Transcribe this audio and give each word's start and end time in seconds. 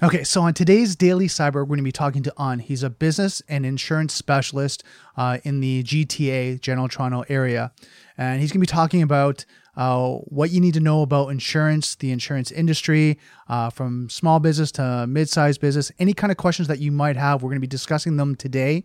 Okay, 0.00 0.22
so 0.22 0.42
on 0.42 0.54
today's 0.54 0.94
Daily 0.94 1.26
Cyber, 1.26 1.54
we're 1.54 1.64
going 1.64 1.78
to 1.78 1.82
be 1.82 1.90
talking 1.90 2.22
to 2.22 2.32
An. 2.38 2.60
He's 2.60 2.84
a 2.84 2.90
business 2.90 3.42
and 3.48 3.66
insurance 3.66 4.14
specialist 4.14 4.84
uh, 5.16 5.38
in 5.42 5.58
the 5.58 5.82
GTA, 5.82 6.60
General 6.60 6.86
Toronto 6.86 7.24
area. 7.28 7.72
And 8.16 8.40
he's 8.40 8.52
going 8.52 8.60
to 8.60 8.62
be 8.64 8.72
talking 8.72 9.02
about 9.02 9.44
uh, 9.78 10.14
what 10.24 10.50
you 10.50 10.60
need 10.60 10.74
to 10.74 10.80
know 10.80 11.02
about 11.02 11.28
insurance, 11.28 11.94
the 11.94 12.10
insurance 12.10 12.50
industry, 12.50 13.16
uh, 13.48 13.70
from 13.70 14.10
small 14.10 14.40
business 14.40 14.72
to 14.72 15.06
mid 15.06 15.30
sized 15.30 15.60
business, 15.60 15.92
any 16.00 16.12
kind 16.12 16.32
of 16.32 16.36
questions 16.36 16.66
that 16.66 16.80
you 16.80 16.90
might 16.90 17.16
have. 17.16 17.42
We're 17.42 17.50
going 17.50 17.58
to 17.58 17.60
be 17.60 17.68
discussing 17.68 18.16
them 18.16 18.34
today 18.34 18.84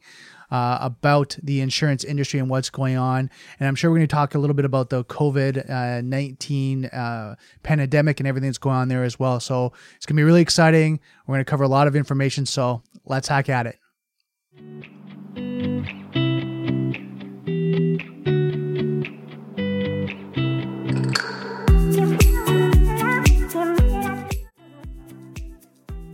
uh, 0.52 0.78
about 0.82 1.36
the 1.42 1.62
insurance 1.62 2.04
industry 2.04 2.40
and 2.40 2.48
what's 2.48 2.70
going 2.70 2.96
on. 2.96 3.32
And 3.60 3.68
I'm 3.68 3.74
sure 3.74 3.90
we're 3.90 3.98
going 3.98 4.08
to 4.08 4.16
talk 4.16 4.36
a 4.36 4.38
little 4.38 4.54
bit 4.54 4.66
about 4.66 4.92
the 4.92 5.04
COVID 5.06 5.68
uh, 5.68 6.02
19 6.02 6.86
uh, 6.86 7.36
pandemic 7.64 8.20
and 8.20 8.28
everything 8.28 8.50
that's 8.50 8.60
going 8.60 8.76
on 8.76 8.88
there 8.88 9.04
as 9.04 9.18
well. 9.18 9.40
So 9.40 9.74
it's 9.96 10.06
going 10.06 10.16
to 10.16 10.20
be 10.20 10.24
really 10.24 10.44
exciting. 10.44 11.00
We're 11.26 11.34
going 11.34 11.44
to 11.44 11.50
cover 11.50 11.64
a 11.64 11.68
lot 11.68 11.88
of 11.88 11.96
information. 11.96 12.46
So 12.46 12.84
let's 13.06 13.28
hack 13.28 13.50
at 13.50 13.66
it. 13.66 13.80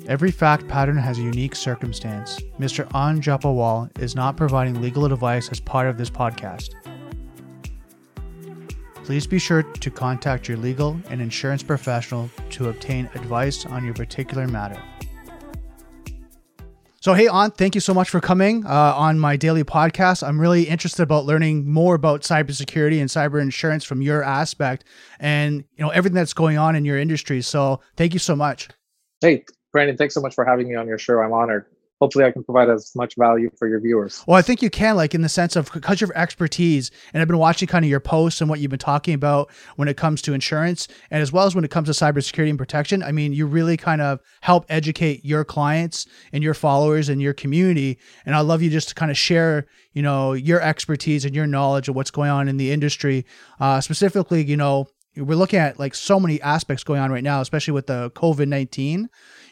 Every 0.10 0.32
fact 0.32 0.68
pattern 0.68 0.98
has 0.98 1.20
a 1.20 1.22
unique 1.22 1.56
circumstance. 1.56 2.40
Mr. 2.60 2.86
An 2.96 3.22
Japawal 3.22 3.96
is 4.02 4.16
not 4.16 4.36
providing 4.36 4.82
legal 4.82 5.06
advice 5.06 5.50
as 5.50 5.60
part 5.60 5.86
of 5.86 6.00
this 6.00 6.10
podcast. 6.10 6.70
Please 9.04 9.28
be 9.28 9.38
sure 9.38 9.62
to 9.62 9.92
contact 9.92 10.48
your 10.48 10.58
legal 10.58 11.00
and 11.12 11.22
insurance 11.22 11.62
professional 11.62 12.28
to 12.50 12.70
obtain 12.70 13.08
advice 13.14 13.68
on 13.68 13.86
your 13.86 13.94
particular 13.94 14.48
matter. 14.48 14.82
So, 17.02 17.14
hey, 17.14 17.28
An, 17.28 17.52
thank 17.52 17.76
you 17.76 17.82
so 17.82 17.94
much 17.94 18.10
for 18.10 18.20
coming 18.20 18.66
uh, 18.66 18.96
on 18.96 19.20
my 19.20 19.38
daily 19.38 19.64
podcast. 19.64 20.28
I'm 20.28 20.42
really 20.42 20.64
interested 20.64 21.04
about 21.04 21.26
learning 21.26 21.72
more 21.72 21.94
about 21.94 22.22
cybersecurity 22.22 23.00
and 23.00 23.12
cyber 23.12 23.40
insurance 23.40 23.84
from 23.84 24.02
your 24.02 24.24
aspect, 24.24 24.86
and 25.20 25.64
you 25.78 25.86
know 25.86 25.92
everything 25.92 26.16
that's 26.16 26.34
going 26.34 26.58
on 26.58 26.76
in 26.76 26.84
your 26.84 26.98
industry. 26.98 27.44
So, 27.44 27.80
thank 27.96 28.14
you 28.14 28.20
so 28.20 28.36
much. 28.36 28.70
Hey, 29.22 29.44
Brandon, 29.72 29.98
thanks 29.98 30.14
so 30.14 30.22
much 30.22 30.34
for 30.34 30.46
having 30.46 30.68
me 30.68 30.76
on 30.76 30.88
your 30.88 30.98
show. 30.98 31.20
I'm 31.20 31.34
honored. 31.34 31.66
Hopefully, 32.02 32.24
I 32.24 32.32
can 32.32 32.46
provide 32.46 32.70
as 32.70 32.94
much 32.96 33.16
value 33.18 33.52
for 33.58 33.68
your 33.68 33.82
viewers. 33.82 34.24
Well, 34.26 34.38
I 34.38 34.42
think 34.42 34.62
you 34.62 34.70
can, 34.70 34.96
like 34.96 35.14
in 35.14 35.22
the 35.22 35.28
sense 35.28 35.58
of 35.58 35.70
because 35.74 36.00
your 36.00 36.10
expertise, 36.16 36.92
and 37.14 37.22
I've 37.22 37.28
been 37.28 37.38
watching 37.38 37.68
kind 37.68 37.84
of 37.84 37.92
your 37.92 38.00
posts 38.00 38.40
and 38.40 38.50
what 38.50 38.62
you've 38.62 38.70
been 38.70 38.80
talking 38.80 39.14
about 39.14 39.52
when 39.76 39.90
it 39.90 39.98
comes 39.98 40.22
to 40.22 40.34
insurance, 40.34 40.88
and 41.12 41.22
as 41.22 41.34
well 41.34 41.46
as 41.46 41.56
when 41.56 41.66
it 41.66 41.72
comes 41.72 41.90
to 41.90 41.92
cybersecurity 41.92 42.50
and 42.50 42.58
protection. 42.58 43.04
I 43.04 43.12
mean, 43.12 43.34
you 43.34 43.46
really 43.46 43.76
kind 43.76 44.02
of 44.02 44.22
help 44.40 44.66
educate 44.70 45.26
your 45.26 45.44
clients 45.44 46.08
and 46.32 46.42
your 46.42 46.54
followers 46.54 47.10
and 47.10 47.22
your 47.22 47.34
community. 47.34 48.00
And 48.26 48.34
I 48.34 48.40
love 48.40 48.62
you 48.62 48.70
just 48.70 48.88
to 48.90 48.96
kind 48.96 49.12
of 49.12 49.18
share, 49.18 49.68
you 49.92 50.02
know, 50.02 50.32
your 50.32 50.62
expertise 50.62 51.26
and 51.26 51.36
your 51.36 51.48
knowledge 51.48 51.90
of 51.90 51.96
what's 51.98 52.12
going 52.12 52.30
on 52.30 52.48
in 52.48 52.56
the 52.56 52.72
industry, 52.72 53.26
uh, 53.60 53.82
specifically, 53.82 54.42
you 54.42 54.56
know, 54.56 54.88
we're 55.18 55.36
looking 55.36 55.60
at 55.60 55.80
like 55.80 55.96
so 55.96 56.18
many 56.18 56.42
aspects 56.42 56.84
going 56.84 57.02
on 57.02 57.12
right 57.12 57.24
now, 57.24 57.42
especially 57.42 57.74
with 57.74 57.88
the 57.88 58.10
COVID 58.12 58.48
19. 58.48 59.10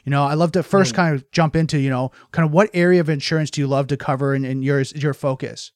You 0.07 0.11
know, 0.11 0.23
I 0.23 0.35
love 0.35 0.53
to 0.53 0.63
first 0.63 0.93
mm. 0.93 0.95
kind 0.95 1.15
of 1.15 1.29
jump 1.31 1.53
into, 1.53 1.77
you 1.77 1.89
know, 1.89 2.13
kind 2.31 2.45
of 2.45 2.53
what 2.53 2.69
area 2.73 3.01
of 3.01 3.09
insurance 3.09 3.51
do 3.51 3.59
you 3.59 3.67
love 3.67 3.87
to 3.87 3.97
cover 3.97 4.33
and, 4.33 4.45
and 4.45 4.63
yours 4.63 4.93
your 4.93 5.13
focus? 5.13 5.73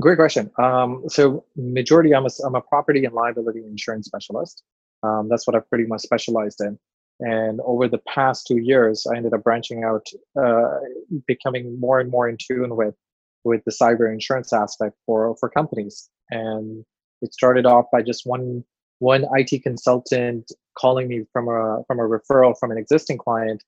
Great 0.00 0.16
question. 0.16 0.50
Um, 0.58 1.04
so 1.06 1.44
majority, 1.54 2.12
I'm 2.12 2.26
a, 2.26 2.28
I'm 2.44 2.56
a 2.56 2.60
property 2.60 3.04
and 3.04 3.14
liability 3.14 3.60
insurance 3.60 4.06
specialist. 4.06 4.64
Um, 5.04 5.28
that's 5.30 5.46
what 5.46 5.54
I've 5.54 5.68
pretty 5.70 5.86
much 5.86 6.00
specialized 6.00 6.60
in. 6.60 6.76
And 7.20 7.60
over 7.64 7.86
the 7.86 7.98
past 7.98 8.48
two 8.48 8.58
years, 8.58 9.06
I 9.06 9.16
ended 9.16 9.32
up 9.32 9.44
branching 9.44 9.84
out, 9.84 10.08
uh, 10.36 10.80
becoming 11.28 11.78
more 11.78 12.00
and 12.00 12.10
more 12.10 12.28
in 12.28 12.36
tune 12.36 12.74
with 12.74 12.96
with 13.44 13.62
the 13.64 13.70
cyber 13.70 14.12
insurance 14.12 14.52
aspect 14.52 14.96
for 15.06 15.36
for 15.36 15.48
companies. 15.48 16.10
And 16.32 16.84
it 17.22 17.32
started 17.32 17.64
off 17.64 17.84
by 17.92 18.02
just 18.02 18.26
one 18.26 18.64
one 18.98 19.26
IT 19.34 19.62
consultant 19.62 20.50
calling 20.76 21.08
me 21.08 21.24
from 21.32 21.48
a 21.48 21.82
from 21.86 21.98
a 21.98 22.02
referral 22.02 22.54
from 22.58 22.70
an 22.70 22.78
existing 22.78 23.18
client, 23.18 23.62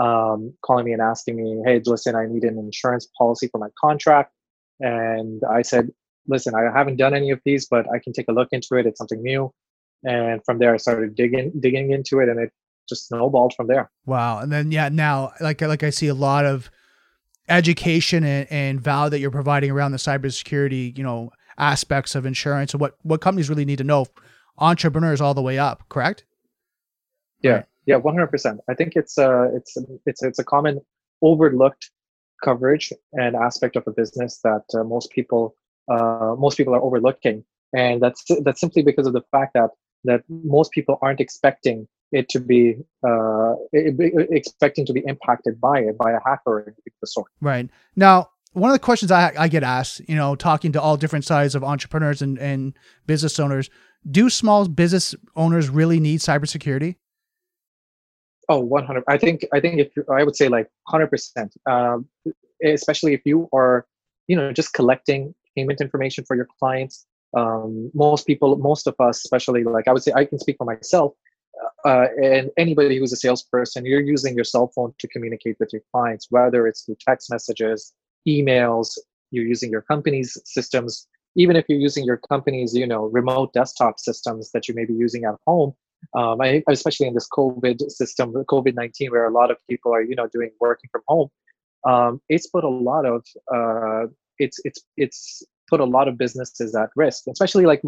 um, 0.00 0.54
calling 0.64 0.84
me 0.84 0.92
and 0.92 1.02
asking 1.02 1.36
me, 1.36 1.62
"Hey, 1.64 1.80
listen, 1.84 2.14
I 2.14 2.26
need 2.26 2.44
an 2.44 2.58
insurance 2.58 3.08
policy 3.18 3.48
for 3.48 3.58
my 3.58 3.68
contract." 3.80 4.32
And 4.80 5.42
I 5.50 5.62
said, 5.62 5.90
"Listen, 6.26 6.54
I 6.54 6.76
haven't 6.76 6.96
done 6.96 7.14
any 7.14 7.30
of 7.30 7.40
these, 7.44 7.66
but 7.66 7.86
I 7.92 7.98
can 7.98 8.12
take 8.12 8.28
a 8.28 8.32
look 8.32 8.48
into 8.52 8.76
it. 8.76 8.86
It's 8.86 8.98
something 8.98 9.22
new." 9.22 9.52
And 10.04 10.40
from 10.44 10.58
there, 10.58 10.74
I 10.74 10.78
started 10.78 11.14
digging 11.14 11.52
digging 11.60 11.90
into 11.92 12.20
it, 12.20 12.28
and 12.28 12.40
it 12.40 12.50
just 12.88 13.08
snowballed 13.08 13.54
from 13.54 13.66
there. 13.66 13.90
Wow! 14.06 14.38
And 14.38 14.50
then 14.50 14.72
yeah, 14.72 14.88
now 14.88 15.32
like 15.40 15.60
like 15.60 15.82
I 15.82 15.90
see 15.90 16.08
a 16.08 16.14
lot 16.14 16.46
of 16.46 16.70
education 17.48 18.24
and, 18.24 18.46
and 18.50 18.80
value 18.80 19.10
that 19.10 19.18
you're 19.18 19.30
providing 19.30 19.70
around 19.70 19.90
the 19.90 19.98
cybersecurity, 19.98 20.96
you 20.96 21.02
know, 21.02 21.30
aspects 21.58 22.14
of 22.14 22.24
insurance 22.24 22.72
and 22.72 22.80
what 22.80 22.94
what 23.02 23.20
companies 23.20 23.50
really 23.50 23.64
need 23.64 23.78
to 23.78 23.84
know 23.84 24.06
entrepreneurs 24.60 25.20
all 25.20 25.34
the 25.34 25.42
way 25.42 25.58
up 25.58 25.88
correct? 25.88 26.24
Yeah. 27.42 27.52
Right. 27.52 27.64
yeah 27.86 27.98
100% 27.98 28.58
i 28.68 28.74
think 28.74 28.92
it's 28.94 29.16
uh 29.16 29.48
it's 29.54 29.76
it's 30.04 30.22
it's 30.22 30.38
a 30.38 30.44
common 30.44 30.80
overlooked 31.22 31.90
coverage 32.42 32.92
and 33.12 33.36
aspect 33.36 33.76
of 33.76 33.84
a 33.86 33.90
business 33.92 34.40
that 34.42 34.64
uh, 34.74 34.84
most 34.84 35.10
people 35.10 35.54
uh, 35.90 36.34
most 36.38 36.56
people 36.56 36.74
are 36.74 36.82
overlooking. 36.82 37.44
And 37.72 38.00
that's 38.00 38.24
that's 38.42 38.60
simply 38.60 38.82
because 38.82 39.06
of 39.06 39.12
the 39.12 39.22
fact 39.30 39.54
that 39.54 39.70
that 40.04 40.22
most 40.28 40.72
people 40.72 40.98
aren't 41.02 41.20
expecting 41.20 41.86
it 42.10 42.28
to 42.30 42.40
be 42.40 42.76
uh, 43.06 43.54
expecting 43.72 44.84
to 44.86 44.92
be 44.92 45.02
impacted 45.06 45.60
by 45.60 45.80
it 45.80 45.96
by 45.96 46.12
a 46.12 46.18
hacker 46.24 46.60
of 46.60 46.74
the 47.00 47.06
sort. 47.06 47.30
Right. 47.40 47.70
Now, 47.94 48.30
one 48.52 48.70
of 48.70 48.74
the 48.74 48.80
questions 48.80 49.12
I, 49.12 49.32
I 49.38 49.46
get 49.46 49.62
asked, 49.62 50.00
you 50.08 50.16
know, 50.16 50.34
talking 50.34 50.72
to 50.72 50.80
all 50.80 50.96
different 50.96 51.24
sides 51.24 51.54
of 51.54 51.62
entrepreneurs 51.62 52.20
and, 52.20 52.36
and 52.38 52.76
business 53.06 53.38
owners, 53.38 53.70
do 54.08 54.30
small 54.30 54.68
business 54.68 55.14
owners 55.36 55.68
really 55.68 56.00
need 56.00 56.20
cybersecurity? 56.20 56.96
Oh, 58.48 58.60
100. 58.60 59.04
I 59.08 59.16
think, 59.16 59.44
I 59.52 59.60
think 59.60 59.80
if 59.80 59.92
I 60.08 60.24
would 60.24 60.36
say 60.36 60.48
like 60.48 60.68
100%, 60.88 61.50
um, 61.66 62.08
especially 62.64 63.14
if 63.14 63.20
you 63.24 63.48
are, 63.52 63.86
you 64.26 64.36
know, 64.36 64.52
just 64.52 64.72
collecting 64.72 65.34
payment 65.56 65.80
information 65.80 66.24
for 66.24 66.36
your 66.36 66.48
clients. 66.58 67.06
Um, 67.36 67.90
most 67.94 68.26
people, 68.26 68.56
most 68.56 68.86
of 68.86 68.94
us, 68.98 69.18
especially 69.18 69.62
like 69.62 69.86
I 69.86 69.92
would 69.92 70.02
say, 70.02 70.12
I 70.14 70.24
can 70.24 70.38
speak 70.38 70.56
for 70.58 70.64
myself. 70.64 71.12
Uh, 71.84 72.06
and 72.22 72.50
anybody 72.56 72.98
who's 72.98 73.12
a 73.12 73.16
salesperson, 73.16 73.84
you're 73.84 74.00
using 74.00 74.34
your 74.34 74.44
cell 74.44 74.70
phone 74.74 74.94
to 74.98 75.08
communicate 75.08 75.56
with 75.60 75.72
your 75.72 75.82
clients, 75.92 76.26
whether 76.30 76.66
it's 76.66 76.82
through 76.82 76.96
text 77.06 77.30
messages, 77.30 77.92
emails, 78.26 78.98
you're 79.30 79.46
using 79.46 79.70
your 79.70 79.82
company's 79.82 80.36
systems, 80.44 81.06
even 81.36 81.56
if 81.56 81.64
you're 81.68 81.78
using 81.78 82.04
your 82.04 82.16
company's, 82.16 82.74
you 82.74 82.86
know, 82.86 83.06
remote 83.06 83.52
desktop 83.52 83.98
systems 84.00 84.50
that 84.52 84.68
you 84.68 84.74
may 84.74 84.84
be 84.84 84.94
using 84.94 85.24
at 85.24 85.34
home. 85.46 85.74
Um, 86.16 86.40
I, 86.40 86.62
especially 86.68 87.06
in 87.08 87.14
this 87.14 87.28
COVID 87.28 87.90
system, 87.90 88.32
COVID 88.32 88.74
nineteen, 88.74 89.10
where 89.10 89.26
a 89.26 89.30
lot 89.30 89.50
of 89.50 89.58
people 89.68 89.92
are, 89.92 90.02
you 90.02 90.16
know, 90.16 90.26
doing 90.28 90.50
working 90.58 90.88
from 90.90 91.02
home. 91.06 91.28
Um, 91.86 92.20
it's 92.28 92.46
put 92.46 92.64
a 92.64 92.68
lot 92.68 93.04
of 93.04 93.24
uh, 93.54 94.06
it's 94.38 94.58
it's 94.64 94.80
it's 94.96 95.42
put 95.68 95.80
a 95.80 95.84
lot 95.84 96.08
of 96.08 96.16
businesses 96.16 96.74
at 96.74 96.88
risk. 96.96 97.24
Especially 97.30 97.66
like, 97.66 97.82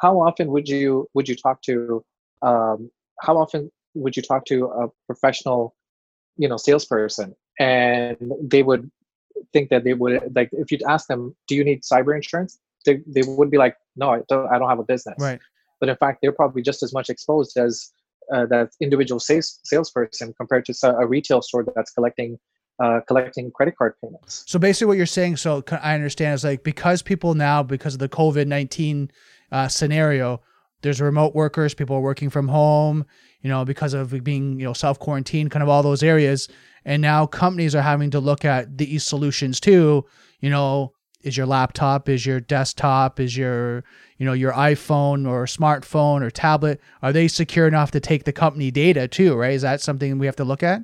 how 0.00 0.18
often 0.18 0.48
would 0.48 0.68
you 0.68 1.08
would 1.14 1.28
you 1.28 1.36
talk 1.36 1.60
to 1.62 2.02
um, 2.42 2.90
how 3.20 3.36
often 3.36 3.70
would 3.94 4.16
you 4.16 4.22
talk 4.22 4.44
to 4.46 4.66
a 4.66 4.88
professional, 5.06 5.74
you 6.36 6.48
know, 6.48 6.56
salesperson, 6.56 7.34
and 7.58 8.16
they 8.40 8.62
would 8.62 8.90
think 9.52 9.68
that 9.70 9.84
they 9.84 9.94
would 9.94 10.32
like 10.34 10.48
if 10.52 10.72
you'd 10.72 10.82
ask 10.84 11.06
them, 11.06 11.36
"Do 11.48 11.54
you 11.54 11.64
need 11.64 11.82
cyber 11.82 12.16
insurance?" 12.16 12.58
They 12.88 13.02
they 13.06 13.22
would 13.26 13.50
be 13.50 13.58
like, 13.58 13.76
"No, 13.96 14.10
I 14.10 14.20
don't. 14.28 14.46
I 14.52 14.58
don't 14.58 14.68
have 14.68 14.78
a 14.78 14.84
business." 14.84 15.16
Right. 15.18 15.40
But 15.80 15.88
in 15.88 15.96
fact, 15.96 16.18
they're 16.22 16.32
probably 16.32 16.62
just 16.62 16.82
as 16.82 16.92
much 16.92 17.08
exposed 17.08 17.56
as 17.56 17.92
uh, 18.32 18.46
that 18.46 18.70
individual 18.80 19.20
sales 19.20 19.60
salesperson 19.64 20.34
compared 20.36 20.64
to 20.66 20.74
a 20.98 21.06
retail 21.06 21.40
store 21.42 21.64
that's 21.74 21.92
collecting 21.92 22.38
uh, 22.82 23.00
collecting 23.06 23.50
credit 23.50 23.76
card 23.76 23.94
payments. 24.02 24.44
So 24.46 24.58
basically, 24.58 24.88
what 24.88 24.96
you're 24.96 25.06
saying, 25.06 25.36
so 25.36 25.62
I 25.82 25.94
understand, 25.94 26.34
is 26.34 26.44
like 26.44 26.62
because 26.62 27.02
people 27.02 27.34
now, 27.34 27.62
because 27.62 27.94
of 27.94 28.00
the 28.00 28.08
COVID 28.08 28.46
nineteen 28.46 29.10
uh, 29.50 29.68
scenario, 29.68 30.40
there's 30.82 31.00
remote 31.00 31.34
workers, 31.34 31.74
people 31.74 31.96
are 31.96 32.00
working 32.00 32.30
from 32.30 32.48
home, 32.48 33.04
you 33.40 33.48
know, 33.48 33.64
because 33.64 33.94
of 33.94 34.22
being 34.24 34.58
you 34.58 34.66
know 34.66 34.72
self 34.72 34.98
quarantined, 34.98 35.50
kind 35.50 35.62
of 35.62 35.68
all 35.68 35.82
those 35.82 36.02
areas. 36.02 36.48
And 36.84 37.02
now 37.02 37.26
companies 37.26 37.74
are 37.74 37.82
having 37.82 38.10
to 38.10 38.20
look 38.20 38.44
at 38.44 38.78
these 38.78 39.04
solutions 39.04 39.60
too. 39.60 40.04
You 40.40 40.50
know, 40.50 40.92
is 41.22 41.36
your 41.36 41.46
laptop, 41.46 42.08
is 42.08 42.24
your 42.24 42.40
desktop, 42.40 43.18
is 43.18 43.36
your, 43.36 43.84
you 44.18 44.26
know, 44.26 44.32
your 44.32 44.52
iPhone 44.52 45.28
or 45.28 45.44
smartphone 45.46 46.22
or 46.22 46.30
tablet, 46.30 46.80
are 47.02 47.12
they 47.12 47.28
secure 47.28 47.66
enough 47.66 47.90
to 47.90 48.00
take 48.00 48.24
the 48.24 48.32
company 48.32 48.70
data 48.70 49.08
too, 49.08 49.34
right? 49.34 49.52
Is 49.52 49.62
that 49.62 49.80
something 49.80 50.18
we 50.18 50.26
have 50.26 50.36
to 50.36 50.44
look 50.44 50.62
at? 50.62 50.82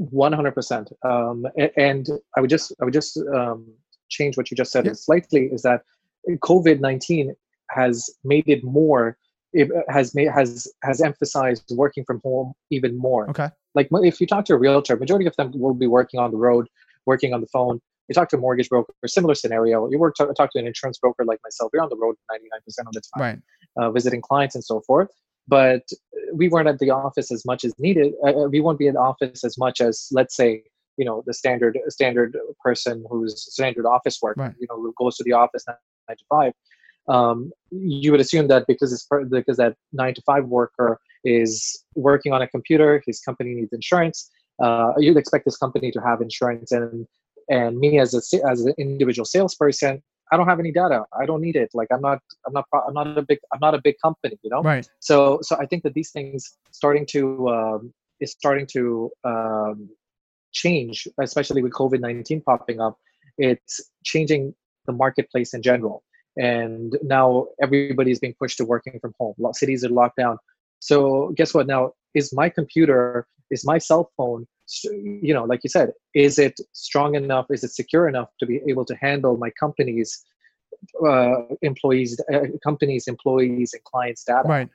100%. 0.00 0.92
Um, 1.04 1.46
and 1.76 2.08
I 2.36 2.40
would 2.40 2.50
just, 2.50 2.72
I 2.80 2.84
would 2.84 2.94
just 2.94 3.18
um, 3.34 3.66
change 4.08 4.36
what 4.36 4.50
you 4.50 4.56
just 4.56 4.72
said 4.72 4.86
yeah. 4.86 4.92
slightly 4.94 5.46
is 5.46 5.62
that 5.62 5.82
COVID-19 6.28 7.34
has 7.70 8.10
made 8.24 8.48
it 8.48 8.64
more 8.64 9.16
it 9.52 9.68
has 9.88 10.14
made 10.14 10.28
has 10.28 10.68
has 10.82 11.00
emphasized 11.00 11.72
working 11.74 12.04
from 12.04 12.20
home 12.22 12.52
even 12.70 12.96
more. 12.96 13.28
Okay. 13.30 13.48
Like 13.74 13.88
if 13.92 14.20
you 14.20 14.26
talk 14.26 14.44
to 14.46 14.54
a 14.54 14.58
realtor, 14.58 14.96
majority 14.96 15.26
of 15.26 15.36
them 15.36 15.52
will 15.54 15.74
be 15.74 15.86
working 15.86 16.20
on 16.20 16.30
the 16.30 16.36
road, 16.36 16.68
working 17.06 17.34
on 17.34 17.40
the 17.40 17.46
phone. 17.48 17.80
You 18.10 18.14
talk 18.14 18.28
to 18.30 18.36
a 18.36 18.40
mortgage 18.40 18.68
broker, 18.68 18.92
similar 19.06 19.34
scenario. 19.34 19.88
You 19.88 19.98
work 19.98 20.16
to, 20.16 20.26
talk 20.36 20.52
to 20.52 20.58
an 20.58 20.66
insurance 20.66 20.98
broker 20.98 21.24
like 21.24 21.38
myself. 21.42 21.70
You're 21.72 21.82
on 21.82 21.88
the 21.88 21.96
road 21.96 22.16
99% 22.30 22.40
of 22.86 22.92
the 22.92 23.00
time, 23.16 23.22
Right. 23.22 23.38
uh, 23.82 23.90
visiting 23.92 24.20
clients 24.20 24.54
and 24.54 24.64
so 24.64 24.82
forth. 24.82 25.08
But 25.48 25.88
we 26.34 26.48
weren't 26.48 26.68
at 26.68 26.78
the 26.78 26.90
office 26.90 27.32
as 27.32 27.46
much 27.46 27.64
as 27.64 27.72
needed. 27.78 28.12
Uh, 28.26 28.44
uh 28.44 28.48
we 28.48 28.60
won't 28.60 28.78
be 28.78 28.88
in 28.88 28.94
the 28.94 29.00
office 29.00 29.42
as 29.44 29.56
much 29.56 29.80
as, 29.80 30.08
let's 30.12 30.36
say, 30.36 30.64
you 30.98 31.04
know, 31.04 31.22
the 31.26 31.32
standard 31.32 31.78
standard 31.88 32.36
person 32.62 33.04
who's 33.08 33.34
standard 33.52 33.86
office 33.86 34.18
work. 34.20 34.36
Right. 34.36 34.54
You 34.60 34.66
know, 34.68 34.76
who 34.76 34.92
goes 34.98 35.16
to 35.16 35.24
the 35.24 35.32
office 35.32 35.64
nine 35.66 36.16
to 36.18 36.24
five 36.28 36.52
um, 37.10 37.50
you 37.70 38.10
would 38.12 38.20
assume 38.20 38.48
that 38.48 38.66
because 38.66 38.92
it's 38.92 39.06
because 39.30 39.56
that 39.56 39.74
nine 39.92 40.14
to 40.14 40.22
five 40.22 40.44
worker 40.46 41.00
is 41.24 41.84
working 41.94 42.32
on 42.32 42.42
a 42.42 42.48
computer, 42.48 43.02
his 43.06 43.20
company 43.20 43.54
needs 43.54 43.72
insurance. 43.72 44.30
Uh, 44.62 44.92
you'd 44.98 45.16
expect 45.16 45.44
this 45.44 45.56
company 45.56 45.90
to 45.90 46.00
have 46.00 46.20
insurance, 46.20 46.70
and 46.70 47.06
and 47.50 47.78
me 47.78 47.98
as 47.98 48.14
a 48.14 48.22
as 48.48 48.64
an 48.64 48.74
individual 48.78 49.26
salesperson, 49.26 50.02
I 50.32 50.36
don't 50.36 50.48
have 50.48 50.60
any 50.60 50.72
data. 50.72 51.04
I 51.20 51.26
don't 51.26 51.42
need 51.42 51.56
it. 51.56 51.70
Like 51.74 51.88
I'm 51.92 52.00
not 52.00 52.20
I'm 52.46 52.54
not 52.54 52.64
I'm 52.72 52.94
not 52.94 53.18
a 53.18 53.22
big 53.22 53.38
I'm 53.52 53.60
not 53.60 53.74
a 53.74 53.80
big 53.82 53.96
company, 54.02 54.38
you 54.42 54.50
know. 54.50 54.62
Right. 54.62 54.88
So 55.00 55.40
so 55.42 55.56
I 55.56 55.66
think 55.66 55.82
that 55.82 55.94
these 55.94 56.10
things 56.10 56.56
starting 56.70 57.04
to 57.06 57.48
um, 57.48 57.92
is 58.20 58.32
starting 58.32 58.66
to 58.74 59.10
um, 59.24 59.90
change, 60.52 61.06
especially 61.20 61.62
with 61.62 61.72
COVID 61.72 62.00
nineteen 62.00 62.40
popping 62.40 62.80
up. 62.80 62.96
It's 63.36 63.80
changing 64.04 64.54
the 64.86 64.92
marketplace 64.92 65.52
in 65.52 65.62
general 65.62 66.02
and 66.36 66.96
now 67.02 67.46
everybody's 67.62 68.18
being 68.18 68.34
pushed 68.38 68.56
to 68.58 68.64
working 68.64 68.98
from 69.00 69.12
home 69.18 69.34
cities 69.52 69.84
are 69.84 69.88
locked 69.88 70.16
down 70.16 70.38
so 70.78 71.32
guess 71.36 71.52
what 71.52 71.66
now 71.66 71.92
is 72.14 72.32
my 72.32 72.48
computer 72.48 73.26
is 73.50 73.64
my 73.64 73.78
cell 73.78 74.10
phone 74.16 74.46
you 74.84 75.34
know 75.34 75.44
like 75.44 75.60
you 75.64 75.70
said 75.70 75.92
is 76.14 76.38
it 76.38 76.58
strong 76.72 77.14
enough 77.14 77.46
is 77.50 77.64
it 77.64 77.72
secure 77.72 78.08
enough 78.08 78.28
to 78.38 78.46
be 78.46 78.60
able 78.68 78.84
to 78.84 78.94
handle 78.96 79.36
my 79.36 79.50
company's 79.58 80.24
uh, 81.06 81.42
employees 81.62 82.20
uh, 82.32 82.46
companies 82.62 83.06
employees 83.06 83.74
and 83.74 83.82
clients 83.84 84.24
data? 84.24 84.48
Right. 84.48 84.68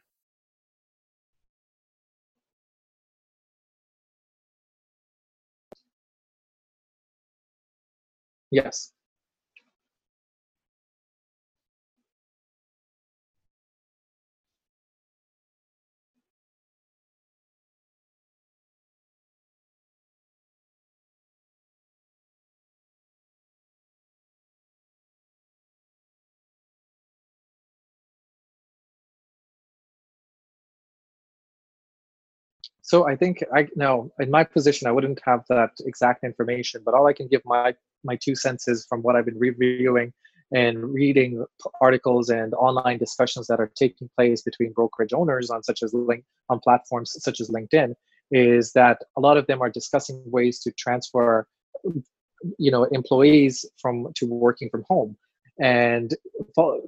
Yes 8.52 8.95
So 32.86 33.08
I 33.08 33.16
think 33.16 33.44
I 33.52 33.68
now 33.76 34.12
in 34.20 34.30
my 34.30 34.44
position 34.44 34.88
I 34.88 34.92
wouldn't 34.92 35.20
have 35.26 35.44
that 35.50 35.72
exact 35.88 36.24
information, 36.24 36.84
but 36.86 36.94
all 36.94 37.08
I 37.08 37.14
can 37.14 37.28
give 37.28 37.42
my 37.44 37.74
my 38.04 38.16
two 38.16 38.36
senses 38.36 38.86
from 38.88 39.02
what 39.02 39.16
I've 39.16 39.26
been 39.26 39.40
reviewing 39.40 40.14
and 40.54 40.78
reading 40.94 41.44
articles 41.82 42.30
and 42.30 42.54
online 42.54 43.00
discussions 43.00 43.48
that 43.48 43.60
are 43.60 43.72
taking 43.76 44.08
place 44.16 44.44
between 44.44 44.72
brokerage 44.72 45.14
owners 45.14 45.50
on 45.50 45.64
such 45.64 45.82
as 45.82 45.96
link 45.96 46.24
on 46.52 46.60
platforms 46.60 47.16
such 47.28 47.42
as 47.42 47.50
LinkedIn 47.50 47.96
is 48.30 48.72
that 48.74 49.00
a 49.18 49.20
lot 49.20 49.38
of 49.38 49.48
them 49.48 49.64
are 49.64 49.72
discussing 49.72 50.22
ways 50.28 50.60
to 50.60 50.72
transfer 50.74 51.48
you 52.60 52.70
know 52.70 52.84
employees 53.00 53.66
from 53.82 54.08
to 54.16 54.28
working 54.28 54.70
from 54.70 54.84
home. 54.88 55.18
And 55.60 56.14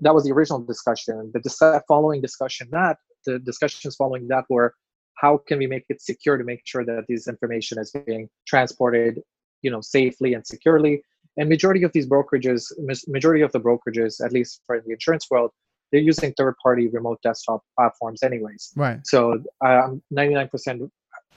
that 0.01 0.13
was 0.13 0.25
the 0.25 0.31
original 0.31 0.59
discussion. 0.59 1.31
The 1.33 1.39
dis- 1.39 1.83
following 1.87 2.21
discussion 2.21 2.67
that 2.71 2.97
the 3.25 3.39
discussions 3.39 3.95
following 3.95 4.27
that 4.27 4.45
were 4.47 4.75
how 5.17 5.37
can 5.47 5.57
we 5.57 5.67
make 5.67 5.85
it 5.89 6.01
secure 6.01 6.37
to 6.37 6.43
make 6.43 6.61
sure 6.65 6.85
that 6.85 7.05
this 7.07 7.27
information 7.27 7.79
is 7.79 7.91
being 8.05 8.29
transported 8.47 9.21
you 9.61 9.71
know 9.71 9.81
safely 9.81 10.33
and 10.33 10.45
securely? 10.45 11.01
And 11.37 11.49
majority 11.49 11.83
of 11.83 11.91
these 11.93 12.07
brokerages 12.07 12.71
majority 13.07 13.43
of 13.43 13.51
the 13.51 13.59
brokerages 13.59 14.23
at 14.23 14.31
least 14.31 14.61
for 14.65 14.81
the 14.81 14.91
insurance 14.91 15.27
world 15.29 15.51
they're 15.91 16.01
using 16.01 16.33
third 16.33 16.55
party 16.61 16.89
remote 16.89 17.19
desktop 17.23 17.61
platforms 17.77 18.21
anyways. 18.21 18.73
Right. 18.75 18.99
So 19.07 19.41
um, 19.65 20.01
99% 20.13 20.89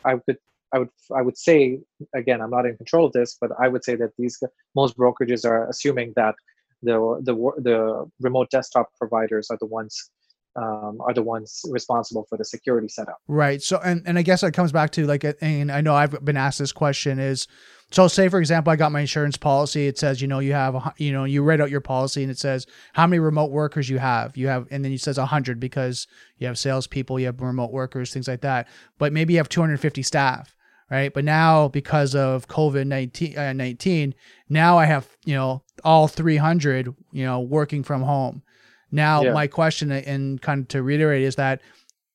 i 0.05 0.15
would 0.15 0.39
i 0.73 0.79
would 0.79 0.89
i 1.15 1.23
would 1.23 1.37
say 1.37 1.81
again 2.15 2.41
i'm 2.41 2.51
not 2.51 2.67
in 2.67 2.77
control 2.77 3.07
of 3.07 3.13
this 3.13 3.37
but 3.41 3.51
i 3.61 3.69
would 3.69 3.85
say 3.85 3.95
that 3.95 4.11
these 4.19 4.43
most 4.75 4.97
brokerages 4.97 5.45
are 5.45 5.69
assuming 5.69 6.13
that 6.17 6.35
the 6.83 6.97
the 7.23 7.35
the 7.59 8.11
remote 8.21 8.51
desktop 8.51 8.91
providers 8.99 9.49
are 9.51 9.59
the 9.61 9.67
ones 9.67 10.11
um, 10.57 10.99
are 11.01 11.15
the 11.15 11.23
ones 11.23 11.63
responsible 11.71 12.27
for 12.29 12.37
the 12.37 12.45
security 12.45 12.89
setup. 12.89 13.19
Right. 13.29 13.63
So, 13.63 13.79
and, 13.79 14.03
and 14.07 14.19
I 14.19 14.23
guess 14.23 14.43
it 14.43 14.53
comes 14.53 14.73
back 14.73 14.91
to 14.93 15.07
like, 15.07 15.25
and 15.41 15.71
I 15.71 15.81
know 15.81 15.95
I've 15.95 16.25
been 16.25 16.37
asked 16.37 16.59
this 16.59 16.73
question 16.73 17.19
is, 17.19 17.47
so 17.93 18.07
say 18.07 18.29
for 18.29 18.39
example, 18.39 18.73
I 18.73 18.77
got 18.77 18.93
my 18.93 19.01
insurance 19.01 19.37
policy. 19.37 19.87
It 19.87 19.99
says, 19.99 20.23
you 20.23 20.29
know, 20.29 20.39
you 20.39 20.53
have, 20.53 20.95
you 20.99 21.13
know, 21.13 21.25
you 21.25 21.43
read 21.43 21.61
out 21.61 21.71
your 21.71 21.81
policy 21.81 22.23
and 22.23 22.31
it 22.31 22.39
says 22.39 22.67
how 22.93 23.07
many 23.07 23.19
remote 23.19 23.51
workers 23.51 23.89
you 23.89 23.99
have. 23.99 24.37
You 24.37 24.49
have, 24.49 24.67
and 24.71 24.85
then 24.85 24.93
it 24.93 25.01
says 25.01 25.17
hundred 25.17 25.59
because 25.59 26.07
you 26.39 26.47
have 26.47 26.59
salespeople, 26.59 27.19
you 27.19 27.27
have 27.27 27.41
remote 27.41 27.73
workers, 27.73 28.13
things 28.13 28.29
like 28.29 28.43
that. 28.43 28.69
But 28.99 29.13
maybe 29.13 29.35
you 29.35 29.39
have 29.39 29.49
250 29.49 30.03
staff. 30.03 30.57
Right. 30.89 31.15
But 31.15 31.25
now 31.25 31.69
because 31.69 32.17
of 32.17 32.49
COVID 32.49 32.87
19, 32.87 33.39
uh, 33.39 33.53
19, 33.53 34.13
now 34.49 34.77
I 34.77 34.87
have, 34.87 35.09
you 35.25 35.35
know, 35.35 35.63
all 35.85 36.09
300, 36.09 36.93
you 37.13 37.25
know, 37.25 37.41
working 37.41 37.85
from 37.85 38.03
home. 38.03 38.43
Now, 38.93 39.23
yeah. 39.23 39.33
my 39.33 39.47
question, 39.47 39.93
and 39.93 40.41
kind 40.41 40.63
of 40.63 40.69
to 40.69 40.83
reiterate, 40.83 41.23
is 41.23 41.37
that 41.37 41.61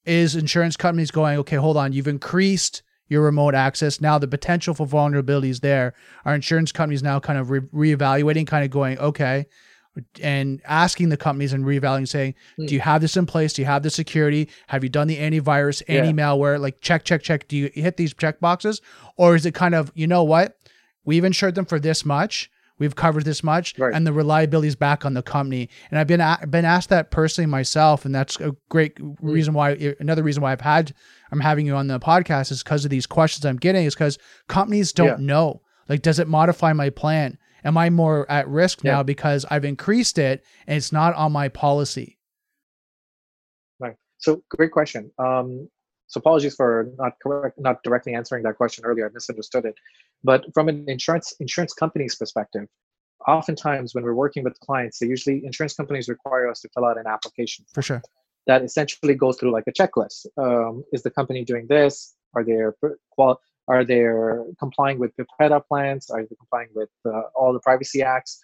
is 0.06 0.36
insurance 0.36 0.78
companies 0.78 1.12
going, 1.12 1.38
okay, 1.40 1.56
hold 1.56 1.78
on, 1.78 1.94
you've 1.94 2.08
increased 2.08 2.84
your 3.08 3.24
remote 3.24 3.56
access. 3.56 4.02
Now 4.02 4.18
the 4.18 4.28
potential 4.28 4.74
for 4.74 4.86
vulnerabilities 4.86 5.62
there. 5.62 5.94
Are 6.26 6.36
insurance 6.36 6.72
companies 6.72 7.04
now 7.04 7.20
kind 7.20 7.40
of 7.40 7.50
re- 7.50 7.60
reevaluating, 7.96 8.48
kind 8.48 8.64
of 8.66 8.72
going, 8.72 8.98
okay, 9.00 9.46
and 10.22 10.62
asking 10.66 11.10
the 11.10 11.18
companies 11.18 11.54
and 11.54 11.64
reevaluating, 11.64 12.08
saying, 12.08 12.36
hmm. 12.58 12.66
do 12.66 12.74
you 12.74 12.82
have 12.82 13.02
this 13.02 13.16
in 13.16 13.26
place? 13.26 13.54
Do 13.54 13.62
you 13.62 13.68
have 13.68 13.84
the 13.84 13.90
security? 13.90 14.50
Have 14.68 14.84
you 14.84 14.90
done 14.90 15.08
the 15.08 15.18
antivirus, 15.18 15.82
anti 15.88 16.14
malware? 16.14 16.60
Like 16.60 16.82
check, 16.82 17.04
check, 17.04 17.22
check. 17.22 17.48
Do 17.48 17.58
you 17.58 17.70
hit 17.74 17.98
these 17.98 18.14
check 18.14 18.40
boxes, 18.40 18.82
or 19.18 19.36
is 19.36 19.46
it 19.46 19.54
kind 19.54 19.76
of, 19.76 19.92
you 19.96 20.08
know 20.08 20.24
what, 20.24 20.58
we've 21.04 21.24
insured 21.24 21.56
them 21.56 21.66
for 21.66 21.80
this 21.80 22.04
much 22.04 22.50
we've 22.78 22.96
covered 22.96 23.26
this 23.26 23.44
much 23.44 23.78
right. 23.78 23.94
and 23.94 24.06
the 24.06 24.14
reliability 24.14 24.68
is 24.68 24.76
back 24.76 25.06
on 25.06 25.14
the 25.14 25.24
company 25.24 25.70
and 25.90 26.00
i've 26.00 26.08
been 26.08 26.22
a- 26.22 26.40
been 26.50 26.66
asked 26.66 26.90
that 26.90 27.12
personally 27.12 27.46
myself 27.46 28.06
and 28.06 28.14
that's 28.14 28.40
a 28.40 28.56
great 28.70 28.96
mm-hmm. 28.96 29.28
reason 29.28 29.54
why 29.54 29.72
another 30.00 30.24
reason 30.24 30.42
why 30.42 30.52
i've 30.52 30.62
had 30.62 30.94
i'm 31.32 31.40
having 31.40 31.66
you 31.66 31.76
on 31.76 31.88
the 31.88 32.00
podcast 32.00 32.52
is 32.52 32.64
because 32.64 32.86
of 32.86 32.92
these 32.92 33.06
questions 33.06 33.46
i'm 33.46 33.58
getting 33.58 33.86
is 33.86 33.96
because 33.96 34.18
companies 34.48 34.92
don't 34.92 35.20
yeah. 35.20 35.26
know 35.26 35.62
like 35.90 36.02
does 36.02 36.20
it 36.20 36.28
modify 36.28 36.74
my 36.74 36.90
plan 36.90 37.38
am 37.64 37.78
i 37.78 37.90
more 37.90 38.30
at 38.30 38.48
risk 38.48 38.84
yeah. 38.84 38.94
now 38.94 39.04
because 39.04 39.46
i've 39.50 39.66
increased 39.66 40.18
it 40.18 40.44
and 40.68 40.78
it's 40.78 40.92
not 40.92 41.14
on 41.16 41.32
my 41.32 41.48
policy 41.48 42.18
right 43.80 43.96
so 44.18 44.44
great 44.50 44.72
question 44.72 45.12
um, 45.20 45.70
so 46.08 46.20
apologies 46.20 46.56
for 46.56 46.92
not 46.98 47.14
correct, 47.22 47.60
not 47.60 47.84
directly 47.84 48.14
answering 48.14 48.44
that 48.44 48.58
question 48.58 48.86
earlier. 48.86 49.08
I 49.08 49.14
misunderstood 49.14 49.66
it. 49.66 49.76
But 50.24 50.46
from 50.54 50.70
an 50.70 50.86
insurance 50.88 51.34
insurance 51.40 51.74
company's 51.74 52.16
perspective, 52.16 52.68
oftentimes 53.28 53.96
when 53.96 54.04
we're 54.04 54.14
working 54.14 54.44
with 54.44 54.60
clients, 54.60 55.00
they 55.00 55.08
usually 55.08 55.46
insurance 55.46 55.74
companies 55.74 56.08
require 56.08 56.50
us 56.50 56.62
to 56.62 56.70
fill 56.74 56.86
out 56.86 56.98
an 56.98 57.08
application 57.08 57.66
for 57.74 57.82
sure 57.82 58.02
that 58.48 58.64
essentially 58.64 59.16
goes 59.16 59.38
through 59.38 59.52
like 59.52 59.66
a 59.68 59.72
checklist. 59.72 60.28
Um, 60.38 60.84
is 60.94 61.04
the 61.04 61.10
company 61.10 61.44
doing 61.44 61.66
this? 61.68 62.16
Are 62.36 62.44
they 62.44 62.60
qual? 63.12 63.40
Are 63.68 63.84
they 63.84 64.06
complying 64.60 65.00
with 65.00 65.16
the 65.18 65.26
PIPEDA 65.26 65.66
plans? 65.68 66.10
Are 66.12 66.22
they 66.22 66.36
complying 66.36 66.70
with 66.76 66.90
uh, 67.06 67.24
all 67.34 67.52
the 67.52 67.60
privacy 67.60 68.04
acts? 68.04 68.44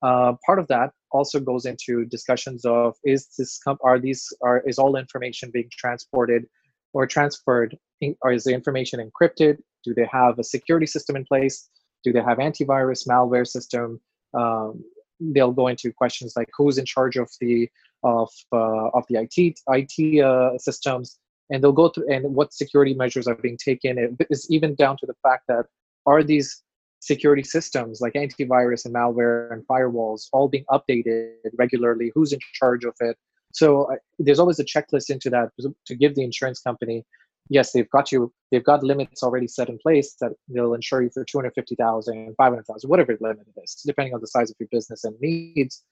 Uh, 0.00 0.32
part 0.46 0.58
of 0.58 0.66
that 0.68 0.92
also 1.10 1.40
goes 1.40 1.66
into 1.66 2.04
discussions 2.06 2.64
of 2.64 2.94
is 3.04 3.28
this 3.36 3.58
comp- 3.58 3.84
are 3.84 3.98
these 3.98 4.32
are 4.40 4.62
is 4.66 4.78
all 4.78 4.96
information 4.96 5.50
being 5.52 5.68
transported 5.70 6.46
or 6.92 7.06
transferred? 7.06 7.76
Or 8.22 8.32
is 8.32 8.44
the 8.44 8.52
information 8.52 9.00
encrypted? 9.00 9.58
Do 9.84 9.94
they 9.94 10.08
have 10.10 10.38
a 10.38 10.44
security 10.44 10.86
system 10.86 11.16
in 11.16 11.24
place? 11.24 11.68
Do 12.04 12.12
they 12.12 12.22
have 12.22 12.38
antivirus, 12.38 13.06
malware 13.06 13.46
system? 13.46 14.00
Um, 14.34 14.84
they'll 15.20 15.52
go 15.52 15.68
into 15.68 15.92
questions 15.92 16.34
like 16.36 16.48
who's 16.56 16.78
in 16.78 16.84
charge 16.84 17.16
of 17.16 17.30
the 17.40 17.68
of 18.02 18.28
uh, 18.52 18.88
of 18.94 19.04
the 19.08 19.20
IT 19.20 19.60
IT 19.68 20.24
uh, 20.24 20.58
systems, 20.58 21.18
and 21.50 21.62
they'll 21.62 21.72
go 21.72 21.88
through 21.88 22.12
and 22.12 22.34
what 22.34 22.52
security 22.52 22.94
measures 22.94 23.28
are 23.28 23.36
being 23.36 23.58
taken. 23.64 23.98
It 23.98 24.26
is 24.30 24.46
even 24.50 24.74
down 24.74 24.96
to 24.98 25.06
the 25.06 25.14
fact 25.22 25.44
that 25.48 25.66
are 26.06 26.22
these 26.24 26.62
security 27.00 27.42
systems 27.42 28.00
like 28.00 28.14
antivirus 28.14 28.84
and 28.84 28.94
malware 28.94 29.52
and 29.52 29.66
firewalls 29.66 30.28
all 30.32 30.48
being 30.48 30.64
updated 30.70 31.34
regularly? 31.58 32.12
Who's 32.14 32.32
in 32.32 32.38
charge 32.54 32.84
of 32.84 32.94
it? 33.00 33.16
So 33.52 33.90
I, 33.90 33.96
there's 34.18 34.38
always 34.38 34.58
a 34.58 34.64
checklist 34.64 35.10
into 35.10 35.30
that 35.30 35.50
to 35.86 35.94
give 35.94 36.14
the 36.14 36.24
insurance 36.24 36.60
company. 36.60 37.04
Yes, 37.48 37.72
they've 37.72 37.90
got 37.90 38.10
you. 38.12 38.32
They've 38.50 38.64
got 38.64 38.82
limits 38.82 39.22
already 39.22 39.48
set 39.48 39.68
in 39.68 39.78
place 39.78 40.16
that 40.20 40.32
they'll 40.48 40.74
insure 40.74 41.02
you 41.02 41.10
for 41.12 41.24
250,000, 41.24 42.34
500,000, 42.36 42.88
whatever 42.88 43.16
the 43.16 43.22
limit 43.22 43.46
is, 43.62 43.82
depending 43.84 44.14
on 44.14 44.20
the 44.20 44.26
size 44.26 44.50
of 44.50 44.56
your 44.58 44.68
business 44.70 45.04
and 45.04 45.14
needs. 45.20 45.82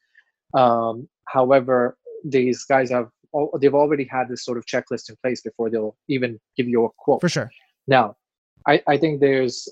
Um, 0.54 1.08
however, 1.26 1.96
these 2.24 2.64
guys 2.64 2.90
have 2.90 3.08
they've 3.60 3.74
already 3.74 4.04
had 4.04 4.28
this 4.28 4.44
sort 4.44 4.58
of 4.58 4.66
checklist 4.66 5.08
in 5.08 5.16
place 5.22 5.40
before 5.40 5.70
they'll 5.70 5.96
even 6.08 6.40
give 6.56 6.68
you 6.68 6.84
a 6.84 6.88
quote. 6.98 7.20
For 7.20 7.28
sure. 7.28 7.50
Now, 7.86 8.16
I, 8.66 8.82
I 8.88 8.96
think 8.96 9.20
there's 9.20 9.68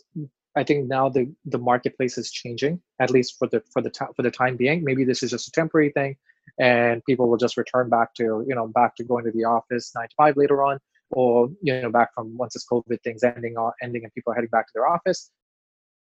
I 0.56 0.64
think 0.64 0.88
now 0.88 1.08
the 1.08 1.32
the 1.44 1.58
marketplace 1.58 2.18
is 2.18 2.30
changing 2.30 2.80
at 3.00 3.10
least 3.10 3.36
for 3.38 3.48
the 3.48 3.62
for 3.72 3.82
the 3.82 3.90
time 3.90 4.08
for 4.14 4.22
the 4.22 4.30
time 4.30 4.56
being. 4.56 4.84
Maybe 4.84 5.04
this 5.04 5.22
is 5.22 5.30
just 5.30 5.48
a 5.48 5.52
temporary 5.52 5.90
thing, 5.90 6.16
and 6.58 7.04
people 7.04 7.28
will 7.28 7.36
just 7.36 7.56
return 7.56 7.88
back 7.88 8.14
to 8.14 8.44
you 8.46 8.54
know 8.54 8.66
back 8.68 8.96
to 8.96 9.04
going 9.04 9.24
to 9.24 9.30
the 9.30 9.44
office 9.44 9.92
nine 9.94 10.08
to 10.08 10.14
five 10.16 10.36
later 10.36 10.64
on, 10.64 10.78
or 11.10 11.48
you 11.62 11.80
know 11.80 11.90
back 11.90 12.14
from 12.14 12.36
once 12.36 12.54
this 12.54 12.66
COVID 12.70 13.00
thing's 13.02 13.22
ending 13.22 13.56
uh, 13.58 13.70
ending 13.82 14.04
and 14.04 14.12
people 14.14 14.32
are 14.32 14.34
heading 14.34 14.50
back 14.50 14.66
to 14.66 14.72
their 14.74 14.88
office. 14.88 15.30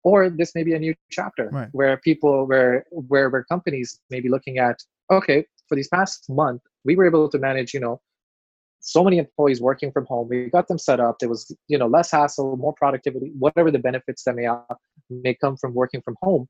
Or 0.04 0.28
this 0.28 0.52
may 0.56 0.64
be 0.64 0.74
a 0.74 0.80
new 0.80 0.94
chapter 1.10 1.48
right. 1.52 1.68
where 1.72 1.96
people 1.96 2.46
where 2.46 2.84
where 2.90 3.30
where 3.30 3.44
companies 3.44 4.00
may 4.10 4.20
be 4.20 4.28
looking 4.28 4.58
at 4.58 4.80
okay 5.10 5.44
for 5.68 5.76
these 5.76 5.88
past 5.88 6.24
month 6.28 6.60
we 6.84 6.96
were 6.96 7.06
able 7.06 7.28
to 7.28 7.38
manage 7.38 7.72
you 7.72 7.78
know 7.78 8.00
so 8.80 9.04
many 9.04 9.18
employees 9.18 9.60
working 9.60 9.92
from 9.92 10.06
home. 10.06 10.28
We 10.28 10.50
got 10.50 10.66
them 10.66 10.78
set 10.78 10.98
up. 10.98 11.20
There 11.20 11.28
was 11.28 11.54
you 11.68 11.78
know 11.78 11.86
less 11.86 12.10
hassle 12.10 12.56
more 12.56 12.74
productivity 12.74 13.30
whatever 13.38 13.70
the 13.70 13.78
benefits 13.78 14.24
that 14.24 14.34
may 14.34 14.48
may 15.08 15.34
come 15.34 15.56
from 15.56 15.72
working 15.72 16.02
from 16.02 16.16
home. 16.20 16.48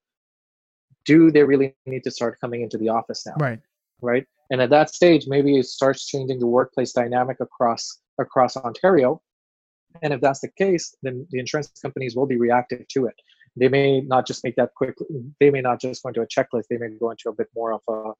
Do 1.04 1.30
they 1.30 1.42
really 1.42 1.74
need 1.84 2.04
to 2.04 2.10
start 2.10 2.38
coming 2.40 2.62
into 2.62 2.78
the 2.78 2.88
office 2.88 3.26
now? 3.26 3.34
Right 3.38 3.60
right? 4.02 4.26
And 4.50 4.60
at 4.60 4.70
that 4.70 4.90
stage 4.90 5.24
maybe 5.26 5.58
it 5.58 5.66
starts 5.66 6.06
changing 6.06 6.38
the 6.38 6.46
workplace 6.46 6.92
dynamic 6.92 7.38
across 7.40 8.00
across 8.18 8.56
ontario. 8.56 9.20
And 10.02 10.12
if 10.12 10.20
that's 10.20 10.40
the 10.40 10.50
case 10.56 10.94
then 11.02 11.26
the 11.30 11.38
insurance 11.38 11.72
companies 11.80 12.16
will 12.16 12.26
be 12.26 12.36
reactive 12.36 12.86
to 12.88 13.06
it. 13.06 13.14
They 13.56 13.68
may 13.68 14.00
not 14.00 14.26
just 14.26 14.44
make 14.44 14.56
that 14.56 14.70
quick 14.76 14.96
they 15.40 15.50
may 15.50 15.60
not 15.60 15.80
just 15.80 16.02
go 16.02 16.08
into 16.08 16.22
a 16.22 16.26
checklist 16.26 16.64
they 16.70 16.78
may 16.78 16.88
go 16.98 17.10
into 17.10 17.28
a 17.28 17.32
bit 17.32 17.48
more 17.54 17.72
of 17.72 17.80
a 17.88 18.12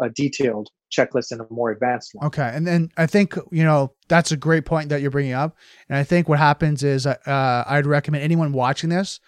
a 0.00 0.08
detailed 0.10 0.68
checklist 0.90 1.30
and 1.30 1.40
a 1.40 1.46
more 1.50 1.70
advanced 1.70 2.10
one. 2.14 2.26
Okay, 2.26 2.50
and 2.52 2.66
then 2.66 2.90
I 2.96 3.06
think 3.06 3.36
you 3.50 3.64
know 3.64 3.92
that's 4.08 4.32
a 4.32 4.36
great 4.36 4.64
point 4.64 4.88
that 4.88 5.02
you're 5.02 5.10
bringing 5.10 5.32
up, 5.32 5.56
and 5.88 5.98
I 5.98 6.04
think 6.04 6.28
what 6.28 6.38
happens 6.38 6.82
is 6.82 7.06
uh, 7.06 7.64
I'd 7.66 7.86
recommend 7.86 8.24
anyone 8.24 8.52
watching 8.52 8.90
this 8.90 9.20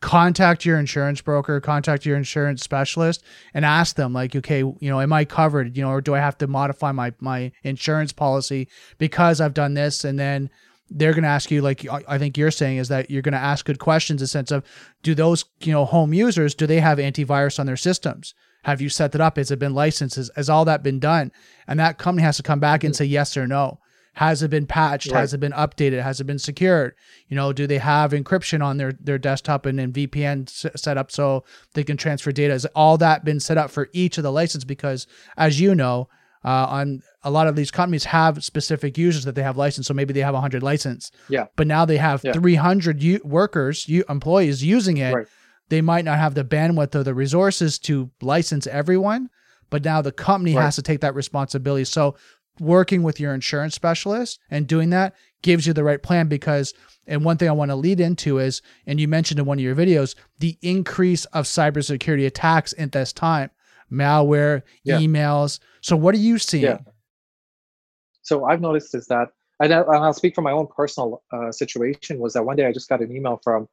contact 0.00 0.64
your 0.64 0.78
insurance 0.78 1.20
broker, 1.20 1.60
contact 1.60 2.04
your 2.04 2.16
insurance 2.16 2.62
specialist, 2.62 3.24
and 3.54 3.64
ask 3.64 3.96
them 3.96 4.12
like, 4.12 4.36
okay, 4.36 4.58
you 4.58 4.76
know, 4.82 5.00
am 5.00 5.12
I 5.12 5.24
covered? 5.24 5.76
You 5.76 5.82
know, 5.84 5.90
or 5.90 6.00
do 6.00 6.14
I 6.14 6.18
have 6.18 6.38
to 6.38 6.46
modify 6.46 6.92
my 6.92 7.12
my 7.20 7.52
insurance 7.62 8.12
policy 8.12 8.68
because 8.98 9.40
I've 9.40 9.54
done 9.54 9.74
this, 9.74 10.04
and 10.04 10.18
then 10.18 10.50
they're 10.88 11.12
going 11.12 11.24
to 11.24 11.28
ask 11.28 11.50
you 11.50 11.62
like 11.62 11.84
i 12.06 12.16
think 12.16 12.38
you're 12.38 12.52
saying 12.52 12.76
is 12.76 12.86
that 12.86 13.10
you're 13.10 13.20
going 13.20 13.32
to 13.32 13.38
ask 13.38 13.66
good 13.66 13.80
questions 13.80 14.20
in 14.20 14.22
the 14.22 14.28
sense 14.28 14.52
of 14.52 14.62
do 15.02 15.16
those 15.16 15.44
you 15.62 15.72
know 15.72 15.84
home 15.84 16.14
users 16.14 16.54
do 16.54 16.64
they 16.64 16.78
have 16.78 16.98
antivirus 16.98 17.58
on 17.58 17.66
their 17.66 17.76
systems 17.76 18.34
have 18.66 18.80
you 18.80 18.88
set 18.88 19.12
that 19.12 19.20
up? 19.20 19.36
Has 19.36 19.52
it 19.52 19.60
been 19.60 19.74
licensed? 19.74 20.16
Has, 20.16 20.28
has 20.34 20.50
all 20.50 20.64
that 20.64 20.82
been 20.82 20.98
done? 20.98 21.30
And 21.68 21.78
that 21.78 21.98
company 21.98 22.24
has 22.24 22.36
to 22.38 22.42
come 22.42 22.58
back 22.58 22.82
and 22.82 22.92
mm-hmm. 22.92 22.98
say 22.98 23.04
yes 23.04 23.36
or 23.36 23.46
no. 23.46 23.78
Has 24.16 24.42
it 24.42 24.50
been 24.50 24.66
patched? 24.66 25.10
Right. 25.10 25.20
Has 25.20 25.34
it 25.34 25.38
been 25.38 25.52
updated? 25.52 26.02
Has 26.02 26.20
it 26.20 26.24
been 26.24 26.38
secured? 26.38 26.94
You 27.28 27.36
know, 27.36 27.52
do 27.52 27.66
they 27.66 27.78
have 27.78 28.12
encryption 28.12 28.64
on 28.64 28.76
their 28.76 28.92
their 28.92 29.18
desktop 29.18 29.66
and, 29.66 29.78
then 29.78 29.92
VPN 29.92 30.48
set 30.48 30.98
up 30.98 31.10
so 31.10 31.44
they 31.74 31.84
can 31.84 31.96
transfer 31.96 32.32
data? 32.32 32.52
Has 32.52 32.66
all 32.74 32.98
that 32.98 33.24
been 33.24 33.40
set 33.40 33.58
up 33.58 33.70
for 33.70 33.88
each 33.92 34.18
of 34.18 34.24
the 34.24 34.32
license? 34.32 34.64
Because 34.64 35.06
as 35.36 35.60
you 35.60 35.74
know, 35.74 36.08
uh, 36.44 36.66
on 36.68 37.02
a 37.22 37.30
lot 37.30 37.46
of 37.46 37.56
these 37.56 37.70
companies 37.70 38.04
have 38.04 38.42
specific 38.42 38.98
users 38.98 39.24
that 39.24 39.34
they 39.34 39.42
have 39.42 39.56
licensed. 39.56 39.88
So 39.88 39.94
maybe 39.94 40.12
they 40.12 40.20
have 40.20 40.34
100 40.34 40.62
license. 40.62 41.10
Yeah. 41.28 41.46
But 41.56 41.66
now 41.66 41.84
they 41.84 41.96
have 41.96 42.22
yeah. 42.24 42.32
300 42.32 43.02
u- 43.02 43.20
workers, 43.24 43.88
u- 43.88 44.04
employees 44.08 44.62
using 44.62 44.96
it. 44.98 45.14
Right 45.14 45.26
they 45.68 45.80
might 45.80 46.04
not 46.04 46.18
have 46.18 46.34
the 46.34 46.44
bandwidth 46.44 46.94
or 46.94 47.02
the 47.02 47.14
resources 47.14 47.78
to 47.80 48.10
license 48.20 48.66
everyone, 48.66 49.28
but 49.70 49.84
now 49.84 50.00
the 50.00 50.12
company 50.12 50.54
right. 50.54 50.62
has 50.62 50.76
to 50.76 50.82
take 50.82 51.00
that 51.00 51.14
responsibility. 51.14 51.84
So 51.84 52.16
working 52.60 53.02
with 53.02 53.20
your 53.20 53.34
insurance 53.34 53.74
specialist 53.74 54.38
and 54.50 54.66
doing 54.66 54.90
that 54.90 55.14
gives 55.42 55.66
you 55.66 55.72
the 55.72 55.84
right 55.84 56.02
plan 56.02 56.28
because 56.28 56.74
and 57.06 57.24
one 57.24 57.36
thing 57.36 57.48
I 57.48 57.52
want 57.52 57.70
to 57.70 57.76
lead 57.76 58.00
into 58.00 58.38
is 58.38 58.62
and 58.86 58.98
you 58.98 59.08
mentioned 59.08 59.38
in 59.38 59.46
one 59.46 59.58
of 59.58 59.64
your 59.64 59.74
videos 59.74 60.14
the 60.38 60.58
increase 60.62 61.24
of 61.26 61.44
cybersecurity 61.44 62.26
attacks 62.26 62.74
at 62.78 62.92
this 62.92 63.12
time 63.12 63.50
malware 63.92 64.62
yeah. 64.84 64.98
emails 64.98 65.60
so 65.80 65.96
what 65.96 66.14
are 66.14 66.18
you 66.18 66.38
seeing 66.38 66.64
yeah. 66.64 66.78
so 68.22 68.44
I've 68.44 68.60
noticed 68.60 68.94
is 68.94 69.06
that 69.06 69.28
and 69.60 69.72
I'll 69.72 70.12
speak 70.12 70.34
from 70.34 70.44
my 70.44 70.52
own 70.52 70.66
personal 70.66 71.22
uh, 71.32 71.50
situation 71.50 72.18
was 72.18 72.34
that 72.34 72.44
one 72.44 72.56
day 72.56 72.66
I 72.66 72.72
just 72.72 72.88
got 72.88 73.00
an 73.00 73.14
email 73.14 73.40
from 73.42 73.68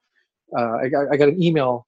uh, 0.57 0.77
I, 0.83 0.87
got, 0.87 1.05
I 1.11 1.17
got 1.17 1.29
an 1.29 1.41
email 1.41 1.87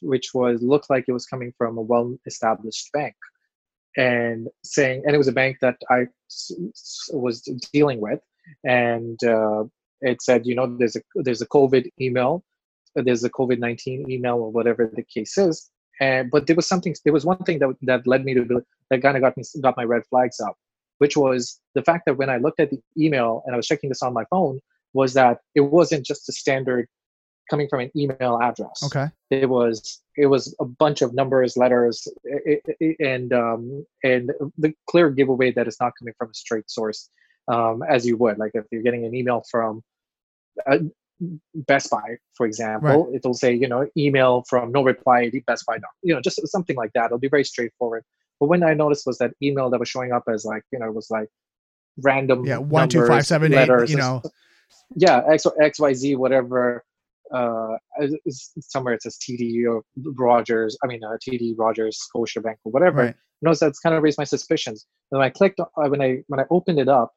which 0.00 0.34
was 0.34 0.62
looked 0.62 0.90
like 0.90 1.06
it 1.08 1.12
was 1.12 1.26
coming 1.26 1.52
from 1.56 1.78
a 1.78 1.80
well-established 1.80 2.92
bank 2.92 3.14
and 3.96 4.48
saying 4.62 5.02
and 5.04 5.14
it 5.14 5.18
was 5.18 5.28
a 5.28 5.32
bank 5.32 5.58
that 5.60 5.76
i 5.90 6.06
was 7.12 7.42
dealing 7.72 8.00
with. 8.00 8.20
And 8.64 9.22
uh, 9.24 9.64
it 10.00 10.22
said 10.22 10.46
you 10.46 10.54
know 10.54 10.66
there's 10.78 10.96
a 10.96 11.02
there's 11.14 11.42
a 11.42 11.46
covid 11.46 11.88
email 12.00 12.42
there's 12.94 13.24
a 13.24 13.30
covid-19 13.30 14.08
email 14.10 14.34
or 14.34 14.50
whatever 14.50 14.90
the 14.94 15.02
case 15.02 15.38
is. 15.38 15.70
And 16.00 16.30
but 16.30 16.46
there 16.46 16.56
was 16.56 16.66
something 16.66 16.94
there 17.04 17.12
was 17.12 17.24
one 17.24 17.38
thing 17.38 17.58
that 17.60 17.74
that 17.82 18.06
led 18.06 18.24
me 18.24 18.34
to 18.34 18.64
that 18.90 19.02
kind 19.02 19.16
of 19.16 19.22
got 19.22 19.36
me 19.36 19.44
got 19.60 19.76
my 19.76 19.84
red 19.84 20.02
flags 20.10 20.40
up 20.40 20.56
which 20.98 21.16
was 21.16 21.60
the 21.74 21.82
fact 21.82 22.04
that 22.06 22.16
when 22.16 22.30
i 22.30 22.36
looked 22.36 22.60
at 22.60 22.70
the 22.70 22.80
email 22.96 23.42
and 23.44 23.54
i 23.54 23.56
was 23.56 23.66
checking 23.66 23.88
this 23.90 24.02
on 24.02 24.12
my 24.12 24.24
phone 24.30 24.58
was 24.94 25.14
that 25.14 25.38
it 25.54 25.60
wasn't 25.60 26.04
just 26.04 26.28
a 26.28 26.32
standard 26.32 26.86
coming 27.52 27.68
from 27.68 27.80
an 27.80 27.90
email 27.94 28.38
address. 28.42 28.82
Okay. 28.84 29.08
It 29.30 29.48
was 29.48 30.00
it 30.16 30.26
was 30.26 30.54
a 30.58 30.64
bunch 30.64 31.02
of 31.02 31.12
numbers, 31.12 31.56
letters, 31.56 32.08
and 32.98 33.32
um, 33.32 33.86
and 34.02 34.32
the 34.56 34.72
clear 34.88 35.10
giveaway 35.10 35.52
that 35.52 35.66
it's 35.68 35.80
not 35.80 35.92
coming 35.98 36.14
from 36.16 36.30
a 36.30 36.34
straight 36.34 36.70
source, 36.70 37.10
um, 37.48 37.82
as 37.86 38.06
you 38.06 38.16
would 38.16 38.38
like 38.38 38.52
if 38.54 38.64
you're 38.72 38.82
getting 38.82 39.04
an 39.04 39.14
email 39.14 39.42
from. 39.50 39.82
Uh, 40.66 40.78
Best 41.54 41.88
Buy, 41.88 42.16
for 42.34 42.46
example, 42.46 43.06
right. 43.06 43.14
it'll 43.14 43.32
say, 43.32 43.54
you 43.54 43.68
know, 43.68 43.86
email 43.96 44.42
from 44.48 44.72
no 44.72 44.82
reply 44.82 45.30
Best 45.46 45.64
Buy, 45.66 45.78
you 46.02 46.12
know, 46.12 46.20
just 46.20 46.44
something 46.48 46.74
like 46.74 46.90
that. 46.94 47.06
It'll 47.06 47.18
be 47.18 47.28
very 47.28 47.44
straightforward. 47.44 48.02
But 48.40 48.46
when 48.46 48.64
I 48.64 48.74
noticed 48.74 49.06
was 49.06 49.18
that 49.18 49.30
email 49.40 49.70
that 49.70 49.78
was 49.78 49.88
showing 49.88 50.10
up 50.10 50.24
as 50.28 50.44
like, 50.44 50.64
you 50.72 50.80
know, 50.80 50.86
it 50.86 50.94
was 50.94 51.12
like 51.12 51.28
random 51.98 52.44
yeah 52.44 52.56
one 52.56 52.88
two 52.88 53.06
five 53.06 53.24
seven 53.24 53.52
letters, 53.52 53.88
eight, 53.88 53.92
you 53.92 53.98
know, 53.98 54.20
yeah, 54.96 55.22
X 55.30 55.46
X 55.60 55.78
Y 55.78 55.92
Z 55.94 56.16
whatever 56.16 56.82
uh, 57.32 57.76
somewhere 58.60 58.94
it 58.94 59.02
says 59.02 59.18
TD 59.18 59.64
or 59.68 59.82
Rogers, 60.16 60.76
I 60.82 60.86
mean 60.86 61.02
uh, 61.04 61.16
TD 61.26 61.54
Rogers, 61.56 61.98
Scotiabank 62.14 62.56
or 62.64 62.72
whatever. 62.72 63.02
Right. 63.02 63.14
You 63.40 63.48
know, 63.48 63.54
so 63.54 63.66
it's 63.66 63.80
kind 63.80 63.94
of 63.94 64.02
raised 64.02 64.18
my 64.18 64.24
suspicions. 64.24 64.86
And 65.10 65.18
when 65.18 65.26
I 65.26 65.30
clicked, 65.30 65.60
uh, 65.60 65.66
when 65.88 66.00
I 66.00 66.22
when 66.28 66.40
I 66.40 66.44
opened 66.50 66.78
it 66.78 66.88
up, 66.88 67.12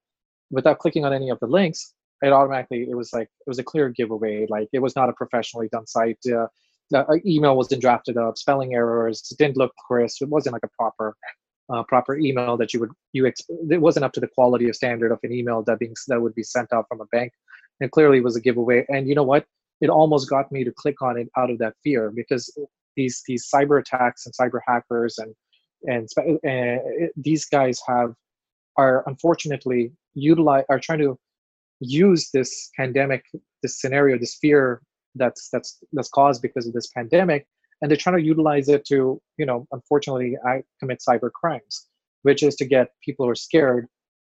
without 0.52 0.80
clicking 0.80 1.06
on 1.06 1.14
any 1.14 1.30
of 1.30 1.40
the 1.40 1.48
links, 1.48 1.94
it 2.22 2.32
automatically 2.32 2.88
it 2.90 2.96
was 2.96 3.14
like 3.14 3.28
it 3.28 3.48
was 3.48 3.60
a 3.60 3.64
clear 3.64 3.90
giveaway. 3.90 4.46
Like 4.50 4.70
it 4.74 4.80
was 4.80 4.96
not 4.96 5.10
a 5.10 5.14
professionally 5.14 5.70
done 5.72 5.88
site. 5.88 6.20
Uh, 6.26 6.48
the 6.92 7.00
uh, 7.00 7.16
email 7.26 7.58
wasn't 7.58 7.82
drafted 7.82 8.16
up, 8.18 8.38
spelling 8.38 8.76
errors, 8.76 9.22
didn't 9.40 9.58
look 9.58 9.74
crisp. 9.88 10.22
It 10.22 10.30
wasn't 10.30 10.54
like 10.54 10.64
a 10.64 10.70
proper 10.78 11.16
uh, 11.74 11.84
proper 11.84 12.18
email 12.18 12.58
that 12.58 12.74
you 12.74 12.80
would 12.80 12.92
you 13.14 13.24
exp- 13.24 13.72
it 13.72 13.82
wasn't 13.82 14.06
up 14.06 14.14
to 14.14 14.20
the 14.20 14.28
quality 14.28 14.70
of 14.70 14.76
standard 14.76 15.12
of 15.12 15.20
an 15.24 15.32
email 15.32 15.64
that 15.64 15.80
being 15.80 15.96
that 16.08 16.22
would 16.22 16.36
be 16.36 16.44
sent 16.44 16.72
out 16.74 16.86
from 16.88 17.02
a 17.02 17.06
bank 17.06 17.34
and 17.82 17.92
clearly 17.92 18.20
it 18.20 18.24
was 18.24 18.36
a 18.36 18.42
giveaway 18.42 18.86
and 18.90 19.08
you 19.08 19.16
know 19.16 19.24
what 19.24 19.46
it 19.82 19.90
almost 19.90 20.30
got 20.30 20.52
me 20.52 20.64
to 20.64 20.72
click 20.72 21.02
on 21.02 21.18
it 21.18 21.30
out 21.38 21.50
of 21.50 21.58
that 21.60 21.74
fear 21.84 22.12
because 22.16 22.52
these 22.96 23.24
these 23.28 23.50
cyber 23.54 23.80
attacks 23.80 24.26
and 24.26 24.34
cyber 24.34 24.60
hackers 24.66 25.18
and 25.18 25.36
and 25.88 26.10
uh, 26.18 27.08
these 27.16 27.46
guys 27.46 27.80
have 27.88 28.14
are 28.78 29.04
unfortunately 29.08 29.92
utilize 30.14 30.66
are 30.70 30.80
trying 30.80 31.00
to 31.00 31.18
use 31.80 32.30
this 32.32 32.72
pandemic 32.78 33.26
this 33.62 33.80
scenario 33.80 34.18
this 34.18 34.36
fear 34.36 34.82
that's 35.16 35.50
that's 35.50 35.80
that's 35.94 36.10
caused 36.10 36.42
because 36.42 36.68
of 36.68 36.74
this 36.74 36.88
pandemic 36.88 37.46
and 37.82 37.92
they're 37.92 37.98
trying 37.98 38.18
to 38.18 38.24
utilize 38.24 38.70
it 38.70 38.86
to 38.86 39.22
you 39.38 39.46
know 39.46 39.68
unfortunately 39.72 40.38
i 40.46 40.62
commit 40.80 41.02
cyber 41.08 41.32
crimes 41.32 41.88
which 42.24 42.44
is 42.44 42.56
to 42.56 42.66
get 42.66 42.90
people 43.04 43.26
who 43.26 43.32
are 43.32 43.36
scared 43.36 43.88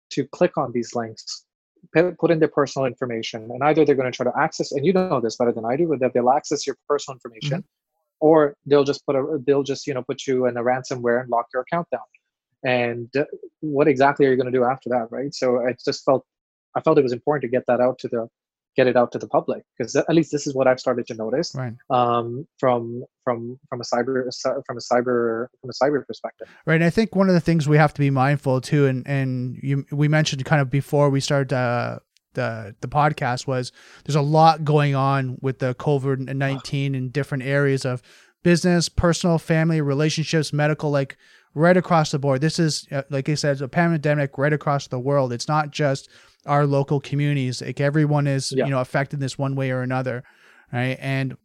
to 0.09 0.25
click 0.27 0.57
on 0.57 0.71
these 0.71 0.95
links 0.95 1.45
put 1.93 2.31
in 2.31 2.39
their 2.39 2.47
personal 2.47 2.85
information 2.85 3.49
and 3.51 3.63
either 3.63 3.85
they're 3.85 3.95
going 3.95 4.11
to 4.11 4.15
try 4.15 4.23
to 4.23 4.37
access 4.39 4.71
and 4.71 4.85
you 4.85 4.93
know 4.93 5.19
this 5.21 5.35
better 5.35 5.51
than 5.51 5.65
i 5.65 5.75
do 5.75 5.87
but 5.87 5.99
that 5.99 6.13
they'll 6.13 6.29
access 6.29 6.65
your 6.67 6.75
personal 6.87 7.15
information 7.15 7.59
mm-hmm. 7.59 8.27
or 8.27 8.55
they'll 8.65 8.83
just 8.83 9.05
put 9.05 9.15
a 9.15 9.39
they'll 9.45 9.63
just 9.63 9.87
you 9.87 9.93
know 9.93 10.03
put 10.03 10.25
you 10.27 10.45
in 10.45 10.57
a 10.57 10.63
ransomware 10.63 11.21
and 11.21 11.29
lock 11.29 11.47
your 11.53 11.61
account 11.63 11.87
down 11.91 12.01
and 12.63 13.15
uh, 13.17 13.23
what 13.61 13.87
exactly 13.87 14.25
are 14.25 14.31
you 14.31 14.35
going 14.35 14.51
to 14.51 14.57
do 14.57 14.63
after 14.63 14.89
that 14.89 15.07
right 15.11 15.33
so 15.33 15.65
i 15.65 15.73
just 15.83 16.03
felt 16.03 16.25
i 16.75 16.81
felt 16.81 16.97
it 16.97 17.03
was 17.03 17.13
important 17.13 17.41
to 17.41 17.47
get 17.47 17.63
that 17.67 17.79
out 17.79 17.97
to 17.99 18.07
the 18.07 18.27
get 18.77 18.87
it 18.87 18.95
out 18.95 19.11
to 19.11 19.17
the 19.17 19.27
public 19.27 19.63
because 19.77 19.95
at 19.95 20.13
least 20.13 20.31
this 20.31 20.45
is 20.45 20.53
what 20.53 20.67
I've 20.67 20.79
started 20.79 21.07
to 21.07 21.15
notice 21.15 21.53
right. 21.55 21.73
um, 21.89 22.47
from 22.59 23.03
from 23.23 23.59
from 23.67 23.81
a 23.81 23.83
cyber 23.83 24.29
from 24.65 24.77
a 24.77 24.79
cyber 24.79 25.47
from 25.59 25.69
a 25.69 25.73
cyber 25.73 26.05
perspective. 26.05 26.47
Right. 26.65 26.75
And 26.75 26.83
I 26.83 26.91
think 26.91 27.15
one 27.15 27.27
of 27.27 27.33
the 27.33 27.41
things 27.41 27.67
we 27.67 27.77
have 27.77 27.93
to 27.95 27.99
be 27.99 28.11
mindful 28.11 28.61
too, 28.61 28.85
and 28.85 29.05
and 29.07 29.57
you 29.61 29.85
we 29.91 30.07
mentioned 30.07 30.45
kind 30.45 30.61
of 30.61 30.69
before 30.69 31.09
we 31.09 31.19
started 31.19 31.51
uh, 31.53 31.99
the 32.35 32.75
the 32.81 32.87
podcast 32.87 33.47
was 33.47 33.71
there's 34.05 34.15
a 34.15 34.21
lot 34.21 34.63
going 34.63 34.93
on 34.95 35.37
with 35.41 35.59
the 35.59 35.73
COVID 35.75 36.33
nineteen 36.35 36.93
in 36.93 37.09
different 37.09 37.43
areas 37.43 37.83
of 37.83 38.01
business, 38.43 38.87
personal, 38.87 39.39
family, 39.39 39.81
relationships, 39.81 40.53
medical, 40.53 40.91
like 40.91 41.17
right 41.57 41.75
across 41.75 42.11
the 42.11 42.19
board. 42.19 42.39
This 42.39 42.59
is 42.59 42.87
uh, 42.91 43.01
like 43.09 43.27
I 43.29 43.33
said, 43.33 43.61
a 43.61 43.67
pandemic 43.67 44.37
right 44.37 44.53
across 44.53 44.87
the 44.87 44.99
world. 44.99 45.33
It's 45.33 45.47
not 45.47 45.71
just 45.71 46.09
our 46.45 46.65
local 46.65 46.99
communities. 46.99 47.61
Like 47.61 47.81
everyone 47.81 48.27
is, 48.27 48.53
yeah. 48.55 48.65
you 48.65 48.71
know, 48.71 48.79
affected 48.79 49.19
this 49.19 49.37
one 49.37 49.55
way 49.55 49.71
or 49.71 49.81
another, 49.81 50.23
right? 50.71 50.97
And 51.01 51.35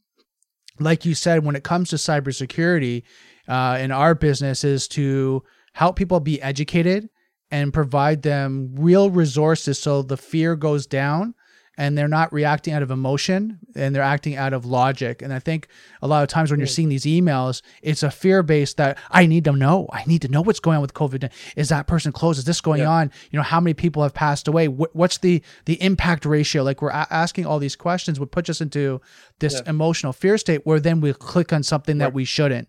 like 0.78 1.04
you 1.06 1.14
said, 1.14 1.44
when 1.44 1.56
it 1.56 1.64
comes 1.64 1.90
to 1.90 1.96
cybersecurity, 1.96 3.02
uh, 3.48 3.78
in 3.80 3.90
our 3.90 4.14
business 4.14 4.64
is 4.64 4.86
to 4.88 5.42
help 5.72 5.96
people 5.96 6.20
be 6.20 6.40
educated 6.42 7.08
and 7.50 7.72
provide 7.72 8.22
them 8.22 8.70
real 8.76 9.10
resources 9.10 9.78
so 9.78 10.02
the 10.02 10.16
fear 10.16 10.54
goes 10.54 10.86
down 10.86 11.34
and 11.82 11.98
they're 11.98 12.06
not 12.06 12.32
reacting 12.32 12.72
out 12.72 12.80
of 12.80 12.92
emotion 12.92 13.58
and 13.74 13.92
they're 13.92 14.04
acting 14.04 14.36
out 14.36 14.52
of 14.52 14.64
logic. 14.64 15.20
And 15.20 15.32
I 15.32 15.40
think 15.40 15.66
a 16.00 16.06
lot 16.06 16.22
of 16.22 16.28
times 16.28 16.48
when 16.48 16.60
you're 16.60 16.68
seeing 16.68 16.88
these 16.88 17.02
emails, 17.02 17.60
it's 17.82 18.04
a 18.04 18.10
fear 18.10 18.44
based 18.44 18.76
that 18.76 18.98
I 19.10 19.26
need 19.26 19.42
to 19.46 19.52
know. 19.52 19.88
I 19.92 20.04
need 20.04 20.22
to 20.22 20.28
know 20.28 20.42
what's 20.42 20.60
going 20.60 20.76
on 20.76 20.80
with 20.80 20.94
COVID. 20.94 21.28
Is 21.56 21.70
that 21.70 21.88
person 21.88 22.12
closed? 22.12 22.38
Is 22.38 22.44
this 22.44 22.60
going 22.60 22.82
yeah. 22.82 22.88
on? 22.88 23.10
You 23.32 23.36
know, 23.36 23.42
how 23.42 23.58
many 23.58 23.74
people 23.74 24.04
have 24.04 24.14
passed 24.14 24.46
away? 24.46 24.66
What's 24.68 25.18
the 25.18 25.42
the 25.64 25.74
impact 25.82 26.24
ratio? 26.24 26.62
Like 26.62 26.82
we're 26.82 26.92
asking 26.92 27.46
all 27.46 27.58
these 27.58 27.74
questions 27.74 28.20
would 28.20 28.30
put 28.30 28.48
us 28.48 28.60
into 28.60 29.00
this 29.40 29.54
yeah. 29.54 29.70
emotional 29.70 30.12
fear 30.12 30.38
state 30.38 30.64
where 30.64 30.78
then 30.78 31.00
we 31.00 31.12
click 31.12 31.52
on 31.52 31.64
something 31.64 31.98
right. 31.98 32.06
that 32.06 32.14
we 32.14 32.24
shouldn't 32.24 32.68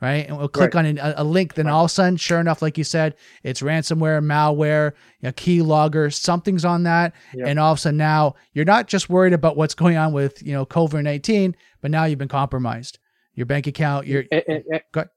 right? 0.00 0.28
And 0.28 0.38
we'll 0.38 0.48
click 0.48 0.74
right. 0.74 0.86
on 0.86 0.98
a, 0.98 1.14
a, 1.18 1.24
link. 1.24 1.54
Then 1.54 1.66
right. 1.66 1.72
all 1.72 1.84
of 1.84 1.90
a 1.90 1.94
sudden, 1.94 2.16
sure 2.16 2.40
enough, 2.40 2.62
like 2.62 2.78
you 2.78 2.84
said, 2.84 3.16
it's 3.42 3.60
ransomware, 3.62 4.22
malware, 4.22 4.92
a 5.22 5.32
key 5.32 5.62
logger, 5.62 6.10
something's 6.10 6.64
on 6.64 6.84
that. 6.84 7.14
Yep. 7.34 7.46
And 7.46 7.58
all 7.58 7.72
of 7.72 7.78
a 7.78 7.80
sudden 7.80 7.98
now 7.98 8.34
you're 8.52 8.64
not 8.64 8.86
just 8.86 9.08
worried 9.08 9.32
about 9.32 9.56
what's 9.56 9.74
going 9.74 9.96
on 9.96 10.12
with, 10.12 10.42
you 10.42 10.52
know, 10.52 10.64
COVID-19, 10.66 11.54
but 11.80 11.90
now 11.90 12.04
you've 12.04 12.18
been 12.18 12.28
compromised. 12.28 12.98
Your 13.34 13.46
bank 13.46 13.68
account, 13.68 14.08
your 14.08 14.24
and, 14.32 14.42
and, 14.48 14.64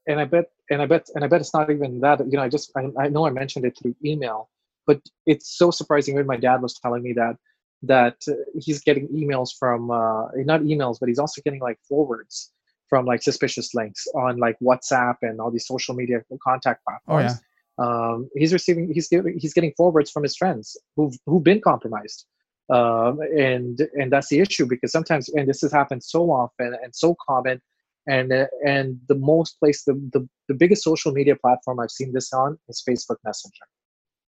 and 0.06 0.20
I 0.20 0.24
bet 0.24 0.46
and 0.70 0.80
I 0.80 0.86
bet 0.86 1.08
and 1.16 1.24
I 1.24 1.26
bet 1.26 1.40
it's 1.40 1.52
not 1.52 1.68
even 1.70 1.98
that. 2.02 2.20
You 2.20 2.36
know, 2.36 2.42
I 2.44 2.48
just 2.48 2.70
I, 2.76 2.86
I 2.96 3.08
know 3.08 3.26
I 3.26 3.30
mentioned 3.30 3.64
it 3.64 3.76
through 3.76 3.96
email, 4.04 4.48
but 4.86 5.00
it's 5.26 5.58
so 5.58 5.72
surprising. 5.72 6.14
When 6.14 6.28
my 6.28 6.36
dad 6.36 6.62
was 6.62 6.74
telling 6.74 7.02
me 7.02 7.14
that 7.14 7.34
that 7.82 8.18
uh, 8.28 8.34
he's 8.60 8.80
getting 8.80 9.08
emails 9.08 9.48
from 9.58 9.90
uh, 9.90 10.28
not 10.36 10.60
emails, 10.60 11.00
but 11.00 11.08
he's 11.08 11.18
also 11.18 11.42
getting 11.44 11.58
like 11.58 11.80
forwards 11.88 12.52
from 12.92 13.06
like 13.06 13.22
suspicious 13.22 13.72
links 13.72 14.06
on 14.14 14.36
like 14.36 14.54
WhatsApp 14.62 15.16
and 15.22 15.40
all 15.40 15.50
these 15.50 15.66
social 15.66 15.94
media 15.94 16.18
contact 16.46 16.84
platforms. 16.84 17.32
Oh, 17.32 17.82
yeah. 17.82 17.86
um, 17.86 18.28
he's 18.34 18.52
receiving 18.52 18.92
he's 18.92 19.08
getting 19.08 19.38
he's 19.38 19.54
getting 19.54 19.72
forwards 19.78 20.10
from 20.10 20.24
his 20.24 20.36
friends 20.36 20.76
who've 20.94 21.16
who've 21.24 21.42
been 21.42 21.62
compromised. 21.62 22.26
Um, 22.68 23.20
and 23.48 23.80
and 23.94 24.12
that's 24.12 24.28
the 24.28 24.40
issue 24.40 24.66
because 24.66 24.92
sometimes 24.92 25.30
and 25.30 25.48
this 25.48 25.62
has 25.62 25.72
happened 25.72 26.04
so 26.04 26.30
often 26.30 26.76
and 26.82 26.94
so 26.94 27.16
common 27.26 27.62
and 28.06 28.30
uh, 28.30 28.48
and 28.66 29.00
the 29.08 29.14
most 29.14 29.58
place 29.58 29.84
the, 29.84 29.94
the 30.12 30.28
the 30.48 30.54
biggest 30.62 30.84
social 30.84 31.12
media 31.12 31.34
platform 31.34 31.80
I've 31.80 31.96
seen 31.98 32.12
this 32.12 32.30
on 32.34 32.58
is 32.68 32.84
Facebook 32.86 33.20
Messenger 33.24 33.66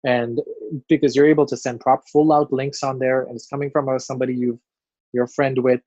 and 0.05 0.41
because 0.89 1.15
you're 1.15 1.33
able 1.35 1.47
to 1.53 1.57
send 1.65 1.81
prop 1.81 2.01
full 2.13 2.33
out 2.33 2.51
links 2.51 2.83
on 2.83 2.99
there 2.99 3.25
and 3.25 3.37
it's 3.37 3.47
coming 3.47 3.71
from 3.71 3.91
uh, 3.91 3.99
somebody 3.99 4.35
you've 4.35 4.63
you're 5.13 5.31
a 5.33 5.37
friend 5.39 5.59
with 5.59 5.83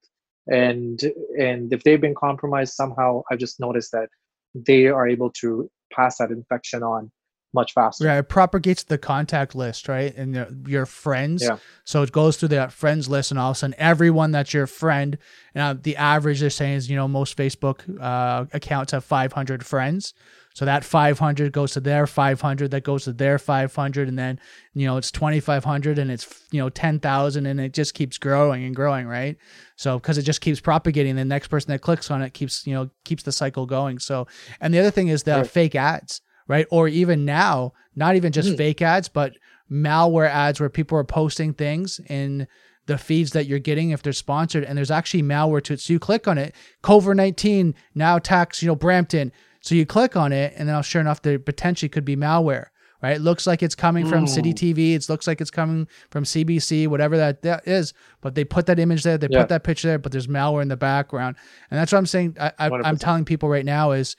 and 0.48 1.02
and 1.40 1.74
if 1.74 1.84
they've 1.84 2.02
been 2.02 2.16
compromised 2.16 2.74
somehow 2.74 3.22
i've 3.32 3.40
just 3.40 3.60
noticed 3.60 3.92
that 3.92 4.08
they 4.56 4.88
are 4.88 5.08
able 5.08 5.30
to 5.30 5.70
pass 5.92 6.18
that 6.18 6.32
infection 6.32 6.84
on 6.84 7.12
much 7.54 7.74
faster. 7.74 8.06
Yeah, 8.06 8.20
it 8.20 8.30
propagates 8.30 8.84
the 8.84 8.98
contact 8.98 9.56
list, 9.56 9.88
right? 9.88 10.16
And 10.16 10.68
your, 10.68 10.86
friends. 10.86 11.44
Yeah. 11.44 11.58
So 11.86 12.02
it 12.04 12.12
goes 12.12 12.38
through 12.38 12.50
that 12.50 12.72
friends 12.72 13.10
list, 13.10 13.32
and 13.32 13.40
all 13.40 13.52
of 13.52 13.58
a 13.58 13.60
sudden, 13.60 13.76
everyone 13.78 14.32
that's 14.32 14.54
your 14.54 14.68
friend. 14.68 15.18
Now, 15.56 15.74
the 15.74 15.96
average 15.96 16.40
they're 16.40 16.50
saying 16.50 16.76
is, 16.76 16.90
you 16.90 16.96
know, 16.96 17.08
most 17.08 17.38
Facebook 17.38 17.82
uh, 18.00 18.46
accounts 18.54 18.92
have 18.92 19.04
500 19.04 19.66
friends. 19.66 20.14
So 20.58 20.66
that 20.66 20.84
500 20.84 21.52
goes 21.52 21.74
to 21.74 21.80
their 21.80 22.08
500, 22.08 22.72
that 22.72 22.84
goes 22.84 23.04
to 23.04 23.14
their 23.14 23.38
500, 23.38 24.08
and 24.08 24.18
then 24.18 24.40
you 24.74 24.88
know 24.88 24.98
it's 24.98 25.12
2,500, 25.12 26.00
and 26.00 26.10
it's 26.10 26.44
you 26.50 26.60
know 26.60 26.70
10,000, 26.70 27.46
and 27.46 27.62
it 27.62 27.76
just 27.76 27.94
keeps 27.94 28.18
growing 28.18 28.64
and 28.64 28.76
growing, 28.76 29.06
right? 29.06 29.38
So 29.76 30.00
because 30.00 30.18
it 30.18 30.24
just 30.24 30.42
keeps 30.42 30.60
propagating, 30.60 31.16
the 31.16 31.26
next 31.26 31.50
person 31.50 31.70
that 31.74 31.82
clicks 31.82 32.10
on 32.10 32.24
it 32.24 32.34
keeps 32.34 32.66
you 32.66 32.74
know 32.74 32.90
keeps 33.06 33.22
the 33.22 33.32
cycle 33.32 33.68
going. 33.68 34.00
So 34.00 34.26
and 34.60 34.74
the 34.74 34.80
other 34.80 34.90
thing 34.90 35.10
is 35.10 35.22
the 35.22 35.34
right. 35.34 35.48
fake 35.48 35.76
ads, 35.76 36.22
right? 36.48 36.66
Or 36.72 36.88
even 36.88 37.24
now, 37.24 37.74
not 37.96 38.16
even 38.16 38.32
just 38.32 38.50
mm. 38.50 38.58
fake 38.58 38.82
ads, 38.82 39.10
but 39.10 39.34
malware 39.72 40.28
ads 40.28 40.60
where 40.60 40.70
people 40.70 40.98
are 40.98 41.04
posting 41.04 41.54
things 41.54 42.02
in 42.10 42.48
the 42.88 42.98
feeds 42.98 43.30
that 43.34 43.46
you're 43.46 43.60
getting 43.60 43.92
if 43.92 44.02
they're 44.02 44.12
sponsored 44.12 44.64
and 44.64 44.76
there's 44.76 44.90
actually 44.90 45.22
malware 45.22 45.62
to 45.66 45.74
it. 45.74 45.82
So 45.82 45.94
you 45.94 46.00
click 46.00 46.28
on 46.28 46.40
it, 46.40 46.56
COVID 46.84 47.16
19 47.16 47.76
now 47.94 48.16
attacks 48.16 48.64
you 48.64 48.68
know, 48.70 48.76
Brampton. 48.76 49.32
So 49.68 49.76
you 49.76 49.86
click 49.86 50.16
on 50.16 50.32
it, 50.32 50.54
and 50.56 50.70
then 50.70 50.82
sure 50.82 51.02
enough, 51.02 51.22
there 51.22 51.38
potentially 51.38 51.90
could 51.90 52.06
be 52.06 52.16
malware. 52.16 52.68
Right? 53.04 53.18
It 53.18 53.22
looks 53.22 53.46
like 53.46 53.62
it's 53.62 53.76
coming 53.76 54.08
from 54.08 54.26
City 54.26 54.54
TV. 54.54 54.96
It 54.96 55.10
looks 55.10 55.28
like 55.28 55.42
it's 55.42 55.52
coming 55.52 55.90
from 56.10 56.24
CBC, 56.24 56.88
whatever 56.88 57.18
that, 57.18 57.42
that 57.42 57.68
is. 57.68 57.94
But 58.22 58.34
they 58.34 58.46
put 58.46 58.66
that 58.68 58.80
image 58.80 59.04
there, 59.04 59.18
they 59.18 59.28
yeah. 59.30 59.42
put 59.42 59.50
that 59.50 59.66
picture 59.66 59.90
there, 59.90 60.00
but 60.00 60.14
there's 60.14 60.28
malware 60.28 60.62
in 60.62 60.70
the 60.70 60.78
background, 60.78 61.36
and 61.70 61.78
that's 61.78 61.92
what 61.92 61.98
I'm 61.98 62.06
saying. 62.06 62.38
I, 62.40 62.54
I, 62.58 62.70
I'm 62.70 62.96
telling 62.96 63.26
people 63.26 63.50
right 63.50 63.66
now 63.66 63.92
is 63.92 64.16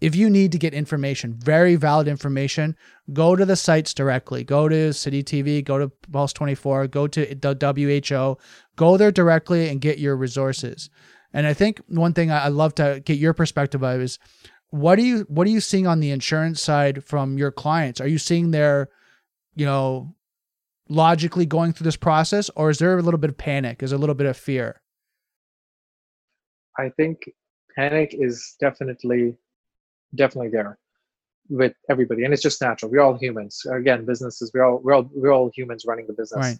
if 0.00 0.16
you 0.16 0.28
need 0.28 0.50
to 0.50 0.58
get 0.58 0.74
information, 0.74 1.38
very 1.38 1.76
valid 1.76 2.08
information, 2.08 2.76
go 3.12 3.36
to 3.36 3.46
the 3.46 3.54
sites 3.54 3.94
directly. 3.94 4.42
Go 4.42 4.68
to 4.68 4.92
City 4.92 5.22
TV, 5.22 5.64
go 5.64 5.78
to 5.78 5.92
Pulse 6.10 6.32
24, 6.32 6.88
go 6.88 7.06
to 7.06 7.20
the 7.36 8.00
WHO, 8.02 8.42
go 8.74 8.96
there 8.96 9.12
directly 9.12 9.68
and 9.68 9.80
get 9.80 10.00
your 10.00 10.16
resources. 10.16 10.90
And 11.32 11.46
I 11.46 11.54
think 11.54 11.80
one 11.86 12.12
thing 12.12 12.30
I 12.30 12.48
love 12.48 12.74
to 12.74 13.00
get 13.04 13.18
your 13.18 13.32
perspective 13.32 13.82
of 13.82 14.00
is 14.00 14.18
what 14.72 14.98
are 14.98 15.02
you 15.02 15.26
what 15.28 15.46
are 15.46 15.50
you 15.50 15.60
seeing 15.60 15.86
on 15.86 16.00
the 16.00 16.10
insurance 16.10 16.62
side 16.62 17.04
from 17.04 17.36
your 17.36 17.52
clients? 17.52 18.00
Are 18.00 18.08
you 18.08 18.16
seeing 18.16 18.52
their, 18.52 18.88
you 19.54 19.66
know, 19.66 20.14
logically 20.88 21.44
going 21.44 21.74
through 21.74 21.84
this 21.84 21.96
process, 21.96 22.50
or 22.56 22.70
is 22.70 22.78
there 22.78 22.96
a 22.96 23.02
little 23.02 23.18
bit 23.18 23.28
of 23.28 23.36
panic? 23.36 23.82
Is 23.82 23.90
there 23.90 23.98
a 23.98 24.00
little 24.00 24.14
bit 24.14 24.26
of 24.26 24.34
fear? 24.34 24.80
I 26.78 26.88
think 26.88 27.30
panic 27.76 28.14
is 28.14 28.56
definitely 28.60 29.36
definitely 30.14 30.48
there 30.48 30.78
with 31.50 31.74
everybody, 31.90 32.24
and 32.24 32.32
it's 32.32 32.42
just 32.42 32.62
natural. 32.62 32.90
We're 32.90 33.00
all 33.00 33.18
humans. 33.18 33.66
Again, 33.70 34.06
businesses. 34.06 34.50
We're 34.54 34.64
all 34.64 34.80
we're 34.82 34.94
all 34.94 35.10
we're 35.12 35.34
all 35.34 35.50
humans 35.54 35.84
running 35.86 36.06
the 36.06 36.14
business. 36.14 36.58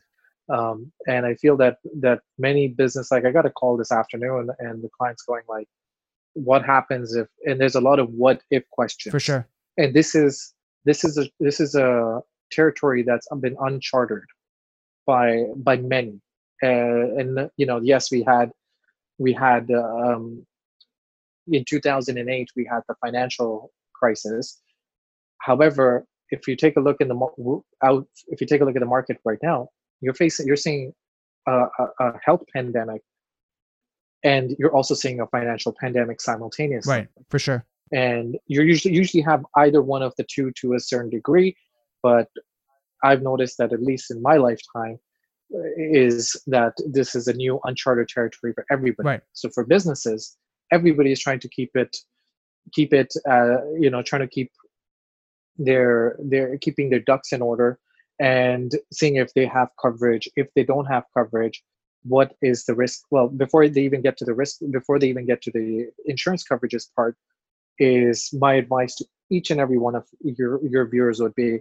Right. 0.50 0.58
Um, 0.58 0.92
and 1.06 1.24
I 1.24 1.34
feel 1.36 1.56
that 1.56 1.78
that 2.00 2.20
many 2.36 2.68
business 2.68 3.10
like 3.10 3.24
I 3.24 3.30
got 3.30 3.46
a 3.46 3.50
call 3.50 3.78
this 3.78 3.90
afternoon, 3.90 4.50
and 4.58 4.84
the 4.84 4.90
client's 4.98 5.22
going 5.22 5.44
like, 5.48 5.68
what 6.34 6.64
happens 6.64 7.14
if 7.14 7.28
and 7.44 7.60
there's 7.60 7.74
a 7.74 7.80
lot 7.80 7.98
of 7.98 8.08
what 8.10 8.42
if 8.50 8.68
questions. 8.70 9.12
For 9.12 9.20
sure. 9.20 9.48
And 9.76 9.94
this 9.94 10.14
is 10.14 10.54
this 10.84 11.04
is 11.04 11.18
a 11.18 11.28
this 11.40 11.60
is 11.60 11.74
a 11.74 12.20
territory 12.50 13.02
that's 13.02 13.28
been 13.40 13.56
uncharted 13.60 14.24
by 15.06 15.44
by 15.56 15.76
many. 15.76 16.20
Uh, 16.62 17.18
and 17.18 17.50
you 17.56 17.66
know 17.66 17.80
yes 17.82 18.10
we 18.10 18.22
had 18.22 18.50
we 19.18 19.32
had 19.32 19.70
um, 19.70 20.46
in 21.50 21.64
2008 21.64 22.48
we 22.56 22.68
had 22.70 22.80
the 22.88 22.94
financial 23.04 23.72
crisis. 23.94 24.60
However 25.38 26.04
if 26.30 26.48
you 26.48 26.56
take 26.56 26.76
a 26.76 26.80
look 26.80 27.00
in 27.00 27.08
the 27.08 27.62
out 27.84 28.06
if 28.28 28.40
you 28.40 28.46
take 28.46 28.60
a 28.60 28.64
look 28.64 28.74
at 28.74 28.80
the 28.80 28.86
market 28.86 29.18
right 29.24 29.38
now 29.42 29.68
you're 30.00 30.14
facing 30.14 30.46
you're 30.46 30.56
seeing 30.56 30.92
a, 31.46 31.52
a, 31.52 31.84
a 32.00 32.12
health 32.24 32.42
pandemic 32.52 33.02
and 34.24 34.54
you're 34.58 34.74
also 34.74 34.94
seeing 34.94 35.20
a 35.20 35.26
financial 35.26 35.74
pandemic 35.78 36.20
simultaneously. 36.20 36.92
Right, 36.92 37.08
for 37.28 37.38
sure. 37.38 37.64
And 37.92 38.38
you 38.46 38.62
usually 38.62 38.94
usually 38.94 39.22
have 39.22 39.44
either 39.56 39.82
one 39.82 40.02
of 40.02 40.14
the 40.16 40.24
two 40.24 40.50
to 40.60 40.74
a 40.74 40.80
certain 40.80 41.10
degree, 41.10 41.56
but 42.02 42.28
I've 43.04 43.22
noticed 43.22 43.58
that 43.58 43.72
at 43.72 43.82
least 43.82 44.10
in 44.10 44.22
my 44.22 44.36
lifetime, 44.36 44.98
uh, 45.54 45.58
is 45.76 46.40
that 46.46 46.72
this 46.86 47.14
is 47.14 47.28
a 47.28 47.34
new 47.34 47.60
uncharted 47.64 48.08
territory 48.08 48.52
for 48.54 48.64
everybody. 48.70 49.06
Right. 49.06 49.20
So 49.32 49.50
for 49.50 49.64
businesses, 49.66 50.36
everybody 50.70 51.12
is 51.12 51.20
trying 51.20 51.40
to 51.40 51.48
keep 51.48 51.70
it, 51.74 51.94
keep 52.72 52.94
it, 52.94 53.12
uh, 53.28 53.56
you 53.78 53.90
know, 53.90 54.02
trying 54.02 54.22
to 54.22 54.28
keep 54.28 54.50
their 55.58 56.16
their 56.18 56.56
keeping 56.58 56.88
their 56.88 57.00
ducks 57.00 57.32
in 57.32 57.42
order 57.42 57.78
and 58.18 58.72
seeing 58.92 59.16
if 59.16 59.34
they 59.34 59.44
have 59.44 59.68
coverage. 59.80 60.28
If 60.36 60.48
they 60.54 60.64
don't 60.64 60.86
have 60.86 61.04
coverage, 61.16 61.62
what 62.04 62.34
is 62.42 62.64
the 62.64 62.74
risk 62.74 63.02
well 63.10 63.28
before 63.28 63.68
they 63.68 63.82
even 63.82 64.02
get 64.02 64.16
to 64.16 64.24
the 64.24 64.34
risk 64.34 64.58
before 64.70 64.98
they 64.98 65.08
even 65.08 65.26
get 65.26 65.40
to 65.42 65.50
the 65.52 65.86
insurance 66.06 66.44
coverages 66.44 66.86
part 66.94 67.16
is 67.78 68.30
my 68.32 68.54
advice 68.54 68.94
to 68.96 69.04
each 69.30 69.50
and 69.50 69.60
every 69.60 69.78
one 69.78 69.94
of 69.94 70.04
your 70.22 70.64
your 70.66 70.86
viewers 70.86 71.20
would 71.20 71.34
be 71.34 71.60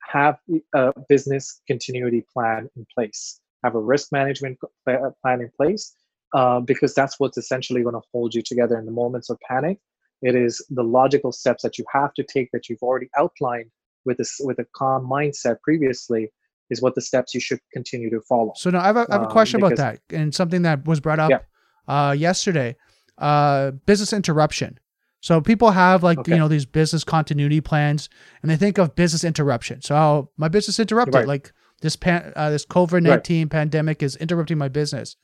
have 0.00 0.38
a 0.74 0.92
business 1.08 1.60
continuity 1.66 2.24
plan 2.32 2.68
in 2.76 2.86
place 2.94 3.40
have 3.64 3.74
a 3.74 3.80
risk 3.80 4.12
management 4.12 4.58
plan 4.84 5.40
in 5.40 5.50
place 5.56 5.94
uh, 6.34 6.60
because 6.60 6.94
that's 6.94 7.18
what's 7.18 7.38
essentially 7.38 7.82
going 7.82 7.94
to 7.94 8.08
hold 8.12 8.34
you 8.34 8.42
together 8.42 8.78
in 8.78 8.86
the 8.86 8.92
moments 8.92 9.30
of 9.30 9.38
panic. 9.48 9.78
It 10.22 10.34
is 10.34 10.64
the 10.70 10.82
logical 10.82 11.32
steps 11.32 11.62
that 11.62 11.78
you 11.78 11.84
have 11.92 12.14
to 12.14 12.24
take 12.24 12.50
that 12.52 12.68
you've 12.68 12.82
already 12.82 13.08
outlined 13.16 13.70
with 14.04 14.18
this 14.18 14.36
with 14.40 14.58
a 14.58 14.66
calm 14.74 15.06
mindset 15.06 15.60
previously 15.62 16.32
is 16.70 16.82
what 16.82 16.94
the 16.94 17.00
steps 17.00 17.34
you 17.34 17.40
should 17.40 17.60
continue 17.72 18.10
to 18.10 18.20
follow. 18.28 18.52
So 18.56 18.70
now 18.70 18.80
I 18.80 18.86
have 18.86 18.96
a, 18.96 19.06
I 19.10 19.14
have 19.14 19.22
a 19.22 19.26
um, 19.26 19.30
question 19.30 19.62
um, 19.62 19.70
because, 19.70 19.80
about 19.80 20.00
that 20.08 20.16
and 20.16 20.34
something 20.34 20.62
that 20.62 20.84
was 20.86 21.00
brought 21.00 21.18
up 21.18 21.30
yeah. 21.30 21.40
uh, 21.88 22.12
yesterday. 22.12 22.76
Uh, 23.18 23.70
business 23.70 24.12
interruption. 24.12 24.78
So 25.20 25.40
people 25.40 25.70
have 25.70 26.02
like 26.02 26.18
okay. 26.18 26.32
you 26.32 26.38
know 26.38 26.48
these 26.48 26.66
business 26.66 27.02
continuity 27.02 27.60
plans, 27.60 28.08
and 28.42 28.50
they 28.50 28.56
think 28.56 28.78
of 28.78 28.94
business 28.94 29.24
interruption. 29.24 29.80
So 29.82 29.96
oh, 29.96 30.30
my 30.36 30.48
business 30.48 30.78
interrupted, 30.78 31.14
right. 31.14 31.26
like 31.26 31.52
this 31.80 31.96
pan, 31.96 32.32
uh, 32.36 32.50
this 32.50 32.66
COVID 32.66 33.02
nineteen 33.02 33.46
right. 33.46 33.50
pandemic 33.50 34.02
is 34.02 34.16
interrupting 34.16 34.58
my 34.58 34.68
business. 34.68 35.16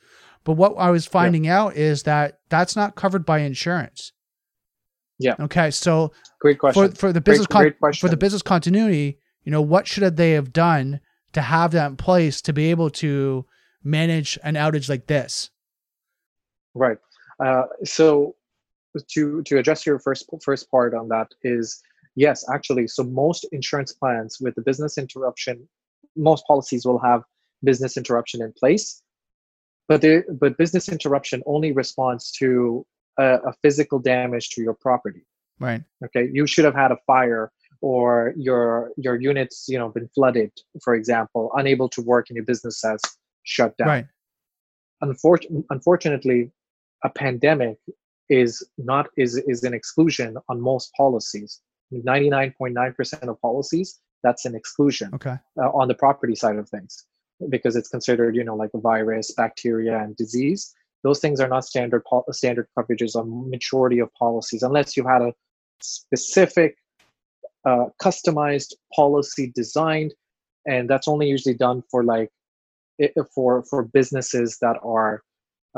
But 0.44 0.55
what 0.55 0.74
I 0.76 0.90
was 0.90 1.07
finding 1.07 1.44
yeah. 1.44 1.61
out 1.61 1.76
is 1.76 2.02
that 2.02 2.40
that's 2.48 2.74
not 2.74 2.96
covered 2.96 3.24
by 3.24 3.40
insurance. 3.40 4.12
Yeah. 5.18 5.37
Okay. 5.38 5.70
So 5.70 6.12
great 6.40 6.59
question 6.59 6.88
for 6.88 6.96
for 6.96 7.12
the 7.12 7.20
business 7.20 7.46
great, 7.46 7.78
con- 7.78 7.90
great 7.90 7.96
for 7.96 8.09
the 8.09 8.16
business 8.16 8.42
continuity. 8.42 9.18
You 9.44 9.52
know 9.52 9.62
what 9.62 9.87
should 9.87 10.16
they 10.16 10.33
have 10.33 10.52
done 10.52 11.00
to 11.33 11.40
have 11.40 11.73
that 11.73 11.90
in 11.90 11.97
place 11.97 12.40
to 12.42 12.53
be 12.53 12.71
able 12.71 12.90
to 12.90 13.45
manage 13.83 14.38
an 14.42 14.55
outage 14.55 14.88
like 14.88 15.07
this? 15.07 15.51
Right. 16.75 16.99
Uh, 17.45 17.64
so 17.85 18.37
to 19.09 19.42
to 19.42 19.59
address 19.59 19.87
your 19.87 19.99
first 19.99 20.29
first 20.42 20.71
part 20.71 20.95
on 20.95 21.09
that 21.09 21.29
is 21.42 21.83
yes, 22.14 22.45
actually. 22.53 22.87
So 22.87 23.03
most 23.05 23.47
insurance 23.53 23.92
plans 23.92 24.38
with 24.40 24.55
the 24.55 24.62
business 24.62 24.99
interruption, 24.99 25.68
most 26.16 26.47
policies 26.47 26.85
will 26.85 26.99
have 26.99 27.23
business 27.64 27.97
interruption 27.97 28.42
in 28.42 28.53
place, 28.53 29.03
but 29.88 30.01
the 30.01 30.25
but 30.40 30.57
business 30.59 30.88
interruption 30.88 31.42
only 31.47 31.73
responds 31.73 32.31
to 32.33 32.87
a, 33.18 33.38
a 33.47 33.53
physical 33.62 33.99
damage 33.99 34.51
to 34.51 34.62
your 34.62 34.75
property. 34.75 35.25
Right. 35.59 35.83
Okay. 36.05 36.29
You 36.33 36.47
should 36.47 36.64
have 36.64 36.75
had 36.75 36.92
a 36.92 36.99
fire 37.07 37.53
or 37.83 38.33
your 38.37 38.92
your 38.97 39.21
units 39.21 39.66
you 39.68 39.79
know 39.79 39.88
been 39.88 40.09
flooded 40.14 40.51
for 40.83 40.95
example 40.95 41.51
unable 41.57 41.88
to 41.88 42.01
work 42.01 42.31
and 42.31 42.37
your 42.37 42.45
business 42.45 42.81
has 42.83 43.01
shut 43.42 43.77
down. 43.77 43.88
Right. 43.88 44.07
Unfortunately, 45.01 45.64
unfortunately 45.71 46.51
a 47.05 47.11
pandemic 47.11 47.77
is 48.29 48.66
not 48.79 49.09
is 49.16 49.37
is 49.47 49.64
an 49.64 49.75
exclusion 49.75 50.37
on 50.49 50.61
most 50.61 50.92
policies. 50.97 51.61
99.9% 51.92 53.29
of 53.29 53.38
policies 53.42 54.01
that's 54.23 54.47
an 54.47 54.55
exclusion 54.55 55.11
okay. 55.12 55.37
uh, 55.61 55.68
on 55.73 55.88
the 55.88 55.95
property 55.95 56.35
side 56.35 56.57
of 56.57 56.66
things 56.71 57.05
because 57.51 57.77
it's 57.77 57.88
considered 57.88 58.35
you 58.35 58.45
know 58.45 58.57
like 58.57 58.71
a 58.75 58.79
virus 58.79 59.33
bacteria 59.33 59.99
and 59.99 60.16
disease. 60.16 60.73
Those 61.03 61.18
things 61.18 61.40
are 61.40 61.49
not 61.49 61.64
standard 61.64 62.05
pol- 62.05 62.25
standard 62.31 62.68
coverages 62.79 63.16
on 63.16 63.51
majority 63.51 63.99
of 63.99 64.09
policies 64.14 64.62
unless 64.62 64.97
you 64.97 65.07
had 65.07 65.21
a 65.21 65.35
specific 65.83 66.77
uh, 67.64 67.87
customized 68.01 68.72
policy 68.94 69.53
designed 69.55 70.12
and 70.66 70.88
that's 70.88 71.09
only 71.09 71.29
usually 71.29 71.55
done 71.55 71.83
for 71.90 72.05
like 72.05 72.31
it, 72.98 73.12
for 73.35 73.64
for 73.68 73.85
businesses 73.85 74.59
that 74.61 74.77
are 74.83 75.22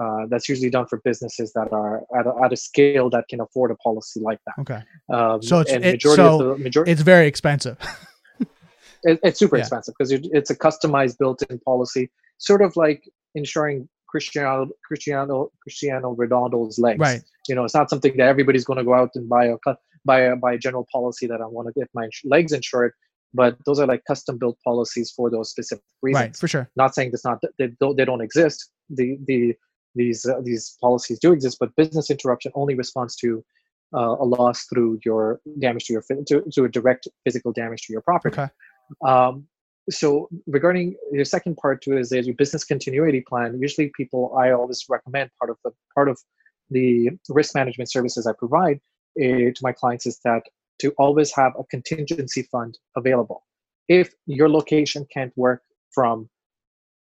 uh, 0.00 0.26
that's 0.28 0.48
usually 0.48 0.70
done 0.70 0.86
for 0.86 1.00
businesses 1.04 1.52
that 1.52 1.72
are 1.72 2.02
at 2.18 2.26
a, 2.26 2.34
at 2.44 2.52
a 2.52 2.56
scale 2.56 3.08
that 3.10 3.24
can 3.28 3.40
afford 3.40 3.70
a 3.70 3.76
policy 3.76 4.20
like 4.20 4.40
that. 4.46 4.60
Okay. 4.60 4.82
Um, 5.12 5.40
so 5.42 5.60
it's 5.60 5.72
it, 5.72 6.02
so 6.02 6.56
majority, 6.58 6.90
it's 6.90 7.02
very 7.02 7.28
expensive. 7.28 7.78
it, 9.04 9.20
it's 9.22 9.38
super 9.38 9.56
yeah. 9.56 9.62
expensive 9.62 9.94
because 9.96 10.12
it's 10.12 10.50
a 10.50 10.56
customized 10.56 11.18
built-in 11.18 11.60
policy, 11.60 12.10
sort 12.38 12.60
of 12.60 12.76
like 12.76 13.08
insuring 13.36 13.88
Cristiano 14.08 14.68
Cristiano 14.84 15.50
Cristiano 15.62 16.14
Ronaldo's 16.16 16.78
legs. 16.78 16.98
Right. 16.98 17.22
You 17.48 17.54
know, 17.54 17.64
it's 17.64 17.74
not 17.74 17.88
something 17.88 18.16
that 18.16 18.26
everybody's 18.26 18.64
going 18.64 18.78
to 18.78 18.84
go 18.84 18.94
out 18.94 19.10
and 19.14 19.28
buy 19.28 19.46
a 19.46 19.58
buy 20.04 20.20
a, 20.20 20.36
buy 20.36 20.54
a 20.54 20.58
general 20.58 20.86
policy 20.92 21.26
that 21.26 21.40
I 21.40 21.46
want 21.46 21.68
to 21.68 21.72
get 21.78 21.88
my 21.94 22.08
legs 22.24 22.52
insured. 22.52 22.92
But 23.32 23.56
those 23.66 23.80
are 23.80 23.86
like 23.86 24.04
custom 24.06 24.38
built 24.38 24.58
policies 24.64 25.10
for 25.10 25.28
those 25.28 25.50
specific 25.50 25.84
reasons. 26.02 26.22
Right, 26.22 26.36
for 26.36 26.46
sure. 26.46 26.70
Not 26.76 26.94
saying 26.94 27.10
that's 27.10 27.24
not 27.24 27.40
they 27.58 27.68
don't 27.80 27.96
they 27.96 28.04
don't 28.04 28.20
exist. 28.20 28.70
The 28.90 29.18
the 29.26 29.54
these 29.96 30.24
uh, 30.24 30.40
these 30.42 30.76
policies 30.80 31.18
do 31.18 31.32
exist, 31.32 31.58
but 31.58 31.74
business 31.74 32.10
interruption 32.10 32.52
only 32.54 32.74
responds 32.74 33.16
to 33.16 33.44
uh, 33.92 34.16
a 34.20 34.24
loss 34.24 34.64
through 34.64 35.00
your 35.04 35.40
damage 35.58 35.86
to 35.86 35.94
your 35.94 36.04
to, 36.26 36.44
to 36.52 36.64
a 36.64 36.68
direct 36.68 37.08
physical 37.24 37.52
damage 37.52 37.82
to 37.86 37.92
your 37.92 38.02
property. 38.02 38.40
Okay. 38.40 38.50
Um, 39.04 39.46
so 39.90 40.28
regarding 40.46 40.96
the 41.12 41.24
second 41.24 41.56
part 41.56 41.82
to 41.82 41.96
it 41.96 42.00
is 42.00 42.12
your 42.12 42.34
business 42.36 42.64
continuity 42.64 43.20
plan. 43.20 43.58
Usually, 43.60 43.90
people 43.96 44.34
I 44.38 44.52
always 44.52 44.84
recommend 44.88 45.30
part 45.40 45.50
of 45.50 45.58
the 45.64 45.72
part 45.94 46.08
of 46.08 46.18
the 46.70 47.10
risk 47.28 47.54
management 47.54 47.90
services 47.90 48.26
I 48.26 48.32
provide 48.32 48.80
uh, 49.20 49.52
to 49.54 49.60
my 49.62 49.72
clients 49.72 50.06
is 50.06 50.18
that 50.24 50.42
to 50.80 50.92
always 50.98 51.32
have 51.34 51.52
a 51.58 51.64
contingency 51.64 52.42
fund 52.42 52.78
available. 52.96 53.44
If 53.88 54.12
your 54.26 54.48
location 54.48 55.06
can't 55.12 55.32
work 55.36 55.62
from, 55.92 56.28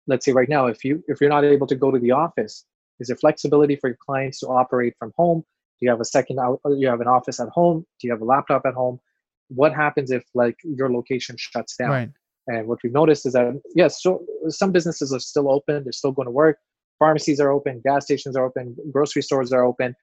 let's 0.07 0.25
say 0.25 0.33
right 0.33 0.49
now, 0.49 0.67
if 0.67 0.85
you 0.85 1.03
if 1.09 1.21
you're 1.21 1.31
not 1.31 1.45
able 1.45 1.67
to 1.67 1.75
go 1.75 1.91
to 1.91 1.99
the 1.99 2.13
office, 2.13 2.65
is 3.01 3.09
there 3.09 3.17
flexibility 3.17 3.77
for 3.77 3.89
your 3.89 3.99
clients 4.05 4.41
to 4.41 4.47
operate 4.47 4.95
from 4.99 5.13
home? 5.17 5.41
Do 5.79 5.87
you 5.87 5.91
have 5.91 6.01
a 6.01 6.05
second 6.05 6.39
out? 6.39 6.61
You 6.65 6.89
have 6.89 7.01
an 7.01 7.09
office 7.09 7.41
at 7.41 7.49
home? 7.49 7.85
Do 8.01 8.07
you 8.07 8.13
have 8.13 8.23
a 8.23 8.25
laptop 8.25 8.63
at 8.67 8.75
home? 8.75 9.01
What 9.49 9.75
happens 9.75 10.11
if 10.11 10.25
like 10.35 10.57
your 10.65 10.91
location 10.93 11.37
shuts 11.39 11.77
down? 11.77 11.91
Right. 11.91 12.11
And 12.49 12.69
what 12.69 12.79
we've 12.83 12.93
noticed 12.93 13.27
is 13.27 13.33
that 13.33 13.61
yes, 13.75 14.03
so 14.03 14.25
some 14.49 14.71
businesses 14.73 15.13
are 15.13 15.21
still 15.21 15.51
open. 15.51 15.83
They're 15.83 15.93
still 15.93 16.13
going 16.13 16.27
to 16.27 16.33
work. 16.33 16.59
Pharmacies 16.99 17.41
are 17.41 17.51
open. 17.51 17.83
Gas 17.85 18.05
stations 18.05 18.37
are 18.37 18.45
open. 18.45 18.77
Grocery 18.91 19.23
stores 19.23 19.53
are 19.53 19.65
open. 19.65 19.95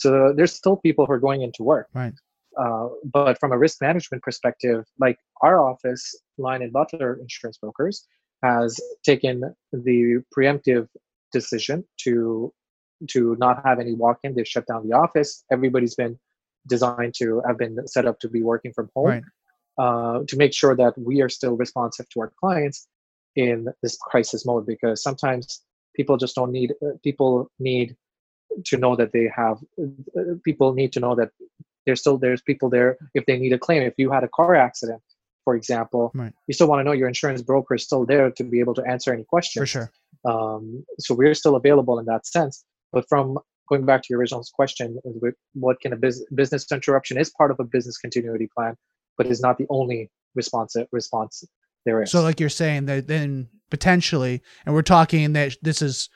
So 0.00 0.32
there's 0.34 0.54
still 0.54 0.76
people 0.76 1.04
who 1.04 1.12
are 1.12 1.18
going 1.18 1.42
into 1.42 1.62
work. 1.62 1.88
Right. 1.94 2.14
Uh, 2.58 2.88
but 3.04 3.38
from 3.38 3.52
a 3.52 3.58
risk 3.58 3.80
management 3.82 4.22
perspective, 4.22 4.84
like 4.98 5.18
our 5.42 5.60
office, 5.70 6.14
Lyon 6.38 6.62
and 6.62 6.72
Butler 6.72 7.18
Insurance 7.20 7.58
Brokers, 7.58 8.06
has 8.42 8.80
taken 9.04 9.54
the 9.72 10.22
preemptive 10.36 10.88
decision 11.32 11.84
to 12.04 12.52
to 13.08 13.36
not 13.38 13.62
have 13.64 13.78
any 13.78 13.94
walk-in. 13.94 14.34
They've 14.34 14.48
shut 14.48 14.66
down 14.66 14.86
the 14.86 14.94
office. 14.94 15.44
Everybody's 15.50 15.94
been 15.94 16.18
designed 16.66 17.14
to 17.14 17.42
have 17.46 17.56
been 17.58 17.86
set 17.86 18.04
up 18.06 18.18
to 18.20 18.28
be 18.28 18.42
working 18.42 18.72
from 18.72 18.90
home 18.94 19.06
right. 19.06 19.22
uh, 19.78 20.20
to 20.28 20.36
make 20.36 20.52
sure 20.52 20.74
that 20.76 20.94
we 20.98 21.22
are 21.22 21.28
still 21.28 21.56
responsive 21.56 22.06
to 22.10 22.20
our 22.20 22.32
clients 22.40 22.88
in 23.36 23.68
this 23.82 23.96
crisis 23.96 24.44
mode. 24.44 24.66
Because 24.66 25.02
sometimes 25.02 25.62
people 25.94 26.16
just 26.16 26.34
don't 26.34 26.52
need 26.52 26.72
uh, 26.82 26.96
people 27.02 27.50
need 27.58 27.96
to 28.66 28.76
know 28.76 28.96
that 28.96 29.12
they 29.12 29.30
have 29.34 29.58
uh, 29.78 30.34
people 30.44 30.72
need 30.74 30.92
to 30.92 31.00
know 31.00 31.14
that 31.14 31.30
there's 31.86 32.00
still 32.00 32.18
there's 32.18 32.42
people 32.42 32.68
there 32.68 32.98
if 33.14 33.26
they 33.26 33.38
need 33.38 33.52
a 33.52 33.58
claim. 33.58 33.82
If 33.82 33.94
you 33.96 34.10
had 34.10 34.24
a 34.24 34.28
car 34.28 34.54
accident, 34.54 35.02
for 35.44 35.56
example, 35.56 36.10
right. 36.14 36.32
you 36.46 36.54
still 36.54 36.68
want 36.68 36.80
to 36.80 36.84
know 36.84 36.92
your 36.92 37.08
insurance 37.08 37.42
broker 37.42 37.74
is 37.74 37.84
still 37.84 38.04
there 38.04 38.30
to 38.30 38.44
be 38.44 38.60
able 38.60 38.74
to 38.74 38.84
answer 38.84 39.12
any 39.12 39.24
questions. 39.24 39.62
For 39.62 39.66
sure. 39.66 39.90
Um, 40.24 40.84
so 40.98 41.14
we're 41.14 41.34
still 41.34 41.56
available 41.56 41.98
in 41.98 42.06
that 42.06 42.26
sense. 42.26 42.64
But 42.92 43.08
from 43.08 43.38
going 43.68 43.86
back 43.86 44.02
to 44.02 44.06
your 44.10 44.18
original 44.18 44.44
question, 44.52 44.98
what 45.54 45.80
can 45.80 45.92
a 45.92 45.96
business 45.96 46.26
business 46.34 46.66
interruption 46.70 47.18
is 47.18 47.30
part 47.30 47.50
of 47.50 47.58
a 47.60 47.64
business 47.64 47.96
continuity 47.98 48.48
plan, 48.54 48.76
but 49.16 49.26
is 49.26 49.40
not 49.40 49.58
the 49.58 49.66
only 49.70 50.10
response 50.34 50.76
response 50.92 51.44
there 51.84 52.02
is. 52.02 52.10
So, 52.10 52.22
like 52.22 52.40
you're 52.40 52.48
saying 52.48 52.86
that 52.86 53.06
then 53.06 53.48
potentially, 53.70 54.42
and 54.66 54.74
we're 54.74 54.82
talking 54.82 55.32
that 55.34 55.56
this 55.62 55.80
is 55.80 56.08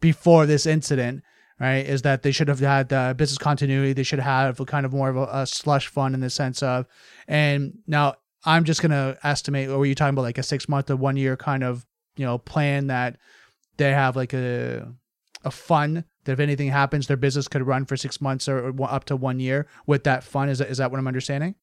before 0.00 0.46
this 0.46 0.66
incident, 0.66 1.22
right? 1.60 1.86
Is 1.86 2.02
that 2.02 2.22
they 2.22 2.32
should 2.32 2.48
have 2.48 2.60
had 2.60 2.92
uh, 2.92 3.14
business 3.14 3.38
continuity. 3.38 3.92
They 3.92 4.02
should 4.02 4.20
have 4.20 4.60
a 4.60 4.64
kind 4.64 4.86
of 4.86 4.92
more 4.92 5.08
of 5.08 5.16
a, 5.16 5.28
a 5.32 5.46
slush 5.46 5.88
fund 5.88 6.14
in 6.14 6.20
the 6.20 6.30
sense 6.30 6.62
of, 6.62 6.86
and 7.26 7.78
now 7.86 8.14
I'm 8.44 8.64
just 8.64 8.82
gonna 8.82 9.16
estimate. 9.22 9.68
Or 9.68 9.78
were 9.78 9.86
you 9.86 9.94
talking 9.94 10.14
about 10.14 10.22
like 10.22 10.38
a 10.38 10.42
six 10.42 10.68
month 10.68 10.90
or 10.90 10.96
one 10.96 11.16
year 11.16 11.36
kind 11.36 11.64
of 11.64 11.86
you 12.16 12.24
know 12.24 12.38
plan 12.38 12.88
that 12.88 13.16
they 13.76 13.90
have 13.90 14.16
like 14.16 14.32
a 14.34 14.92
a 15.44 15.50
fund 15.50 16.04
that 16.24 16.32
if 16.32 16.40
anything 16.40 16.68
happens, 16.68 17.06
their 17.06 17.16
business 17.16 17.48
could 17.48 17.66
run 17.66 17.86
for 17.86 17.96
six 17.96 18.20
months 18.20 18.48
or, 18.48 18.74
up 18.82 19.04
to 19.04 19.16
one 19.16 19.40
year 19.40 19.66
with 19.86 20.04
that 20.04 20.22
fund. 20.24 20.50
Is 20.50 20.58
that, 20.58 20.68
is 20.68 20.78
that 20.78 20.90
what 20.90 20.98
I'm 20.98 21.06
understanding? 21.06 21.54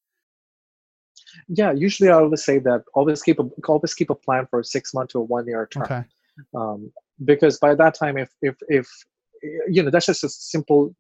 Yeah, 1.47 1.71
usually 1.71 2.09
I 2.09 2.13
always 2.13 2.43
say 2.43 2.59
that 2.59 2.83
always 2.93 3.21
keep 3.21 3.39
a 3.39 3.43
always 3.67 3.93
keep 3.93 4.09
a 4.09 4.15
plan 4.15 4.47
for 4.49 4.59
a 4.61 4.63
six 4.63 4.93
month 4.93 5.09
to 5.11 5.19
a 5.19 5.21
one 5.21 5.45
year 5.47 5.67
term. 5.69 5.83
Okay. 5.83 6.03
Um, 6.55 6.91
because 7.23 7.59
by 7.59 7.75
that 7.75 7.95
time, 7.95 8.17
if 8.17 8.29
if 8.41 8.55
if 8.67 8.87
you 9.69 9.83
know, 9.83 9.89
that's 9.89 10.05
just 10.07 10.23
a 10.23 10.29
simple. 10.29 10.95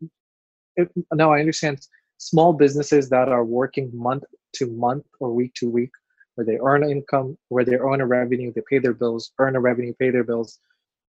Now 1.13 1.33
I 1.33 1.39
understand 1.39 1.79
small 2.17 2.53
businesses 2.53 3.09
that 3.09 3.29
are 3.29 3.45
working 3.45 3.91
month 3.93 4.23
to 4.55 4.67
month 4.67 5.05
or 5.19 5.33
week 5.33 5.53
to 5.55 5.69
week, 5.69 5.91
where 6.35 6.45
they 6.45 6.57
earn 6.57 6.89
income, 6.89 7.37
where 7.49 7.63
they 7.63 7.75
earn 7.75 8.01
a 8.01 8.05
revenue, 8.05 8.51
they 8.53 8.61
pay 8.69 8.79
their 8.79 8.93
bills, 8.93 9.31
earn 9.39 9.55
a 9.55 9.59
revenue, 9.59 9.93
pay 9.99 10.09
their 10.09 10.23
bills 10.23 10.59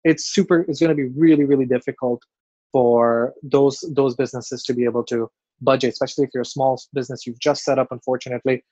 it's 0.04 0.26
super 0.26 0.66
it's 0.68 0.80
going 0.80 0.90
to 0.90 0.96
be 0.96 1.10
really 1.18 1.46
really 1.46 1.66
difficult 1.66 2.22
for 2.72 3.34
those 3.44 3.84
those 3.94 4.16
businesses 4.16 4.64
to 4.64 4.74
be 4.74 4.84
able 4.84 5.04
to 5.04 5.30
budget 5.62 5.92
especially 5.92 6.24
if 6.24 6.30
you're 6.34 6.42
a 6.42 6.46
small 6.46 6.80
business 6.94 7.26
you've 7.26 7.40
just 7.40 7.64
set 7.64 7.80
up 7.80 7.88
unfortunately 7.92 8.64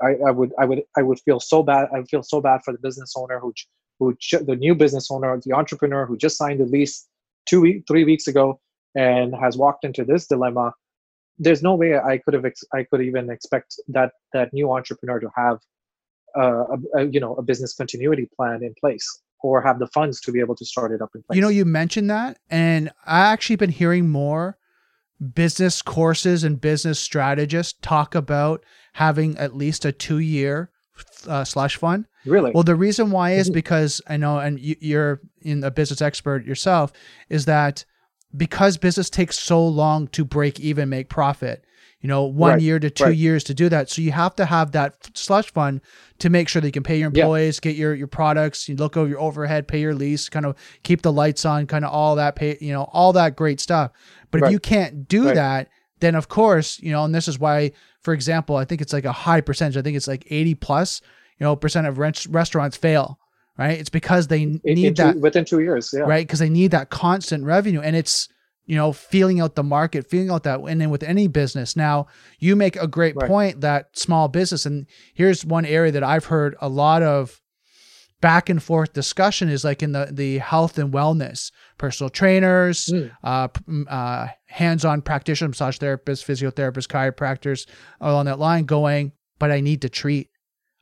I, 0.00 0.14
I 0.26 0.30
would 0.30 0.52
i 0.58 0.64
would 0.64 0.82
i 0.96 1.02
would 1.02 1.18
feel 1.20 1.40
so 1.40 1.62
bad 1.62 1.88
i 1.94 1.98
would 1.98 2.08
feel 2.08 2.22
so 2.22 2.40
bad 2.40 2.60
for 2.64 2.72
the 2.72 2.78
business 2.78 3.14
owner 3.16 3.38
who 3.38 3.52
who 3.98 4.14
the 4.44 4.56
new 4.56 4.74
business 4.74 5.10
owner, 5.10 5.40
the 5.44 5.54
entrepreneur 5.54 6.06
who 6.06 6.16
just 6.16 6.36
signed 6.36 6.60
the 6.60 6.66
lease 6.66 7.06
two 7.46 7.60
week, 7.60 7.84
three 7.88 8.04
weeks 8.04 8.26
ago, 8.26 8.60
and 8.94 9.34
has 9.34 9.56
walked 9.56 9.84
into 9.84 10.04
this 10.04 10.26
dilemma. 10.26 10.72
There's 11.38 11.62
no 11.62 11.74
way 11.74 11.98
I 11.98 12.18
could 12.18 12.34
have 12.34 12.44
ex- 12.44 12.64
I 12.74 12.84
could 12.84 13.02
even 13.02 13.30
expect 13.30 13.76
that 13.88 14.12
that 14.32 14.52
new 14.52 14.72
entrepreneur 14.72 15.20
to 15.20 15.30
have 15.36 15.58
uh, 16.36 16.64
a, 16.64 16.98
a, 16.98 17.04
you 17.06 17.20
know 17.20 17.34
a 17.34 17.42
business 17.42 17.74
continuity 17.74 18.28
plan 18.36 18.62
in 18.62 18.74
place 18.80 19.20
or 19.42 19.62
have 19.62 19.78
the 19.78 19.86
funds 19.88 20.20
to 20.22 20.32
be 20.32 20.40
able 20.40 20.56
to 20.56 20.64
start 20.64 20.92
it 20.92 21.02
up 21.02 21.10
in 21.14 21.22
place. 21.22 21.36
You 21.36 21.42
know, 21.42 21.48
you 21.48 21.64
mentioned 21.64 22.10
that, 22.10 22.38
and 22.50 22.90
I 23.04 23.20
actually 23.20 23.56
been 23.56 23.70
hearing 23.70 24.08
more 24.08 24.58
business 25.34 25.82
courses 25.82 26.44
and 26.44 26.60
business 26.60 26.98
strategists 26.98 27.78
talk 27.80 28.14
about 28.14 28.64
having 28.94 29.36
at 29.38 29.54
least 29.54 29.84
a 29.84 29.92
two 29.92 30.18
year 30.18 30.70
uh, 31.26 31.44
slush 31.44 31.76
fund. 31.76 32.06
Really? 32.24 32.52
Well, 32.52 32.62
the 32.64 32.74
reason 32.74 33.10
why 33.10 33.32
is 33.32 33.50
Mhm. 33.50 33.54
because 33.54 34.00
I 34.08 34.16
know, 34.16 34.38
and 34.38 34.58
you, 34.60 34.76
you're 34.80 35.20
in 35.42 35.62
a 35.64 35.70
business 35.70 36.00
expert 36.02 36.44
yourself, 36.44 36.92
is 37.28 37.44
that 37.46 37.84
because 38.36 38.76
business 38.76 39.08
takes 39.10 39.38
so 39.38 39.66
long 39.66 40.08
to 40.08 40.24
break 40.24 40.60
even, 40.60 40.88
make 40.88 41.08
profit. 41.08 41.64
You 42.00 42.08
know, 42.08 42.24
one 42.24 42.52
Right, 42.52 42.60
year 42.60 42.78
to 42.78 42.90
two 42.90 43.04
right. 43.04 43.16
years 43.16 43.42
to 43.44 43.54
do 43.54 43.68
that. 43.70 43.88
So 43.90 44.02
you 44.02 44.12
have 44.12 44.34
to 44.36 44.44
have 44.44 44.72
that 44.72 44.94
slush 45.16 45.50
fund 45.52 45.80
to 46.18 46.28
make 46.28 46.46
sure 46.48 46.60
that 46.60 46.68
you 46.68 46.72
can 46.72 46.82
pay 46.82 46.98
your 46.98 47.10
Yeah. 47.12 47.22
employees, 47.22 47.58
get 47.58 47.74
your 47.74 47.94
your 47.94 48.06
products, 48.06 48.68
you 48.68 48.76
look 48.76 48.96
over 48.96 49.08
your 49.08 49.18
overhead, 49.20 49.66
pay 49.66 49.80
your 49.80 49.94
lease, 49.94 50.28
kind 50.28 50.44
of 50.46 50.54
keep 50.82 51.02
the 51.02 51.10
lights 51.12 51.44
on, 51.44 51.66
kind 51.66 51.84
of 51.84 51.90
all 51.90 52.14
that 52.16 52.36
pay, 52.36 52.58
you 52.60 52.72
know, 52.72 52.84
all 52.92 53.12
that 53.14 53.34
great 53.34 53.60
stuff. 53.60 53.90
But 54.30 54.42
if 54.42 54.50
you 54.52 54.58
can't 54.60 55.08
do 55.08 55.26
Right. 55.26 55.34
that, 55.34 55.68
then 56.00 56.14
of 56.14 56.28
course, 56.28 56.78
you 56.80 56.92
know, 56.92 57.04
and 57.04 57.14
this 57.14 57.28
is 57.28 57.38
why, 57.38 57.72
for 58.02 58.12
example, 58.14 58.56
I 58.56 58.64
think 58.64 58.80
it's 58.80 58.92
like 58.92 59.04
a 59.04 59.12
high 59.12 59.40
percentage. 59.40 59.76
I 59.76 59.82
think 59.82 59.96
it's 59.96 60.08
like 60.08 60.26
80 60.30 60.54
plus, 60.56 61.00
you 61.38 61.44
know, 61.44 61.56
percent 61.56 61.86
of 61.86 61.98
rent- 61.98 62.26
restaurants 62.30 62.76
fail, 62.76 63.18
right? 63.58 63.78
It's 63.78 63.90
because 63.90 64.26
they 64.28 64.44
need 64.64 64.84
in 64.84 64.94
that, 64.94 65.16
within 65.16 65.44
two 65.44 65.60
years. 65.60 65.90
Yeah. 65.96 66.02
right? 66.02 66.26
Because 66.26 66.38
they 66.40 66.50
need 66.50 66.70
that 66.72 66.90
constant 66.90 67.44
revenue. 67.44 67.80
And 67.80 67.96
it's, 67.96 68.28
you 68.66 68.74
know, 68.76 68.92
feeling 68.92 69.40
out 69.40 69.54
the 69.54 69.62
market, 69.62 70.10
feeling 70.10 70.28
out 70.30 70.42
that, 70.42 70.58
and 70.60 70.80
then 70.80 70.90
with 70.90 71.02
any 71.04 71.28
business. 71.28 71.76
Now, 71.76 72.08
you 72.40 72.56
make 72.56 72.74
a 72.76 72.88
great 72.88 73.14
Right. 73.16 73.28
point 73.28 73.60
that 73.60 73.96
small 73.96 74.26
business, 74.28 74.66
and 74.66 74.86
here's 75.14 75.44
one 75.44 75.64
area 75.64 75.92
that 75.92 76.02
I've 76.02 76.24
heard 76.26 76.56
a 76.60 76.68
lot 76.68 77.02
of 77.02 77.40
back 78.20 78.48
and 78.48 78.60
forth 78.62 78.92
discussion 78.92 79.48
is 79.50 79.62
like 79.62 79.82
in 79.82 79.92
the 79.92 80.08
the 80.10 80.38
health 80.38 80.78
and 80.78 80.92
wellness, 80.92 81.52
personal 81.78 82.08
trainers, 82.10 82.86
Mm. 82.86 83.10
uh, 83.22 83.48
uh, 83.88 84.28
hands-on 84.46 85.02
practitioners, 85.02 85.50
massage 85.50 85.78
therapists, 85.78 86.24
physiotherapists, 86.24 86.86
chiropractors, 86.86 87.66
along 88.00 88.26
that 88.26 88.38
line, 88.38 88.64
going, 88.64 89.12
but 89.38 89.50
I 89.50 89.60
need 89.60 89.82
to 89.82 89.88
treat, 89.88 90.30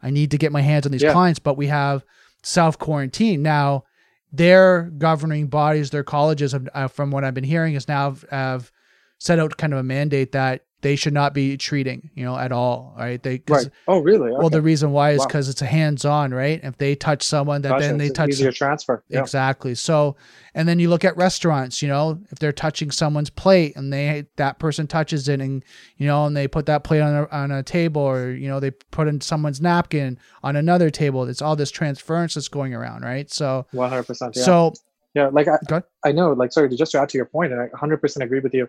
I 0.02 0.10
need 0.10 0.30
to 0.32 0.38
get 0.38 0.52
my 0.52 0.60
hands 0.60 0.86
on 0.86 0.92
these 0.92 1.02
Yeah. 1.02 1.12
clients, 1.12 1.38
but 1.38 1.56
we 1.56 1.66
have 1.68 2.04
self 2.42 2.78
quarantine 2.78 3.42
now. 3.42 3.84
Their 4.32 4.90
governing 4.98 5.46
bodies, 5.46 5.90
their 5.90 6.02
colleges, 6.02 6.52
have, 6.52 6.68
uh, 6.74 6.88
from 6.88 7.10
what 7.10 7.24
I've 7.24 7.34
been 7.34 7.44
hearing, 7.44 7.74
is 7.74 7.86
now 7.88 8.10
have, 8.10 8.24
have 8.30 8.72
set 9.18 9.38
out 9.38 9.56
kind 9.56 9.72
of 9.72 9.78
a 9.78 9.82
mandate 9.84 10.32
that 10.32 10.64
they 10.84 10.96
should 10.96 11.14
not 11.14 11.32
be 11.32 11.56
treating, 11.56 12.10
you 12.14 12.26
know, 12.26 12.36
at 12.36 12.52
all, 12.52 12.94
right? 12.98 13.22
They 13.22 13.40
Right. 13.48 13.70
Oh, 13.88 14.00
really? 14.00 14.30
Well, 14.30 14.50
the 14.50 14.60
reason 14.60 14.92
why 14.92 15.12
is 15.12 15.20
Wow. 15.20 15.26
because 15.28 15.48
it's 15.48 15.62
a 15.62 15.66
hands-on, 15.66 16.34
right? 16.34 16.60
If 16.62 16.76
they 16.76 16.94
touch 16.94 17.22
someone, 17.22 17.62
that 17.62 17.70
Gotcha. 17.70 17.86
then 17.86 17.96
they 17.96 18.08
It's 18.08 18.14
touch 18.14 18.28
easier 18.28 18.52
transfer. 18.52 19.02
Yeah. 19.08 19.20
Exactly. 19.20 19.74
So, 19.76 20.16
and 20.54 20.68
then 20.68 20.78
you 20.78 20.90
look 20.90 21.02
at 21.02 21.16
restaurants, 21.16 21.80
you 21.80 21.88
know, 21.88 22.18
if 22.30 22.38
they're 22.38 22.52
touching 22.52 22.90
someone's 22.90 23.30
plate 23.30 23.74
and 23.76 23.90
they 23.90 24.26
that 24.36 24.58
person 24.58 24.86
touches 24.86 25.26
it 25.26 25.40
and 25.40 25.64
you 25.96 26.06
know, 26.06 26.26
and 26.26 26.36
they 26.36 26.46
put 26.46 26.66
that 26.66 26.84
plate 26.84 27.00
on 27.00 27.14
a, 27.14 27.28
on 27.34 27.50
a 27.50 27.62
table 27.62 28.02
or 28.02 28.32
you 28.32 28.46
know, 28.46 28.60
they 28.60 28.70
put 28.70 29.08
in 29.08 29.22
someone's 29.22 29.62
napkin 29.62 30.18
on 30.42 30.54
another 30.54 30.90
table. 30.90 31.24
It's 31.24 31.40
all 31.40 31.56
this 31.56 31.70
transference 31.70 32.34
that's 32.34 32.48
going 32.48 32.74
around, 32.74 33.04
right? 33.04 33.30
So, 33.32 33.66
One 33.72 33.88
hundred 33.88 34.06
percent. 34.06 34.36
Yeah. 34.36 34.44
so 34.44 34.74
Yeah, 35.14 35.28
like 35.32 35.48
I, 35.48 35.56
I 36.04 36.12
know, 36.12 36.34
like 36.34 36.52
sorry, 36.52 36.68
to 36.68 36.76
just 36.76 36.92
to 36.92 37.00
add 37.00 37.08
to 37.08 37.16
your 37.16 37.24
point, 37.24 37.52
and 37.52 37.60
I 37.62 37.68
100% 37.68 38.20
agree 38.20 38.40
with 38.40 38.52
you. 38.52 38.68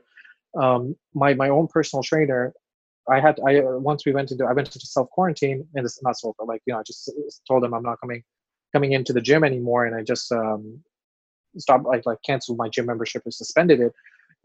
Um, 0.62 0.96
my 1.14 1.34
my 1.34 1.50
own 1.50 1.68
personal 1.68 2.04
trainer, 2.04 2.54
I 3.10 3.20
had 3.20 3.40
I 3.46 3.60
uh, 3.60 3.78
once 3.78 4.06
we 4.06 4.12
went 4.12 4.32
into 4.32 4.46
I 4.46 4.54
went 4.54 4.68
into 4.68 4.80
self 4.80 5.10
quarantine 5.10 5.68
and 5.76 5.86
it's 5.86 6.02
not 6.04 6.18
self, 6.18 6.36
but 6.38 6.48
like 6.48 6.62
you 6.66 6.74
know 6.74 6.80
I 6.80 6.84
just 6.84 7.12
told 7.48 7.64
him 7.64 7.74
I'm 7.74 7.84
not 7.84 8.00
coming 8.00 8.24
coming 8.74 8.94
into 8.94 9.14
the 9.14 9.22
gym 9.22 9.44
anymore, 9.44 9.86
and 9.86 9.96
I 9.96 10.02
just 10.04 10.32
um 10.32 10.80
stopped 11.58 11.86
like 11.86 12.06
like 12.06 12.20
canceled 12.26 12.58
my 12.58 12.70
gym 12.70 12.86
membership 12.86 13.24
and 13.26 13.34
suspended 13.34 13.80
it. 13.80 13.94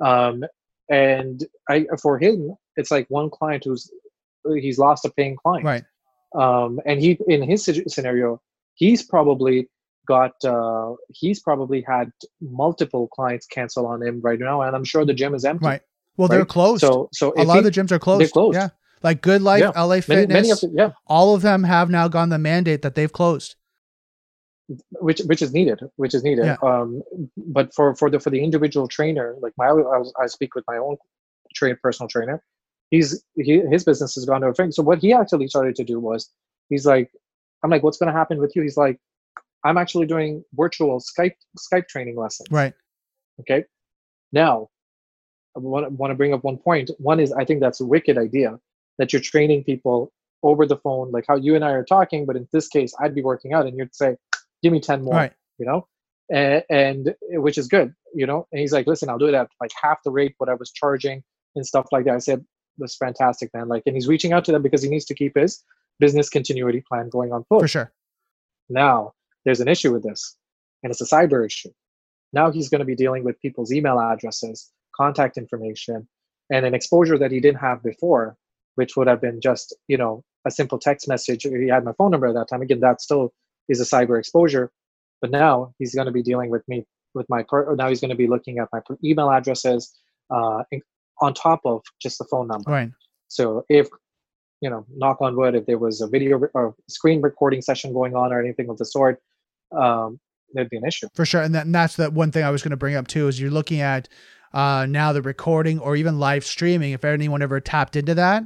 Um, 0.05 0.45
and 0.91 1.47
I 1.69 1.87
for 2.03 2.19
him 2.19 2.55
it's 2.77 2.91
like 2.91 3.07
one 3.09 3.31
client 3.31 3.65
who's 3.65 3.91
he's 4.57 4.79
lost 4.79 5.05
a 5.05 5.11
paying 5.11 5.37
client 5.37 5.65
right. 5.65 5.85
um, 6.35 6.81
and 6.85 7.01
he 7.01 7.19
in 7.29 7.43
his 7.43 7.65
scenario 7.87 8.41
he's 8.75 9.03
probably 9.03 9.69
got 10.07 10.33
uh, 10.45 10.93
he's 11.09 11.41
probably 11.41 11.83
had 11.87 12.11
multiple 12.41 13.09
clients 13.09 13.47
cancel 13.47 13.87
on 13.87 14.03
him 14.03 14.21
right 14.21 14.41
now 14.41 14.63
and 14.63 14.75
i'm 14.75 14.85
sure 14.85 15.05
the 15.05 15.15
gym 15.15 15.35
is 15.35 15.45
empty 15.45 15.67
Right. 15.67 15.83
Well, 16.21 16.29
they're 16.29 16.45
closed. 16.45 16.81
so 16.83 17.09
so 17.13 17.33
a 17.37 17.45
lot 17.45 17.55
he- 17.55 17.59
of 17.61 17.65
the 17.65 17.71
gyms 17.71 17.91
are 17.93 17.99
closed. 17.99 18.21
They're 18.21 18.29
closed. 18.29 18.57
Yeah. 18.57 18.69
Like 19.03 19.23
Good 19.23 19.41
Life, 19.43 19.61
Yeah. 19.63 19.73
LA 19.75 19.89
many, 19.89 20.01
Fitness, 20.03 20.29
many 20.35 20.51
of 20.51 20.61
the, 20.61 20.71
yeah 20.75 20.91
all 21.07 21.35
of 21.35 21.43
them 21.43 21.65
have 21.65 21.89
now 21.91 22.07
gone 22.09 22.29
the 22.29 22.39
mandate 22.39 22.83
that 22.83 22.95
they've 22.95 23.13
closed. 23.13 23.55
which 25.01 25.21
which 25.31 25.43
is 25.43 25.53
needed 25.53 25.81
which 25.97 26.15
is 26.15 26.23
needed 26.23 26.45
Yeah. 26.45 26.57
um 26.63 27.03
but 27.37 27.75
for 27.75 27.95
for 27.97 28.09
the 28.11 28.21
for 28.21 28.31
the 28.31 28.43
individual 28.49 28.87
trainer 28.87 29.35
like 29.41 29.53
my 29.59 29.67
I, 29.69 29.73
was, 29.73 30.13
I 30.23 30.27
speak 30.27 30.55
with 30.55 30.65
my 30.69 30.77
own 30.77 30.97
train 31.57 31.77
personal 31.83 32.09
trainer 32.09 32.37
he's 32.91 33.25
he, 33.35 33.61
his 33.75 33.83
business 33.85 34.15
has 34.15 34.25
gone 34.27 34.43
to 34.43 34.49
a 34.49 34.55
thing 34.55 34.71
so 34.71 34.83
what 34.83 34.99
he 35.01 35.13
actually 35.13 35.49
started 35.49 35.75
to 35.81 35.85
do 35.93 35.99
was 35.99 36.31
he's 36.69 36.87
like 36.87 37.11
i'm 37.65 37.71
like 37.71 37.83
what's 37.83 37.99
going 37.99 38.13
to 38.13 38.19
happen 38.23 38.39
with 38.39 38.55
you 38.55 38.63
he's 38.63 38.77
like 38.77 38.97
i'm 39.65 39.77
actually 39.83 40.07
doing 40.07 40.45
virtual 40.55 41.01
skype 41.01 41.35
skype 41.59 41.87
training 41.89 42.17
lessons 42.17 42.47
Right. 42.51 42.75
Okay. 43.41 43.65
Now, 44.33 44.69
want, 45.55 45.91
want 45.93 46.11
to 46.11 46.15
bring 46.15 46.33
up 46.35 46.45
one 46.45 46.59
point. 46.59 46.91
One 46.99 47.21
is 47.21 47.33
I 47.33 47.45
think 47.45 47.61
that's 47.61 47.81
a 47.81 47.87
wicked 47.87 48.19
idea 48.19 48.59
that 48.99 49.13
you're 49.13 49.23
training 49.23 49.65
people 49.65 50.13
over 50.43 50.67
the 50.67 50.77
phone, 50.77 51.11
like 51.11 51.25
how 51.29 51.37
you 51.37 51.55
and 51.55 51.65
I 51.65 51.71
are 51.73 51.85
talking. 51.85 52.27
But 52.27 52.37
in 52.37 52.49
this 52.53 52.69
case, 52.69 52.95
I'd 53.01 53.15
be 53.15 53.23
working 53.23 53.53
out, 53.53 53.67
and 53.67 53.77
you'd 53.77 53.95
say, 53.95 54.17
"Give 54.63 54.73
me 54.73 54.81
ten 54.81 55.03
more," 55.03 55.15
Right. 55.15 55.33
you 55.59 55.67
know, 55.67 55.87
and, 56.31 56.63
and 56.71 57.15
which 57.33 57.59
is 57.59 57.69
good, 57.69 57.95
you 58.15 58.27
know. 58.27 58.47
And 58.53 58.61
he's 58.61 58.73
like, 58.73 58.87
"Listen, 58.87 59.09
I'll 59.09 59.19
do 59.19 59.27
it 59.29 59.35
at 59.35 59.49
like 59.61 59.71
half 59.81 59.99
the 60.05 60.11
rate 60.11 60.35
what 60.39 60.49
I 60.49 60.55
was 60.55 60.71
charging 60.71 61.23
and 61.57 61.67
stuff 61.67 61.87
like 61.93 62.05
that." 62.07 62.15
I 62.15 62.19
said, 62.19 62.45
"That's 62.79 62.97
fantastic, 62.97 63.53
man!" 63.55 63.69
Like, 63.69 63.83
and 63.87 63.95
he's 63.95 64.09
reaching 64.09 64.33
out 64.33 64.45
to 64.47 64.53
them 64.53 64.63
because 64.63 64.83
he 64.83 64.89
needs 64.89 65.05
to 65.07 65.15
keep 65.15 65.37
his 65.37 65.63
business 65.99 66.31
continuity 66.31 66.83
plan 66.89 67.09
going 67.11 67.33
on 67.33 67.45
full. 67.45 67.61
For 67.61 67.69
sure. 67.69 67.93
Now, 68.69 69.13
there's 69.45 69.61
an 69.61 69.69
issue 69.69 69.93
with 69.93 70.03
this, 70.03 70.37
and 70.83 70.91
it's 70.91 71.01
a 71.01 71.05
cyber 71.05 71.45
issue. 71.45 71.71
Now 72.33 72.51
he's 72.51 72.69
going 72.69 72.79
to 72.79 72.85
be 72.85 72.95
dealing 72.95 73.25
with 73.25 73.41
people's 73.41 73.73
email 73.73 73.99
addresses, 73.99 74.71
contact 75.01 75.35
information, 75.45 76.09
and 76.53 76.67
an 76.67 76.75
exposure 76.75 77.19
that 77.19 77.31
he 77.35 77.41
didn't 77.41 77.61
have 77.69 77.83
before, 77.83 78.37
which 78.79 78.93
would 78.97 79.09
have 79.13 79.21
been 79.21 79.41
just, 79.41 79.67
you 79.89 79.99
know, 80.03 80.23
a 80.49 80.51
simple 80.51 80.79
text 80.79 81.09
message. 81.09 81.43
He 81.43 81.69
had 81.69 81.85
my 81.85 81.95
phone 81.99 82.11
number 82.11 82.27
at 82.29 82.35
that 82.35 82.49
time. 82.49 82.63
Again, 82.63 82.81
that 82.81 83.01
still 83.01 83.33
is 83.69 83.81
a 83.81 83.85
cyber 83.85 84.19
exposure. 84.19 84.71
But 85.21 85.31
now 85.31 85.75
he's 85.79 85.95
going 85.95 86.07
to 86.07 86.13
be 86.13 86.23
dealing 86.23 86.51
with 86.51 86.65
me 86.67 86.87
with 87.15 87.27
my 87.29 87.43
per- 87.51 87.75
now 87.75 87.89
he's 87.89 88.01
going 88.01 88.15
to 88.17 88.17
be 88.25 88.27
looking 88.35 88.59
at 88.59 88.69
my 88.73 88.81
email 89.05 89.31
addresses 89.31 89.83
uh, 90.31 90.63
on 91.21 91.35
top 91.35 91.61
of 91.65 91.83
just 92.01 92.19
the 92.19 92.25
phone 92.25 92.49
number. 92.49 92.71
Right. 92.71 92.91
So 93.29 93.65
if 93.69 93.89
you 94.61 94.71
know, 94.71 94.85
knock 94.95 95.19
on 95.21 95.37
wood, 95.37 95.55
if 95.55 95.67
there 95.67 95.79
was 95.79 96.01
a 96.01 96.07
video 96.07 96.39
re- 96.39 96.49
or 96.55 96.75
screen 96.89 97.21
recording 97.23 97.63
session 97.63 97.93
going 97.93 98.15
on 98.15 98.33
or 98.33 98.41
anything 98.41 98.69
of 98.69 98.77
the 98.77 98.85
sort, 98.85 99.21
um, 99.73 100.21
there'd 100.53 100.69
be 100.69 100.77
an 100.77 100.87
issue. 100.87 101.09
For 101.15 101.25
sure. 101.25 101.43
And, 101.43 101.55
that, 101.55 101.67
and 101.67 101.75
that's 101.75 101.97
the 101.97 102.11
one 102.11 102.31
thing 102.31 102.45
I 102.45 102.51
was 102.51 102.63
going 102.63 102.71
to 102.71 102.77
bring 102.77 102.95
up 102.95 103.09
too 103.09 103.29
is 103.29 103.41
you're 103.41 103.51
looking 103.51 103.81
at 103.81 104.09
uh, 104.53 104.87
now 104.89 105.13
the 105.13 105.23
recording 105.23 105.79
or 105.79 105.97
even 105.97 106.19
live 106.19 106.45
streaming. 106.45 106.93
If 106.93 107.05
anyone 107.05 107.43
ever 107.43 107.61
tapped 107.61 107.97
into 107.97 108.15
that 108.15 108.43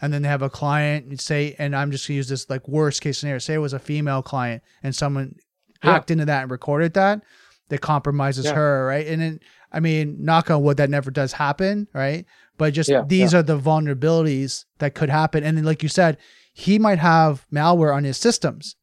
and 0.00 0.12
then 0.12 0.22
they 0.22 0.28
have 0.28 0.42
a 0.42 0.50
client 0.50 1.06
and 1.06 1.20
say, 1.20 1.54
and 1.58 1.74
I'm 1.74 1.90
just 1.90 2.06
going 2.06 2.14
to 2.14 2.18
use 2.18 2.28
this 2.28 2.48
like 2.50 2.66
worst 2.68 3.00
case 3.00 3.18
scenario, 3.18 3.38
say 3.38 3.54
it 3.54 3.58
was 3.58 3.72
a 3.72 3.78
female 3.78 4.22
client 4.22 4.62
and 4.82 4.94
someone 4.94 5.36
Yeah. 5.82 5.92
hacked 5.94 6.10
into 6.10 6.24
that 6.24 6.42
and 6.42 6.50
recorded 6.50 6.94
that, 6.94 7.22
that 7.68 7.80
compromises 7.80 8.44
Yeah. 8.46 8.54
her, 8.54 8.86
right? 8.86 9.06
And 9.06 9.20
then, 9.22 9.40
I 9.72 9.80
mean, 9.80 10.16
knock 10.20 10.50
on 10.50 10.62
wood, 10.62 10.76
that 10.78 10.90
never 10.90 11.10
does 11.10 11.32
happen, 11.34 11.88
right? 11.92 12.24
But 12.58 12.72
just 12.74 12.88
Yeah, 12.90 13.02
these 13.06 13.34
are 13.34 13.42
the 13.42 13.58
vulnerabilities 13.58 14.64
that 14.78 14.94
could 14.94 15.10
happen. 15.10 15.44
And 15.44 15.56
then, 15.56 15.64
like 15.64 15.82
you 15.82 15.88
said, 15.88 16.16
he 16.52 16.78
might 16.78 16.98
have 16.98 17.46
malware 17.52 17.94
on 17.94 18.04
his 18.04 18.16
systems 18.16 18.76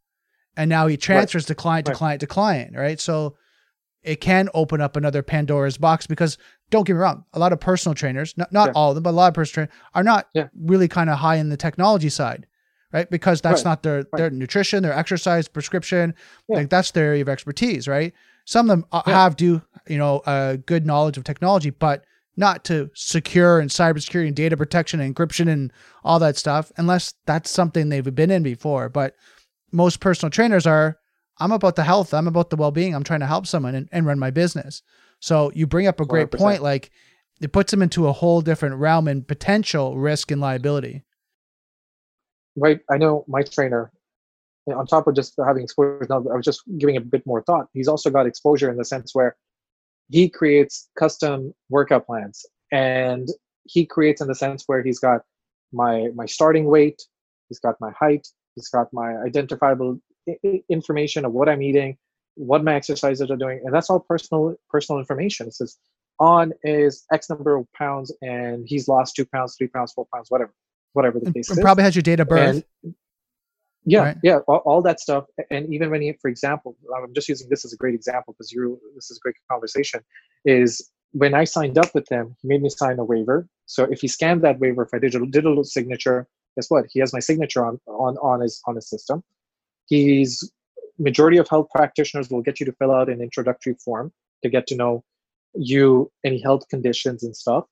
and 0.55 0.69
now 0.69 0.87
he 0.87 0.95
transfers 0.97 1.45
to 1.45 1.55
client 1.55 1.87
to 1.87 1.91
Right. 1.91 1.97
client 1.97 2.19
to 2.21 2.27
client, 2.27 2.75
right? 2.75 2.99
So 2.99 3.35
it 4.03 4.21
can 4.21 4.49
open 4.53 4.81
up 4.81 4.95
another 4.95 5.21
Pandora's 5.23 5.77
box 5.77 6.05
because 6.07 6.37
don't 6.69 6.85
get 6.85 6.93
me 6.93 6.99
wrong, 6.99 7.23
a 7.33 7.39
lot 7.39 7.53
of 7.53 7.59
personal 7.59 7.95
trainers, 7.95 8.33
not, 8.37 8.51
not 8.51 8.67
Yeah. 8.69 8.73
all 8.75 8.89
of 8.89 8.95
them, 8.95 9.03
but 9.03 9.11
a 9.11 9.17
lot 9.17 9.27
of 9.29 9.33
personal 9.33 9.67
trainers 9.67 9.81
are 9.95 10.03
not 10.03 10.27
Yeah. 10.33 10.47
really 10.59 10.87
kind 10.87 11.09
of 11.09 11.19
high 11.19 11.35
in 11.35 11.49
the 11.49 11.57
technology 11.57 12.09
side, 12.09 12.45
right? 12.91 13.09
Because 13.09 13.41
that's 13.41 13.61
Right. 13.63 13.71
not 13.71 13.83
their 13.83 14.03
their 14.17 14.29
nutrition, 14.29 14.83
their 14.83 14.93
exercise, 14.97 15.47
prescription, 15.47 16.13
Yeah. 16.49 16.57
like 16.57 16.69
that's 16.69 16.91
their 16.91 17.05
area 17.05 17.21
of 17.21 17.29
expertise, 17.29 17.87
right? 17.87 18.13
Some 18.45 18.69
of 18.69 18.79
them 18.91 19.01
have 19.05 19.35
do 19.37 19.61
you 19.87 19.97
know 19.97 20.21
a 20.25 20.57
good 20.65 20.85
knowledge 20.85 21.17
of 21.17 21.23
technology, 21.23 21.69
but 21.69 22.03
not 22.35 22.63
to 22.65 22.89
secure 22.95 23.59
and 23.59 23.69
cybersecurity 23.69 24.27
and 24.27 24.35
data 24.35 24.57
protection 24.57 24.99
and 24.99 25.15
encryption 25.15 25.47
and 25.47 25.71
all 26.03 26.17
that 26.19 26.35
stuff, 26.35 26.71
unless 26.77 27.13
that's 27.27 27.49
something 27.51 27.89
they've 27.89 28.15
been 28.15 28.31
in 28.31 28.41
before. 28.43 28.89
But 28.89 29.15
most 29.71 29.99
personal 29.99 30.31
trainers 30.31 30.65
are 30.65 30.97
I'm 31.39 31.51
about 31.51 31.75
the 31.75 31.83
health. 31.83 32.13
I'm 32.13 32.27
about 32.27 32.49
the 32.49 32.55
well 32.55 32.71
being. 32.71 32.93
I'm 32.93 33.03
trying 33.03 33.21
to 33.21 33.27
help 33.27 33.47
someone 33.47 33.75
and, 33.75 33.89
and 33.91 34.05
run 34.05 34.19
my 34.19 34.31
business. 34.31 34.81
So 35.19 35.51
you 35.55 35.67
bring 35.67 35.87
up 35.87 35.99
a 35.99 36.05
great 36.05 36.29
100%. 36.29 36.37
point. 36.37 36.61
Like 36.61 36.91
it 37.41 37.51
puts 37.51 37.71
them 37.71 37.81
into 37.81 38.07
a 38.07 38.11
whole 38.13 38.41
different 38.41 38.75
realm 38.75 39.07
and 39.07 39.27
potential 39.27 39.97
risk 39.97 40.31
and 40.31 40.39
liability. 40.39 41.03
Right. 42.55 42.79
I 42.89 42.97
know 42.97 43.25
my 43.27 43.41
trainer, 43.41 43.91
on 44.67 44.85
top 44.85 45.07
of 45.07 45.15
just 45.15 45.33
having 45.43 45.63
exposure, 45.63 46.05
now 46.09 46.17
I 46.31 46.35
was 46.35 46.45
just 46.45 46.61
giving 46.77 46.97
a 46.97 47.01
bit 47.01 47.25
more 47.25 47.41
thought. 47.41 47.67
He's 47.73 47.87
also 47.87 48.09
got 48.09 48.27
exposure 48.27 48.69
in 48.69 48.77
the 48.77 48.85
sense 48.85 49.15
where 49.15 49.35
he 50.09 50.29
creates 50.29 50.89
custom 50.97 51.53
workout 51.69 52.05
plans 52.05 52.45
and 52.71 53.27
he 53.63 53.85
creates 53.85 54.21
in 54.21 54.27
the 54.27 54.35
sense 54.35 54.63
where 54.67 54.83
he's 54.83 54.99
got 54.99 55.21
my 55.71 56.09
my 56.13 56.25
starting 56.25 56.65
weight, 56.65 57.01
he's 57.49 57.59
got 57.59 57.75
my 57.79 57.91
height, 57.91 58.27
he's 58.55 58.69
got 58.69 58.91
my 58.93 59.15
identifiable 59.25 59.99
information 60.69 61.25
of 61.25 61.31
what 61.33 61.49
I'm 61.49 61.61
eating, 61.61 61.97
what 62.35 62.63
my 62.63 62.75
exercises 62.75 63.29
are 63.29 63.37
doing, 63.37 63.61
and 63.63 63.73
that's 63.73 63.89
all 63.89 63.99
personal 63.99 64.55
personal 64.69 64.99
information. 64.99 65.47
It 65.47 65.55
says 65.55 65.77
on 66.19 66.53
is 66.63 67.05
X 67.11 67.29
number 67.29 67.55
of 67.55 67.71
pounds, 67.73 68.11
and 68.21 68.65
he's 68.67 68.87
lost 68.87 69.15
two 69.15 69.25
pounds, 69.25 69.55
three 69.57 69.67
pounds, 69.67 69.93
four 69.93 70.07
pounds, 70.13 70.29
whatever, 70.29 70.53
whatever 70.93 71.19
the 71.19 71.31
case 71.31 71.49
and 71.49 71.59
is. 71.59 71.63
Probably 71.63 71.83
has 71.83 71.95
your 71.95 72.03
date 72.03 72.19
of 72.19 72.27
birth. 72.27 72.63
And 72.83 72.95
yeah, 73.85 73.99
right? 73.99 74.17
yeah, 74.23 74.37
all, 74.47 74.59
all, 74.59 74.81
that 74.83 75.01
stuff, 75.01 75.25
and 75.51 75.73
even 75.73 75.89
when 75.89 76.01
he, 76.01 76.13
for 76.13 76.29
example, 76.29 76.77
I'm 76.95 77.13
just 77.13 77.27
using 77.27 77.49
this 77.49 77.65
as 77.65 77.73
a 77.73 77.77
great 77.77 77.95
example 77.95 78.33
because 78.33 78.51
you, 78.51 78.79
this 78.95 79.11
is 79.11 79.17
a 79.17 79.19
great 79.19 79.35
conversation. 79.51 79.99
Is 80.45 80.89
when 81.11 81.33
I 81.33 81.43
signed 81.43 81.77
up 81.77 81.93
with 81.93 82.07
him, 82.09 82.35
he 82.41 82.47
made 82.47 82.61
me 82.61 82.69
sign 82.69 82.97
a 82.99 83.03
waiver. 83.03 83.47
So 83.65 83.83
if 83.83 84.01
he 84.01 84.07
scanned 84.07 84.41
that 84.43 84.59
waiver, 84.59 84.83
if 84.83 84.93
I 84.93 84.99
did 84.99 85.15
a 85.15 85.25
digital 85.25 85.63
signature, 85.63 86.27
guess 86.55 86.69
what? 86.69 86.85
He 86.89 86.99
has 87.01 87.11
my 87.11 87.19
signature 87.19 87.65
on 87.65 87.79
on 87.87 88.17
on 88.17 88.39
his 88.41 88.61
on 88.67 88.75
his 88.75 88.89
system. 88.89 89.23
He's 89.85 90.51
majority 90.99 91.37
of 91.37 91.47
health 91.49 91.67
practitioners 91.71 92.29
will 92.29 92.41
get 92.41 92.59
you 92.59 92.65
to 92.65 92.71
fill 92.73 92.91
out 92.91 93.09
an 93.09 93.21
introductory 93.21 93.75
form 93.83 94.11
to 94.43 94.49
get 94.49 94.67
to 94.67 94.75
know 94.75 95.03
you, 95.55 96.11
any 96.23 96.41
health 96.41 96.67
conditions 96.69 97.23
and 97.23 97.35
stuff. 97.35 97.65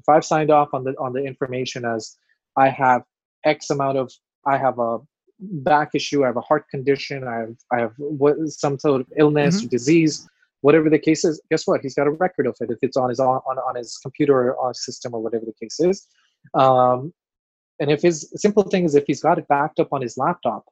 If 0.00 0.08
I've 0.08 0.24
signed 0.24 0.50
off 0.50 0.68
on 0.72 0.84
the 0.84 0.94
on 0.98 1.12
the 1.12 1.24
information 1.24 1.84
as 1.84 2.16
I 2.56 2.68
have 2.68 3.02
X 3.44 3.70
amount 3.70 3.98
of 3.98 4.12
I 4.46 4.58
have 4.58 4.78
a 4.78 4.98
back 5.40 5.90
issue, 5.94 6.24
I 6.24 6.28
have 6.28 6.36
a 6.36 6.42
heart 6.42 6.68
condition, 6.70 7.26
I 7.26 7.36
have 7.38 7.56
I 7.72 7.80
have 7.80 7.92
what, 7.98 8.36
some 8.48 8.78
sort 8.78 9.00
of 9.02 9.06
illness, 9.16 9.58
mm-hmm. 9.58 9.68
disease, 9.68 10.28
whatever 10.60 10.90
the 10.90 10.98
case 10.98 11.24
is. 11.24 11.40
Guess 11.50 11.66
what? 11.66 11.80
He's 11.80 11.94
got 11.94 12.06
a 12.06 12.10
record 12.10 12.46
of 12.46 12.56
it 12.60 12.70
if 12.70 12.78
it's 12.82 12.96
on 12.96 13.08
his 13.08 13.20
on 13.20 13.40
on 13.46 13.76
his 13.76 13.98
computer 13.98 14.54
or 14.54 14.74
system 14.74 15.14
or 15.14 15.22
whatever 15.22 15.44
the 15.44 15.54
case 15.60 15.80
is. 15.80 16.06
Um, 16.54 17.12
and 17.80 17.90
if 17.90 18.02
his 18.02 18.30
simple 18.36 18.62
thing 18.62 18.84
is 18.84 18.94
if 18.94 19.04
he's 19.06 19.20
got 19.20 19.38
it 19.38 19.48
backed 19.48 19.80
up 19.80 19.92
on 19.92 20.00
his 20.00 20.16
laptop, 20.16 20.64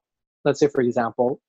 let's 0.45 0.61
say 0.61 0.69
for 0.69 0.81
example, 0.81 1.41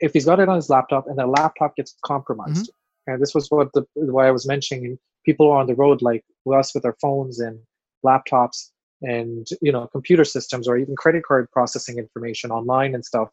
if 0.00 0.12
he's 0.12 0.24
got 0.24 0.40
it 0.40 0.48
on 0.48 0.56
his 0.56 0.70
laptop 0.70 1.06
and 1.06 1.18
the 1.18 1.26
laptop 1.26 1.76
gets 1.76 1.96
compromised, 2.04 2.66
mm-hmm. 2.66 3.12
and 3.12 3.22
this 3.22 3.34
was 3.34 3.50
what 3.50 3.72
the 3.72 3.84
why 3.94 4.28
I 4.28 4.30
was 4.30 4.46
mentioning, 4.46 4.98
people 5.24 5.50
are 5.50 5.58
on 5.58 5.66
the 5.66 5.74
road 5.74 6.02
like 6.02 6.24
us 6.46 6.74
with 6.74 6.84
our 6.84 6.96
phones 7.00 7.40
and 7.40 7.58
laptops 8.04 8.70
and 9.02 9.46
you 9.60 9.70
know 9.70 9.86
computer 9.88 10.24
systems 10.24 10.66
or 10.66 10.76
even 10.76 10.96
credit 10.96 11.22
card 11.24 11.50
processing 11.52 11.98
information 11.98 12.50
online 12.50 12.94
and 12.94 13.04
stuff 13.04 13.28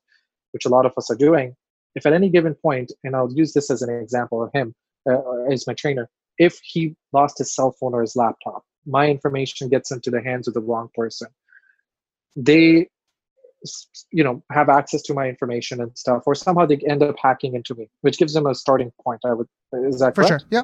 which 0.52 0.66
a 0.66 0.70
lot 0.70 0.86
of 0.86 0.92
us 0.98 1.10
are 1.10 1.16
doing 1.16 1.56
if 1.96 2.06
at 2.06 2.14
any 2.14 2.30
given 2.30 2.54
point 2.54 2.92
and 3.04 3.16
i'll 3.16 3.32
use 3.34 3.54
this 3.54 3.72
as 3.72 3.82
an 3.82 3.90
example 3.90 4.44
of 4.44 4.52
him 4.54 4.74
uh, 5.10 5.44
as 5.52 5.66
my 5.66 5.74
trainer 5.74 6.08
if 6.38 6.60
he 6.64 6.96
lost 7.14 7.38
his 7.38 7.54
cell 7.54 7.72
phone 7.80 7.94
or 7.94 8.02
his 8.02 8.16
laptop 8.16 8.64
my 8.86 9.10
information 9.10 9.70
gets 9.70 9.92
into 9.92 10.12
the 10.12 10.22
hands 10.22 10.48
of 10.48 10.54
the 10.54 10.62
wrong 10.62 10.90
person 10.94 11.28
they 12.36 12.88
you 14.12 14.24
know 14.24 14.44
have 14.52 14.70
access 14.70 15.02
to 15.02 15.14
my 15.14 15.28
information 15.28 15.82
and 15.82 15.98
stuff 15.98 16.24
or 16.26 16.36
somehow 16.36 16.66
they 16.66 16.78
end 16.90 17.02
up 17.02 17.16
hacking 17.22 17.56
into 17.56 17.74
me 17.76 17.90
which 18.02 18.18
gives 18.18 18.34
them 18.34 18.46
a 18.46 18.54
starting 18.54 18.92
point 19.04 19.20
i 19.26 19.34
would 19.34 19.48
is 19.74 20.00
that 20.00 20.14
for 20.16 20.24
correct? 20.24 20.44
sure 20.44 20.48
yeah 20.52 20.64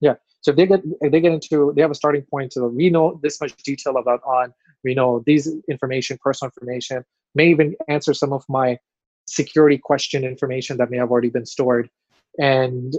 yeah 0.00 0.14
so 0.40 0.50
if 0.50 0.56
they 0.56 0.66
get 0.66 0.82
if 1.00 1.12
they 1.12 1.20
get 1.20 1.32
into 1.32 1.72
they 1.74 1.82
have 1.82 1.90
a 1.90 1.94
starting 1.94 2.22
point 2.22 2.52
so 2.52 2.66
we 2.68 2.90
know 2.90 3.18
this 3.22 3.40
much 3.40 3.54
detail 3.62 3.96
about 3.96 4.20
on 4.24 4.52
we 4.82 4.94
know 4.94 5.22
these 5.26 5.52
information 5.68 6.18
personal 6.22 6.50
information 6.50 7.04
may 7.34 7.48
even 7.48 7.74
answer 7.88 8.14
some 8.14 8.32
of 8.32 8.44
my 8.48 8.78
security 9.26 9.78
question 9.78 10.24
information 10.24 10.76
that 10.76 10.90
may 10.90 10.96
have 10.96 11.10
already 11.10 11.30
been 11.30 11.46
stored 11.46 11.88
and 12.38 12.94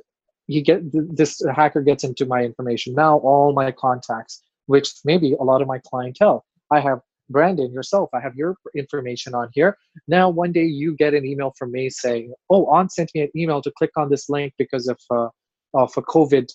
you 0.47 0.61
get 0.61 0.81
this 0.93 1.41
hacker 1.55 1.81
gets 1.81 2.03
into 2.03 2.25
my 2.25 2.41
information 2.43 2.93
now 2.93 3.17
all 3.19 3.53
my 3.53 3.71
contacts 3.71 4.43
which 4.67 4.93
maybe 5.03 5.33
a 5.33 5.43
lot 5.43 5.61
of 5.61 5.67
my 5.67 5.79
clientele 5.79 6.45
i 6.71 6.79
have 6.79 6.99
brandon 7.29 7.71
yourself 7.71 8.09
i 8.13 8.19
have 8.19 8.35
your 8.35 8.55
information 8.75 9.33
on 9.33 9.49
here. 9.53 9.77
Now 10.07 10.29
one 10.29 10.51
day 10.51 10.65
you 10.65 10.95
get 10.95 11.13
an 11.13 11.25
email 11.25 11.53
from 11.57 11.71
me 11.71 11.89
saying 11.89 12.33
oh 12.49 12.65
Aunt 12.67 12.91
sent 12.91 13.11
me 13.15 13.21
an 13.21 13.29
email 13.35 13.61
to 13.61 13.71
click 13.77 13.91
on 13.97 14.09
this 14.09 14.29
link 14.29 14.53
because 14.57 14.87
of 14.87 14.99
uh, 15.11 15.29
of 15.73 15.91
a 15.97 16.01
covid 16.01 16.51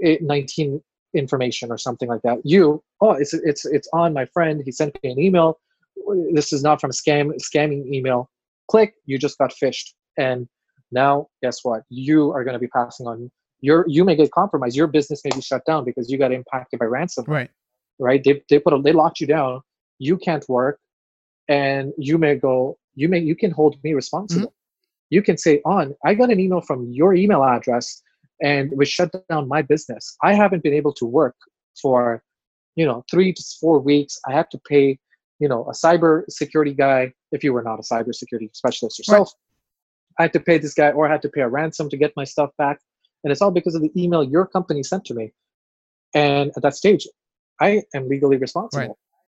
19 0.00 0.80
information 1.14 1.70
or 1.70 1.78
something 1.78 2.08
like 2.08 2.22
that. 2.22 2.38
You 2.44 2.82
oh 3.00 3.12
it's 3.12 3.34
it's 3.34 3.64
it's 3.64 3.88
on 3.92 4.12
my 4.12 4.26
friend 4.26 4.62
he 4.64 4.72
sent 4.72 4.98
me 5.02 5.10
an 5.10 5.18
email. 5.18 5.58
This 6.32 6.52
is 6.52 6.62
not 6.62 6.80
from 6.80 6.90
a 6.90 6.92
scam 6.92 7.32
scamming 7.40 7.86
email. 7.92 8.30
Click 8.70 8.94
you 9.06 9.18
just 9.18 9.38
got 9.38 9.52
phished. 9.52 9.94
And 10.18 10.48
now 10.90 11.28
guess 11.42 11.60
what? 11.62 11.82
You 11.90 12.32
are 12.32 12.44
going 12.44 12.54
to 12.54 12.58
be 12.58 12.68
passing 12.68 13.06
on 13.06 13.30
your 13.60 13.84
you 13.88 14.04
may 14.04 14.16
get 14.16 14.30
compromised. 14.30 14.76
Your 14.76 14.86
business 14.86 15.20
may 15.24 15.30
be 15.34 15.40
shut 15.40 15.64
down 15.66 15.84
because 15.84 16.10
you 16.10 16.18
got 16.18 16.32
impacted 16.32 16.78
by 16.78 16.86
ransom 16.86 17.24
right. 17.26 17.50
Right? 17.98 18.22
They, 18.22 18.42
they 18.48 18.60
put 18.60 18.72
a, 18.72 18.80
they 18.80 18.92
locked 18.92 19.20
you 19.20 19.26
down 19.26 19.60
you 19.98 20.16
can't 20.16 20.48
work 20.48 20.78
and 21.48 21.92
you 21.98 22.18
may 22.18 22.34
go 22.34 22.78
you 22.94 23.08
may 23.08 23.18
you 23.18 23.36
can 23.36 23.50
hold 23.50 23.76
me 23.84 23.94
responsible 23.94 24.48
mm-hmm. 24.48 25.10
you 25.10 25.22
can 25.22 25.36
say 25.36 25.60
on 25.64 25.94
i 26.04 26.14
got 26.14 26.30
an 26.30 26.40
email 26.40 26.60
from 26.60 26.90
your 26.90 27.14
email 27.14 27.42
address 27.44 28.02
and 28.42 28.70
we 28.74 28.86
shut 28.86 29.10
down 29.28 29.48
my 29.48 29.62
business. 29.62 30.16
I 30.22 30.34
haven't 30.34 30.62
been 30.62 30.74
able 30.74 30.92
to 30.94 31.04
work 31.04 31.36
for, 31.80 32.22
you 32.76 32.86
know, 32.86 33.04
three 33.10 33.32
to 33.32 33.42
four 33.60 33.80
weeks. 33.80 34.18
I 34.26 34.32
had 34.32 34.50
to 34.52 34.60
pay, 34.68 34.98
you 35.38 35.48
know, 35.48 35.64
a 35.64 35.72
cyber 35.72 36.22
security 36.28 36.72
guy, 36.72 37.12
if 37.32 37.42
you 37.42 37.52
were 37.52 37.62
not 37.62 37.78
a 37.78 37.82
cyber 37.82 38.14
security 38.14 38.50
specialist 38.52 38.98
yourself. 38.98 39.32
Right. 40.18 40.20
I 40.20 40.22
had 40.24 40.32
to 40.34 40.40
pay 40.40 40.58
this 40.58 40.74
guy 40.74 40.90
or 40.90 41.06
I 41.08 41.12
had 41.12 41.22
to 41.22 41.28
pay 41.28 41.42
a 41.42 41.48
ransom 41.48 41.88
to 41.90 41.96
get 41.96 42.12
my 42.16 42.24
stuff 42.24 42.50
back. 42.58 42.80
And 43.24 43.32
it's 43.32 43.42
all 43.42 43.50
because 43.50 43.74
of 43.74 43.82
the 43.82 43.90
email 43.96 44.22
your 44.22 44.46
company 44.46 44.82
sent 44.82 45.04
to 45.06 45.14
me. 45.14 45.32
And 46.14 46.52
at 46.56 46.62
that 46.62 46.74
stage, 46.74 47.06
I 47.60 47.82
am 47.94 48.08
legally 48.08 48.36
responsible. 48.36 48.86
Right. 48.86 48.96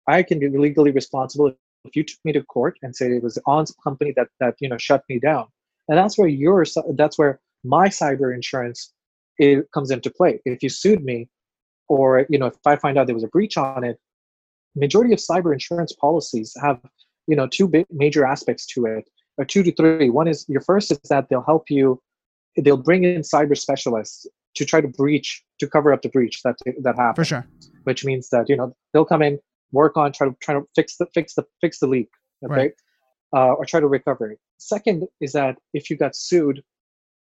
I 0.09 0.23
can 0.23 0.39
be 0.41 0.49
legally 0.49 0.91
responsible 0.91 1.53
if 1.85 1.95
you 1.95 2.03
took 2.03 2.19
me 2.25 2.33
to 2.33 2.43
court 2.43 2.79
and 2.83 2.97
say 2.97 3.07
it 3.07 3.23
was 3.23 3.39
On's 3.47 3.73
company 3.85 4.13
that 4.17 4.29
that 4.41 4.55
you 4.61 4.69
know 4.69 4.79
shut 4.79 5.05
me 5.09 5.21
down. 5.21 5.47
And 5.89 5.97
that's 5.97 6.19
where 6.19 6.29
your 6.29 6.65
that's 6.97 7.19
where 7.19 7.41
my 7.65 7.89
cyber 7.89 8.35
insurance 8.35 8.93
it 9.39 9.71
comes 9.73 9.91
into 9.91 10.11
play. 10.11 10.41
If 10.45 10.63
you 10.63 10.69
sued 10.69 11.05
me, 11.05 11.29
or 11.89 12.27
you 12.29 12.39
know, 12.39 12.47
if 12.47 12.55
I 12.67 12.77
find 12.77 12.99
out 12.99 13.07
there 13.07 13.15
was 13.15 13.25
a 13.25 13.29
breach 13.29 13.57
on 13.57 13.85
it, 13.85 13.99
majority 14.75 15.13
of 15.13 15.21
cyber 15.21 15.53
insurance 15.53 15.93
policies 15.93 16.55
have 16.61 16.81
you 17.27 17.37
know 17.37 17.47
two 17.47 17.69
big 17.69 17.87
major 17.91 18.25
aspects 18.25 18.67
to 18.67 18.87
it, 18.87 19.09
or 19.37 19.45
two 19.45 19.63
to 19.63 19.73
three. 19.73 20.11
One 20.11 20.29
is 20.29 20.45
your 20.49 20.61
first 20.63 20.91
is 20.91 20.99
that 21.11 21.29
they'll 21.29 21.43
help 21.43 21.71
you, 21.71 22.01
they'll 22.57 22.77
bring 22.77 23.05
in 23.05 23.23
cyber 23.23 23.57
specialists 23.57 24.27
to 24.55 24.65
try 24.65 24.81
to 24.81 24.89
breach 24.89 25.43
to 25.61 25.69
cover 25.69 25.93
up 25.93 26.03
the 26.03 26.09
breach 26.09 26.43
that 26.43 26.57
that 26.83 26.97
happened. 26.97 27.17
For 27.17 27.25
sure. 27.25 27.47
Which 27.85 28.05
means 28.05 28.29
that 28.31 28.49
you 28.49 28.57
know 28.57 28.75
they'll 28.93 29.05
come 29.05 29.23
in, 29.23 29.39
work 29.73 29.97
on 29.97 30.13
try 30.13 30.29
to 30.29 30.37
try 30.41 30.55
to 30.55 30.63
fix 30.75 30.97
the 30.97 31.07
fix 31.15 31.35
the 31.35 31.45
fix 31.61 31.79
the 31.79 31.87
leak, 31.87 32.09
okay, 32.45 32.55
right. 32.55 32.73
uh, 33.37 33.53
or 33.55 33.65
try 33.65 33.81
to 33.81 33.89
recover 33.89 34.31
it. 34.31 34.39
Second 34.59 35.07
is 35.21 35.33
that 35.33 35.57
if 35.75 35.91
you 35.91 35.97
got 35.97 36.17
sued 36.17 36.63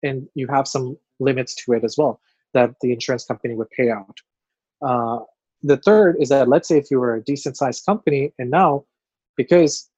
and 0.03 0.29
you 0.35 0.47
have 0.49 0.69
some 0.69 0.97
limits 1.21 1.55
to 1.55 1.73
it 1.73 1.85
as 1.85 1.97
well 1.97 2.21
that 2.55 2.75
the 2.81 2.93
insurance 2.93 3.25
company 3.25 3.55
would 3.55 3.71
pay 3.71 3.91
out. 3.91 4.17
Uh, 4.81 5.19
the 5.63 5.77
third 5.77 6.17
is 6.21 6.29
that 6.29 6.49
let's 6.49 6.69
say 6.69 6.79
if 6.79 6.91
you 6.91 6.99
were 6.99 7.15
a 7.15 7.23
decent 7.23 7.57
sized 7.57 7.85
company 7.85 8.33
and 8.39 8.51
now 8.51 8.85
because 9.37 9.91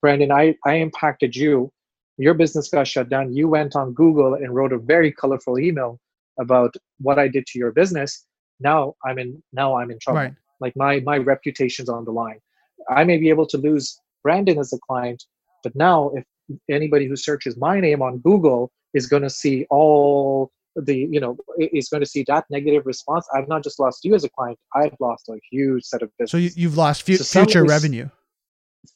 Brandon, 0.00 0.30
I, 0.30 0.56
I 0.64 0.74
impacted 0.74 1.34
you, 1.34 1.72
your 2.16 2.34
business 2.34 2.68
got 2.68 2.86
shut 2.86 3.08
down, 3.08 3.34
you 3.34 3.48
went 3.48 3.74
on 3.74 3.92
Google 3.92 4.34
and 4.34 4.54
wrote 4.54 4.72
a 4.72 4.78
very 4.78 5.10
colorful 5.10 5.58
email 5.58 5.98
about 6.38 6.74
what 7.00 7.18
I 7.18 7.26
did 7.26 7.46
to 7.48 7.58
your 7.58 7.72
business. 7.72 8.24
Now 8.60 8.94
I'm 9.04 9.18
in 9.18 9.42
now 9.52 9.76
I'm 9.76 9.90
in 9.90 9.98
trouble. 9.98 10.20
Right. 10.20 10.34
Like 10.60 10.74
my 10.76 11.00
my 11.00 11.18
reputation's 11.18 11.88
on 11.88 12.04
the 12.04 12.12
line. 12.12 12.40
I 12.88 13.04
may 13.04 13.18
be 13.18 13.28
able 13.28 13.46
to 13.46 13.58
lose 13.58 13.98
Brandon 14.22 14.58
as 14.58 14.72
a 14.72 14.78
client, 14.78 15.24
but 15.62 15.74
now 15.74 16.10
if 16.14 16.24
anybody 16.70 17.06
who 17.06 17.16
searches 17.16 17.56
my 17.56 17.80
name 17.80 18.02
on 18.02 18.18
Google 18.18 18.70
is 18.92 19.06
going 19.06 19.22
to 19.22 19.30
see 19.30 19.66
all 19.70 20.50
the 20.76 20.96
you 21.10 21.20
know 21.20 21.36
is 21.58 21.88
going 21.88 22.02
to 22.02 22.06
see 22.06 22.24
that 22.26 22.44
negative 22.50 22.84
response 22.84 23.28
i've 23.32 23.46
not 23.46 23.62
just 23.62 23.78
lost 23.78 24.04
you 24.04 24.14
as 24.14 24.24
a 24.24 24.28
client 24.30 24.58
i've 24.74 24.96
lost 24.98 25.28
a 25.28 25.38
huge 25.50 25.84
set 25.84 26.02
of 26.02 26.10
business. 26.18 26.32
so 26.32 26.36
you, 26.36 26.68
have 26.68 26.76
lost 26.76 27.02
fu- 27.02 27.16
so 27.16 27.44
future 27.44 27.64
revenue. 27.64 28.08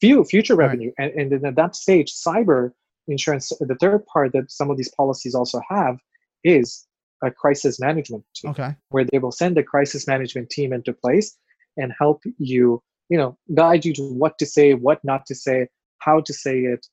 Few 0.01 0.22
future 0.24 0.55
right. 0.55 0.66
revenue. 0.66 0.93
And, 0.99 1.12
and 1.12 1.33
then 1.33 1.47
at 1.47 1.57
that 1.57 1.74
stage 1.74 2.12
cyber 2.12 2.72
insurance 3.07 3.53
the 3.61 3.76
third 3.76 4.05
part 4.07 4.33
that 4.33 4.51
some 4.51 4.70
of 4.70 4.76
these 4.76 4.91
policies 4.95 5.35
also 5.35 5.61
have 5.68 5.99
is 6.45 6.87
a 7.22 7.30
crisis 7.30 7.80
management 7.80 8.24
team. 8.35 8.51
Okay. 8.51 8.74
Where 8.91 9.05
they 9.05 9.18
will 9.18 9.33
send 9.33 9.57
a 9.59 9.62
crisis 9.62 10.07
management 10.07 10.51
team 10.51 10.72
into 10.72 10.93
place 10.93 11.37
and 11.79 11.93
help 11.99 12.22
you 12.39 12.83
you 13.09 13.16
know 13.16 13.39
guide 13.55 13.85
you 13.85 13.95
to 13.95 14.03
what 14.03 14.39
to 14.39 14.45
say 14.45 14.74
what 14.74 15.03
not 15.03 15.24
to 15.26 15.35
say 15.35 15.66
how 15.99 16.20
to 16.20 16.33
say 16.35 16.61
it 16.61 16.87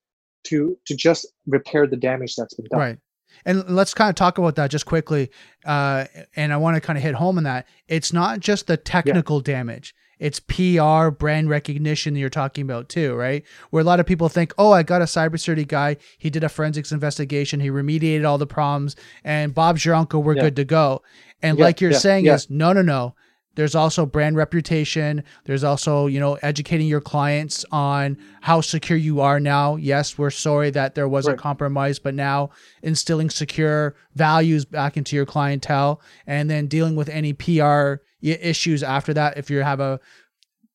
to 0.46 0.78
to 0.86 0.96
just 0.96 1.28
repair 1.48 1.88
the 1.88 1.98
damage 1.98 2.36
that's 2.36 2.54
been 2.54 2.68
done. 2.70 2.80
Right. 2.80 2.98
And 3.44 3.70
let's 3.70 3.94
kind 3.94 4.10
of 4.10 4.16
talk 4.16 4.38
about 4.38 4.56
that 4.56 4.72
just 4.72 4.86
quickly. 4.86 5.30
Uh, 5.66 6.06
and 6.36 6.54
I 6.54 6.58
want 6.58 6.76
to 6.76 6.82
kind 6.82 6.98
of 6.98 7.04
hit 7.04 7.16
home 7.16 7.38
on 7.38 7.44
that. 7.44 7.68
It's 7.88 8.14
not 8.14 8.40
just 8.40 8.68
the 8.68 8.78
technical 8.78 9.38
yeah. 9.38 9.56
damage. 9.56 9.94
It's 10.18 10.40
PR, 10.40 11.10
brand 11.10 11.50
recognition 11.50 12.14
that 12.14 12.22
you're 12.22 12.30
talking 12.30 12.62
about 12.64 12.88
too, 12.88 13.14
right? 13.16 13.44
Where 13.72 13.82
a 13.82 13.84
lot 13.84 14.00
of 14.00 14.06
people 14.06 14.30
think, 14.30 14.54
oh, 14.58 14.72
I 14.72 14.82
got 14.82 15.02
a 15.02 15.06
cybersecurity 15.06 15.68
guy. 15.68 15.98
He 16.18 16.30
did 16.30 16.46
a 16.46 16.50
forensics 16.50 16.94
investigation. 16.94 17.60
He 17.60 17.70
remediated 17.70 18.26
all 18.26 18.38
the 18.38 18.48
problems, 18.48 18.96
and 19.26 19.54
Bob's 19.54 19.84
your 19.84 19.94
uncle. 19.94 20.24
We're 20.24 20.38
yeah. 20.38 20.44
good 20.44 20.56
to 20.56 20.64
go. 20.64 21.02
And 21.42 21.58
yeah, 21.58 21.66
like 21.66 21.82
you're 21.82 21.92
saying, 21.92 22.28
is 22.28 22.50
no, 22.50 22.72
no, 22.72 22.82
no. 22.82 23.16
There's 23.56 23.76
also 23.76 24.06
brand 24.06 24.36
reputation. 24.36 25.24
There's 25.46 25.64
also, 25.64 26.08
you 26.08 26.20
know, 26.20 26.36
educating 26.36 26.88
your 26.88 27.02
clients 27.02 27.66
on 27.72 28.18
how 28.42 28.62
secure 28.62 28.98
you 28.98 29.22
are 29.22 29.40
now. 29.40 29.76
Yes, 29.78 30.18
we're 30.18 30.30
sorry 30.30 30.70
that 30.72 30.96
there 30.96 31.08
was 31.08 31.28
right. 31.28 31.34
a 31.34 31.38
compromise, 31.38 32.00
but 32.00 32.14
now 32.14 32.52
instilling 32.84 33.30
secure 33.30 33.96
values 34.14 34.66
back 34.66 34.98
into 34.98 35.16
your 35.16 35.26
clientele 35.26 36.02
and 36.28 36.50
then 36.50 36.68
dealing 36.68 36.96
with 36.96 37.10
any 37.10 37.34
PR 37.34 37.96
issues 38.22 38.84
after 38.84 39.14
that. 39.14 39.38
If 39.38 39.50
you 39.50 39.60
have 39.60 39.80
a, 39.80 40.00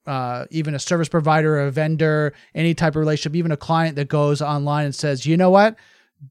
uh, 0.06 0.46
even 0.50 0.74
a 0.74 0.78
service 0.78 1.08
provider, 1.08 1.60
a 1.60 1.70
vendor, 1.70 2.32
any 2.54 2.74
type 2.74 2.92
of 2.92 2.96
relationship, 2.96 3.36
even 3.36 3.52
a 3.52 3.56
client 3.56 3.96
that 3.96 4.08
goes 4.08 4.40
online 4.40 4.86
and 4.86 4.94
says, 4.94 5.26
you 5.26 5.36
know 5.36 5.50
what? 5.50 5.76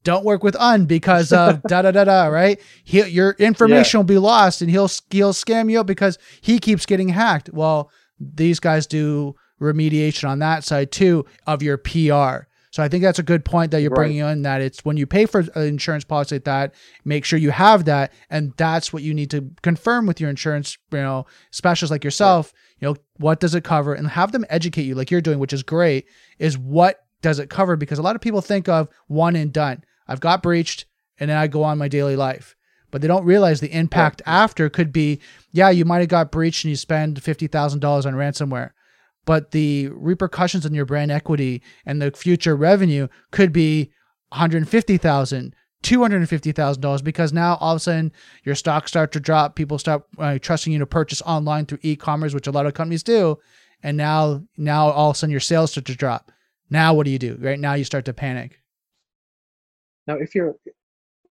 Don't 0.02 0.24
work 0.24 0.42
with 0.42 0.56
un 0.56 0.86
because 0.86 1.32
of 1.32 1.62
da 1.68 1.82
da 1.82 1.90
da 1.90 2.04
da 2.04 2.26
right 2.26 2.60
he, 2.84 3.02
your 3.08 3.32
information 3.32 3.98
yeah. 3.98 4.00
will 4.00 4.06
be 4.06 4.18
lost 4.18 4.62
and 4.62 4.70
he'll 4.70 4.90
he'll 5.10 5.32
scam 5.32 5.70
you 5.70 5.80
up 5.80 5.86
because 5.86 6.18
he 6.40 6.58
keeps 6.58 6.86
getting 6.86 7.08
hacked 7.08 7.50
well 7.52 7.90
these 8.18 8.60
guys 8.60 8.86
do 8.86 9.34
remediation 9.60 10.28
on 10.28 10.38
that 10.38 10.64
side 10.64 10.90
too 10.90 11.24
of 11.46 11.62
your 11.62 11.76
pr 11.76 12.46
so 12.70 12.82
i 12.82 12.88
think 12.88 13.02
that's 13.02 13.18
a 13.18 13.24
good 13.24 13.44
point 13.44 13.70
that 13.72 13.80
you're 13.80 13.90
right. 13.90 13.96
bringing 13.96 14.18
in 14.18 14.42
that 14.42 14.62
it's 14.62 14.84
when 14.84 14.96
you 14.96 15.06
pay 15.06 15.26
for 15.26 15.40
an 15.40 15.66
insurance 15.66 16.04
policy 16.04 16.36
like 16.36 16.44
that 16.44 16.74
make 17.04 17.24
sure 17.24 17.38
you 17.38 17.50
have 17.50 17.84
that 17.84 18.12
and 18.30 18.54
that's 18.56 18.92
what 18.92 19.02
you 19.02 19.12
need 19.12 19.30
to 19.30 19.50
confirm 19.62 20.06
with 20.06 20.20
your 20.20 20.30
insurance 20.30 20.78
you 20.92 20.98
know 20.98 21.26
specialists 21.50 21.90
like 21.90 22.04
yourself 22.04 22.52
right. 22.54 22.60
you 22.78 22.88
know 22.88 22.96
what 23.16 23.40
does 23.40 23.54
it 23.54 23.64
cover 23.64 23.92
and 23.92 24.08
have 24.08 24.32
them 24.32 24.46
educate 24.48 24.82
you 24.82 24.94
like 24.94 25.10
you're 25.10 25.20
doing 25.20 25.38
which 25.38 25.52
is 25.52 25.62
great 25.62 26.06
is 26.38 26.56
what 26.56 27.04
does 27.22 27.38
it 27.38 27.50
cover? 27.50 27.76
Because 27.76 27.98
a 27.98 28.02
lot 28.02 28.16
of 28.16 28.22
people 28.22 28.40
think 28.40 28.68
of 28.68 28.88
one 29.06 29.36
and 29.36 29.52
done. 29.52 29.84
I've 30.08 30.20
got 30.20 30.42
breached 30.42 30.86
and 31.18 31.30
then 31.30 31.36
I 31.36 31.46
go 31.46 31.62
on 31.62 31.78
my 31.78 31.88
daily 31.88 32.16
life. 32.16 32.56
But 32.90 33.02
they 33.02 33.08
don't 33.08 33.24
realize 33.24 33.60
the 33.60 33.72
impact 33.72 34.22
yeah. 34.26 34.42
after 34.44 34.68
could 34.68 34.92
be, 34.92 35.20
yeah, 35.52 35.70
you 35.70 35.84
might 35.84 36.00
have 36.00 36.08
got 36.08 36.32
breached 36.32 36.64
and 36.64 36.70
you 36.70 36.76
spend 36.76 37.22
$50,000 37.22 38.06
on 38.06 38.14
ransomware. 38.14 38.70
But 39.24 39.52
the 39.52 39.88
repercussions 39.88 40.66
on 40.66 40.74
your 40.74 40.86
brand 40.86 41.12
equity 41.12 41.62
and 41.86 42.02
the 42.02 42.10
future 42.10 42.56
revenue 42.56 43.06
could 43.30 43.52
be 43.52 43.92
150,000, 44.30 45.54
$250,000 45.84 47.04
because 47.04 47.32
now 47.32 47.56
all 47.60 47.74
of 47.74 47.76
a 47.76 47.80
sudden 47.80 48.12
your 48.42 48.54
stocks 48.54 48.90
start 48.90 49.12
to 49.12 49.20
drop. 49.20 49.54
People 49.54 49.78
start 49.78 50.02
uh, 50.18 50.38
trusting 50.40 50.72
you 50.72 50.78
to 50.80 50.86
purchase 50.86 51.22
online 51.22 51.66
through 51.66 51.78
e-commerce, 51.82 52.34
which 52.34 52.46
a 52.46 52.50
lot 52.50 52.66
of 52.66 52.74
companies 52.74 53.02
do. 53.02 53.38
And 53.82 53.96
now, 53.96 54.42
now 54.56 54.90
all 54.90 55.10
of 55.10 55.16
a 55.16 55.18
sudden 55.18 55.30
your 55.30 55.40
sales 55.40 55.72
start 55.72 55.84
to 55.86 55.94
drop. 55.94 56.32
Now 56.70 56.94
what 56.94 57.04
do 57.04 57.10
you 57.10 57.18
do? 57.18 57.36
Right 57.40 57.58
now 57.58 57.74
you 57.74 57.84
start 57.84 58.04
to 58.06 58.12
panic. 58.12 58.60
Now, 60.06 60.14
if 60.14 60.34
you're, 60.34 60.56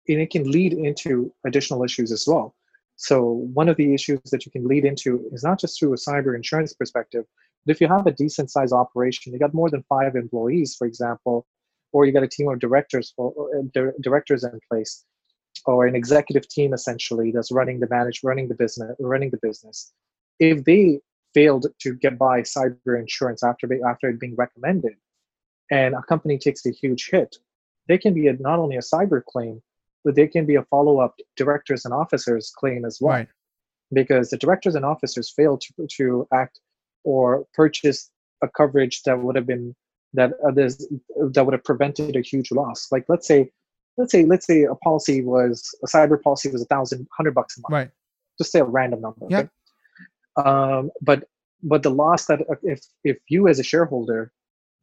and 0.07 0.21
it 0.21 0.29
can 0.29 0.49
lead 0.49 0.73
into 0.73 1.33
additional 1.45 1.83
issues 1.83 2.11
as 2.11 2.25
well. 2.27 2.55
So 2.95 3.47
one 3.53 3.69
of 3.69 3.77
the 3.77 3.93
issues 3.93 4.19
that 4.31 4.45
you 4.45 4.51
can 4.51 4.67
lead 4.67 4.85
into 4.85 5.27
is 5.31 5.43
not 5.43 5.59
just 5.59 5.79
through 5.79 5.93
a 5.93 5.97
cyber 5.97 6.35
insurance 6.35 6.73
perspective, 6.73 7.25
but 7.65 7.71
if 7.71 7.81
you 7.81 7.87
have 7.87 8.07
a 8.07 8.11
decent 8.11 8.51
size 8.51 8.73
operation, 8.73 9.31
you 9.31 9.39
got 9.39 9.53
more 9.53 9.69
than 9.69 9.83
five 9.87 10.15
employees, 10.15 10.75
for 10.75 10.85
example, 10.85 11.45
or 11.91 12.05
you 12.05 12.11
got 12.11 12.23
a 12.23 12.27
team 12.27 12.49
of 12.49 12.59
directors 12.59 13.13
or, 13.17 13.31
or 13.31 13.57
uh, 13.57 13.91
directors 14.01 14.43
in 14.43 14.59
place, 14.69 15.05
or 15.65 15.87
an 15.87 15.95
executive 15.95 16.47
team 16.47 16.73
essentially 16.73 17.31
that's 17.31 17.51
running 17.51 17.79
the 17.79 17.87
manage, 17.89 18.21
running 18.23 18.47
the 18.47 18.55
business, 18.55 18.95
running 18.99 19.29
the 19.29 19.39
business. 19.41 19.91
If 20.39 20.63
they 20.65 20.99
failed 21.33 21.67
to 21.79 21.95
get 21.95 22.17
by 22.17 22.41
cyber 22.41 22.99
insurance 22.99 23.43
after 23.43 23.67
after 23.87 24.09
it 24.09 24.19
being 24.19 24.35
recommended, 24.35 24.93
and 25.71 25.95
a 25.95 26.01
company 26.03 26.37
takes 26.37 26.65
a 26.65 26.71
huge 26.71 27.09
hit, 27.09 27.37
they 27.87 27.97
can 27.97 28.13
be 28.13 28.27
a, 28.27 28.33
not 28.33 28.59
only 28.59 28.75
a 28.75 28.81
cyber 28.81 29.23
claim, 29.23 29.61
but 30.03 30.15
they 30.15 30.27
can 30.27 30.45
be 30.45 30.55
a 30.55 30.63
follow-up 30.63 31.15
directors 31.35 31.85
and 31.85 31.93
officers 31.93 32.51
claim 32.55 32.85
as 32.85 32.99
well. 33.01 33.17
Right. 33.17 33.27
Because 33.91 34.29
the 34.29 34.37
directors 34.37 34.75
and 34.75 34.85
officers 34.85 35.33
failed 35.35 35.61
to, 35.61 35.87
to 35.97 36.27
act 36.33 36.59
or 37.03 37.45
purchase 37.53 38.09
a 38.43 38.47
coverage 38.47 39.03
that 39.03 39.19
would 39.19 39.35
have 39.35 39.47
been 39.47 39.75
that 40.13 40.33
others 40.47 40.87
that 41.33 41.45
would 41.45 41.53
have 41.53 41.63
prevented 41.63 42.15
a 42.15 42.21
huge 42.21 42.51
loss. 42.51 42.87
Like 42.91 43.05
let's 43.09 43.27
say, 43.27 43.51
let's 43.97 44.11
say, 44.11 44.25
let's 44.25 44.45
say 44.45 44.63
a 44.63 44.75
policy 44.75 45.23
was 45.23 45.69
a 45.83 45.87
cyber 45.87 46.21
policy 46.21 46.49
was 46.49 46.61
a 46.61 46.65
thousand 46.65 47.07
hundred 47.15 47.33
bucks 47.33 47.57
a 47.57 47.61
month. 47.61 47.71
Right. 47.71 47.91
Just 48.37 48.51
say 48.51 48.59
a 48.59 48.63
random 48.63 49.01
number. 49.01 49.27
Yeah. 49.29 49.39
Okay? 49.39 49.49
Um, 50.37 50.91
but 51.01 51.25
but 51.61 51.83
the 51.83 51.91
loss 51.91 52.25
that 52.25 52.41
if 52.63 52.81
if 53.03 53.17
you 53.27 53.47
as 53.47 53.59
a 53.59 53.63
shareholder 53.63 54.31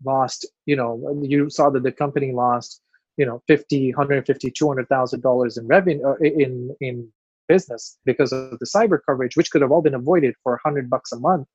lost, 0.05 0.47
you 0.67 0.77
know, 0.77 1.21
you 1.23 1.51
saw 1.51 1.71
that 1.71 1.83
the 1.83 1.93
company 1.93 2.33
lost, 2.33 2.83
you 3.17 3.27
know, 3.27 3.43
50, 3.49 3.93
150, 3.93 4.51
200,000 4.51 5.21
dollars 5.21 5.57
in 5.57 5.67
revenue 5.67 6.07
uh, 6.07 6.17
in 6.21 6.75
in 6.81 7.09
business 7.49 7.99
because 8.05 8.33
of 8.33 8.59
the 8.59 8.67
cyber 8.67 8.99
coverage, 9.07 9.37
which 9.37 9.51
could 9.51 9.63
have 9.63 9.71
all 9.71 9.83
been 9.83 9.95
avoided 9.95 10.35
for 10.43 10.53
100 10.65 10.91
bucks 10.91 11.13
a 11.13 11.19
month. 11.19 11.47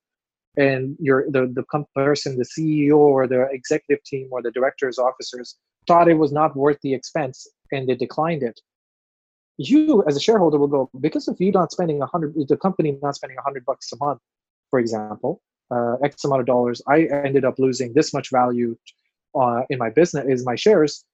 And 0.56 0.96
your 1.00 1.30
the 1.30 1.46
the 1.46 1.64
person, 1.94 2.36
the 2.36 2.44
CEO 2.44 2.98
or 2.98 3.26
the 3.26 3.48
executive 3.50 4.04
team 4.04 4.28
or 4.30 4.42
the 4.42 4.50
directors, 4.50 4.98
officers 4.98 5.56
thought 5.86 6.08
it 6.08 6.14
was 6.14 6.32
not 6.32 6.54
worth 6.54 6.78
the 6.82 6.92
expense, 6.92 7.46
and 7.72 7.88
they 7.88 7.94
declined 7.94 8.42
it. 8.42 8.60
You, 9.56 10.04
as 10.06 10.16
a 10.16 10.20
shareholder, 10.20 10.58
will 10.58 10.68
go 10.68 10.90
because 11.00 11.26
of 11.28 11.40
you 11.40 11.52
not 11.52 11.72
spending 11.72 12.02
a 12.02 12.06
hundred, 12.06 12.34
the 12.48 12.56
company 12.56 12.98
not 13.02 13.14
spending 13.14 13.38
a 13.38 13.42
hundred 13.42 13.64
bucks 13.64 13.90
a 13.92 13.96
month, 13.96 14.20
for 14.70 14.78
example, 14.78 15.40
uh, 15.72 15.96
X 16.04 16.24
amount 16.24 16.40
of 16.40 16.46
dollars, 16.46 16.82
I 16.88 17.04
ended 17.24 17.44
up 17.44 17.58
losing 17.58 17.92
this 17.94 18.12
much 18.12 18.30
value 18.30 18.76
uh, 19.34 19.62
in 19.70 19.78
my 19.78 19.90
business, 19.90 20.24
is 20.28 20.44
my 20.44 20.54
shares. 20.54 21.04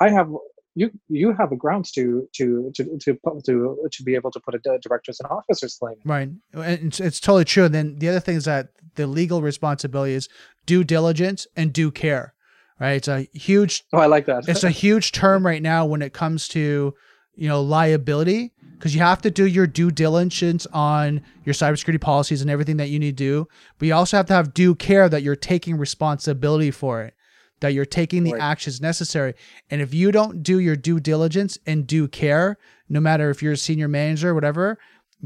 I 0.00 0.08
have 0.10 0.30
you 0.74 0.90
you 1.08 1.32
have 1.32 1.52
a 1.52 1.56
grounds 1.56 1.92
to 1.92 2.28
to 2.34 2.72
to 2.74 2.98
to 3.02 3.18
to 3.44 3.88
to 3.90 4.02
be 4.02 4.14
able 4.14 4.30
to 4.30 4.40
put 4.40 4.54
a 4.54 4.78
directors 4.78 5.20
and 5.20 5.30
officers 5.30 5.76
claim. 5.78 5.96
Right, 6.04 6.30
and 6.54 6.86
it's, 6.86 7.00
it's 7.00 7.20
totally 7.20 7.44
true. 7.44 7.64
And 7.64 7.74
then 7.74 7.98
the 7.98 8.08
other 8.08 8.20
thing 8.20 8.36
is 8.36 8.46
that 8.46 8.68
the 8.94 9.06
legal 9.06 9.42
responsibility 9.42 10.14
is 10.14 10.28
due 10.66 10.84
diligence 10.84 11.46
and 11.56 11.72
due 11.72 11.90
care. 11.90 12.34
Right, 12.80 12.92
it's 12.92 13.08
a 13.08 13.28
huge. 13.32 13.84
Oh, 13.92 13.98
I 13.98 14.06
like 14.06 14.26
that. 14.26 14.44
it's 14.48 14.64
a 14.64 14.70
huge 14.84 15.12
term 15.12 15.44
right 15.46 15.62
now 15.62 15.84
when 15.84 16.02
it 16.02 16.12
comes 16.12 16.48
to 16.48 16.94
you 17.34 17.48
know 17.48 17.62
liability 17.62 18.52
because 18.82 18.96
you 18.96 19.00
have 19.00 19.22
to 19.22 19.30
do 19.30 19.46
your 19.46 19.66
due 19.66 19.92
diligence 19.92 20.66
on 20.72 21.22
your 21.44 21.54
cybersecurity 21.54 22.00
policies 22.00 22.42
and 22.42 22.50
everything 22.50 22.78
that 22.78 22.88
you 22.88 22.98
need 22.98 23.16
to 23.16 23.24
do. 23.24 23.48
But 23.78 23.86
you 23.86 23.94
also 23.94 24.16
have 24.16 24.26
to 24.26 24.32
have 24.32 24.52
due 24.52 24.74
care 24.74 25.08
that 25.08 25.22
you're 25.22 25.36
taking 25.36 25.78
responsibility 25.78 26.72
for 26.72 27.02
it, 27.02 27.14
that 27.60 27.74
you're 27.74 27.84
taking 27.84 28.24
the 28.24 28.32
right. 28.32 28.42
actions 28.42 28.80
necessary. 28.80 29.34
And 29.70 29.80
if 29.80 29.94
you 29.94 30.10
don't 30.10 30.42
do 30.42 30.58
your 30.58 30.74
due 30.74 30.98
diligence 30.98 31.58
and 31.64 31.86
due 31.86 32.08
care, 32.08 32.58
no 32.88 32.98
matter 32.98 33.30
if 33.30 33.40
you're 33.40 33.52
a 33.52 33.56
senior 33.56 33.86
manager 33.86 34.30
or 34.30 34.34
whatever, 34.34 34.78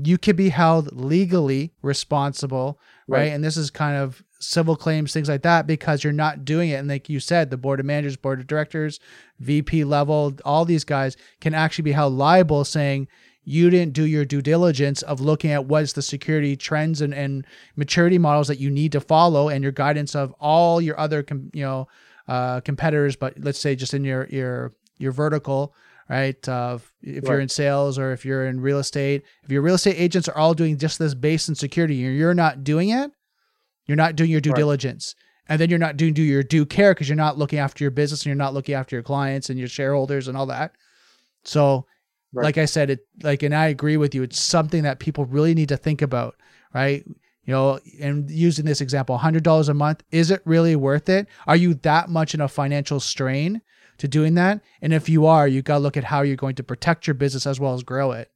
you 0.05 0.19
could 0.19 0.37
be 0.37 0.51
held 0.51 0.95
legally 0.95 1.73
responsible, 1.81 2.79
right? 3.09 3.21
right? 3.21 3.33
And 3.33 3.43
this 3.43 3.57
is 3.57 3.71
kind 3.71 3.97
of 3.97 4.23
civil 4.39 4.77
claims, 4.77 5.13
things 5.13 5.29
like 5.29 5.43
that, 5.43 5.67
because 5.67 6.05
you're 6.05 6.13
not 6.13 6.45
doing 6.45 6.71
it. 6.71 6.75
And 6.75 6.89
like 6.89 7.09
you 7.09 7.21
said, 7.21 7.51
the 7.51 7.57
board 7.57 7.81
of 7.81 7.87
managers, 7.87 8.17
board 8.17 8.41
of 8.41 8.47
directors, 8.47 9.01
VP 9.41 9.85
level, 9.85 10.35
all 10.45 10.65
these 10.65 10.85
guys 10.85 11.17
can 11.41 11.55
actually 11.55 11.83
be 11.83 11.93
held 11.93 12.15
liable 12.15 12.65
saying, 12.65 13.09
you 13.49 13.71
didn't 13.71 13.93
do 13.93 14.05
your 14.05 14.25
due 14.25 14.43
diligence 14.43 15.03
of 15.03 15.21
looking 15.21 15.53
at 15.53 15.65
what's 15.65 15.93
the 15.95 16.03
security 16.03 16.57
trends 16.57 17.01
and, 17.01 17.15
and 17.15 17.47
maturity 17.77 18.19
models 18.19 18.49
that 18.49 18.59
you 18.59 18.69
need 18.71 18.93
to 18.93 19.01
follow 19.01 19.49
and 19.49 19.63
your 19.63 19.73
guidance 19.73 20.15
of 20.15 20.35
all 20.41 20.81
your 20.81 20.99
other 20.99 21.23
com, 21.23 21.49
you 21.55 21.63
know 21.63 21.89
uh, 22.29 22.61
competitors 22.61 23.15
but 23.15 23.35
let's 23.39 23.59
say 23.59 23.77
just 23.77 23.95
in 23.95 24.05
your 24.05 24.27
your 24.31 24.75
your 24.99 25.13
vertical 25.13 25.73
right 26.11 26.49
uh, 26.49 26.77
if 27.03 27.23
right. 27.23 27.31
you're 27.31 27.41
in 27.41 27.49
sales 27.49 27.99
or 28.01 28.13
if 28.13 28.25
you're 28.25 28.47
in 28.47 28.61
real 28.61 28.81
estate 28.81 29.23
if 29.45 29.51
your 29.51 29.63
real 29.63 29.77
estate 29.77 29.95
agents 29.97 30.29
are 30.29 30.37
all 30.37 30.53
doing 30.53 30.77
just 30.77 30.99
this 30.99 31.15
base 31.15 31.49
in 31.49 31.55
security 31.55 32.05
and 32.05 32.17
you're 32.17 32.35
not 32.35 32.65
doing 32.65 32.89
it 32.89 33.13
you're 33.87 33.97
not 33.97 34.17
doing 34.17 34.31
your 34.31 34.41
due 34.41 34.51
right. 34.51 34.57
diligence 34.57 35.15
and 35.49 35.61
then 35.61 35.71
you're 35.71 35.79
not 35.79 35.97
doing 35.97 36.13
do 36.13 36.23
your 36.23 36.43
due 36.43 36.67
care 36.67 36.95
because 36.95 37.09
you're 37.09 37.17
not 37.17 37.39
looking 37.39 37.59
after 37.59 37.85
your 37.85 37.91
business 37.91 38.23
and 38.23 38.27
you're 38.27 38.35
not 38.35 38.55
looking 38.55 38.75
after 38.75 38.97
your 38.97 39.03
clients 39.03 39.51
and 39.51 39.59
your 39.59 39.69
shareholders 39.69 40.29
and 40.29 40.37
all 40.37 40.47
that 40.47 40.73
so 41.45 41.87
Right. 42.37 42.45
Like 42.45 42.59
I 42.59 42.67
said, 42.67 42.91
it 42.91 43.01
like, 43.23 43.43
and 43.43 43.55
I 43.55 43.69
agree 43.69 43.97
with 43.97 44.15
you. 44.15 44.23
It's 44.23 44.39
something 44.39 44.83
that 44.83 44.99
people 44.99 45.25
really 45.25 45.55
need 45.55 45.71
to 45.71 45.77
think 45.79 46.03
about, 46.03 46.37
right? 46.75 47.03
You 47.45 47.55
know, 47.55 47.81
and 47.99 48.31
using 48.31 48.67
this 48.67 48.83
example, 48.83 49.17
hundred 49.17 49.43
dollars 49.43 49.71
a 49.71 49.75
month, 49.75 50.03
is 50.11 50.31
it 50.31 50.43
really 50.45 50.77
worth 50.77 51.09
it? 51.09 51.29
Are 51.47 51.57
you 51.57 51.75
that 51.77 52.11
much 52.11 52.35
in 52.35 52.43
a 52.43 52.49
financial 52.49 53.01
strain 53.01 53.63
to 53.97 54.07
doing 54.07 54.35
that? 54.35 54.61
And 54.83 54.93
if 54.93 55.09
you 55.09 55.25
are, 55.25 55.49
you 55.49 55.63
got 55.63 55.77
to 55.77 55.81
look 55.81 55.97
at 55.97 56.05
how 56.05 56.21
you're 56.21 56.37
going 56.37 56.57
to 56.57 56.63
protect 56.63 57.07
your 57.07 57.15
business 57.15 57.47
as 57.47 57.59
well 57.59 57.73
as 57.73 57.83
grow 57.83 58.13
it, 58.13 58.31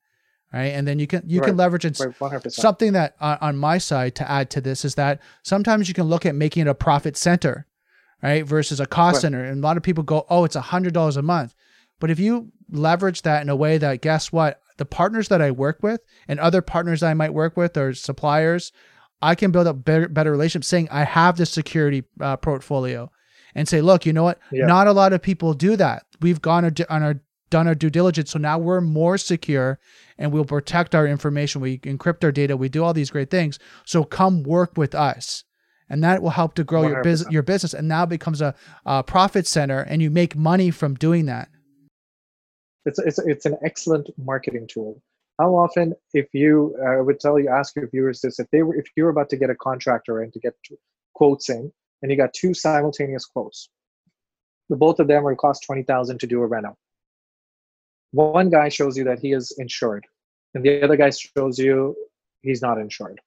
right? 0.52 0.66
And 0.66 0.86
then 0.86 0.98
you 0.98 1.06
can 1.06 1.22
you 1.26 1.40
right. 1.40 1.48
can 1.48 1.56
leverage 1.56 1.84
it. 1.84 2.00
Right. 2.20 2.52
Something 2.52 2.92
that 2.92 3.16
uh, 3.20 3.38
on 3.40 3.56
my 3.56 3.78
side 3.78 4.14
to 4.16 4.30
add 4.30 4.50
to 4.50 4.60
this 4.60 4.84
is 4.84 4.94
that 4.96 5.20
sometimes 5.42 5.88
you 5.88 5.94
can 5.94 6.04
look 6.04 6.26
at 6.26 6.34
making 6.34 6.62
it 6.62 6.68
a 6.68 6.74
profit 6.74 7.16
center 7.16 7.66
right? 8.22 8.46
Versus 8.46 8.80
a 8.80 8.86
cost 8.86 9.16
Right. 9.16 9.20
center. 9.22 9.44
And 9.44 9.62
a 9.62 9.66
lot 9.66 9.76
of 9.76 9.82
people 9.82 10.04
go, 10.04 10.26
oh, 10.28 10.44
it's 10.44 10.56
a 10.56 10.60
hundred 10.60 10.92
dollars 10.92 11.16
a 11.16 11.22
month. 11.22 11.54
But 11.98 12.10
if 12.10 12.18
you 12.18 12.52
leverage 12.70 13.22
that 13.22 13.42
in 13.42 13.48
a 13.48 13.56
way 13.56 13.78
that 13.78 14.00
guess 14.00 14.32
what? 14.32 14.60
The 14.78 14.84
partners 14.84 15.28
that 15.28 15.42
I 15.42 15.50
work 15.50 15.82
with 15.82 16.00
and 16.26 16.40
other 16.40 16.62
partners 16.62 17.02
I 17.02 17.14
might 17.14 17.34
work 17.34 17.56
with 17.56 17.76
or 17.76 17.92
suppliers, 17.92 18.72
I 19.20 19.34
can 19.34 19.50
build 19.50 19.66
up 19.66 19.84
better, 19.84 20.08
better 20.08 20.30
relationships 20.30 20.68
saying 20.68 20.88
I 20.90 21.04
have 21.04 21.36
this 21.36 21.50
security 21.50 22.04
uh, 22.20 22.38
portfolio 22.38 23.10
and 23.54 23.68
say, 23.68 23.82
look, 23.82 24.06
you 24.06 24.12
know 24.14 24.22
what? 24.22 24.38
Yeah. 24.50 24.66
Not 24.66 24.86
a 24.86 24.92
lot 24.92 25.12
of 25.12 25.20
people 25.20 25.52
do 25.52 25.76
that. 25.76 26.04
We've 26.20 26.40
gone 26.40 26.64
on 26.64 27.02
our 27.02 27.20
done 27.50 27.66
our 27.66 27.74
due 27.74 27.90
diligence, 27.90 28.30
so 28.30 28.38
now 28.38 28.58
we're 28.58 28.80
more 28.80 29.18
secure 29.18 29.78
and 30.18 30.32
we'll 30.32 30.44
protect 30.44 30.94
our 30.94 31.06
information. 31.06 31.60
We 31.60 31.78
encrypt 31.78 32.24
our 32.24 32.32
data. 32.32 32.56
We 32.56 32.68
do 32.68 32.84
all 32.84 32.94
these 32.94 33.10
great 33.10 33.30
things. 33.30 33.58
So 33.84 34.04
come 34.04 34.42
work 34.42 34.76
with 34.76 34.94
us, 34.94 35.44
and 35.88 36.02
that 36.04 36.22
will 36.22 36.30
help 36.30 36.54
to 36.54 36.64
grow 36.64 36.86
your 36.86 37.02
business. 37.02 37.28
100%. 37.28 37.32
Your 37.32 37.42
business, 37.42 37.74
and 37.74 37.88
now 37.88 38.06
becomes 38.06 38.40
a, 38.40 38.54
a 38.86 39.02
profit 39.02 39.46
center, 39.46 39.80
and 39.80 40.00
you 40.00 40.10
make 40.10 40.36
money 40.36 40.70
from 40.70 40.94
doing 40.94 41.26
that. 41.26 41.48
it's 42.86 42.98
it's 42.98 43.18
it's 43.18 43.46
an 43.46 43.56
excellent 43.64 44.08
marketing 44.16 44.66
tool. 44.68 45.02
How 45.38 45.54
often, 45.54 45.94
if 46.12 46.28
you, 46.34 46.76
uh, 46.82 46.98
I 46.98 47.00
would 47.00 47.18
tell 47.18 47.38
you, 47.38 47.48
ask 47.48 47.74
your 47.74 47.88
viewers 47.88 48.20
this: 48.20 48.38
if 48.38 48.48
they 48.50 48.62
were, 48.62 48.76
if 48.76 48.86
you 48.96 49.04
were 49.04 49.10
about 49.10 49.30
to 49.30 49.36
get 49.36 49.50
a 49.50 49.54
contractor 49.54 50.22
in 50.22 50.30
to 50.32 50.38
get 50.40 50.54
quotes 51.14 51.48
in, 51.48 51.72
and 52.02 52.10
you 52.10 52.16
got 52.16 52.34
two 52.34 52.52
simultaneous 52.54 53.24
quotes, 53.24 53.70
the 54.68 54.76
both 54.76 55.00
of 55.00 55.08
them 55.08 55.26
are 55.26 55.34
cost 55.34 55.64
twenty 55.64 55.82
thousand 55.82 56.20
to 56.20 56.26
do 56.26 56.42
a 56.42 56.46
reno. 56.46 56.76
One 58.12 58.50
guy 58.50 58.68
shows 58.68 58.96
you 58.96 59.04
that 59.04 59.20
he 59.20 59.32
is 59.32 59.54
insured, 59.58 60.04
and 60.54 60.64
the 60.64 60.82
other 60.82 60.96
guy 60.96 61.10
shows 61.10 61.58
you 61.58 61.94
he's 62.42 62.62
not 62.62 62.78
insured. 62.78 63.20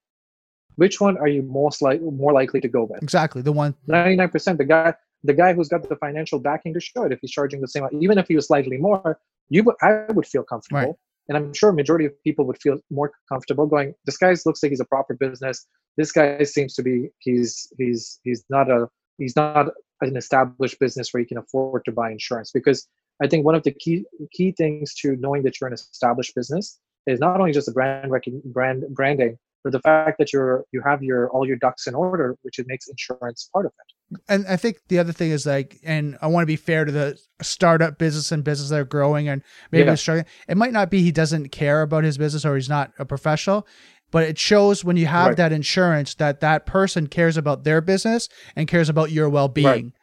Which 0.75 0.99
one 0.99 1.17
are 1.17 1.27
you 1.27 1.43
most 1.43 1.81
like 1.81 2.01
more 2.01 2.33
likely 2.33 2.59
to 2.61 2.67
go 2.67 2.85
with? 2.85 3.01
Exactly, 3.03 3.41
the 3.41 3.51
one. 3.51 3.75
99% 3.87 4.57
the 4.57 4.65
guy 4.65 4.93
the 5.23 5.33
guy 5.33 5.53
who's 5.53 5.69
got 5.69 5.87
the 5.87 5.95
financial 5.95 6.39
backing 6.39 6.73
to 6.73 6.79
show 6.79 7.03
it 7.03 7.11
if 7.11 7.19
he's 7.21 7.31
charging 7.31 7.61
the 7.61 7.67
same 7.67 7.87
even 7.99 8.17
if 8.17 8.27
he 8.27 8.35
was 8.35 8.47
slightly 8.47 8.77
more 8.77 9.19
you 9.49 9.63
would 9.63 9.75
i 9.81 10.05
would 10.11 10.25
feel 10.27 10.43
comfortable 10.43 10.79
Right. 10.81 10.95
and 11.29 11.37
i'm 11.37 11.53
sure 11.53 11.71
majority 11.71 12.05
of 12.05 12.11
people 12.23 12.45
would 12.45 12.61
feel 12.61 12.77
more 12.91 13.11
comfortable 13.29 13.65
going 13.65 13.93
this 14.05 14.17
guy 14.17 14.35
looks 14.45 14.61
like 14.61 14.71
he's 14.71 14.79
a 14.81 14.85
proper 14.85 15.13
business 15.15 15.65
this 15.97 16.11
guy 16.11 16.43
seems 16.43 16.73
to 16.75 16.83
be 16.83 17.09
he's 17.19 17.71
he's 17.77 18.19
he's 18.23 18.43
not 18.49 18.69
a 18.69 18.89
he's 19.17 19.35
not 19.35 19.67
an 20.01 20.17
established 20.17 20.77
business 20.79 21.13
where 21.13 21.21
you 21.21 21.27
can 21.27 21.37
afford 21.37 21.85
to 21.85 21.91
buy 21.91 22.11
insurance 22.11 22.51
because 22.51 22.87
i 23.21 23.27
think 23.27 23.45
one 23.45 23.55
of 23.55 23.63
the 23.63 23.71
key 23.71 24.03
key 24.31 24.51
things 24.51 24.93
to 24.93 25.15
knowing 25.17 25.43
that 25.43 25.59
you're 25.59 25.67
an 25.67 25.73
established 25.73 26.33
business 26.35 26.79
is 27.07 27.19
not 27.19 27.39
only 27.39 27.51
just 27.51 27.65
the 27.67 27.73
brand 27.73 28.11
recon- 28.11 28.41
brand 28.45 28.83
branding 28.91 29.37
but 29.63 29.71
the 29.71 29.79
fact 29.79 30.17
that 30.17 30.33
you're 30.33 30.65
you 30.71 30.81
have 30.81 31.01
your 31.03 31.29
all 31.29 31.45
your 31.47 31.55
ducks 31.57 31.87
in 31.87 31.95
order 31.95 32.35
which 32.41 32.59
it 32.59 32.65
makes 32.67 32.87
insurance 32.87 33.49
part 33.53 33.65
of 33.65 33.71
it 33.79 34.19
And 34.29 34.45
I 34.47 34.57
think 34.57 34.77
the 34.89 34.99
other 34.99 35.11
thing 35.13 35.31
is 35.31 35.45
like, 35.45 35.79
and 35.83 36.17
I 36.21 36.27
want 36.27 36.43
to 36.43 36.45
be 36.45 36.55
fair 36.55 36.85
to 36.85 36.91
the 36.91 37.17
startup 37.41 37.97
business 37.97 38.31
and 38.31 38.43
business 38.43 38.69
that 38.69 38.79
are 38.79 38.85
growing 38.85 39.27
and 39.27 39.41
maybe 39.71 39.85
Yeah. 39.89 39.95
struggling. 39.95 40.25
It 40.47 40.55
might 40.55 40.71
not 40.73 40.91
be 40.91 41.01
he 41.01 41.11
doesn't 41.11 41.49
care 41.49 41.81
about 41.81 42.03
his 42.03 42.17
business 42.19 42.45
or 42.45 42.53
he's 42.55 42.69
not 42.69 42.91
a 42.99 43.05
professional, 43.05 43.65
but 44.11 44.23
it 44.23 44.37
shows 44.37 44.83
when 44.85 44.97
you 44.97 45.07
have 45.07 45.29
Right. 45.29 45.37
that 45.37 45.51
insurance 45.51 46.13
that 46.15 46.41
that 46.41 46.67
person 46.67 47.07
cares 47.07 47.37
about 47.37 47.63
their 47.63 47.81
business 47.81 48.29
and 48.55 48.67
cares 48.67 48.87
about 48.89 49.09
your 49.11 49.29
well-being, 49.29 49.93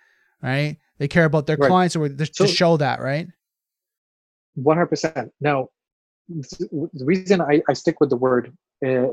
right? 0.42 0.76
They 1.00 1.08
care 1.08 1.24
about 1.24 1.46
their 1.46 1.56
Right. 1.56 1.68
clients 1.68 1.96
or 1.96 2.08
to 2.08 2.26
So- 2.26 2.46
show 2.46 2.76
that, 2.76 3.00
right? 3.00 3.26
One 4.54 4.76
hundred 4.76 4.88
percent. 4.88 5.32
Now, 5.40 5.70
the 6.28 7.04
reason 7.04 7.40
I, 7.40 7.62
I 7.68 7.72
stick 7.72 8.00
with 8.00 8.10
the 8.10 8.16
word 8.16 8.52
uh, 8.86 9.08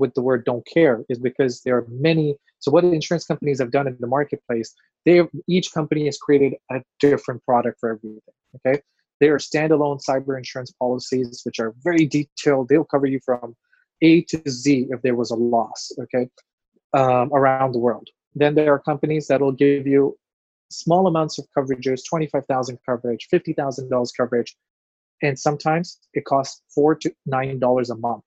with 0.00 0.14
the 0.14 0.22
word 0.22 0.44
don't 0.44 0.66
care 0.66 1.04
is 1.08 1.18
because 1.18 1.60
there 1.62 1.76
are 1.76 1.86
many. 1.88 2.36
So 2.60 2.70
what 2.70 2.84
insurance 2.84 3.24
companies 3.24 3.58
have 3.58 3.70
done 3.72 3.86
in 3.88 3.96
the 4.00 4.06
marketplace, 4.06 4.72
they 5.04 5.22
each 5.48 5.72
company 5.72 6.06
has 6.06 6.16
created 6.16 6.54
a 6.70 6.80
different 7.00 7.44
product 7.44 7.78
for 7.80 7.90
everything. 7.90 8.20
Okay, 8.56 8.80
there 9.20 9.34
are 9.34 9.38
standalone 9.38 10.00
cyber 10.08 10.38
insurance 10.38 10.72
policies 10.78 11.40
which 11.44 11.58
are 11.58 11.74
very 11.82 12.06
detailed. 12.06 12.68
They'll 12.68 12.84
cover 12.84 13.06
you 13.06 13.18
from 13.24 13.56
A 14.02 14.22
to 14.22 14.40
Z 14.48 14.86
if 14.90 15.02
there 15.02 15.16
was 15.16 15.30
a 15.32 15.36
loss. 15.36 15.90
Okay, 16.04 16.28
um, 16.94 17.32
around 17.32 17.72
the 17.72 17.80
world. 17.80 18.08
Then 18.36 18.54
there 18.54 18.72
are 18.72 18.78
companies 18.78 19.26
that 19.26 19.40
will 19.40 19.52
give 19.52 19.86
you 19.88 20.16
small 20.72 21.06
amounts 21.06 21.38
of 21.38 21.46
coverages, 21.56 22.04
twenty-five 22.04 22.46
thousand 22.46 22.78
coverage, 22.84 23.28
fifty 23.30 23.52
thousand 23.52 23.88
dollars 23.88 24.12
coverage 24.12 24.56
and 25.22 25.38
sometimes 25.38 25.98
it 26.12 26.24
costs 26.24 26.62
four 26.68 26.94
to 26.96 27.14
nine 27.24 27.58
dollars 27.58 27.90
a 27.90 27.96
month. 27.96 28.24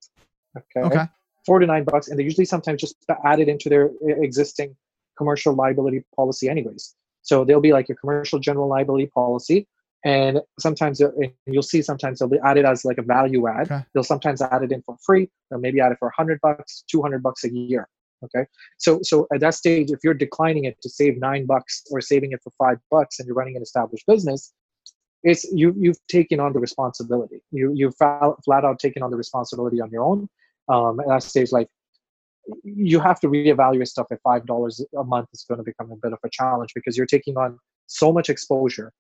Okay? 0.57 0.87
Okay. 0.87 1.05
four 1.45 1.59
to 1.59 1.67
nine 1.67 1.83
bucks, 1.83 2.07
and 2.07 2.17
they 2.17 2.23
usually 2.23 2.45
sometimes 2.45 2.81
just 2.81 2.95
add 3.25 3.39
it 3.39 3.49
into 3.49 3.69
their 3.69 3.91
existing 4.07 4.75
commercial 5.17 5.53
liability 5.53 6.03
policy, 6.15 6.49
anyways. 6.49 6.95
So 7.21 7.43
they'll 7.43 7.61
be 7.61 7.73
like 7.73 7.89
your 7.89 7.97
commercial 7.97 8.39
general 8.39 8.67
liability 8.67 9.07
policy, 9.07 9.67
and 10.05 10.41
sometimes 10.59 11.01
uh, 11.01 11.11
and 11.17 11.33
you'll 11.45 11.63
see 11.63 11.81
sometimes 11.81 12.19
they'll 12.19 12.29
be 12.29 12.39
add 12.43 12.57
it 12.57 12.65
as 12.65 12.85
like 12.85 12.97
a 12.97 13.03
value 13.03 13.47
add. 13.47 13.71
Okay. 13.71 13.85
They'll 13.93 14.03
sometimes 14.03 14.41
add 14.41 14.63
it 14.63 14.71
in 14.71 14.81
for 14.81 14.97
free. 15.05 15.29
They'll 15.49 15.59
maybe 15.59 15.81
add 15.81 15.91
it 15.91 15.99
for 15.99 16.09
hundred 16.09 16.39
bucks, 16.41 16.83
two 16.89 17.01
hundred 17.01 17.21
bucks 17.21 17.43
a 17.43 17.51
year. 17.51 17.87
Okay, 18.25 18.45
so 18.77 18.99
so 19.03 19.27
at 19.33 19.41
that 19.41 19.55
stage, 19.55 19.91
if 19.91 19.99
you're 20.03 20.13
declining 20.13 20.65
it 20.65 20.77
to 20.81 20.89
save 20.89 21.17
nine 21.19 21.45
bucks 21.45 21.83
or 21.91 22.01
saving 22.01 22.31
it 22.31 22.39
for 22.43 22.51
five 22.57 22.77
bucks, 22.91 23.19
and 23.19 23.27
you're 23.27 23.35
running 23.35 23.55
an 23.55 23.61
established 23.61 24.05
business, 24.07 24.53
it's 25.23 25.43
you 25.51 25.73
you've 25.77 25.99
taken 26.07 26.39
on 26.39 26.53
the 26.53 26.59
responsibility. 26.59 27.41
You 27.51 27.71
you've 27.75 27.95
flat, 27.97 28.63
out 28.63 28.79
taken 28.79 29.03
on 29.03 29.11
the 29.11 29.17
responsibility 29.17 29.81
on 29.81 29.89
your 29.91 30.03
own. 30.03 30.29
Um 30.67 30.99
at 30.99 31.07
that 31.07 31.23
stage 31.23 31.51
like 31.51 31.69
you 32.63 32.99
have 32.99 33.19
to 33.19 33.27
reevaluate 33.27 33.87
stuff 33.87 34.07
at 34.11 34.19
five 34.21 34.45
dollars 34.45 34.83
a 34.97 35.03
month 35.03 35.27
is 35.33 35.45
going 35.47 35.57
to 35.57 35.63
become 35.63 35.91
a 35.91 35.95
bit 35.95 36.13
of 36.13 36.19
a 36.23 36.29
challenge 36.29 36.71
because 36.75 36.97
you're 36.97 37.05
taking 37.05 37.37
on 37.37 37.59
so 37.87 38.11
much 38.11 38.29
exposure 38.29 38.91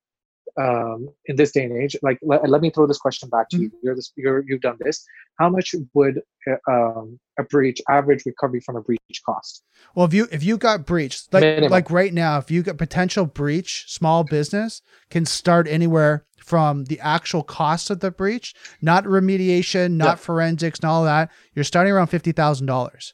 um 0.57 1.09
in 1.25 1.35
this 1.35 1.51
day 1.51 1.63
and 1.63 1.75
age 1.81 1.95
like 2.01 2.17
let, 2.21 2.47
let 2.49 2.61
me 2.61 2.69
throw 2.69 2.87
this 2.87 2.97
question 2.97 3.27
back 3.29 3.49
to 3.49 3.57
you 3.57 3.71
you're 3.83 3.95
this 3.95 4.11
you're 4.15 4.43
you've 4.47 4.61
done 4.61 4.77
this 4.79 5.05
how 5.39 5.49
much 5.49 5.75
would 5.93 6.21
uh, 6.49 6.71
um, 6.71 7.19
a 7.39 7.43
breach 7.43 7.81
average 7.89 8.23
recovery 8.25 8.61
from 8.61 8.75
a 8.77 8.81
breach 8.81 8.99
cost 9.25 9.63
Well, 9.95 10.05
if 10.05 10.13
you 10.13 10.27
if 10.31 10.43
you 10.43 10.57
got 10.57 10.85
breached, 10.85 11.33
like 11.33 11.41
Minimum. 11.41 11.71
like 11.71 11.89
right 11.91 12.13
now, 12.13 12.37
if 12.37 12.49
you 12.51 12.63
got 12.63 12.77
potential 12.77 13.25
breach, 13.25 13.85
small 13.87 14.23
business 14.23 14.81
can 15.09 15.25
start 15.25 15.67
anywhere 15.67 16.25
from 16.37 16.85
the 16.85 16.99
actual 16.99 17.43
cost 17.43 17.89
of 17.89 17.99
the 17.99 18.11
breach, 18.11 18.53
not 18.81 19.03
remediation, 19.05 19.93
not 19.93 20.17
Yeah. 20.17 20.25
forensics, 20.25 20.79
and 20.79 20.89
all 20.89 21.03
that. 21.05 21.31
You're 21.53 21.65
starting 21.65 21.91
around 21.93 22.07
fifty 22.07 22.31
thousand 22.31 22.67
dollars, 22.67 23.13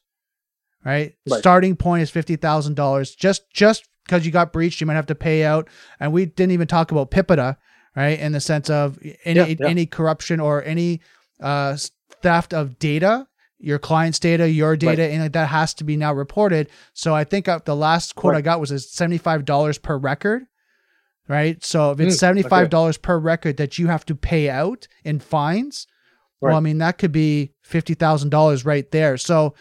right? 0.85 1.13
Right. 1.29 1.39
Starting 1.39 1.75
point 1.75 2.03
is 2.03 2.09
fifty 2.09 2.35
thousand 2.35 2.75
dollars. 2.75 3.15
Just 3.15 3.49
just 3.53 3.87
because 4.11 4.25
you 4.25 4.31
got 4.31 4.51
breached, 4.51 4.81
you 4.81 4.87
might 4.87 4.95
have 4.95 5.05
to 5.05 5.15
pay 5.15 5.45
out. 5.45 5.69
And 6.01 6.11
we 6.11 6.25
didn't 6.25 6.51
even 6.51 6.67
talk 6.67 6.91
about 6.91 7.11
PIPEDA, 7.11 7.55
right? 7.95 8.19
In 8.19 8.33
the 8.33 8.41
sense 8.41 8.69
of 8.69 8.99
any 9.23 9.39
Yeah, 9.39 9.55
yeah. 9.57 9.67
any 9.67 9.85
corruption 9.85 10.41
or 10.41 10.61
any 10.63 10.99
uh, 11.39 11.77
theft 12.21 12.53
of 12.53 12.77
data, 12.77 13.25
your 13.57 13.79
client's 13.79 14.19
data, 14.19 14.49
your 14.49 14.75
data, 14.75 15.07
and 15.07 15.21
like 15.23 15.31
that 15.31 15.47
has 15.47 15.73
to 15.75 15.85
be 15.85 15.95
now 15.95 16.13
reported. 16.13 16.69
So 16.93 17.15
I 17.15 17.23
think 17.23 17.47
uh, 17.47 17.61
the 17.63 17.75
last 17.75 18.15
quote 18.15 18.35
I 18.35 18.41
got 18.41 18.59
was 18.59 18.91
seventy 18.91 19.17
five 19.17 19.45
dollars 19.45 19.77
per 19.77 19.97
record. 19.97 20.43
Right. 21.29 21.63
So 21.63 21.91
if 21.91 21.99
it's 22.01 22.17
Mm, 22.17 22.19
seventy 22.19 22.43
five 22.43 22.69
dollars 22.69 22.97
per 22.97 23.17
record 23.17 23.55
that 23.57 23.79
you 23.79 23.87
have 23.87 24.05
to 24.07 24.15
pay 24.15 24.49
out 24.49 24.89
in 25.05 25.19
fines, 25.21 25.87
well, 26.41 26.57
I 26.57 26.59
mean 26.59 26.79
that 26.79 26.97
could 26.97 27.13
be 27.13 27.53
fifty 27.61 27.93
thousand 27.93 28.29
dollars 28.29 28.65
right 28.65 28.91
there. 28.91 29.15
So 29.15 29.53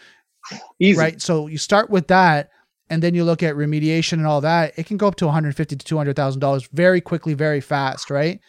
easy 0.79 0.99
right, 0.99 1.21
so 1.21 1.47
you 1.47 1.57
start 1.57 1.89
with 1.89 2.07
that, 2.07 2.49
and 2.91 3.01
then 3.01 3.15
you 3.15 3.23
look 3.23 3.41
at 3.41 3.55
remediation 3.55 4.13
and 4.21 4.27
all 4.27 4.41
that. 4.41 4.73
It 4.77 4.85
can 4.85 4.97
go 4.97 5.07
up 5.07 5.15
to 5.15 5.25
one 5.25 5.33
hundred 5.33 5.55
fifty 5.55 5.75
to 5.75 5.85
two 5.85 5.97
hundred 5.97 6.15
thousand 6.15 6.41
dollars 6.41 6.67
very 6.73 7.01
quickly, 7.01 7.33
very 7.33 7.61
fast, 7.61 8.09
right? 8.11 8.39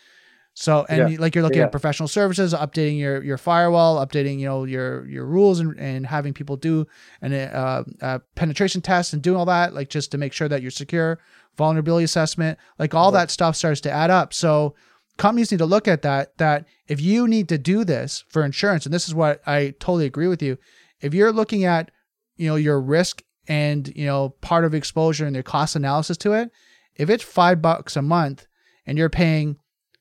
So 0.54 0.84
and 0.90 0.98
Yeah. 0.98 1.08
you- 1.08 1.18
like 1.18 1.34
you're 1.34 1.44
looking 1.44 1.60
Yeah. 1.60 1.64
at 1.66 1.72
professional 1.72 2.08
services, 2.08 2.52
updating 2.52 2.98
your 2.98 3.22
your 3.22 3.38
firewall, 3.38 4.04
updating 4.04 4.38
you 4.38 4.46
know 4.46 4.64
your 4.64 5.06
your 5.08 5.24
rules, 5.24 5.60
and, 5.60 5.78
and 5.80 6.06
having 6.06 6.34
people 6.34 6.56
do 6.56 6.86
an 7.22 7.32
uh, 7.32 7.84
uh, 8.02 8.18
penetration 8.34 8.82
test 8.82 9.14
and 9.14 9.22
doing 9.22 9.38
all 9.38 9.46
that, 9.46 9.72
like 9.74 9.88
just 9.88 10.10
to 10.12 10.18
make 10.18 10.32
sure 10.34 10.48
that 10.48 10.60
you're 10.60 10.70
secure, 10.70 11.18
vulnerability 11.56 12.04
assessment, 12.04 12.58
like 12.78 12.92
all 12.94 13.10
Right. 13.12 13.20
that 13.20 13.30
stuff 13.30 13.56
starts 13.56 13.80
to 13.82 13.90
add 13.90 14.10
up. 14.10 14.34
So 14.34 14.74
companies 15.16 15.50
need 15.52 15.58
to 15.58 15.66
look 15.66 15.88
at 15.88 16.02
that. 16.02 16.36
That 16.36 16.66
if 16.86 17.00
you 17.00 17.26
need 17.28 17.48
to 17.48 17.56
do 17.58 17.82
this 17.84 18.24
for 18.28 18.44
insurance, 18.44 18.84
and 18.84 18.92
this 18.92 19.08
is 19.08 19.14
what 19.14 19.40
I 19.46 19.72
totally 19.80 20.04
agree 20.06 20.28
with 20.28 20.42
you, 20.42 20.58
if 21.00 21.14
you're 21.14 21.32
looking 21.32 21.64
at 21.64 21.90
you 22.36 22.48
know 22.48 22.56
your 22.56 22.78
risk 22.80 23.22
and 23.48 23.92
you 23.96 24.06
know 24.06 24.30
part 24.40 24.64
of 24.64 24.74
exposure 24.74 25.26
and 25.26 25.34
their 25.34 25.42
cost 25.42 25.76
analysis 25.76 26.16
to 26.18 26.32
it, 26.32 26.50
if 26.96 27.10
it's 27.10 27.24
five 27.24 27.60
bucks 27.62 27.96
a 27.96 28.02
month 28.02 28.46
and 28.86 28.98
you're 28.98 29.10
paying 29.10 29.56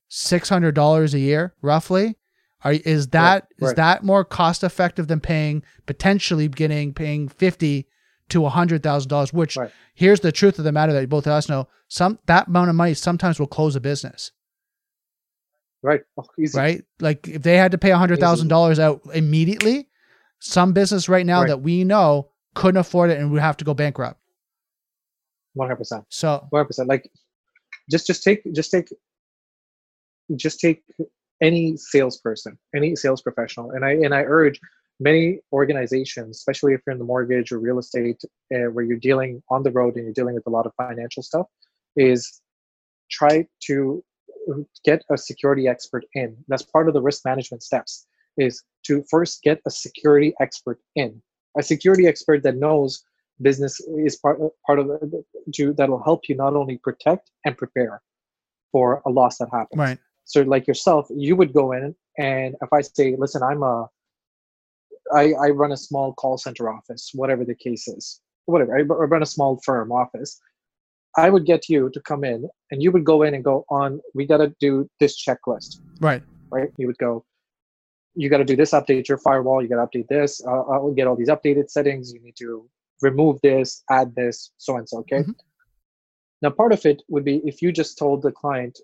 six 0.08 0.50
hundred 0.50 0.76
dollars 0.76 1.14
a 1.14 1.20
year 1.20 1.54
roughly, 1.62 2.18
are 2.64 2.74
is 2.74 3.08
that 3.10 3.48
is 3.58 3.68
right. 3.68 3.76
that 3.78 4.04
more 4.04 4.24
cost 4.26 4.64
effective 4.64 5.08
than 5.08 5.20
paying 5.20 5.64
potentially 5.86 6.48
getting 6.48 6.94
paying 6.94 7.28
fifty 7.28 7.88
to 8.30 8.46
a 8.46 8.50
hundred 8.50 8.84
thousand 8.84 9.10
dollars? 9.10 9.34
Which 9.34 9.58
Right. 9.58 9.72
here's 9.96 10.20
the 10.20 10.32
truth 10.32 10.58
of 10.60 10.66
the 10.66 10.72
matter 10.72 10.94
that 10.94 11.10
both 11.10 11.28
of 11.28 11.34
us 11.34 11.50
know: 11.50 11.68
some 11.88 12.20
that 12.28 12.48
amount 12.48 12.70
of 12.70 12.76
money 12.76 12.94
sometimes 12.94 13.40
will 13.40 13.48
close 13.48 13.76
a 13.76 13.82
business, 13.82 14.32
right 15.82 16.02
oh, 16.18 16.26
right? 16.54 16.84
Like 17.00 17.28
if 17.28 17.42
they 17.42 17.58
had 17.58 17.72
to 17.72 17.78
pay 17.78 17.92
a 17.92 17.98
hundred 17.98 18.20
thousand 18.20 18.48
dollars 18.50 18.80
out 18.80 19.02
immediately, 19.14 19.88
some 20.40 20.74
business 20.74 21.10
right 21.10 21.26
now 21.26 21.42
Right. 21.42 21.48
that 21.48 21.62
we 21.62 21.84
know 21.84 22.31
couldn't 22.54 22.80
afford 22.80 23.10
it 23.10 23.20
and 23.20 23.32
would 23.32 23.42
have 23.42 23.58
to 23.58 23.66
go 23.66 23.74
bankrupt. 23.74 24.20
One 25.54 25.68
hundred 25.68 25.78
percent. 25.78 26.06
So 26.10 26.46
One 26.50 26.60
hundred 26.60 26.68
percent. 26.68 26.90
Like, 26.90 27.10
just 27.90 28.08
just 28.08 28.24
take 28.24 28.42
just 28.54 28.72
take 28.72 28.90
just 30.36 30.60
take 30.60 30.84
any 31.42 31.76
salesperson, 31.78 32.58
any 32.76 32.96
sales 32.96 33.22
professional, 33.22 33.72
and 33.72 33.84
I 33.84 33.92
and 33.92 34.14
I 34.14 34.22
urge 34.22 34.60
many 35.00 35.40
organizations, 35.52 36.38
especially 36.38 36.74
if 36.74 36.82
you're 36.86 36.94
in 36.94 37.00
the 37.00 37.06
mortgage 37.06 37.52
or 37.52 37.60
real 37.60 37.80
estate, 37.80 38.22
uh, 38.54 38.70
where 38.72 38.86
you're 38.86 38.98
dealing 38.98 39.42
on 39.50 39.64
the 39.64 39.72
road 39.72 39.96
and 39.96 40.06
you're 40.06 40.14
dealing 40.14 40.36
with 40.36 40.46
a 40.46 40.50
lot 40.52 40.68
of 40.68 40.74
financial 40.76 41.24
stuff, 41.24 41.48
is 41.96 42.42
try 43.10 43.48
to 43.62 44.04
get 44.86 45.04
a 45.12 45.18
security 45.18 45.68
expert 45.68 46.06
in. 46.14 46.38
That's 46.48 46.64
part 46.64 46.88
of 46.88 46.94
the 46.94 47.02
risk 47.02 47.26
management 47.26 47.64
steps. 47.64 48.06
Is 48.38 48.64
to 48.86 49.04
first 49.10 49.42
get 49.44 49.60
a 49.68 49.72
security 49.72 50.34
expert 50.40 50.80
in, 50.96 51.22
a 51.58 51.64
security 51.64 52.08
expert 52.08 52.44
that 52.44 52.58
knows 52.58 53.04
business 53.42 53.80
is 54.06 54.16
part 54.18 54.40
part 54.66 54.80
of 54.80 54.88
to 55.54 55.74
that'll 55.74 56.04
help 56.04 56.22
you 56.30 56.36
not 56.36 56.56
only 56.56 56.78
protect 56.78 57.32
and 57.46 57.58
prepare 57.58 58.02
for 58.72 59.02
a 59.06 59.10
loss 59.10 59.38
that 59.38 59.50
happens. 59.52 59.80
right, 59.80 59.98
So 60.26 60.42
like 60.44 60.68
yourself, 60.68 61.08
you 61.10 61.36
would 61.36 61.54
go 61.54 61.72
in 61.74 61.96
and 62.18 62.56
if 62.62 62.72
I 62.72 62.82
say, 62.82 63.16
listen, 63.18 63.42
I'm 63.44 63.64
a 63.64 63.90
I, 65.14 65.34
I 65.34 65.50
run 65.50 65.72
a 65.72 65.78
small 65.78 66.14
call 66.14 66.38
center 66.38 66.70
office, 66.70 67.12
whatever 67.14 67.44
the 67.44 67.56
case 67.56 67.88
is, 67.88 68.22
whatever. 68.46 68.78
I 68.78 68.82
run 68.82 69.24
a 69.24 69.26
small 69.26 69.60
firm 69.66 69.92
office. 69.92 70.40
I 71.18 71.30
would 71.30 71.46
get 71.46 71.68
you 71.68 71.90
to 71.90 72.00
come 72.02 72.24
in 72.24 72.48
and 72.72 72.82
you 72.82 72.92
would 72.92 73.04
go 73.04 73.24
in 73.24 73.34
and 73.34 73.44
go 73.44 73.66
on, 73.70 74.00
we 74.14 74.26
got 74.26 74.38
to 74.38 74.56
do 74.62 74.90
this 75.02 75.22
checklist, 75.22 75.80
right, 76.00 76.24
right? 76.52 76.70
You 76.78 76.88
would 76.88 76.98
go, 76.98 77.26
you 78.16 78.30
got 78.30 78.38
to 78.38 78.46
do 78.46 78.56
this, 78.56 78.72
update 78.72 79.08
your 79.08 79.18
firewall, 79.18 79.62
you 79.62 79.70
got 79.70 79.92
to 79.92 79.98
update 80.00 80.08
this, 80.08 80.42
uh, 80.46 80.50
I'll 80.50 80.92
get 80.92 81.08
all 81.08 81.16
these 81.16 81.30
updated 81.30 81.70
settings, 81.70 82.14
you 82.14 82.22
need 82.22 82.36
to 82.38 82.70
remove 83.02 83.40
this, 83.42 83.84
add 83.90 84.14
this, 84.16 84.52
so 84.58 84.78
and 84.78 84.88
so, 84.88 85.00
okay? 85.00 85.24
Mhm. 85.24 85.36
Now, 86.42 86.50
part 86.50 86.74
of 86.74 86.86
it 86.86 87.02
would 87.08 87.24
be 87.24 87.38
if 87.46 87.62
you 87.62 87.72
just 87.72 87.98
told 87.98 88.22
the 88.22 88.32
client, 88.32 88.80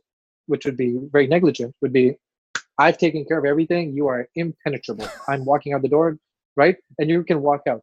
which 0.45 0.65
would 0.65 0.77
be 0.77 0.97
very 1.11 1.27
negligent, 1.27 1.75
would 1.81 1.93
be, 1.93 2.17
I've 2.79 2.97
taken 2.97 3.25
care 3.25 3.39
of 3.39 3.45
everything. 3.45 3.93
You 3.93 4.07
are 4.07 4.29
impenetrable. 4.35 5.07
I'm 5.27 5.43
walking 5.45 5.73
out 5.73 5.81
the 5.81 5.89
door, 5.89 6.17
right? 6.55 6.77
And 6.99 7.09
you 7.09 7.23
can 7.23 7.41
walk 7.41 7.61
out. 7.67 7.81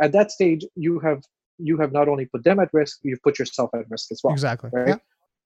At 0.00 0.12
that 0.12 0.32
stage, 0.32 0.64
you 0.74 0.98
have 1.00 1.22
you 1.60 1.76
have 1.78 1.92
not 1.92 2.08
only 2.08 2.26
put 2.26 2.44
them 2.44 2.60
at 2.60 2.68
risk, 2.72 3.00
you've 3.02 3.22
put 3.22 3.38
yourself 3.38 3.70
at 3.74 3.90
risk 3.90 4.12
as 4.12 4.20
well. 4.22 4.32
exactly. 4.32 4.70
Right? 4.72 4.88
Yeah. 4.88 4.96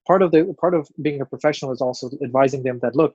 Part 0.07 0.23
of 0.23 0.31
the 0.31 0.55
part 0.61 0.75
of 0.75 0.89
being 1.01 1.21
a 1.21 1.27
professional 1.27 1.73
is 1.73 1.81
also 1.81 2.11
advising 2.23 2.63
them 2.63 2.79
that 2.83 2.97
look, 2.97 3.15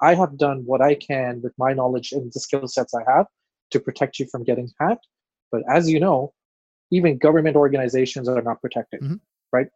I 0.00 0.14
have 0.14 0.36
done 0.36 0.62
what 0.66 0.80
I 0.80 0.94
can 0.94 1.40
with 1.42 1.52
my 1.58 1.72
knowledge 1.72 2.12
and 2.12 2.30
the 2.32 2.40
skill 2.40 2.66
sets 2.68 2.94
I 2.94 3.02
have 3.10 3.26
to 3.70 3.80
protect 3.80 4.18
you 4.18 4.26
from 4.26 4.44
getting 4.44 4.68
hacked. 4.80 5.06
But 5.50 5.62
as 5.70 5.90
you 5.90 6.00
know, 6.00 6.32
even 6.90 7.18
government 7.18 7.56
organizations 7.56 8.28
are 8.28 8.42
not 8.42 8.60
protected, 8.60 9.00
Mhm. 9.00 9.20
right? 9.52 9.68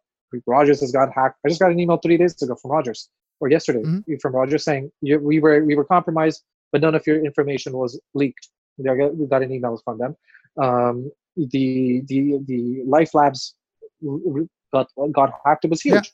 Rogers 0.47 0.79
has 0.81 0.91
got 0.91 1.11
hacked. 1.13 1.37
I 1.45 1.49
just 1.49 1.59
got 1.59 1.71
an 1.71 1.79
email 1.79 1.97
three 1.97 2.17
days 2.17 2.41
ago 2.41 2.55
from 2.55 2.71
Rogers 2.71 3.09
or 3.39 3.49
yesterday 3.49 3.81
Mhm. 3.83 4.21
from 4.21 4.33
Rogers 4.35 4.63
saying 4.63 4.91
you, 5.01 5.19
we 5.19 5.39
were 5.39 5.63
we 5.65 5.75
were 5.75 5.83
compromised, 5.85 6.43
but 6.71 6.81
none 6.81 6.95
of 6.95 7.05
your 7.07 7.23
information 7.25 7.73
was 7.73 7.99
leaked. 8.13 8.47
They 8.77 8.95
got- 8.95 9.15
We 9.15 9.25
got 9.27 9.43
an 9.43 9.51
email 9.51 9.77
from 9.83 9.97
them. 9.97 10.15
Um, 10.57 11.11
the 11.35 12.01
the 12.07 12.37
the 12.47 12.83
LifeLabs 12.85 13.53
got 14.71 14.89
got 15.11 15.33
hacked. 15.45 15.65
It 15.65 15.71
was 15.71 15.83
Yeah. 15.85 15.95
huge. 15.95 16.13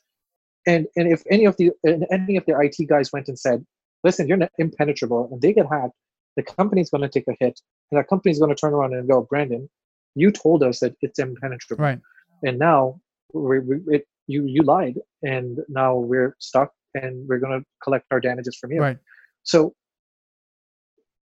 And 0.66 0.86
and 0.96 1.06
if 1.12 1.22
any 1.30 1.44
of 1.44 1.56
the 1.56 1.70
and 1.84 2.06
any 2.10 2.36
of 2.36 2.44
their 2.46 2.60
IT 2.62 2.76
guys 2.86 3.12
went 3.12 3.28
and 3.28 3.38
said, 3.38 3.64
"Listen, 4.04 4.28
you're 4.28 4.36
not 4.36 4.52
impenetrable," 4.58 5.28
and 5.30 5.40
they 5.40 5.52
get 5.52 5.66
hacked, 5.66 5.94
the 6.36 6.42
company's 6.42 6.90
going 6.90 7.02
to 7.02 7.08
take 7.08 7.26
a 7.28 7.36
hit, 7.40 7.60
and 7.90 7.98
that 7.98 8.08
company's 8.08 8.38
going 8.38 8.54
to 8.54 8.60
turn 8.60 8.72
around 8.72 8.94
and 8.94 9.08
go, 9.08 9.22
"Brandon, 9.22 9.68
you 10.14 10.30
told 10.30 10.62
us 10.62 10.80
that 10.80 10.94
it's 11.00 11.18
impenetrable, 11.18 11.84
Right. 11.84 12.00
and 12.44 12.58
now 12.58 13.00
we, 13.32 13.60
we, 13.60 13.76
it, 13.88 14.06
you 14.26 14.44
you 14.46 14.62
lied, 14.62 14.98
and 15.22 15.58
now 15.68 15.96
we're 15.96 16.36
stuck, 16.38 16.72
and 16.94 17.28
we're 17.28 17.38
going 17.38 17.60
to 17.60 17.66
collect 17.82 18.06
our 18.10 18.20
damages 18.20 18.56
from 18.56 18.72
you." 18.72 18.80
Right. 18.80 18.98
So, 19.42 19.74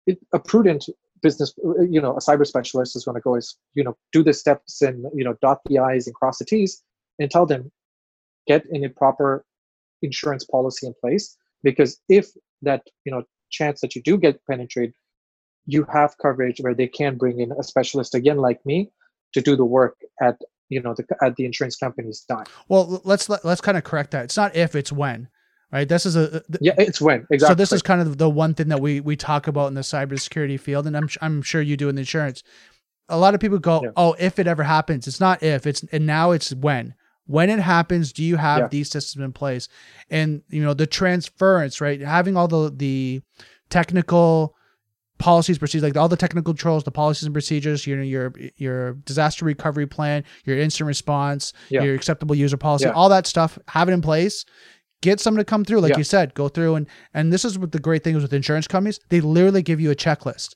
it, 0.06 0.18
a 0.32 0.38
prudent 0.38 0.88
business, 1.22 1.54
you 1.88 2.00
know, 2.00 2.12
a 2.16 2.20
cyber 2.20 2.46
specialist 2.46 2.94
is 2.96 3.04
going 3.04 3.14
to 3.16 3.20
go 3.20 3.34
is, 3.34 3.56
you 3.74 3.82
know, 3.82 3.96
do 4.12 4.22
the 4.22 4.32
steps 4.32 4.82
and 4.82 5.06
you 5.14 5.24
know, 5.24 5.34
dot 5.40 5.60
the 5.66 5.78
i's 5.78 6.06
and 6.06 6.14
cross 6.14 6.38
the 6.38 6.44
t's, 6.44 6.82
and 7.18 7.30
tell 7.30 7.46
them, 7.46 7.70
get 8.46 8.64
in 8.70 8.84
a 8.84 8.88
proper 8.88 9.44
insurance 10.02 10.44
policy 10.44 10.86
in 10.86 10.94
place 11.00 11.36
because 11.62 12.00
if 12.08 12.26
that 12.62 12.82
you 13.04 13.12
know 13.12 13.22
chance 13.50 13.80
that 13.80 13.94
you 13.94 14.02
do 14.02 14.18
get 14.18 14.40
penetrated, 14.48 14.94
you 15.66 15.86
have 15.92 16.16
coverage 16.20 16.58
where 16.60 16.74
they 16.74 16.88
can 16.88 17.16
bring 17.16 17.40
in 17.40 17.52
a 17.52 17.62
specialist 17.62 18.14
again 18.14 18.38
like 18.38 18.64
me 18.64 18.90
to 19.34 19.40
do 19.40 19.56
the 19.56 19.64
work 19.64 19.96
at 20.20 20.36
you 20.68 20.80
know 20.82 20.94
the, 20.94 21.04
at 21.22 21.36
the 21.36 21.44
insurance 21.44 21.76
company's 21.76 22.22
time. 22.22 22.46
Well, 22.68 23.00
let's 23.04 23.28
let, 23.28 23.44
let's 23.44 23.60
kind 23.60 23.76
of 23.76 23.84
correct 23.84 24.10
that. 24.12 24.24
It's 24.24 24.36
not 24.36 24.56
if, 24.56 24.74
it's 24.74 24.92
when. 24.92 25.28
Right. 25.72 25.88
This 25.88 26.06
is 26.06 26.14
a 26.14 26.30
th- 26.30 26.42
Yeah, 26.60 26.74
it's 26.78 27.00
when 27.00 27.26
exactly. 27.30 27.38
So 27.48 27.54
this 27.54 27.72
is 27.72 27.82
kind 27.82 28.00
of 28.00 28.18
the 28.18 28.30
one 28.30 28.54
thing 28.54 28.68
that 28.68 28.80
we 28.80 29.00
we 29.00 29.16
talk 29.16 29.48
about 29.48 29.66
in 29.66 29.74
the 29.74 29.80
cybersecurity 29.80 30.60
field, 30.60 30.86
and 30.86 30.96
I'm 30.96 31.08
I'm 31.20 31.42
sure 31.42 31.60
you 31.60 31.76
do 31.76 31.88
in 31.88 31.96
the 31.96 32.02
insurance. 32.02 32.44
A 33.08 33.18
lot 33.18 33.34
of 33.34 33.40
people 33.40 33.58
go, 33.58 33.80
Yeah. 33.82 33.90
"Oh, 33.96 34.14
if 34.18 34.38
it 34.38 34.46
ever 34.46 34.62
happens." 34.62 35.08
It's 35.08 35.18
not 35.18 35.42
if. 35.42 35.66
It's 35.66 35.82
and 35.90 36.06
now 36.06 36.30
it's 36.30 36.54
when. 36.54 36.94
When 37.26 37.50
it 37.50 37.58
happens, 37.58 38.12
do 38.12 38.22
you 38.24 38.36
have 38.36 38.58
Yeah. 38.58 38.68
these 38.68 38.90
systems 38.90 39.24
in 39.24 39.32
place? 39.32 39.68
And 40.10 40.42
you 40.48 40.62
know 40.62 40.74
the 40.74 40.86
transference, 40.86 41.80
right? 41.80 42.00
Having 42.00 42.36
all 42.36 42.48
the 42.48 42.70
the 42.74 43.22
technical 43.70 44.54
policies, 45.18 45.58
procedures, 45.58 45.82
like 45.82 45.96
all 45.96 46.08
the 46.08 46.16
technical 46.16 46.52
controls, 46.52 46.84
the 46.84 46.90
policies 46.90 47.24
and 47.24 47.34
procedures, 47.34 47.86
your 47.86 48.02
your 48.02 48.32
your 48.56 48.92
disaster 49.04 49.44
recovery 49.44 49.86
plan, 49.86 50.24
your 50.44 50.58
instant 50.58 50.86
response, 50.86 51.52
Yeah. 51.70 51.82
your 51.82 51.94
acceptable 51.94 52.34
user 52.34 52.56
policy, 52.56 52.84
Yeah. 52.86 52.92
all 52.92 53.08
that 53.08 53.26
stuff, 53.26 53.58
have 53.68 53.88
it 53.88 53.92
in 53.92 54.02
place. 54.02 54.44
Get 55.02 55.20
someone 55.20 55.38
to 55.40 55.44
come 55.44 55.64
through, 55.64 55.80
like 55.80 55.96
you 55.98 56.04
said, 56.04 56.34
go 56.34 56.48
through 56.48 56.74
and 56.76 56.86
and 57.14 57.32
this 57.32 57.44
is 57.44 57.58
what 57.58 57.72
the 57.72 57.78
great 57.78 58.04
thing 58.04 58.16
is 58.16 58.22
with 58.22 58.32
insurance 58.32 58.68
companies. 58.68 59.00
They 59.08 59.20
literally 59.20 59.62
give 59.62 59.80
you 59.80 59.90
a 59.90 59.94
checklist. 59.96 60.54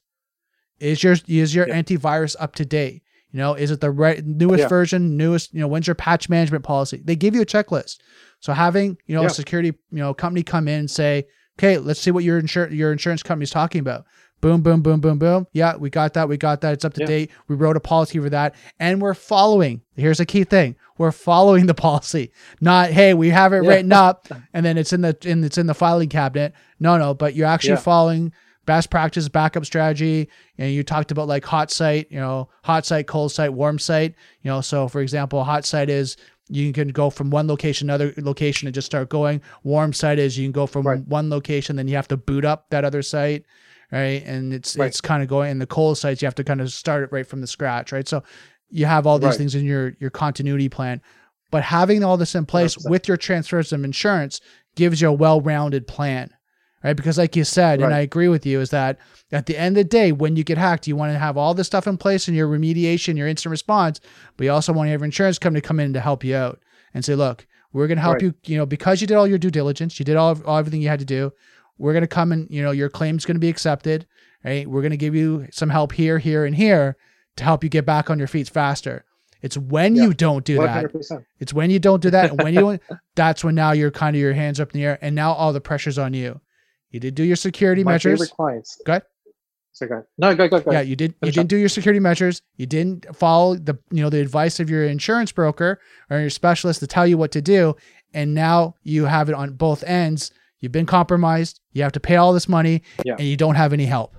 Is 0.79 1.03
your 1.03 1.17
is 1.27 1.55
your 1.55 1.67
antivirus 1.67 2.37
up 2.39 2.55
to 2.57 2.65
date? 2.65 3.03
You 3.33 3.39
know, 3.39 3.55
is 3.55 3.71
it 3.71 3.81
the 3.81 3.91
right 3.91 4.25
newest 4.25 4.63
Yeah. 4.63 4.69
version, 4.69 5.17
newest, 5.17 5.55
you 5.55 5.61
know, 5.61 5.69
when's 5.69 5.87
your 5.87 5.95
patch 5.95 6.29
management 6.29 6.65
policy? 6.65 7.01
They 7.05 7.15
give 7.17 7.35
you 7.35 7.43
a 7.43 7.47
checklist. 7.47 7.99
So 8.41 8.53
having, 8.53 8.97
you 9.07 9.15
know, 9.15 9.23
Yeah. 9.23 9.29
a 9.29 9.31
security, 9.31 9.69
you 9.93 9.99
know, 9.99 10.13
company 10.15 10.43
come 10.43 10.67
in 10.67 10.81
and 10.81 10.91
say, 10.91 11.27
okay, 11.59 11.79
let's 11.79 12.01
see 12.01 12.11
what 12.11 12.25
your 12.25 12.39
insurance 12.39 12.75
your 12.75 12.91
insurance 12.93 13.23
company's 13.23 13.51
talking 13.51 13.81
about. 13.81 14.05
Boom, 14.41 14.63
boom, 14.63 14.81
boom, 14.81 15.01
boom, 15.01 15.19
boom. 15.19 15.47
Yeah, 15.53 15.77
we 15.77 15.91
got 15.91 16.15
that. 16.15 16.27
We 16.27 16.39
got 16.39 16.63
that. 16.63 16.73
It's 16.73 16.85
up 16.85 16.95
to 16.95 17.03
Yeah. 17.03 17.07
date. 17.07 17.31
We 17.47 17.57
wrote 17.57 17.77
a 17.77 17.81
policy 17.81 18.19
for 18.19 18.31
that. 18.31 18.55
And 18.79 19.01
we're 19.03 19.13
following. 19.13 19.83
Here's 19.97 20.19
a 20.19 20.25
key 20.25 20.45
thing. 20.45 20.77
We're 20.97 21.13
following 21.13 21.67
the 21.67 21.75
policy. 21.89 22.33
Not, 22.61 22.89
hey, 22.91 23.13
we 23.13 23.29
have 23.29 23.53
it 23.53 23.63
Yeah. 23.63 23.69
written 23.69 23.93
up 23.93 24.27
and 24.55 24.65
then 24.65 24.79
it's 24.79 24.93
in 24.95 25.03
the 25.03 25.15
in 25.25 25.45
it's 25.45 25.59
in 25.59 25.67
the 25.67 25.75
filing 25.75 26.09
cabinet. 26.09 26.55
No, 26.81 26.97
no, 26.97 27.13
but 27.15 27.35
you're 27.35 27.47
actually 27.47 27.77
following 27.77 28.33
best 28.67 28.91
practice 28.91 29.29
backup 29.29 29.65
strategy. 29.65 30.29
And 30.59 30.73
you 30.73 30.83
talked 30.83 31.11
about 31.11 31.29
like 31.29 31.45
hot 31.45 31.71
site, 31.71 32.11
you 32.11 32.21
know, 32.21 32.49
hot 32.65 32.87
site, 32.87 33.07
cold 33.07 33.33
site, 33.33 33.53
warm 33.53 33.79
site. 33.79 34.15
You 34.43 34.51
know, 34.51 34.61
so 34.61 34.89
for 34.89 35.01
example, 35.01 35.43
hot 35.45 35.65
site 35.65 35.91
is 35.91 36.17
you 36.49 36.73
can 36.73 36.89
go 36.89 37.11
from 37.11 37.31
one 37.31 37.47
location 37.47 37.89
to 37.89 37.95
another 37.95 38.15
location 38.19 38.67
and 38.67 38.75
just 38.75 38.87
start 38.87 39.09
going. 39.09 39.41
Warm 39.63 39.93
site 39.93 40.19
is 40.19 40.37
you 40.37 40.45
can 40.47 40.53
go 40.53 40.67
from 40.67 40.87
Right. 40.87 41.07
one 41.07 41.31
location, 41.31 41.77
then 41.77 41.89
you 41.89 41.95
have 41.97 42.09
to 42.09 42.17
boot 42.17 42.45
up 42.45 42.67
that 42.71 42.85
other 42.85 43.03
site, 43.03 43.45
right? 43.93 44.23
And 44.27 44.53
it's 44.53 44.77
Right. 44.77 44.87
it's 44.87 45.01
kind 45.01 45.23
of 45.23 45.29
going. 45.29 45.51
And 45.53 45.61
the 45.61 45.67
cold 45.67 45.97
sites, 45.99 46.21
you 46.23 46.27
have 46.27 46.35
to 46.37 46.45
kind 46.45 46.61
of 46.61 46.73
start 46.73 47.05
it 47.05 47.13
right 47.13 47.27
from 47.27 47.41
the 47.41 47.47
scratch, 47.47 47.93
right? 47.93 48.07
So 48.09 48.23
you 48.69 48.87
have 48.87 49.07
all 49.07 49.19
these 49.19 49.29
Right. 49.29 49.39
things 49.39 49.55
in 49.55 49.65
your 49.65 49.95
your 50.01 50.11
continuity 50.11 50.69
plan, 50.69 51.01
but 51.53 51.63
having 51.63 52.03
all 52.05 52.17
this 52.17 52.35
in 52.35 52.47
place 52.47 52.77
100%. 52.77 52.91
with 52.91 53.09
your 53.09 53.17
transfers 53.17 53.73
of 53.73 53.85
insurance 53.85 54.41
gives 54.77 55.01
you 55.01 55.09
a 55.09 55.13
well-rounded 55.13 55.87
plan, 55.87 56.31
right? 56.83 56.97
Because 56.97 57.19
like 57.19 57.37
you 57.37 57.45
said, 57.45 57.81
and 57.81 57.93
I 57.95 58.01
agree 58.01 58.29
with 58.29 58.45
you, 58.47 58.61
is 58.61 58.71
that 58.71 58.99
at 59.33 59.47
the 59.47 59.57
end 59.57 59.77
of 59.77 59.85
the 59.85 59.89
day, 59.89 60.13
when 60.13 60.37
you 60.37 60.45
get 60.45 60.59
hacked, 60.59 60.87
you 60.87 60.97
want 60.97 61.13
to 61.13 61.19
have 61.19 61.37
all 61.37 61.55
this 61.55 61.67
stuff 61.67 61.87
in 61.87 61.97
place 61.99 62.29
in 62.29 62.35
your 62.35 62.49
remediation, 62.49 63.17
your 63.17 63.29
instant 63.29 63.51
response, 63.51 64.01
but 64.37 64.45
you 64.45 64.51
also 64.53 64.73
want 64.73 64.87
to 64.87 64.91
have 64.93 65.01
your 65.01 65.05
insurance 65.07 65.39
company 65.39 65.61
come 65.61 65.81
in 65.81 65.93
to 65.93 66.01
help 66.01 66.25
you 66.25 66.35
out 66.37 66.61
and 66.95 67.05
say, 67.05 67.15
look, 67.15 67.47
we're 67.73 67.87
going 67.87 67.99
to 67.99 68.03
help 68.03 68.15
Right. 68.15 68.23
you, 68.23 68.35
you 68.45 68.57
know, 68.57 68.67
because 68.67 69.01
you 69.01 69.07
did 69.07 69.17
all 69.17 69.27
your 69.29 69.39
due 69.39 69.51
diligence, 69.51 69.99
you 69.99 70.05
did 70.05 70.17
all, 70.17 70.37
all 70.45 70.59
everything 70.59 70.83
you 70.83 70.89
had 70.89 70.99
to 71.01 71.05
do. 71.05 71.33
We're 71.79 71.93
going 71.93 72.03
to 72.03 72.09
come 72.09 72.33
and, 72.33 72.49
you 72.51 72.63
know, 72.63 72.73
your 72.73 72.89
claim's 72.91 73.25
going 73.25 73.37
to 73.37 73.41
be 73.41 73.49
accepted, 73.49 74.07
right? 74.45 74.67
We're 74.69 74.83
going 74.83 74.91
to 74.91 74.97
give 74.97 75.15
you 75.15 75.47
some 75.53 75.71
help 75.71 75.93
here, 75.93 76.19
here, 76.19 76.45
and 76.45 76.55
here 76.57 76.97
to 77.37 77.45
help 77.45 77.63
you 77.63 77.71
get 77.71 77.87
back 77.87 78.11
on 78.11 78.19
your 78.19 78.29
feet 78.29 78.49
faster. 78.49 79.05
It's 79.41 79.57
when 79.57 79.95
Yeah. 79.97 80.03
you 80.05 80.15
don't 80.15 80.45
do 80.45 80.59
that 80.59 80.69
hundred 80.71 80.93
percent. 80.93 81.25
it's 81.39 81.55
when 81.55 81.71
you 81.71 81.79
don't 81.79 82.03
do 82.03 82.11
that, 82.11 82.31
and 82.31 82.43
when 82.43 82.53
you 82.53 82.61
don't, 82.61 82.83
that's 83.15 83.43
when 83.43 83.55
now 83.55 83.73
you're 83.73 83.91
kind 83.91 84.15
of 84.15 84.21
your 84.21 84.35
hands 84.35 84.61
up 84.61 84.75
in 84.75 84.81
the 84.81 84.85
air, 84.87 84.99
and 85.01 85.15
now 85.15 85.33
all 85.33 85.53
the 85.55 85.61
pressure's 85.63 85.97
on 85.99 86.13
you. 86.13 86.41
You 86.91 87.01
did 87.01 87.15
do 87.15 87.23
your 87.25 87.37
security 87.37 87.85
My 87.85 87.93
measures. 87.93 88.19
favorite 88.21 88.35
clients. 88.35 88.81
Go 88.85 88.93
ahead. 88.93 89.03
So 89.73 89.87
go 89.87 89.95
ahead. 89.95 90.05
No, 90.19 90.35
go 90.35 90.49
go 90.49 90.61
go. 90.61 90.73
Yeah, 90.73 90.81
you 90.81 90.97
did. 90.97 91.15
You 91.23 91.31
didn't 91.31 91.45
up. 91.47 91.49
do 91.49 91.57
your 91.57 91.69
security 91.69 92.01
measures. 92.01 92.43
You 92.57 92.67
didn't 92.67 93.15
follow 93.17 93.55
the 93.55 93.79
you 93.91 94.03
know 94.03 94.11
the 94.11 94.21
advice 94.21 94.59
of 94.61 94.69
your 94.69 94.85
insurance 94.85 95.33
broker 95.33 95.81
or 96.11 96.19
your 96.21 96.31
specialist 96.31 96.81
to 96.81 96.87
tell 96.87 97.07
you 97.07 97.17
what 97.17 97.31
to 97.33 97.41
do, 97.41 97.77
and 98.13 98.35
now 98.35 98.75
you 98.83 99.05
have 99.07 99.29
it 99.29 99.35
on 99.35 99.53
both 99.55 99.85
ends. 99.85 100.33
You've 100.59 100.73
been 100.73 100.87
compromised. 100.87 101.61
You 101.73 101.83
have 101.85 101.93
to 101.93 102.01
pay 102.01 102.17
all 102.17 102.33
this 102.35 102.49
money, 102.49 102.83
Yeah. 103.05 103.15
and 103.19 103.23
you 103.27 103.37
don't 103.37 103.55
have 103.55 103.73
any 103.73 103.87
help. 103.87 104.15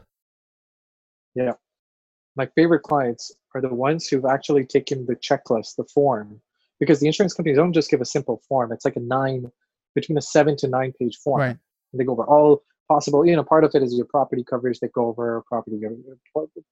Yeah, 1.36 1.53
my 2.36 2.47
favorite 2.55 2.82
clients 2.82 3.32
are 3.53 3.61
the 3.61 3.74
ones 3.74 4.07
who've 4.07 4.26
actually 4.26 4.65
taken 4.65 5.05
the 5.05 5.15
checklist, 5.15 5.76
the 5.76 5.84
form, 5.93 6.41
because 6.80 6.99
the 6.99 7.07
insurance 7.07 7.34
companies 7.34 7.57
don't 7.57 7.74
just 7.74 7.91
give 7.91 8.01
a 8.01 8.05
simple 8.05 8.41
form. 8.47 8.72
It's 8.72 8.86
like 8.86 8.95
a 8.95 8.99
nine, 9.01 9.51
between 9.95 10.17
a 10.17 10.22
seven 10.22 10.55
to 10.57 10.67
nine 10.67 10.93
page 10.97 11.17
form. 11.17 11.39
Right. 11.41 11.57
They 11.93 12.03
go 12.03 12.13
over 12.13 12.25
all 12.25 12.63
possible, 12.87 13.25
you 13.25 13.35
know, 13.35 13.43
part 13.43 13.63
of 13.63 13.71
it 13.73 13.83
is 13.83 13.93
your 13.93 14.05
property 14.05 14.43
coverage. 14.43 14.79
They 14.79 14.89
go 14.89 15.07
over 15.07 15.43
property, 15.47 15.79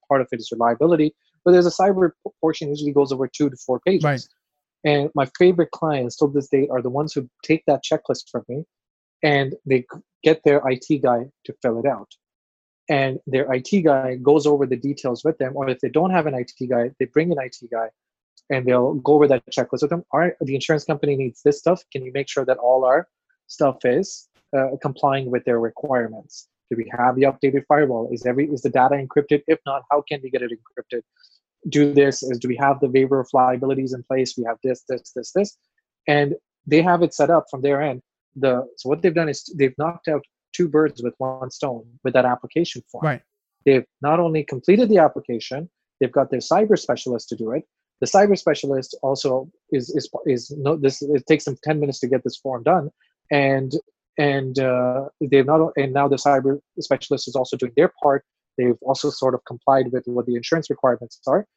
part 0.07 0.21
of 0.21 0.27
it 0.31 0.39
is 0.39 0.49
your 0.51 0.57
liability, 0.57 1.13
but 1.43 1.51
there's 1.51 1.67
a 1.67 1.71
cyber 1.71 2.11
portion 2.41 2.69
usually 2.69 2.91
goes 2.91 3.11
over 3.11 3.27
two 3.27 3.49
to 3.49 3.57
four 3.57 3.79
pages. 3.79 4.03
Right. 4.03 4.27
And 4.83 5.09
my 5.13 5.27
favorite 5.37 5.71
clients 5.71 6.15
till 6.15 6.29
this 6.29 6.47
day 6.47 6.67
are 6.71 6.81
the 6.81 6.89
ones 6.89 7.13
who 7.13 7.29
take 7.43 7.63
that 7.67 7.83
checklist 7.83 8.29
from 8.31 8.43
me 8.47 8.63
and 9.23 9.55
they 9.65 9.85
get 10.23 10.41
their 10.43 10.61
IT 10.65 11.01
guy 11.01 11.25
to 11.45 11.53
fill 11.61 11.79
it 11.79 11.85
out. 11.85 12.09
And 12.89 13.19
their 13.27 13.51
IT 13.53 13.83
guy 13.83 14.15
goes 14.15 14.47
over 14.47 14.65
the 14.65 14.77
details 14.77 15.23
with 15.23 15.37
them, 15.37 15.51
or 15.55 15.69
if 15.69 15.79
they 15.79 15.89
don't 15.89 16.11
have 16.11 16.25
an 16.25 16.33
IT 16.33 16.53
guy, 16.69 16.91
they 16.99 17.05
bring 17.05 17.31
an 17.31 17.37
IT 17.39 17.57
guy 17.71 17.89
and 18.49 18.65
they'll 18.65 18.95
go 18.95 19.13
over 19.13 19.27
that 19.27 19.43
checklist 19.51 19.81
with 19.81 19.91
them. 19.91 20.03
All 20.11 20.19
right, 20.19 20.33
the 20.41 20.55
insurance 20.55 20.85
company 20.85 21.15
needs 21.15 21.41
this 21.43 21.59
stuff. 21.59 21.83
Can 21.91 22.03
you 22.03 22.11
make 22.13 22.29
sure 22.29 22.45
that 22.45 22.57
all 22.57 22.85
our 22.85 23.07
stuff 23.47 23.77
is 23.83 24.28
uh, 24.57 24.77
complying 24.81 25.29
with 25.31 25.43
their 25.45 25.59
requirements? 25.59 26.47
Do 26.69 26.77
we 26.77 26.91
have 26.97 27.15
the 27.15 27.23
updated 27.23 27.65
firewall? 27.67 28.09
Is 28.11 28.25
every 28.25 28.47
is 28.47 28.61
the 28.61 28.69
data 28.69 28.95
encrypted? 28.95 29.41
If 29.47 29.59
not, 29.65 29.83
how 29.91 30.03
can 30.07 30.19
we 30.23 30.29
get 30.29 30.41
it 30.41 30.51
encrypted? 30.51 31.01
Do 31.67 31.93
this 31.93 32.23
is 32.23 32.37
do 32.39 32.47
we 32.47 32.57
have 32.57 32.79
the 32.79 32.89
waiver 32.89 33.19
of 33.19 33.27
liabilities 33.33 33.93
in 33.93 34.03
place? 34.03 34.35
We 34.37 34.45
have 34.45 34.57
this, 34.63 34.83
this, 34.87 35.11
this, 35.15 35.31
this, 35.31 35.57
and 36.07 36.35
they 36.65 36.81
have 36.81 37.01
it 37.01 37.13
set 37.13 37.29
up 37.29 37.45
from 37.49 37.61
their 37.61 37.81
end. 37.81 38.01
The 38.35 38.67
so 38.77 38.89
what 38.89 39.01
they've 39.01 39.13
done 39.13 39.29
is 39.29 39.43
they've 39.57 39.77
knocked 39.77 40.07
out 40.07 40.23
two 40.53 40.67
birds 40.67 41.01
with 41.01 41.15
one 41.17 41.49
stone 41.49 41.85
with 42.03 42.13
that 42.13 42.25
application 42.25 42.83
form. 42.91 43.05
Right. 43.05 43.21
They've 43.65 43.85
not 44.01 44.19
only 44.19 44.43
completed 44.43 44.89
the 44.89 44.99
application, 44.99 45.69
they've 45.99 46.11
got 46.11 46.29
their 46.29 46.39
cyber 46.39 46.77
specialist 46.77 47.29
to 47.29 47.35
do 47.35 47.51
it. 47.51 47.63
The 47.99 48.07
cyber 48.07 48.37
specialist 48.37 48.97
also 49.01 49.49
is 49.71 49.89
is 49.89 50.09
is 50.25 50.51
no 50.51 50.77
this 50.77 51.01
it 51.01 51.25
takes 51.27 51.45
them 51.45 51.57
10 51.63 51.79
minutes 51.79 51.99
to 51.99 52.07
get 52.07 52.23
this 52.23 52.37
form 52.37 52.63
done 52.63 52.89
and 53.31 53.73
and 54.19 54.59
uh, 54.59 55.05
they've 55.21 55.45
not 55.45 55.71
and 55.77 55.93
now 55.93 56.07
the 56.07 56.17
cyber 56.17 56.59
specialist 56.79 57.27
is 57.27 57.35
also 57.35 57.57
doing 57.57 57.71
their 57.75 57.91
part. 58.03 58.25
They've 58.57 58.77
also 58.81 59.09
sort 59.09 59.33
of 59.33 59.39
complied 59.45 59.91
with 59.93 60.03
what 60.05 60.25
the 60.25 60.35
insurance 60.35 60.69
requirements 60.69 61.19
are. 61.25 61.47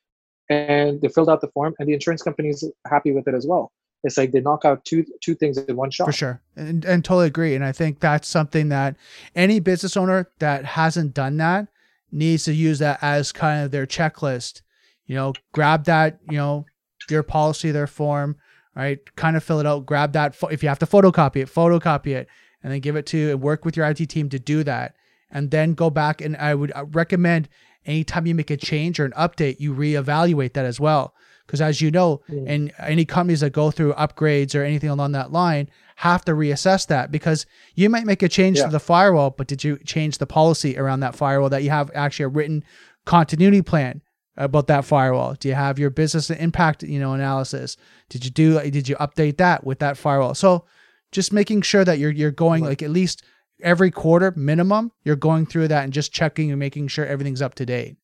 And 0.48 1.02
they 1.02 1.08
filled 1.08 1.28
out 1.28 1.40
the 1.40 1.48
form 1.48 1.74
and 1.78 1.88
the 1.88 1.92
insurance 1.92 2.22
company 2.22 2.50
is 2.50 2.70
happy 2.88 3.10
with 3.10 3.26
it 3.26 3.34
as 3.34 3.46
well. 3.46 3.72
It's 4.04 4.16
like 4.16 4.30
they 4.30 4.40
knock 4.40 4.64
out 4.64 4.84
two 4.84 5.04
two 5.20 5.34
things 5.34 5.58
in 5.58 5.74
one 5.74 5.90
shot. 5.90 6.06
For 6.06 6.12
sure. 6.12 6.40
And, 6.54 6.84
and 6.84 7.04
totally 7.04 7.26
agree. 7.26 7.56
And 7.56 7.64
i 7.64 7.72
think 7.72 7.98
that's 7.98 8.28
something 8.28 8.68
that 8.68 8.96
any 9.34 9.58
business 9.58 9.96
owner 9.96 10.30
that 10.38 10.64
hasn't 10.64 11.14
done 11.14 11.36
that 11.38 11.66
needs 12.12 12.44
to 12.44 12.54
use 12.54 12.78
that 12.78 12.98
as 13.02 13.32
kind 13.32 13.64
of 13.64 13.72
their 13.72 13.86
checklist. 13.86 14.62
You 15.06 15.16
know 15.16 15.32
grab 15.52 15.84
that 15.86 16.20
you 16.30 16.36
know 16.36 16.66
their 17.08 17.24
policy 17.24 17.72
their 17.72 17.88
form 17.88 18.36
right? 18.74 19.00
Kind 19.16 19.36
of 19.36 19.44
fill 19.44 19.60
it 19.60 19.66
out. 19.66 19.84
Grab 19.84 20.12
that 20.14 20.34
if 20.50 20.62
you 20.62 20.68
have 20.68 20.78
to 20.78 20.86
photocopy 20.86 21.36
it 21.36 21.48
photocopy 21.48 22.14
it 22.14 22.28
and 22.62 22.72
then 22.72 22.80
give 22.80 22.96
it 22.96 23.06
to 23.06 23.30
and 23.30 23.40
work 23.40 23.64
with 23.64 23.76
your 23.76 23.86
it 23.86 24.06
team 24.06 24.28
to 24.28 24.38
do 24.38 24.62
that 24.64 24.94
and 25.30 25.50
then 25.50 25.74
go 25.74 25.90
back 25.90 26.20
and 26.20 26.36
i 26.36 26.54
would 26.54 26.72
uh, 26.74 26.84
recommend 26.92 27.48
anytime 27.86 28.26
you 28.26 28.34
make 28.34 28.50
a 28.50 28.56
change 28.56 28.98
or 29.00 29.04
an 29.04 29.12
update 29.12 29.60
you 29.60 29.74
reevaluate 29.74 30.52
that 30.52 30.64
as 30.64 30.80
well 30.80 31.14
because 31.46 31.60
as 31.60 31.82
you 31.82 31.90
know, 31.90 32.22
mm. 32.30 32.44
and 32.48 32.72
any 32.78 33.04
companies 33.04 33.40
that 33.40 33.50
go 33.50 33.70
through 33.70 33.92
upgrades 33.92 34.54
or 34.54 34.62
anything 34.62 34.88
along 34.88 35.12
that 35.12 35.32
line 35.32 35.68
have 35.96 36.24
to 36.24 36.32
reassess 36.32 36.86
that 36.86 37.10
because 37.12 37.44
you 37.74 37.90
might 37.90 38.06
make 38.06 38.22
a 38.22 38.28
change 38.28 38.56
yeah. 38.56 38.64
to 38.64 38.70
the 38.70 38.80
firewall, 38.80 39.28
but 39.28 39.48
did 39.48 39.62
you 39.62 39.76
change 39.84 40.16
the 40.16 40.26
policy 40.26 40.78
around 40.78 41.00
that 41.00 41.14
firewall 41.14 41.50
that 41.50 41.62
you 41.62 41.68
have 41.68 41.90
actually 41.94 42.24
a 42.24 42.28
written 42.28 42.64
continuity 43.04 43.60
plan 43.60 44.00
about 44.36 44.66
that 44.68 44.84
firewall? 44.84 45.34
Do 45.34 45.48
you 45.48 45.54
have 45.54 45.78
your 45.78 45.90
business 45.90 46.30
impact, 46.30 46.84
you 46.84 46.98
know, 46.98 47.12
analysis? 47.12 47.76
Did 48.08 48.24
you 48.24 48.30
do 48.30 48.58
did 48.70 48.88
you 48.88 48.96
update 48.96 49.36
that 49.36 49.64
with 49.64 49.80
that 49.80 49.98
firewall? 49.98 50.34
So 50.34 50.64
just 51.12 51.32
making 51.32 51.62
sure 51.62 51.84
that 51.84 51.98
you're 51.98 52.10
you're 52.10 52.30
going 52.30 52.64
like 52.64 52.82
at 52.82 52.90
least 52.90 53.22
every 53.62 53.90
quarter 53.90 54.32
minimum, 54.36 54.90
you're 55.04 55.16
going 55.16 55.46
through 55.46 55.68
that 55.68 55.84
and 55.84 55.92
just 55.92 56.12
checking 56.12 56.50
and 56.50 56.58
making 56.58 56.88
sure 56.88 57.06
everything's 57.06 57.42
up 57.42 57.54
to 57.56 57.66
date. 57.66 57.96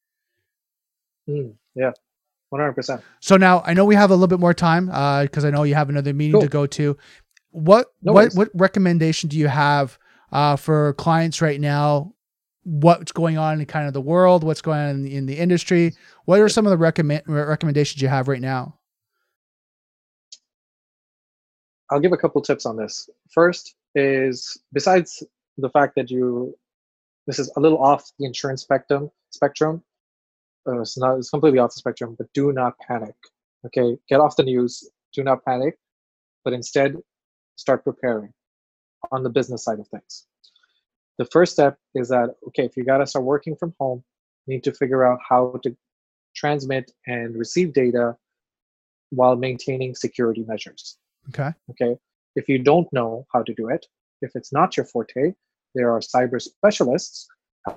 Mm, 1.28 1.54
yeah. 1.74 1.92
100%. 2.52 3.02
So 3.20 3.36
now 3.36 3.62
I 3.66 3.74
know 3.74 3.84
we 3.84 3.94
have 3.94 4.10
a 4.10 4.14
little 4.14 4.28
bit 4.28 4.40
more 4.40 4.54
time 4.54 4.86
because 4.86 5.44
uh, 5.44 5.48
I 5.48 5.50
know 5.50 5.64
you 5.64 5.74
have 5.74 5.90
another 5.90 6.14
meeting 6.14 6.32
cool. 6.32 6.42
to 6.42 6.48
go 6.48 6.66
to. 6.66 6.96
What 7.50 7.92
no 8.02 8.12
what 8.12 8.34
what 8.34 8.50
recommendation 8.54 9.28
do 9.28 9.36
you 9.36 9.48
have 9.48 9.98
uh, 10.32 10.56
for 10.56 10.94
clients 10.94 11.42
right 11.42 11.60
now? 11.60 12.14
What's 12.62 13.12
going 13.12 13.38
on 13.38 13.60
in 13.60 13.66
kind 13.66 13.86
of 13.86 13.94
the 13.94 14.00
world? 14.00 14.44
What's 14.44 14.60
going 14.60 14.78
on 14.78 14.88
in 14.90 15.02
the, 15.02 15.16
in 15.16 15.26
the 15.26 15.38
industry? 15.38 15.94
What 16.24 16.40
are 16.40 16.48
some 16.48 16.66
of 16.66 16.70
the 16.70 16.76
recommend 16.76 17.22
recommendations 17.26 18.00
you 18.00 18.08
have 18.08 18.28
right 18.28 18.40
now? 18.40 18.77
I'll 21.90 22.00
give 22.00 22.12
a 22.12 22.16
couple 22.16 22.42
tips 22.42 22.66
on 22.66 22.76
this. 22.76 23.08
First 23.30 23.74
is 23.94 24.58
besides 24.72 25.22
the 25.56 25.70
fact 25.70 25.94
that 25.96 26.10
you 26.10 26.56
this 27.26 27.38
is 27.38 27.50
a 27.56 27.60
little 27.60 27.82
off 27.82 28.10
the 28.18 28.26
insurance 28.26 28.62
spectrum 28.62 29.10
spectrum 29.30 29.82
uh, 30.66 30.80
it's 30.80 30.98
not 30.98 31.18
it's 31.18 31.30
completely 31.30 31.58
off 31.58 31.72
the 31.72 31.78
spectrum 31.78 32.14
but 32.16 32.32
do 32.34 32.52
not 32.52 32.78
panic 32.78 33.14
okay? 33.66 33.96
Get 34.08 34.20
off 34.20 34.36
the 34.36 34.42
news 34.42 34.88
do 35.12 35.24
not 35.24 35.44
panic 35.44 35.78
but 36.44 36.52
instead 36.52 36.96
start 37.56 37.82
preparing 37.82 38.32
on 39.10 39.22
the 39.22 39.30
business 39.30 39.64
side 39.64 39.80
of 39.80 39.88
things. 39.88 40.26
The 41.18 41.24
first 41.26 41.52
step 41.52 41.78
is 41.94 42.08
that 42.10 42.36
okay 42.48 42.66
if 42.66 42.76
you 42.76 42.84
got 42.84 42.98
to 42.98 43.06
start 43.06 43.24
working 43.24 43.56
from 43.56 43.74
home 43.80 44.04
you 44.46 44.54
need 44.54 44.64
to 44.64 44.72
figure 44.72 45.04
out 45.04 45.18
how 45.26 45.58
to 45.62 45.74
transmit 46.36 46.92
and 47.06 47.34
receive 47.36 47.72
data 47.72 48.16
while 49.10 49.34
maintaining 49.34 49.94
security 49.94 50.44
measures 50.46 50.98
okay 51.28 51.52
okay 51.70 51.96
if 52.36 52.48
you 52.48 52.58
don't 52.58 52.92
know 52.92 53.26
how 53.32 53.42
to 53.42 53.54
do 53.54 53.68
it 53.68 53.86
if 54.22 54.32
it's 54.34 54.52
not 54.52 54.76
your 54.76 54.86
forte 54.86 55.32
there 55.74 55.92
are 55.92 56.00
cyber 56.00 56.40
specialists 56.40 57.28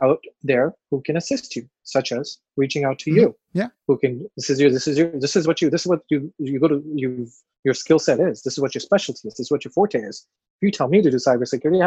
out 0.02 0.24
there 0.44 0.74
who 0.89 1.02
can 1.02 1.18
assist 1.18 1.56
you, 1.56 1.68
such 1.84 2.12
as 2.12 2.38
reaching 2.58 2.84
out 2.84 3.00
to 3.00 3.10
mm-hmm. 3.10 3.20
you. 3.20 3.36
Yeah. 3.54 3.68
Who 3.88 3.98
can 3.98 4.30
this 4.38 4.50
is 4.50 4.60
your 4.60 4.70
this 4.70 4.88
is 4.88 4.98
your 4.98 5.12
this 5.20 5.36
is 5.36 5.48
what 5.48 5.62
you 5.62 5.70
this 5.70 5.82
is 5.82 5.88
what 5.88 6.02
you 6.10 6.34
you 6.38 6.60
go 6.60 6.68
to 6.68 6.84
you 6.94 7.28
your 7.64 7.74
skill 7.74 8.00
set 8.00 8.20
is. 8.20 8.44
This 8.44 8.54
is 8.54 8.60
what 8.60 8.74
your 8.74 8.82
specialty 8.82 9.28
is. 9.28 9.36
This 9.36 9.48
is 9.48 9.52
what 9.52 9.66
your 9.66 9.72
forte 9.72 10.00
is. 10.00 10.26
If 10.62 10.68
you 10.68 10.72
tell 10.72 10.88
me 10.88 11.02
to 11.02 11.12
do 11.12 11.18
cybersecurity, 11.18 11.82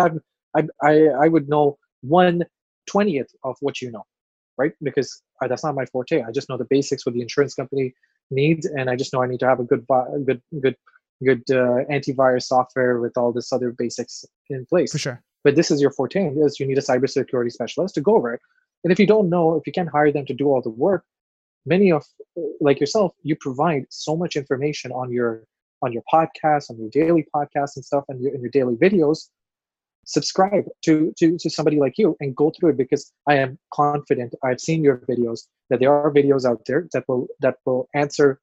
I 0.55 0.59
I 0.59 0.67
I, 0.83 1.25
I 1.25 1.29
would 1.29 1.49
know 1.49 1.79
one 2.03 2.45
twentieth 2.87 3.31
of 3.43 3.57
what 3.61 3.81
you 3.81 3.91
know, 3.91 4.05
right? 4.59 4.73
Because 4.83 5.23
I, 5.41 5.49
that's 5.49 5.65
not 5.65 5.75
my 5.75 5.87
forte. 5.87 6.23
I 6.23 6.31
just 6.31 6.49
know 6.49 6.59
the 6.59 6.67
basics 6.69 7.07
what 7.07 7.15
the 7.15 7.23
insurance 7.23 7.55
company 7.55 7.95
needs, 8.31 8.67
and 8.67 8.91
I 8.91 8.97
just 8.97 9.13
know 9.13 9.23
I 9.23 9.27
need 9.27 9.41
to 9.41 9.49
have 9.49 9.61
a 9.61 9.65
good 9.65 9.87
good 10.27 10.43
good 10.61 10.77
good 11.23 11.43
uh, 11.51 11.85
antivirus 11.91 12.45
software 12.45 13.01
with 13.01 13.17
all 13.17 13.33
this 13.33 13.53
other 13.53 13.71
basics 13.71 14.25
in 14.51 14.67
place. 14.67 14.93
For 14.93 14.99
sure. 14.99 15.23
But 15.43 15.57
this 15.57 15.71
is 15.71 15.81
your 15.81 15.91
forte 15.91 16.27
is 16.37 16.59
you 16.59 16.67
need 16.67 16.79
a 16.79 16.83
cybersecurity 16.83 17.53
specialist 17.53 17.95
to 17.97 18.01
go 18.01 18.17
over 18.17 18.33
it. 18.35 18.41
And 18.83 18.93
if 18.93 18.99
you 18.99 19.07
don't 19.07 19.29
know 19.29 19.55
if 19.55 19.67
you 19.67 19.73
can't 19.73 19.89
hire 19.89 20.11
them 20.11 20.27
to 20.27 20.35
do 20.35 20.47
all 20.49 20.62
the 20.62 20.71
work 20.71 21.05
many 21.67 21.91
of 21.91 22.05
like 22.61 22.81
yourself 22.81 23.12
you 23.23 23.37
provide 23.37 23.87
so 23.89 24.17
much 24.17 24.37
information 24.37 24.93
on 24.93 25.11
your 25.11 25.45
on 25.83 25.93
your 25.93 26.03
podcast 26.12 26.71
on 26.71 26.79
your 26.79 26.91
daily 26.91 27.27
podcasts 27.35 27.77
and 27.77 27.85
stuff 27.85 28.05
and 28.09 28.21
your, 28.23 28.35
in 28.35 28.41
your 28.41 28.51
daily 28.51 28.77
videos. 28.77 29.29
Subscribe 30.07 30.65
to, 30.85 31.15
to 31.19 31.39
to 31.39 31.49
somebody 31.49 31.79
like 31.81 31.97
you 31.97 32.15
and 32.21 32.37
go 32.37 32.51
through 32.51 32.71
it 32.71 32.77
because 32.77 33.11
i 33.27 33.35
am 33.35 33.59
confident 33.73 34.35
i've 34.45 34.61
seen 34.61 34.85
your 34.85 34.99
videos 34.99 35.47
that 35.71 35.81
there 35.81 35.93
are 35.93 36.12
videos 36.12 36.45
out 36.45 36.61
there 36.67 36.87
that 36.93 37.05
will 37.09 37.27
that 37.41 37.57
will 37.65 37.89
answer 37.95 38.39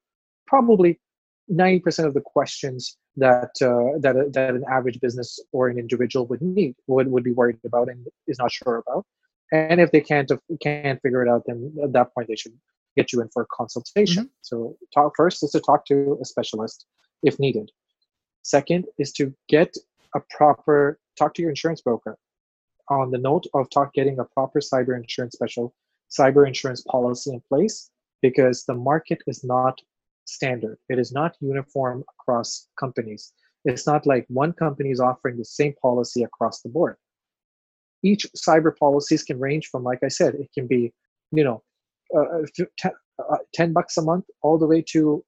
probably 0.48 0.98
90% 1.52 2.06
of 2.06 2.14
the 2.14 2.20
questions 2.20 2.96
that 3.16 3.50
uh, 3.60 3.98
that 4.00 4.32
that 4.32 4.54
an 4.54 4.64
average 4.70 4.98
business 5.00 5.38
or 5.52 5.68
an 5.68 5.78
individual 5.78 6.26
would 6.26 6.40
need 6.40 6.74
would, 6.86 7.08
would 7.08 7.24
be 7.24 7.32
worried 7.32 7.58
about 7.64 7.88
and 7.88 8.06
is 8.26 8.38
not 8.38 8.50
sure 8.50 8.82
about. 8.86 9.04
And 9.52 9.80
if 9.80 9.92
they 9.92 10.00
can't 10.00 10.30
can't 10.62 11.00
figure 11.02 11.22
it 11.22 11.28
out 11.28 11.42
then 11.46 11.74
at 11.82 11.92
that 11.92 12.14
point 12.14 12.28
they 12.28 12.36
should 12.36 12.56
get 12.96 13.12
you 13.12 13.20
in 13.20 13.28
for 13.28 13.42
a 13.42 13.46
consultation. 13.52 14.24
Mm-hmm. 14.24 14.42
so 14.42 14.76
talk 14.94 15.12
first 15.16 15.42
is 15.42 15.50
to 15.50 15.60
talk 15.60 15.84
to 15.86 16.18
a 16.20 16.24
specialist 16.24 16.86
if 17.22 17.38
needed. 17.38 17.70
Second 18.42 18.86
is 18.98 19.12
to 19.12 19.34
get 19.48 19.74
a 20.14 20.20
proper 20.30 20.98
talk 21.18 21.34
to 21.34 21.42
your 21.42 21.50
insurance 21.50 21.82
broker 21.82 22.16
on 22.88 23.10
the 23.10 23.18
note 23.18 23.46
of 23.54 23.68
talk 23.70 23.92
getting 23.94 24.18
a 24.18 24.24
proper 24.24 24.60
cyber 24.60 24.96
insurance 24.96 25.34
special 25.34 25.74
cyber 26.10 26.46
insurance 26.46 26.82
policy 26.82 27.30
in 27.32 27.42
place 27.48 27.90
because 28.20 28.64
the 28.64 28.74
market 28.74 29.22
is 29.26 29.42
not 29.44 29.80
standard. 30.24 30.78
It 30.88 30.98
is 30.98 31.12
not 31.12 31.36
uniform 31.40 32.04
across 32.18 32.68
companies. 32.78 33.32
It's 33.64 33.86
not 33.86 34.06
like 34.06 34.26
one 34.28 34.52
company 34.52 34.90
is 34.90 35.00
offering 35.00 35.36
the 35.38 35.44
same 35.44 35.74
policy 35.80 36.22
across 36.22 36.62
the 36.62 36.68
board. 36.68 36.96
Each 38.02 38.26
cyber 38.36 38.76
policies 38.76 39.22
can 39.22 39.38
range 39.38 39.68
from, 39.68 39.84
like 39.84 40.00
I 40.02 40.08
said, 40.08 40.34
it 40.34 40.50
can 40.52 40.66
be, 40.66 40.92
you 41.30 41.44
know, 41.44 41.62
uh, 42.16 42.42
ten, 42.78 42.92
uh, 43.18 43.36
10 43.54 43.72
bucks 43.72 43.96
a 43.96 44.02
month 44.02 44.24
all 44.42 44.58
the 44.58 44.66
way 44.66 44.82
to, 44.88 45.24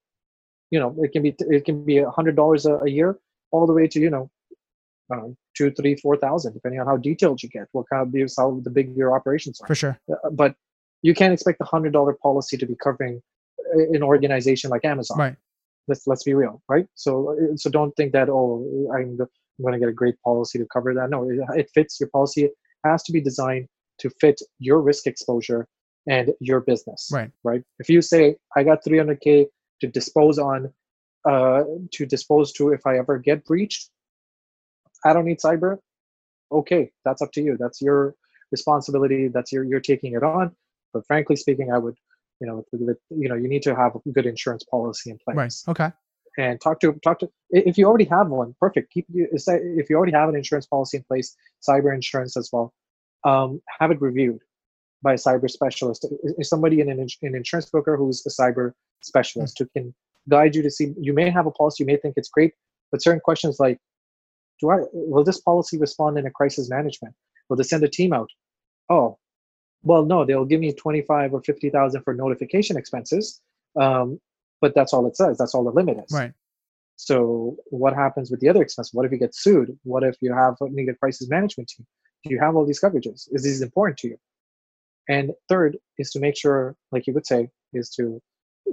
you 0.70 0.80
know, 0.80 0.94
it 0.98 1.12
can 1.12 1.22
be 1.22 1.34
it 1.38 1.64
can 1.64 1.84
be 1.84 1.98
a 1.98 2.10
hundred 2.10 2.34
dollars 2.34 2.66
a 2.66 2.80
year 2.86 3.18
all 3.52 3.66
the 3.66 3.72
way 3.72 3.86
to, 3.86 4.00
you 4.00 4.10
know, 4.10 4.28
um, 5.12 5.36
two, 5.56 5.70
three, 5.70 5.94
four 5.96 6.16
thousand, 6.16 6.54
depending 6.54 6.80
on 6.80 6.86
how 6.86 6.96
detailed 6.96 7.42
you 7.42 7.48
get, 7.48 7.68
what 7.72 7.86
kind 7.88 8.02
of 8.02 8.32
how 8.36 8.60
the 8.64 8.70
big 8.70 8.96
your 8.96 9.14
operations 9.14 9.60
are. 9.60 9.66
For 9.68 9.74
sure. 9.74 9.98
Uh, 10.10 10.30
but 10.30 10.56
you 11.02 11.14
can't 11.14 11.32
expect 11.32 11.60
a 11.60 11.64
hundred 11.64 11.92
dollar 11.92 12.14
policy 12.14 12.56
to 12.56 12.66
be 12.66 12.74
covering 12.74 13.22
an 13.74 14.02
organization 14.02 14.70
like 14.70 14.84
Amazon. 14.84 15.18
Right. 15.18 15.36
Let's 15.88 16.06
let's 16.06 16.24
be 16.24 16.34
real, 16.34 16.62
right? 16.68 16.86
So 16.94 17.32
uh, 17.32 17.56
so 17.56 17.70
don't 17.70 17.92
think 17.92 18.12
that 18.12 18.28
oh 18.30 18.90
I'm, 18.94 19.18
I'm 19.20 19.62
going 19.62 19.74
to 19.74 19.78
get 19.78 19.88
a 19.88 19.92
great 19.92 20.14
policy 20.22 20.58
to 20.58 20.66
cover 20.72 20.94
that. 20.94 21.10
No, 21.10 21.28
it, 21.28 21.38
it 21.58 21.70
fits 21.74 22.00
your 22.00 22.08
policy. 22.08 22.44
It 22.44 22.52
has 22.84 23.02
to 23.04 23.12
be 23.12 23.20
designed 23.20 23.68
to 23.98 24.10
fit 24.20 24.40
your 24.58 24.80
risk 24.80 25.06
exposure 25.06 25.66
and 26.08 26.32
your 26.40 26.60
business. 26.60 27.10
Right. 27.12 27.30
Right. 27.42 27.62
If 27.78 27.88
you 27.88 28.00
say 28.02 28.36
I 28.56 28.62
got 28.62 28.84
300k 28.84 29.46
to 29.80 29.86
dispose 29.86 30.38
on, 30.38 30.72
uh, 31.28 31.64
to 31.92 32.06
dispose 32.06 32.52
to 32.52 32.70
if 32.70 32.86
I 32.86 32.98
ever 32.98 33.18
get 33.18 33.44
breached, 33.44 33.90
I 35.04 35.12
don't 35.12 35.26
need 35.26 35.38
cyber. 35.38 35.78
Okay, 36.52 36.90
that's 37.04 37.20
up 37.22 37.32
to 37.32 37.42
you. 37.42 37.56
That's 37.58 37.80
your 37.80 38.14
responsibility. 38.50 39.28
That's 39.28 39.52
your 39.52 39.64
you're 39.64 39.80
taking 39.80 40.14
it 40.14 40.22
on. 40.22 40.54
But 40.92 41.06
frankly 41.06 41.36
speaking, 41.36 41.72
I 41.72 41.78
would, 41.78 41.96
you 42.44 42.50
know, 42.50 42.94
you 43.10 43.28
know, 43.28 43.34
you 43.34 43.48
need 43.48 43.62
to 43.62 43.74
have 43.74 43.94
a 43.94 44.10
good 44.10 44.26
insurance 44.26 44.64
policy 44.64 45.10
in 45.10 45.18
place. 45.18 45.64
Right. 45.66 45.72
Okay. 45.72 45.92
And 46.36 46.60
talk 46.60 46.80
to 46.80 46.92
talk 47.04 47.20
to 47.20 47.30
if 47.50 47.78
you 47.78 47.86
already 47.86 48.06
have 48.06 48.28
one, 48.28 48.54
perfect. 48.60 48.92
Keep 48.92 49.06
if 49.10 49.88
you 49.88 49.96
already 49.96 50.12
have 50.12 50.28
an 50.28 50.36
insurance 50.36 50.66
policy 50.66 50.96
in 50.98 51.04
place, 51.04 51.36
cyber 51.66 51.94
insurance 51.94 52.36
as 52.36 52.50
well. 52.52 52.72
Um, 53.24 53.62
have 53.80 53.90
it 53.90 54.00
reviewed 54.02 54.40
by 55.02 55.12
a 55.12 55.16
cyber 55.16 55.48
specialist. 55.48 56.06
Is 56.38 56.48
somebody 56.48 56.80
in 56.80 56.90
an, 56.90 56.98
an 57.22 57.34
insurance 57.34 57.70
broker 57.70 57.96
who's 57.96 58.26
a 58.26 58.30
cyber 58.30 58.72
specialist 59.02 59.56
mm-hmm. 59.56 59.78
who 59.78 59.82
can 59.82 59.94
guide 60.28 60.54
you 60.56 60.62
to 60.62 60.70
see. 60.70 60.92
You 60.98 61.12
may 61.12 61.30
have 61.30 61.46
a 61.46 61.50
policy, 61.50 61.84
you 61.84 61.86
may 61.86 61.96
think 61.96 62.14
it's 62.16 62.30
great, 62.30 62.52
but 62.90 63.02
certain 63.02 63.20
questions 63.20 63.60
like, 63.60 63.78
do 64.60 64.70
I 64.70 64.78
will 64.92 65.24
this 65.24 65.40
policy 65.40 65.78
respond 65.78 66.18
in 66.18 66.26
a 66.26 66.30
crisis 66.30 66.68
management? 66.68 67.14
Will 67.48 67.56
they 67.56 67.62
send 67.62 67.84
a 67.84 67.88
team 67.88 68.12
out? 68.12 68.30
Oh, 68.88 69.18
well, 69.84 70.04
no, 70.04 70.24
they'll 70.24 70.44
give 70.44 70.60
me 70.60 70.72
twenty-five 70.72 71.32
or 71.32 71.42
fifty 71.42 71.70
thousand 71.70 72.02
for 72.02 72.14
notification 72.14 72.76
expenses, 72.76 73.40
um, 73.80 74.20
but 74.60 74.74
that's 74.74 74.92
all 74.92 75.06
it 75.06 75.16
says. 75.16 75.38
That's 75.38 75.54
all 75.54 75.64
the 75.64 75.70
limit 75.70 75.98
is. 75.98 76.12
Right. 76.12 76.32
So 76.96 77.56
what 77.66 77.94
happens 77.94 78.30
with 78.30 78.40
the 78.40 78.48
other 78.48 78.62
expense? 78.62 78.90
What 78.92 79.04
if 79.04 79.12
you 79.12 79.18
get 79.18 79.34
sued? 79.34 79.76
What 79.82 80.02
if 80.04 80.16
you 80.20 80.32
have 80.32 80.54
a 80.60 80.68
need 80.68 80.88
a 80.88 80.94
crisis 80.94 81.28
management 81.28 81.68
team? 81.68 81.86
Do 82.24 82.32
you 82.32 82.40
have 82.40 82.56
all 82.56 82.64
these 82.64 82.80
coverages? 82.80 83.28
Is 83.32 83.42
this 83.42 83.60
important 83.60 83.98
to 83.98 84.08
you? 84.08 84.16
And 85.08 85.32
third 85.48 85.76
is 85.98 86.10
to 86.12 86.20
make 86.20 86.36
sure, 86.36 86.76
like 86.90 87.06
you 87.06 87.12
would 87.12 87.26
say, 87.26 87.50
is 87.72 87.90
to 87.90 88.22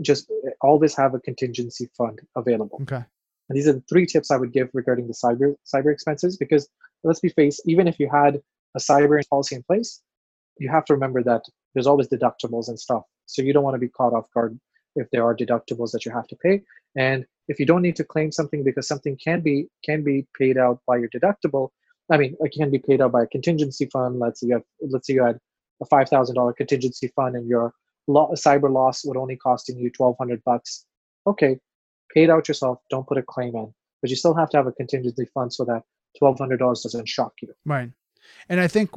just 0.01 0.32
always 0.62 0.95
have 0.95 1.14
a 1.14 1.20
contingency 1.20 1.89
fund 1.97 2.22
available. 2.36 2.80
Okay. 2.84 3.03
And 3.49 3.57
these 3.57 3.68
are 3.68 3.74
the 3.74 3.84
three 3.89 4.05
tips 4.05 4.32
I 4.32 4.38
would 4.38 4.53
give 4.53 4.70
regarding 4.74 5.07
the 5.07 5.14
cyber 5.14 5.55
cyber 5.66 5.91
expenses 5.91 6.38
because 6.38 6.70
let's 7.03 7.20
be 7.20 7.30
faced, 7.30 7.64
even 7.66 7.88
if 7.88 7.99
you 7.99 8.09
had 8.09 8.39
a 8.76 8.80
cyber 8.80 9.22
policy 9.30 9.55
in 9.55 9.64
place, 9.64 10.01
you 10.62 10.70
have 10.70 10.86
to 10.86 10.93
remember 10.93 11.24
that 11.24 11.43
there's 11.74 11.88
always 11.88 12.07
deductibles 12.07 12.68
and 12.68 12.80
stuff. 12.80 13.03
So 13.26 13.41
you 13.41 13.53
don't 13.53 13.64
want 13.64 13.76
to 13.76 13.80
be 13.80 13.89
caught 13.89 14.14
off 14.14 14.28
guard 14.34 14.59
if 14.95 15.09
there 15.12 15.24
are 15.24 15.36
deductibles 15.36 15.91
that 15.91 16.05
you 16.05 16.12
have 16.12 16.28
to 16.28 16.36
pay. 16.36 16.62
And 16.95 17.26
if 17.47 17.59
you 17.59 17.66
don't 17.66 17.82
need 17.82 17.95
to 17.95 18.03
claim 18.03 18.32
something 18.32 18.64
because 18.64 18.88
something 18.88 19.18
can 19.18 19.41
be 19.41 19.68
can 19.84 20.03
be 20.03 20.28
paid 20.38 20.57
out 20.57 20.80
by 20.88 20.97
your 20.97 21.09
deductible, 21.09 21.70
I 22.12 22.18
mean, 22.18 22.36
it 22.39 22.51
can 22.51 22.70
be 22.70 22.80
paid 22.80 23.01
out 23.01 23.12
by 23.14 23.24
a 23.24 23.28
contingency 23.28 23.88
fund. 23.88 24.20
Let's 24.20 24.41
say 24.41 24.47
you 24.47 24.53
have, 24.53 24.64
let's 24.89 25.07
say 25.07 25.14
you 25.14 25.24
had 25.24 25.39
a 25.82 25.86
five 25.86 26.09
thousand 26.09 26.36
dollar 26.36 26.53
contingency 26.53 27.07
fund 27.16 27.36
and 27.36 27.47
your 27.47 27.74
lo- 28.07 28.32
cyber 28.36 28.72
loss 28.72 29.03
would 29.05 29.18
only 29.18 29.38
costing 29.38 29.78
you 29.80 29.89
twelve 29.89 30.16
hundred 30.20 30.43
bucks. 30.43 30.86
Okay, 31.26 31.57
pay 32.14 32.24
it 32.24 32.30
out 32.30 32.47
yourself. 32.47 32.80
Don't 32.89 33.07
put 33.07 33.18
a 33.18 33.24
claim 33.24 33.55
in, 33.55 33.74
but 34.01 34.09
you 34.09 34.16
still 34.16 34.36
have 34.36 34.49
to 34.51 34.57
have 34.57 34.68
a 34.68 34.72
contingency 34.74 35.26
fund 35.34 35.51
so 35.53 35.66
that 35.66 35.82
twelve 36.20 36.38
hundred 36.38 36.57
dollars 36.57 36.82
doesn't 36.82 37.07
shock 37.07 37.34
you. 37.41 37.53
Right, 37.66 37.89
and 38.49 38.59
I 38.59 38.68
think 38.68 38.91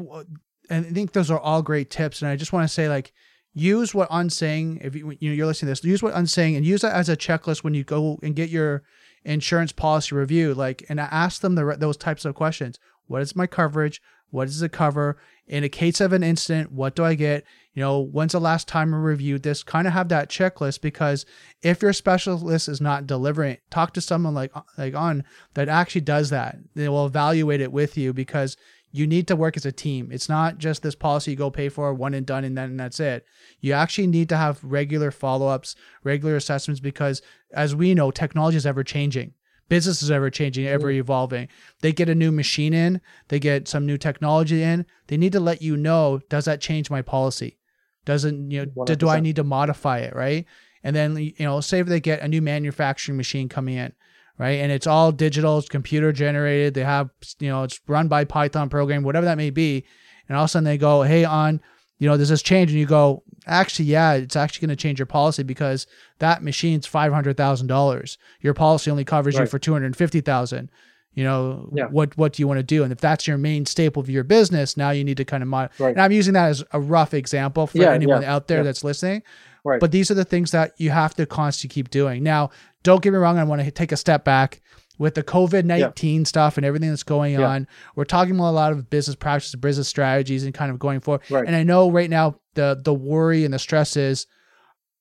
I 0.70 0.82
think 0.82 1.12
those 1.12 1.30
are 1.30 1.38
all 1.38 1.62
great 1.62 1.90
tips. 1.90 2.22
And 2.22 2.30
I 2.30 2.36
just 2.36 2.52
want 2.52 2.66
to 2.66 2.72
say 2.72 2.88
like 2.88 3.12
use 3.54 3.94
what 3.94 4.08
I'm 4.10 4.30
saying 4.30 4.80
if 4.82 4.94
you, 4.96 5.16
you 5.20 5.30
know 5.30 5.34
you're 5.34 5.46
listening 5.46 5.72
to 5.74 5.80
this 5.80 5.84
use 5.84 6.02
what 6.02 6.14
I'm 6.14 6.26
saying 6.26 6.56
and 6.56 6.66
use 6.66 6.80
that 6.80 6.94
as 6.94 7.08
a 7.08 7.16
checklist 7.16 7.62
when 7.62 7.72
you 7.72 7.84
go 7.84 8.18
and 8.22 8.34
get 8.34 8.50
your 8.50 8.82
insurance 9.24 9.72
policy 9.72 10.14
review 10.14 10.52
like 10.54 10.84
and 10.88 10.98
ask 11.00 11.40
them 11.40 11.54
the, 11.54 11.76
those 11.78 11.96
types 11.96 12.24
of 12.24 12.34
questions. 12.34 12.78
What 13.06 13.22
is 13.22 13.36
my 13.36 13.46
coverage? 13.46 14.02
What 14.30 14.46
does 14.46 14.62
it 14.62 14.72
cover? 14.72 15.16
In 15.46 15.62
a 15.62 15.68
case 15.68 16.00
of 16.00 16.12
an 16.12 16.24
incident 16.24 16.72
what 16.72 16.96
do 16.96 17.04
i 17.04 17.14
get? 17.14 17.44
You 17.74 17.82
know 17.82 18.00
when's 18.00 18.32
the 18.32 18.40
last 18.40 18.66
time 18.66 18.92
i 18.92 18.96
reviewed 18.96 19.44
this? 19.44 19.62
Kind 19.62 19.86
of 19.86 19.92
have 19.92 20.08
that 20.08 20.28
checklist 20.28 20.80
because 20.80 21.24
if 21.62 21.80
your 21.80 21.92
specialist 21.92 22.68
is 22.68 22.80
not 22.80 23.06
delivering 23.06 23.58
talk 23.70 23.94
to 23.94 24.00
someone 24.00 24.34
like 24.34 24.52
like 24.76 24.94
on 24.94 25.22
that 25.54 25.68
actually 25.68 26.00
does 26.00 26.30
that. 26.30 26.56
They 26.74 26.88
will 26.88 27.06
evaluate 27.06 27.60
it 27.60 27.72
with 27.72 27.96
you 27.96 28.12
because 28.12 28.56
you 28.94 29.08
need 29.08 29.26
to 29.26 29.34
work 29.34 29.56
as 29.56 29.66
a 29.66 29.72
team. 29.72 30.10
It's 30.12 30.28
not 30.28 30.58
just 30.58 30.84
this 30.84 30.94
policy 30.94 31.32
you 31.32 31.36
go 31.36 31.50
pay 31.50 31.68
for 31.68 31.92
one 31.92 32.14
and 32.14 32.24
done 32.24 32.44
and 32.44 32.56
then 32.56 32.76
that's 32.76 33.00
it. 33.00 33.26
You 33.60 33.72
actually 33.72 34.06
need 34.06 34.28
to 34.28 34.36
have 34.36 34.62
regular 34.62 35.10
follow-ups, 35.10 35.74
regular 36.04 36.36
assessments 36.36 36.80
because 36.80 37.20
as 37.52 37.74
we 37.74 37.92
know, 37.92 38.12
technology 38.12 38.56
is 38.56 38.64
ever 38.64 38.84
changing. 38.84 39.34
Business 39.68 40.00
is 40.00 40.12
ever 40.12 40.30
changing, 40.30 40.68
ever 40.68 40.92
evolving. 40.92 41.48
They 41.80 41.92
get 41.92 42.08
a 42.08 42.14
new 42.14 42.30
machine 42.30 42.72
in, 42.72 43.00
they 43.30 43.40
get 43.40 43.66
some 43.66 43.84
new 43.84 43.98
technology 43.98 44.62
in. 44.62 44.86
They 45.08 45.16
need 45.16 45.32
to 45.32 45.40
let 45.40 45.60
you 45.60 45.76
know, 45.76 46.20
does 46.28 46.44
that 46.44 46.60
change 46.60 46.88
my 46.88 47.02
policy? 47.02 47.58
Doesn't 48.04 48.52
you 48.52 48.66
know, 48.76 48.84
do, 48.84 48.94
do 48.94 49.08
I 49.08 49.18
need 49.18 49.36
to 49.36 49.44
modify 49.44 49.98
it, 49.98 50.14
right? 50.14 50.44
And 50.84 50.94
then 50.94 51.16
you 51.16 51.34
know, 51.40 51.60
say 51.60 51.80
if 51.80 51.88
they 51.88 51.98
get 51.98 52.20
a 52.20 52.28
new 52.28 52.42
manufacturing 52.42 53.16
machine 53.16 53.48
coming 53.48 53.74
in 53.74 53.92
right? 54.38 54.60
And 54.60 54.72
it's 54.72 54.86
all 54.86 55.12
digital, 55.12 55.58
it's 55.58 55.68
computer 55.68 56.12
generated. 56.12 56.74
They 56.74 56.84
have, 56.84 57.10
you 57.38 57.48
know, 57.48 57.62
it's 57.62 57.80
run 57.86 58.08
by 58.08 58.24
Python 58.24 58.68
program, 58.68 59.02
whatever 59.02 59.26
that 59.26 59.38
may 59.38 59.50
be. 59.50 59.84
And 60.28 60.36
all 60.36 60.44
of 60.44 60.48
a 60.48 60.50
sudden 60.50 60.64
they 60.64 60.78
go, 60.78 61.02
hey, 61.02 61.24
on, 61.24 61.60
you 61.98 62.08
know, 62.08 62.16
does 62.16 62.28
this 62.28 62.42
change? 62.42 62.70
And 62.70 62.80
you 62.80 62.86
go, 62.86 63.22
actually, 63.46 63.86
yeah, 63.86 64.14
it's 64.14 64.36
actually 64.36 64.66
going 64.66 64.76
to 64.76 64.82
change 64.82 64.98
your 64.98 65.06
policy 65.06 65.42
because 65.42 65.86
that 66.18 66.42
machine's 66.42 66.86
five 66.86 67.12
hundred 67.12 67.36
thousand 67.36 67.68
dollars. 67.68 68.18
Your 68.40 68.54
policy 68.54 68.90
only 68.90 69.04
covers 69.04 69.36
right. 69.36 69.42
you 69.42 69.46
for 69.46 69.58
two 69.58 69.72
hundred 69.72 69.96
fifty 69.96 70.20
thousand. 70.20 70.70
You 71.14 71.22
know, 71.22 71.70
yeah. 71.72 71.86
what 71.86 72.16
what 72.18 72.32
do 72.32 72.42
you 72.42 72.48
want 72.48 72.58
to 72.58 72.64
do? 72.64 72.82
And 72.82 72.92
if 72.92 72.98
that's 72.98 73.28
your 73.28 73.38
main 73.38 73.66
staple 73.66 74.00
of 74.00 74.10
your 74.10 74.24
business, 74.24 74.76
now 74.76 74.90
you 74.90 75.04
need 75.04 75.16
to 75.18 75.24
kind 75.24 75.44
of 75.44 75.48
mod. 75.48 75.70
Right. 75.78 75.90
And 75.90 76.00
I'm 76.00 76.10
using 76.10 76.34
that 76.34 76.48
as 76.48 76.64
a 76.72 76.80
rough 76.80 77.14
example 77.14 77.68
for 77.68 77.78
yeah, 77.78 77.92
anyone 77.92 78.22
yeah, 78.22 78.34
out 78.34 78.48
there 78.48 78.64
that's 78.64 78.82
listening. 78.82 79.22
Right. 79.62 79.80
But 79.80 79.92
these 79.92 80.10
are 80.10 80.14
the 80.14 80.24
things 80.24 80.50
that 80.50 80.74
you 80.76 80.90
have 80.90 81.14
to 81.14 81.24
constantly 81.26 81.72
keep 81.72 81.90
doing. 81.90 82.24
Now, 82.24 82.50
don't 82.84 83.02
get 83.02 83.12
me 83.12 83.18
wrong, 83.18 83.38
I 83.38 83.44
want 83.44 83.62
to 83.62 83.70
take 83.70 83.90
a 83.90 83.96
step 83.96 84.24
back 84.24 84.62
with 84.98 85.14
the 85.14 85.24
COVID 85.24 85.64
19 85.64 86.20
yeah. 86.20 86.24
stuff 86.24 86.56
and 86.56 86.64
everything 86.64 86.90
that's 86.90 87.02
going 87.02 87.34
yeah. 87.34 87.48
on. 87.48 87.66
We're 87.96 88.04
talking 88.04 88.36
about 88.36 88.50
a 88.50 88.52
lot 88.52 88.72
of 88.72 88.88
business 88.88 89.16
practices, 89.16 89.56
business 89.56 89.88
strategies, 89.88 90.44
and 90.44 90.54
kind 90.54 90.70
of 90.70 90.78
going 90.78 91.00
forward. 91.00 91.22
Right. 91.28 91.44
And 91.44 91.56
I 91.56 91.64
know 91.64 91.90
right 91.90 92.08
now 92.08 92.36
the 92.54 92.80
the 92.80 92.94
worry 92.94 93.44
and 93.44 93.52
the 93.52 93.58
stress 93.58 93.96
is 93.96 94.26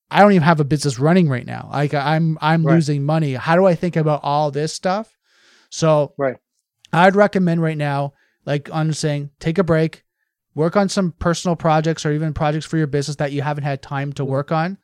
I 0.10 0.22
don't 0.22 0.32
even 0.32 0.44
have 0.44 0.60
a 0.60 0.66
business 0.66 0.98
running 0.98 1.30
right 1.30 1.46
now. 1.46 1.70
Like 1.72 1.94
I'm 1.94 2.38
I'm 2.42 2.66
right. 2.66 2.74
losing 2.74 3.06
money. 3.06 3.34
How 3.34 3.56
do 3.56 3.66
I 3.66 3.76
think 3.76 3.96
about 3.96 4.22
all 4.24 4.50
this 4.50 4.74
stuff? 4.74 5.16
So 5.70 6.14
right. 6.18 6.38
I'd 6.92 7.16
recommend 7.16 7.62
right 7.62 7.78
now, 7.78 8.14
like 8.46 8.70
I'm 8.72 8.94
saying, 8.94 9.32
take 9.40 9.58
a 9.58 9.64
break, 9.64 10.04
work 10.56 10.76
on 10.76 10.90
some 10.90 11.14
personal 11.14 11.56
projects 11.56 12.06
or 12.06 12.12
even 12.12 12.34
projects 12.34 12.66
for 12.66 12.78
your 12.78 12.88
business 12.88 13.18
that 13.18 13.32
you 13.32 13.42
haven't 13.42 13.64
had 13.64 13.82
time 13.82 14.14
to 14.14 14.26
work 14.26 14.52
on 14.52 14.78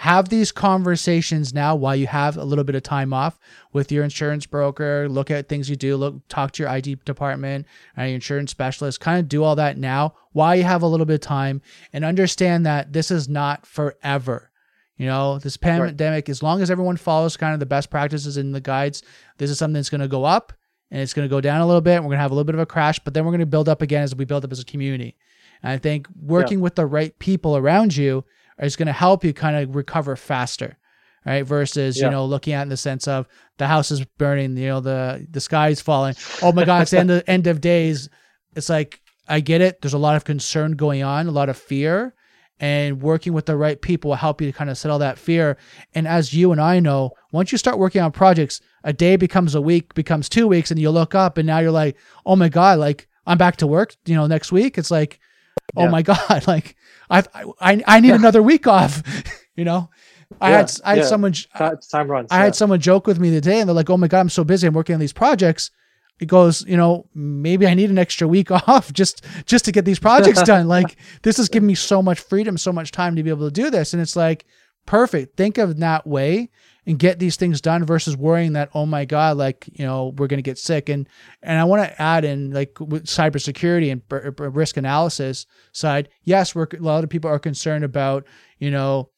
have 0.00 0.30
these 0.30 0.50
conversations 0.50 1.52
now 1.52 1.74
while 1.74 1.94
you 1.94 2.06
have 2.06 2.38
a 2.38 2.42
little 2.42 2.64
bit 2.64 2.74
of 2.74 2.82
time 2.82 3.12
off 3.12 3.38
with 3.74 3.92
your 3.92 4.02
insurance 4.02 4.46
broker 4.46 5.06
look 5.10 5.30
at 5.30 5.46
things 5.46 5.68
you 5.68 5.76
do 5.76 5.94
look 5.94 6.26
talk 6.26 6.52
to 6.52 6.62
your 6.62 6.70
id 6.70 6.94
department 7.04 7.66
and 7.98 8.08
your 8.08 8.14
insurance 8.14 8.50
specialist 8.50 8.98
kind 8.98 9.20
of 9.20 9.28
do 9.28 9.44
all 9.44 9.54
that 9.54 9.76
now 9.76 10.14
while 10.32 10.56
you 10.56 10.62
have 10.62 10.80
a 10.80 10.86
little 10.86 11.04
bit 11.04 11.16
of 11.16 11.20
time 11.20 11.60
and 11.92 12.02
understand 12.02 12.64
that 12.64 12.94
this 12.94 13.10
is 13.10 13.28
not 13.28 13.66
forever 13.66 14.50
you 14.96 15.04
know 15.04 15.38
this 15.38 15.58
pandemic 15.58 15.98
right. 16.00 16.28
as 16.30 16.42
long 16.42 16.62
as 16.62 16.70
everyone 16.70 16.96
follows 16.96 17.36
kind 17.36 17.52
of 17.52 17.60
the 17.60 17.66
best 17.66 17.90
practices 17.90 18.38
and 18.38 18.54
the 18.54 18.60
guides 18.60 19.02
this 19.36 19.50
is 19.50 19.58
something 19.58 19.74
that's 19.74 19.90
going 19.90 20.00
to 20.00 20.08
go 20.08 20.24
up 20.24 20.54
and 20.90 21.02
it's 21.02 21.12
going 21.12 21.28
to 21.28 21.30
go 21.30 21.42
down 21.42 21.60
a 21.60 21.66
little 21.66 21.82
bit 21.82 22.00
we're 22.00 22.08
going 22.08 22.16
to 22.16 22.22
have 22.22 22.30
a 22.30 22.34
little 22.34 22.46
bit 22.46 22.54
of 22.54 22.60
a 22.62 22.64
crash 22.64 22.98
but 23.00 23.12
then 23.12 23.26
we're 23.26 23.32
going 23.32 23.40
to 23.40 23.44
build 23.44 23.68
up 23.68 23.82
again 23.82 24.02
as 24.02 24.14
we 24.14 24.24
build 24.24 24.46
up 24.46 24.52
as 24.52 24.60
a 24.60 24.64
community 24.64 25.14
and 25.62 25.72
i 25.72 25.76
think 25.76 26.08
working 26.22 26.60
yeah. 26.60 26.62
with 26.62 26.74
the 26.76 26.86
right 26.86 27.18
people 27.18 27.54
around 27.54 27.94
you 27.94 28.24
is 28.60 28.76
going 28.76 28.86
to 28.86 28.92
help 28.92 29.24
you 29.24 29.32
kind 29.32 29.56
of 29.56 29.74
recover 29.74 30.16
faster 30.16 30.76
right? 31.26 31.42
Versus 31.42 31.98
yeah. 31.98 32.06
you 32.06 32.10
know 32.10 32.24
looking 32.24 32.54
at 32.54 32.62
in 32.62 32.68
the 32.68 32.76
sense 32.76 33.06
of 33.06 33.26
the 33.58 33.66
house 33.66 33.90
is 33.90 34.04
burning 34.04 34.56
you 34.56 34.68
know 34.68 34.80
the 34.80 35.26
the 35.30 35.40
sky 35.40 35.68
is 35.68 35.80
falling. 35.80 36.14
Oh 36.42 36.52
my 36.52 36.64
god 36.64 36.82
it's 36.82 36.90
the 36.92 36.98
end 36.98 37.10
of, 37.10 37.22
end 37.26 37.46
of 37.46 37.60
days. 37.60 38.08
It's 38.56 38.68
like 38.68 39.00
i 39.28 39.40
get 39.40 39.60
it. 39.60 39.80
There's 39.80 39.94
a 39.94 39.98
lot 39.98 40.16
of 40.16 40.24
concern 40.24 40.72
going 40.72 41.02
on 41.02 41.26
a 41.26 41.30
lot 41.30 41.48
of 41.48 41.56
fear 41.56 42.14
and 42.58 43.00
working 43.00 43.32
with 43.32 43.46
the 43.46 43.56
right 43.56 43.80
people 43.80 44.10
will 44.10 44.16
help 44.16 44.40
you 44.40 44.46
to 44.50 44.56
kind 44.56 44.68
of 44.68 44.76
settle 44.76 44.98
that 44.98 45.18
fear. 45.18 45.56
And 45.94 46.06
as 46.06 46.34
you 46.34 46.52
and 46.52 46.60
i 46.60 46.80
know 46.80 47.12
once 47.32 47.52
you 47.52 47.58
start 47.58 47.78
working 47.78 48.02
on 48.02 48.12
projects 48.12 48.60
a 48.84 48.92
day 48.92 49.16
becomes 49.16 49.54
a 49.54 49.60
week 49.60 49.94
becomes 49.94 50.28
two 50.28 50.48
weeks 50.48 50.70
and 50.70 50.80
you 50.80 50.90
look 50.90 51.14
up 51.14 51.38
and 51.38 51.46
now 51.46 51.58
you're 51.58 51.70
like 51.70 51.96
oh 52.24 52.34
my 52.34 52.48
god 52.48 52.78
like 52.78 53.08
i'm 53.26 53.38
back 53.38 53.56
to 53.56 53.66
work 53.66 53.94
you 54.06 54.14
know 54.14 54.26
next 54.26 54.52
week? 54.52 54.78
It's 54.78 54.90
like 54.90 55.20
oh 55.76 55.88
my 55.88 56.02
god 56.12 56.46
like 56.46 56.76
i 57.10 57.22
i 57.60 57.82
i 57.86 58.00
need 58.00 58.12
another 58.12 58.42
week 58.42 58.66
off 58.66 59.02
you 59.56 59.64
know? 59.64 59.90
I 60.40 60.50
yeah, 60.50 60.56
had 60.58 60.80
i 60.84 60.90
had 60.90 60.98
yeah. 60.98 61.04
someone 61.04 61.32
time 61.56 62.10
runs 62.10 62.28
i 62.30 62.36
had 62.36 62.54
someone 62.54 62.80
joke 62.80 63.06
with 63.06 63.18
me 63.18 63.30
today 63.30 63.60
and 63.60 63.68
they're 63.68 63.74
like 63.74 63.90
oh 63.90 63.96
my 63.96 64.08
god 64.08 64.20
i'm 64.20 64.30
so 64.30 64.44
busy 64.44 64.66
i'm 64.66 64.74
working 64.74 64.94
on 64.94 65.00
these 65.00 65.12
projects. 65.12 65.70
It 66.20 66.28
goes 66.28 66.66
you 66.66 66.76
know 66.76 67.06
maybe 67.14 67.66
i 67.66 67.74
need 67.74 67.90
an 67.90 67.98
extra 67.98 68.28
week 68.28 68.50
off 68.68 68.92
just 68.92 69.24
just 69.46 69.64
to 69.64 69.72
get 69.72 69.84
these 69.84 69.98
projects 69.98 70.42
done. 70.42 70.68
Like 70.76 70.96
this 71.22 71.38
is 71.38 71.48
giving 71.48 71.66
me 71.66 71.74
so 71.74 72.02
much 72.02 72.20
freedom 72.20 72.58
so 72.58 72.72
much 72.72 72.92
time 72.92 73.16
to 73.16 73.22
be 73.22 73.30
able 73.30 73.48
to 73.48 73.52
do 73.62 73.70
this 73.70 73.92
and 73.94 74.02
it's 74.02 74.16
like 74.16 74.46
perfect. 74.86 75.36
Think 75.36 75.58
of 75.58 75.78
that 75.78 76.06
way 76.06 76.50
and 76.86 76.98
get 76.98 77.18
these 77.18 77.36
things 77.36 77.60
done 77.60 77.84
versus 77.84 78.16
worrying 78.16 78.54
that 78.54 78.70
oh 78.74 78.86
my 78.86 79.04
god 79.04 79.36
like 79.36 79.68
you 79.72 79.84
know 79.84 80.14
we're 80.16 80.26
going 80.26 80.38
to 80.38 80.42
get 80.42 80.58
sick. 80.58 80.88
And 80.88 81.08
and 81.42 81.58
I 81.58 81.64
want 81.64 81.82
to 81.82 82.02
add 82.02 82.24
in 82.24 82.50
like 82.52 82.78
with 82.80 83.06
cybersecurity 83.06 83.92
and 83.92 84.06
b- 84.08 84.30
b- 84.30 84.44
risk 84.44 84.76
analysis 84.76 85.46
side 85.72 86.08
yes 86.24 86.54
we're 86.54 86.66
a 86.72 86.82
lot 86.82 87.04
of 87.04 87.10
people 87.10 87.30
are 87.30 87.38
concerned 87.38 87.84
about 87.84 88.26
you 88.58 88.70
know 88.70 89.10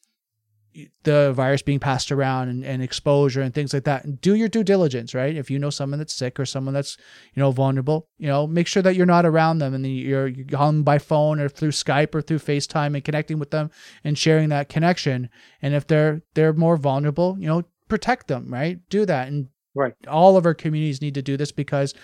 the 1.03 1.33
virus 1.33 1.63
being 1.63 1.79
passed 1.79 2.11
around 2.11 2.49
and, 2.49 2.65
and 2.65 2.83
exposure 2.83 3.43
and 3.43 3.55
things 3.55 3.75
like 3.75 3.85
that. 3.85 4.05
And 4.05 4.21
do 4.21 4.35
your 4.35 4.49
due 4.49 4.65
diligence 4.65 5.15
right? 5.15 5.37
If 5.37 5.51
you 5.51 5.59
know 5.59 5.71
someone 5.71 5.99
that's 5.99 6.15
sick 6.15 6.41
or 6.41 6.47
someone 6.47 6.75
that's 6.75 6.97
you 7.35 7.41
know 7.41 7.51
vulnerable 7.51 8.09
you 8.19 8.27
know 8.29 8.47
make 8.47 8.67
sure 8.67 8.83
that 8.83 8.97
you're 8.97 9.07
not 9.07 9.27
around 9.27 9.59
them 9.59 9.75
and 9.75 9.87
you're, 9.87 10.29
you're 10.29 10.47
calling 10.47 10.83
by 10.83 10.99
phone 10.99 11.41
or 11.41 11.49
through 11.49 11.71
skype 11.71 12.15
or 12.15 12.23
through 12.23 12.39
facetime 12.39 12.95
and 12.95 13.05
connecting 13.05 13.39
with 13.39 13.51
them 13.51 13.71
and 14.05 14.19
sharing 14.19 14.49
that 14.49 14.69
connection. 14.69 15.29
And 15.61 15.75
if 15.75 15.87
they're 15.87 16.23
they're 16.35 16.53
more 16.53 16.77
vulnerable 16.77 17.37
you 17.39 17.47
know 17.47 17.65
protect 17.89 18.29
them 18.29 18.53
right? 18.53 18.81
Do 18.89 19.05
that. 19.07 19.29
And 19.29 19.49
right. 19.75 19.95
all 20.09 20.37
of 20.37 20.47
our 20.47 20.55
communities 20.55 21.03
need 21.03 21.15
to 21.15 21.23
do 21.23 21.37
this 21.37 21.53
because 21.53 21.95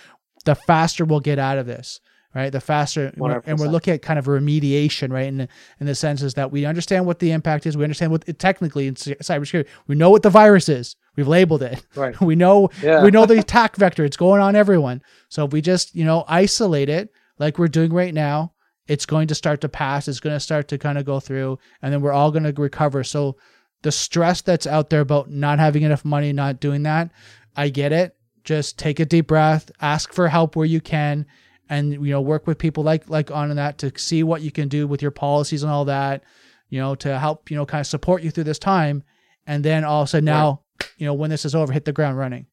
the 0.44 0.54
faster 0.54 1.04
we'll 1.04 1.20
get 1.20 1.38
out 1.38 1.58
of 1.58 1.66
this 1.66 2.00
right? 2.34 2.50
The 2.50 2.60
faster, 2.60 3.10
100%. 3.16 3.42
and 3.46 3.58
we're 3.58 3.68
looking 3.68 3.94
at 3.94 4.02
kind 4.02 4.18
of 4.18 4.26
remediation, 4.26 5.10
right? 5.12 5.26
In 5.26 5.38
the, 5.38 5.48
in 5.80 5.86
the 5.86 5.94
sense 5.94 6.22
is 6.22 6.34
that 6.34 6.52
we 6.52 6.64
understand 6.66 7.06
what 7.06 7.18
the 7.18 7.30
impact 7.32 7.66
is. 7.66 7.76
We 7.76 7.84
understand 7.84 8.12
what 8.12 8.24
it, 8.28 8.38
technically 8.38 8.86
in 8.86 8.96
cy- 8.96 9.14
cybersecurity, 9.14 9.66
we 9.86 9.94
know 9.94 10.10
what 10.10 10.22
the 10.22 10.30
virus 10.30 10.68
is. 10.68 10.96
We've 11.16 11.28
labeled 11.28 11.62
it. 11.62 11.84
Right. 11.94 12.18
We 12.20 12.36
know 12.36 12.70
Yeah. 12.82 13.02
we 13.02 13.10
know 13.10 13.26
the 13.26 13.38
attack 13.38 13.76
vector. 13.76 14.04
It's 14.04 14.16
going 14.16 14.40
on 14.40 14.54
everyone. 14.56 15.02
So 15.28 15.44
if 15.46 15.52
we 15.52 15.60
just 15.60 15.94
you 15.94 16.04
know 16.04 16.24
isolate 16.28 16.88
it 16.88 17.10
like 17.38 17.58
we're 17.58 17.68
doing 17.68 17.92
right 17.92 18.14
now, 18.14 18.52
it's 18.86 19.04
going 19.06 19.28
to 19.28 19.34
start 19.34 19.60
to 19.62 19.68
pass. 19.68 20.06
It's 20.08 20.20
going 20.20 20.36
to 20.36 20.40
start 20.40 20.68
to 20.68 20.78
kind 20.78 20.96
of 20.98 21.04
go 21.04 21.20
through, 21.20 21.58
and 21.82 21.92
then 21.92 22.00
we're 22.02 22.12
all 22.12 22.30
going 22.30 22.44
to 22.44 22.52
recover. 22.62 23.02
So 23.04 23.36
the 23.82 23.92
stress 23.92 24.42
that's 24.42 24.66
out 24.66 24.90
there 24.90 25.00
about 25.00 25.30
not 25.30 25.58
having 25.58 25.82
enough 25.82 26.04
money, 26.04 26.32
not 26.32 26.60
doing 26.60 26.82
that, 26.84 27.10
I 27.56 27.68
get 27.68 27.92
it. 27.92 28.14
Just 28.44 28.78
take 28.78 28.98
a 28.98 29.04
deep 29.04 29.26
breath, 29.28 29.70
ask 29.80 30.12
for 30.12 30.26
help 30.28 30.56
where 30.56 30.66
you 30.66 30.80
can, 30.80 31.26
and 31.68 31.92
you 31.92 32.12
know 32.12 32.20
work 32.20 32.46
with 32.46 32.58
people 32.58 32.82
like 32.82 33.08
like 33.08 33.30
on 33.30 33.54
that 33.56 33.78
to 33.78 33.92
see 33.98 34.22
what 34.22 34.42
you 34.42 34.50
can 34.50 34.68
do 34.68 34.86
with 34.86 35.02
your 35.02 35.10
policies 35.10 35.62
and 35.62 35.72
all 35.72 35.84
that. 35.86 36.24
You 36.68 36.80
know 36.80 36.94
to 36.96 37.18
help 37.18 37.50
you 37.50 37.56
know 37.56 37.66
kind 37.66 37.80
of 37.80 37.86
support 37.86 38.22
you 38.22 38.30
through 38.30 38.44
this 38.44 38.58
time, 38.58 39.02
and 39.46 39.64
then 39.64 39.84
all 39.84 40.02
of 40.02 40.06
a 40.06 40.10
sudden 40.10 40.26
now 40.26 40.62
you 40.96 41.06
know 41.06 41.14
when 41.14 41.30
this 41.30 41.44
is 41.44 41.54
over, 41.54 41.72
hit 41.72 41.84
the 41.84 41.92
ground 41.92 42.18
running. 42.18 42.46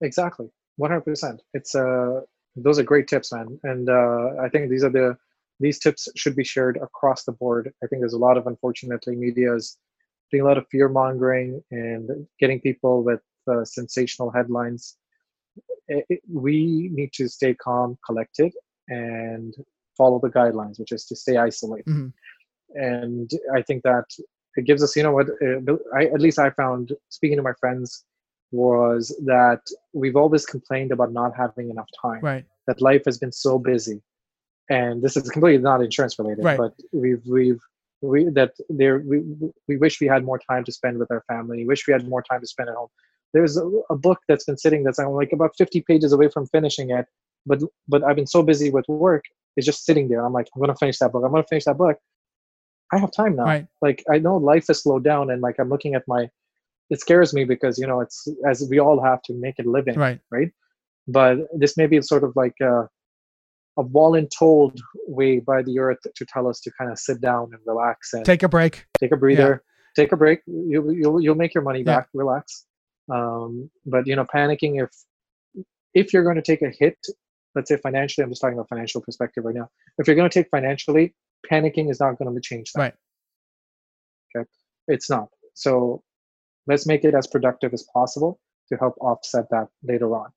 Exactly, 0.00 0.48
one 0.76 0.90
hundred 0.90 1.02
percent. 1.02 1.42
It's 1.54 1.74
uh, 1.74 2.20
those 2.56 2.78
are 2.78 2.82
great 2.82 3.08
tips, 3.08 3.32
man, 3.32 3.58
and 3.62 3.88
uh, 3.88 4.42
I 4.42 4.48
think 4.48 4.70
these 4.70 4.84
are 4.84 4.90
the 4.90 5.16
these 5.60 5.78
tips 5.78 6.08
should 6.16 6.36
be 6.36 6.44
shared 6.44 6.76
across 6.76 7.24
the 7.24 7.32
board. 7.32 7.72
I 7.82 7.86
think 7.86 8.00
there's 8.00 8.12
a 8.12 8.18
lot 8.18 8.36
of 8.36 8.46
unfortunately 8.46 9.16
media 9.16 9.54
is 9.54 9.76
doing 10.30 10.42
a 10.42 10.46
lot 10.46 10.58
of 10.58 10.66
fear 10.70 10.88
mongering 10.88 11.62
and 11.70 12.26
getting 12.38 12.60
people 12.60 13.02
with 13.02 13.20
uh, 13.50 13.64
sensational 13.64 14.30
headlines. 14.30 14.96
It, 15.88 16.04
it- 16.08 16.20
we 16.32 16.90
need 16.92 17.12
to 17.14 17.28
stay 17.28 17.54
calm, 17.54 17.98
collected, 18.04 18.52
and 18.88 19.54
follow 19.96 20.18
the 20.20 20.28
guidelines, 20.30 20.78
which 20.78 20.92
is 20.92 21.04
to 21.06 21.16
stay 21.16 21.36
isolated. 21.36 21.86
Mhm. 21.86 22.12
And 22.74 23.30
I 23.54 23.62
think 23.62 23.82
that 23.84 24.04
it 24.56 24.64
gives 24.64 24.82
us, 24.82 24.94
you 24.96 25.02
know, 25.02 25.12
what 25.12 25.28
uh, 25.42 25.76
I, 25.96 26.04
at 26.06 26.20
least 26.20 26.38
I 26.38 26.50
found 26.50 26.92
speaking 27.08 27.36
to 27.36 27.42
my 27.42 27.52
friends 27.60 28.04
was 28.50 29.08
that 29.24 29.60
we've 29.92 30.16
always 30.16 30.46
complained 30.46 30.90
about 30.92 31.12
not 31.12 31.34
having 31.36 31.70
enough 31.70 31.88
time 32.00 32.20
Right. 32.22 32.44
that 32.66 32.80
life 32.80 33.02
has 33.04 33.18
been 33.18 33.32
so 33.32 33.58
busy 33.58 34.00
and 34.70 35.02
this 35.02 35.16
is 35.18 35.28
completely 35.30 35.62
not 35.62 35.82
insurance 35.82 36.18
related 36.18 36.44
Right. 36.44 36.56
but 36.58 36.72
we've 36.92 37.22
we've 37.26 37.60
we 38.00 38.24
that 38.30 38.52
there 38.70 39.00
we 39.00 39.18
we 39.68 39.76
wish 39.76 40.00
we 40.00 40.06
had 40.06 40.24
more 40.24 40.38
time 40.50 40.64
to 40.64 40.72
spend 40.72 40.98
with 40.98 41.10
our 41.10 41.22
family 41.28 41.66
wish 41.66 41.86
we 41.86 41.92
had 41.92 42.08
more 42.08 42.22
time 42.22 42.40
to 42.40 42.46
spend 42.46 42.68
at 42.70 42.74
home 42.74 42.88
there's 43.34 43.56
a, 43.56 43.66
a 43.90 43.96
book 43.96 44.18
that's 44.28 44.44
been 44.44 44.56
sitting 44.56 44.82
that's 44.84 44.98
I'm 44.98 45.08
like 45.10 45.32
about 45.32 45.52
50 45.56 45.82
pages 45.82 46.12
away 46.12 46.28
from 46.28 46.46
finishing 46.46 46.90
it 46.90 47.06
but 47.46 47.60
but 47.86 48.02
i've 48.02 48.16
been 48.16 48.26
so 48.26 48.42
busy 48.42 48.68
with 48.70 48.84
work 48.88 49.24
it's 49.56 49.64
just 49.66 49.84
sitting 49.84 50.08
there 50.08 50.24
i'm 50.26 50.32
like 50.32 50.48
i'm 50.54 50.60
gonna 50.60 50.74
finish 50.74 50.98
that 50.98 51.12
book 51.12 51.22
i'm 51.24 51.30
gonna 51.30 51.44
finish 51.48 51.64
that 51.64 51.78
book 51.78 51.96
i 52.92 52.98
have 52.98 53.12
time 53.12 53.36
now 53.36 53.44
Right. 53.44 53.66
like 53.80 54.02
i 54.12 54.18
know 54.18 54.36
life 54.36 54.66
has 54.66 54.82
slowed 54.82 55.04
down 55.04 55.30
and 55.30 55.40
like 55.40 55.56
i'm 55.60 55.68
looking 55.68 55.94
at 55.94 56.02
my 56.08 56.28
it 56.90 57.00
scares 57.00 57.32
me 57.32 57.44
because 57.44 57.78
you 57.78 57.86
know 57.86 58.00
it's 58.00 58.26
as 58.50 58.66
we 58.68 58.80
all 58.80 59.00
have 59.02 59.22
to 59.22 59.34
make 59.34 59.54
a 59.60 59.62
living 59.62 59.96
Right. 59.96 60.20
Right. 60.32 60.50
but 61.06 61.38
this 61.56 61.76
may 61.76 61.86
be 61.86 62.00
sort 62.02 62.24
of 62.24 62.32
like 62.34 62.54
a, 62.60 62.88
a 63.78 63.84
voluntold 63.84 64.76
way 65.06 65.38
by 65.38 65.62
the 65.62 65.78
earth 65.78 65.98
to 66.16 66.26
tell 66.26 66.48
us 66.48 66.60
to 66.62 66.72
kind 66.76 66.90
of 66.90 66.98
sit 66.98 67.20
down 67.20 67.50
and 67.52 67.60
relax 67.66 68.12
and 68.14 68.24
take, 68.24 68.42
a 68.42 68.48
break. 68.48 68.86
Take 68.98 69.12
a 69.12 69.16
breather, 69.16 69.62
take 69.94 70.10
a 70.12 70.16
break. 70.16 70.40
You, 70.46 70.90
you'll 70.90 71.20
you'll 71.22 71.36
make 71.36 71.54
your 71.54 71.62
money 71.62 71.80
Yeah. 71.80 71.96
back. 71.98 72.08
Relax. 72.14 72.64
Um, 73.10 73.70
but 73.86 74.06
you 74.06 74.16
know, 74.16 74.24
panicking 74.24 74.82
if 74.82 74.90
if 75.94 76.12
you're 76.12 76.24
going 76.24 76.36
to 76.36 76.42
take 76.42 76.62
a 76.62 76.70
hit, 76.70 76.98
let's 77.54 77.68
say 77.68 77.76
financially, 77.76 78.24
I'm 78.24 78.30
just 78.30 78.40
talking 78.40 78.54
about 78.54 78.68
financial 78.68 79.00
perspective 79.00 79.44
right 79.44 79.54
now. 79.54 79.68
If 79.98 80.06
you're 80.06 80.16
going 80.16 80.28
to 80.28 80.34
take 80.34 80.48
financially, 80.50 81.14
panicking 81.50 81.90
is 81.90 82.00
not 82.00 82.18
going 82.18 82.34
to 82.34 82.40
change 82.40 82.72
that. 82.72 82.80
Right. 82.80 82.94
Okay, 84.36 84.48
it's 84.88 85.08
not. 85.08 85.28
So 85.54 86.02
let's 86.66 86.86
make 86.86 87.04
it 87.04 87.14
as 87.14 87.26
productive 87.26 87.72
as 87.72 87.84
possible 87.92 88.38
to 88.68 88.76
help 88.76 88.94
offset 89.00 89.46
that 89.50 89.68
later 89.82 90.14
on. 90.14 90.30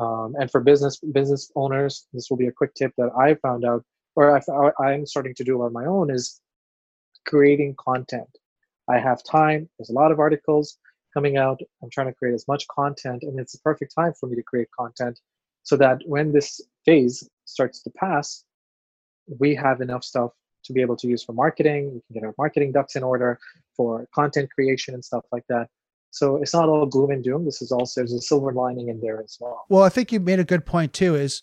Um, 0.00 0.34
and 0.40 0.50
for 0.50 0.60
business 0.60 0.98
business 1.12 1.52
owners, 1.54 2.06
this 2.12 2.28
will 2.30 2.36
be 2.36 2.48
a 2.48 2.52
quick 2.52 2.74
tip 2.74 2.92
that 2.98 3.10
I 3.16 3.34
found 3.34 3.64
out, 3.64 3.84
or 4.16 4.36
I, 4.36 4.82
I'm 4.82 5.06
starting 5.06 5.34
to 5.36 5.44
do 5.44 5.62
on 5.62 5.72
my 5.72 5.84
own, 5.84 6.10
is 6.10 6.40
creating 7.26 7.76
content. 7.78 8.28
I 8.88 8.98
have 8.98 9.22
time. 9.24 9.68
There's 9.78 9.90
a 9.90 9.94
lot 9.94 10.12
of 10.12 10.18
articles 10.18 10.78
coming 11.14 11.36
out. 11.36 11.60
I'm 11.82 11.90
trying 11.90 12.08
to 12.08 12.12
create 12.12 12.34
as 12.34 12.46
much 12.48 12.66
content, 12.68 13.22
and 13.22 13.38
it's 13.38 13.52
the 13.52 13.60
perfect 13.60 13.94
time 13.94 14.12
for 14.12 14.26
me 14.28 14.36
to 14.36 14.42
create 14.42 14.68
content, 14.78 15.20
so 15.62 15.76
that 15.76 16.02
when 16.06 16.32
this 16.32 16.60
phase 16.84 17.26
starts 17.44 17.82
to 17.84 17.90
pass, 17.90 18.44
we 19.38 19.54
have 19.54 19.80
enough 19.80 20.04
stuff 20.04 20.32
to 20.64 20.72
be 20.72 20.80
able 20.80 20.96
to 20.96 21.06
use 21.06 21.22
for 21.22 21.32
marketing. 21.32 21.86
We 21.94 22.00
can 22.00 22.14
get 22.14 22.24
our 22.24 22.34
marketing 22.36 22.72
ducks 22.72 22.96
in 22.96 23.02
order 23.02 23.38
for 23.76 24.06
content 24.14 24.50
creation 24.54 24.94
and 24.94 25.04
stuff 25.04 25.24
like 25.32 25.44
that. 25.48 25.68
So 26.10 26.36
it's 26.36 26.54
not 26.54 26.68
all 26.68 26.86
gloom 26.86 27.10
and 27.10 27.24
doom. 27.24 27.44
This 27.44 27.60
is 27.60 27.72
also 27.72 28.00
there's 28.00 28.12
a 28.12 28.20
silver 28.20 28.52
lining 28.52 28.88
in 28.88 29.00
there 29.00 29.20
as 29.22 29.36
well. 29.40 29.64
Well, 29.68 29.82
I 29.82 29.88
think 29.88 30.12
you 30.12 30.20
made 30.20 30.38
a 30.40 30.44
good 30.44 30.64
point 30.64 30.92
too. 30.92 31.14
Is 31.16 31.42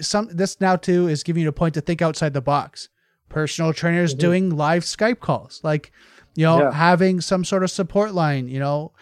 some 0.00 0.28
this 0.30 0.60
now 0.60 0.76
too 0.76 1.08
is 1.08 1.22
giving 1.22 1.42
you 1.42 1.48
a 1.48 1.52
point 1.52 1.74
to 1.74 1.80
think 1.80 2.02
outside 2.02 2.34
the 2.34 2.40
box. 2.40 2.88
Personal 3.28 3.72
trainers 3.72 4.14
Mhm. 4.14 4.18
doing 4.18 4.50
live 4.56 4.82
Skype 4.84 5.20
calls, 5.20 5.60
like 5.62 5.92
you 6.36 6.44
know, 6.44 6.60
Yeah. 6.60 6.70
having 6.72 7.20
some 7.20 7.44
sort 7.44 7.64
of 7.64 7.70
support 7.70 8.12
line. 8.12 8.46
You 8.46 8.60
know, 8.60 8.92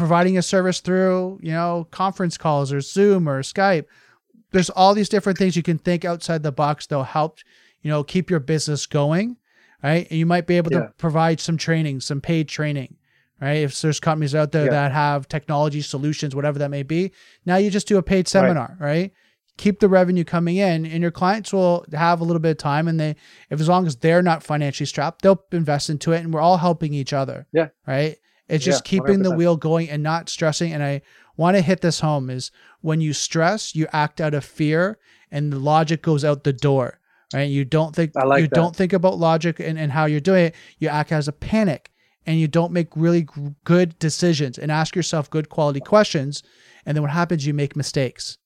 providing 0.00 0.38
a 0.38 0.42
service 0.42 0.80
through 0.80 1.38
you 1.42 1.52
know 1.52 1.86
conference 1.90 2.36
calls 2.38 2.72
or 2.72 2.80
Zoom 2.80 3.28
or 3.28 3.42
Skype. 3.42 3.84
There's 4.52 4.70
all 4.70 4.94
these 4.94 5.08
different 5.10 5.38
things 5.38 5.56
you 5.56 5.62
can 5.62 5.78
think 5.78 6.04
outside 6.04 6.42
the 6.42 6.50
box 6.52 6.86
that'll 6.86 7.04
help 7.04 7.38
you 7.82 7.90
know 7.90 8.02
keep 8.02 8.30
your 8.30 8.40
business 8.40 8.86
going, 8.86 9.36
right? 9.82 10.06
And 10.10 10.18
you 10.18 10.26
might 10.26 10.46
be 10.46 10.56
able 10.56 10.72
Yeah. 10.72 10.80
to 10.86 10.92
provide 10.96 11.38
some 11.38 11.56
training, 11.56 12.00
some 12.00 12.20
paid 12.20 12.48
training. 12.48 12.96
Right. 13.40 13.58
If 13.64 13.80
there's 13.80 14.00
companies 14.00 14.34
out 14.34 14.52
there 14.52 14.66
Yeah. 14.66 14.70
that 14.72 14.92
have 14.92 15.26
technology 15.28 15.80
solutions, 15.80 16.34
whatever 16.36 16.58
that 16.58 16.70
may 16.70 16.82
be, 16.82 17.12
now 17.46 17.56
you 17.56 17.70
just 17.70 17.88
do 17.88 17.96
a 17.96 18.02
paid 18.02 18.28
seminar, 18.28 18.76
right? 18.78 19.12
Keep 19.56 19.80
the 19.80 19.88
revenue 19.88 20.24
coming 20.24 20.56
in, 20.58 20.84
and 20.84 21.00
your 21.00 21.10
clients 21.10 21.50
will 21.50 21.86
have 21.94 22.20
a 22.20 22.24
little 22.24 22.40
bit 22.40 22.50
of 22.50 22.58
time. 22.58 22.86
And 22.86 23.00
they, 23.00 23.16
if 23.48 23.58
as 23.58 23.66
long 23.68 23.86
as 23.86 23.96
they're 23.96 24.20
not 24.22 24.42
financially 24.42 24.84
strapped, 24.86 25.22
they'll 25.22 25.42
invest 25.52 25.88
into 25.88 26.12
it, 26.12 26.22
and 26.22 26.34
we're 26.34 26.40
all 26.42 26.58
helping 26.58 26.92
each 26.92 27.14
other. 27.14 27.46
Yeah. 27.52 27.68
Right. 27.86 28.16
It's 28.50 28.64
just 28.64 28.84
Yeah, 28.84 28.90
keeping 28.90 29.22
the 29.22 29.30
100%. 29.30 29.36
wheel 29.38 29.56
going 29.56 29.88
and 29.90 30.02
not 30.02 30.28
stressing. 30.28 30.72
And 30.72 30.82
I 30.82 31.02
want 31.36 31.56
to 31.56 31.62
hit 31.62 31.80
this 31.80 32.00
home: 32.00 32.30
is 32.30 32.50
when 32.80 33.00
you 33.00 33.12
stress, 33.12 33.74
you 33.74 33.86
act 33.92 34.20
out 34.20 34.34
of 34.34 34.44
fear, 34.44 34.98
and 35.30 35.52
the 35.52 35.58
logic 35.58 36.02
goes 36.02 36.24
out 36.24 36.44
the 36.44 36.52
door. 36.52 36.98
Right. 37.32 37.42
You 37.48 37.64
don't 37.64 37.94
think 37.94 38.12
like 38.16 38.42
you 38.42 38.48
that. 38.48 38.54
don't 38.56 38.74
think 38.74 38.92
about 38.92 39.18
logic 39.18 39.60
and, 39.60 39.78
and 39.78 39.92
how 39.92 40.06
you're 40.06 40.18
doing 40.20 40.46
it. 40.46 40.54
You 40.78 40.88
act 40.88 41.12
as 41.12 41.28
a 41.28 41.32
panic 41.32 41.92
and 42.26 42.40
you 42.40 42.48
don't 42.48 42.72
make 42.72 42.88
really 42.96 43.22
g- 43.22 43.54
good 43.64 43.96
decisions 44.00 44.58
and 44.58 44.72
ask 44.72 44.96
yourself 44.96 45.30
good 45.30 45.48
quality 45.48 45.78
questions. 45.80 46.42
And 46.84 46.96
then 46.96 47.02
what 47.02 47.12
happens? 47.12 47.46
You 47.46 47.54
make 47.54 47.76
mistakes, 47.76 48.36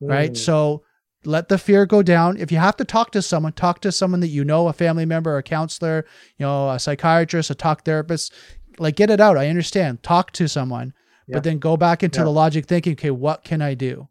right? 0.00 0.32
Mm, 0.32 0.36
So 0.36 0.84
let 1.24 1.48
the 1.48 1.58
fear 1.58 1.86
go 1.86 2.02
down. 2.02 2.36
If 2.36 2.52
you 2.52 2.58
have 2.58 2.76
to 2.76 2.84
talk 2.84 3.10
to 3.12 3.20
someone, 3.22 3.52
talk 3.52 3.80
to 3.80 3.90
someone 3.90 4.20
that 4.20 4.28
you 4.28 4.44
know, 4.44 4.68
a 4.68 4.72
family 4.72 5.04
member, 5.04 5.36
a 5.36 5.42
counselor, 5.42 6.04
you 6.36 6.46
know, 6.46 6.70
a 6.70 6.78
psychiatrist, 6.78 7.50
a 7.50 7.54
talk 7.56 7.84
therapist. 7.84 8.32
Like 8.78 8.96
get 8.96 9.10
it 9.10 9.20
out. 9.20 9.36
I 9.38 9.48
understand. 9.48 10.02
Talk 10.02 10.32
to 10.32 10.48
someone, 10.48 10.92
Yeah. 11.26 11.36
but 11.36 11.44
then 11.44 11.58
go 11.58 11.76
back 11.76 12.02
into 12.02 12.20
Yeah. 12.20 12.24
the 12.24 12.30
logic 12.30 12.66
thinking, 12.66 12.92
okay, 12.92 13.10
what 13.10 13.44
can 13.44 13.60
I 13.62 13.74
do? 13.74 14.08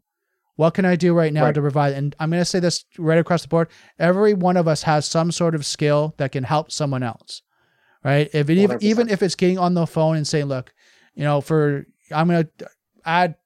What 0.56 0.74
can 0.74 0.84
I 0.84 0.96
do 0.96 1.14
right 1.14 1.32
now 1.32 1.44
Right. 1.44 1.54
to 1.54 1.60
provide? 1.60 1.92
And 1.94 2.16
I'm 2.18 2.30
going 2.30 2.40
to 2.40 2.44
say 2.44 2.58
this 2.58 2.84
right 2.98 3.18
across 3.18 3.42
the 3.42 3.48
board. 3.48 3.68
Every 3.98 4.34
one 4.34 4.56
of 4.56 4.66
us 4.66 4.82
has 4.82 5.06
some 5.06 5.30
sort 5.30 5.54
of 5.54 5.64
skill 5.64 6.14
that 6.18 6.32
can 6.32 6.42
help 6.44 6.72
someone 6.72 7.02
else, 7.04 7.42
right? 8.04 8.28
If 8.32 8.50
it, 8.50 8.58
even, 8.58 8.78
even 8.82 9.08
if 9.08 9.22
it's 9.22 9.36
getting 9.36 9.58
on 9.58 9.74
the 9.74 9.86
phone 9.86 10.16
and 10.16 10.26
saying, 10.26 10.46
look, 10.46 10.72
you 11.14 11.22
know, 11.22 11.40
for, 11.40 11.86
I'm 12.12 12.26
going 12.28 12.48
to 12.58 12.68
add 13.04 13.36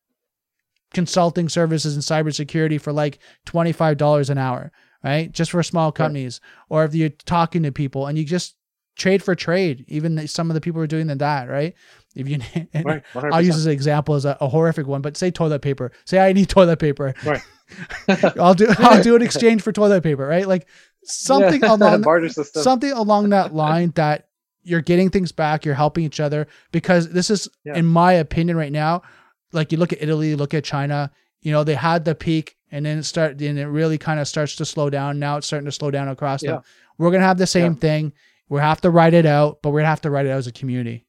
consulting 0.94 1.48
services 1.48 1.94
and 1.94 2.02
cybersecurity 2.02 2.80
for 2.80 2.92
like 2.92 3.18
$25 3.46 4.30
an 4.30 4.38
hour, 4.38 4.72
right? 5.02 5.32
Just 5.32 5.50
for 5.50 5.62
small 5.62 5.92
companies. 5.92 6.40
Or 6.68 6.84
if 6.84 6.94
you're 6.94 7.08
talking 7.10 7.62
to 7.62 7.72
people 7.72 8.06
and 8.06 8.18
you 8.18 8.24
just 8.24 8.56
trade 8.96 9.22
for 9.22 9.34
trade. 9.34 9.84
Even 9.88 10.26
some 10.28 10.50
of 10.50 10.54
the 10.54 10.60
people 10.60 10.80
are 10.80 10.86
doing 10.86 11.06
that, 11.06 11.48
right? 11.48 11.74
If 12.14 12.28
you, 12.28 12.38
Right, 12.84 13.02
I'll 13.14 13.40
use 13.40 13.54
100%. 13.54 13.58
this 13.58 13.66
example 13.66 14.14
as 14.14 14.24
a, 14.24 14.36
a 14.40 14.48
horrific 14.48 14.86
one, 14.86 15.00
but 15.02 15.16
say 15.16 15.30
toilet 15.30 15.62
paper. 15.62 15.92
Say 16.04 16.18
I 16.18 16.32
need 16.32 16.48
toilet 16.48 16.78
paper. 16.78 17.14
Right. 17.24 17.42
I'll 18.38 18.54
do 18.54 18.66
I'll 18.78 19.02
do 19.02 19.16
an 19.16 19.22
exchange 19.22 19.62
for 19.62 19.72
toilet 19.72 20.02
paper, 20.02 20.26
right? 20.26 20.46
Like 20.46 20.66
something 21.04 21.62
Yeah, 21.62 21.74
along 21.74 22.04
something 22.44 22.92
along 22.92 23.30
that 23.30 23.54
line 23.54 23.92
that 23.94 24.28
you're 24.62 24.82
getting 24.82 25.08
things 25.10 25.32
back, 25.32 25.64
you're 25.64 25.74
helping 25.74 26.04
each 26.04 26.20
other 26.20 26.46
because 26.70 27.08
this 27.10 27.30
is 27.30 27.48
Yeah. 27.64 27.76
in 27.76 27.86
my 27.86 28.12
opinion 28.12 28.56
right 28.58 28.70
now, 28.72 29.02
like 29.52 29.72
you 29.72 29.78
look 29.78 29.92
at 29.92 30.02
Italy, 30.02 30.34
look 30.36 30.52
at 30.54 30.64
China, 30.64 31.10
you 31.40 31.50
know, 31.50 31.64
they 31.64 31.74
had 31.74 32.04
the 32.04 32.14
peak 32.14 32.56
and 32.70 32.84
then 32.84 32.98
it 32.98 33.04
start 33.04 33.40
and 33.40 33.58
it 33.58 33.66
really 33.66 33.96
kind 33.98 34.20
of 34.20 34.28
starts 34.28 34.54
to 34.56 34.64
slow 34.66 34.90
down. 34.90 35.18
Now 35.18 35.38
it's 35.38 35.46
starting 35.46 35.66
to 35.66 35.72
slow 35.72 35.90
down 35.90 36.08
across 36.08 36.42
Yeah. 36.42 36.52
them. 36.52 36.62
We're 36.98 37.10
going 37.10 37.22
to 37.22 37.26
have 37.26 37.38
the 37.38 37.46
same 37.46 37.74
thing. 37.74 38.12
We 38.52 38.60
have 38.60 38.82
to 38.82 38.90
write 38.90 39.14
it 39.14 39.24
out, 39.24 39.62
but 39.62 39.70
we're 39.70 39.80
to 39.80 39.86
have 39.86 40.02
to 40.02 40.10
write 40.10 40.26
it 40.26 40.30
out 40.30 40.36
as 40.38 40.46
a 40.46 40.52
community. 40.52 41.06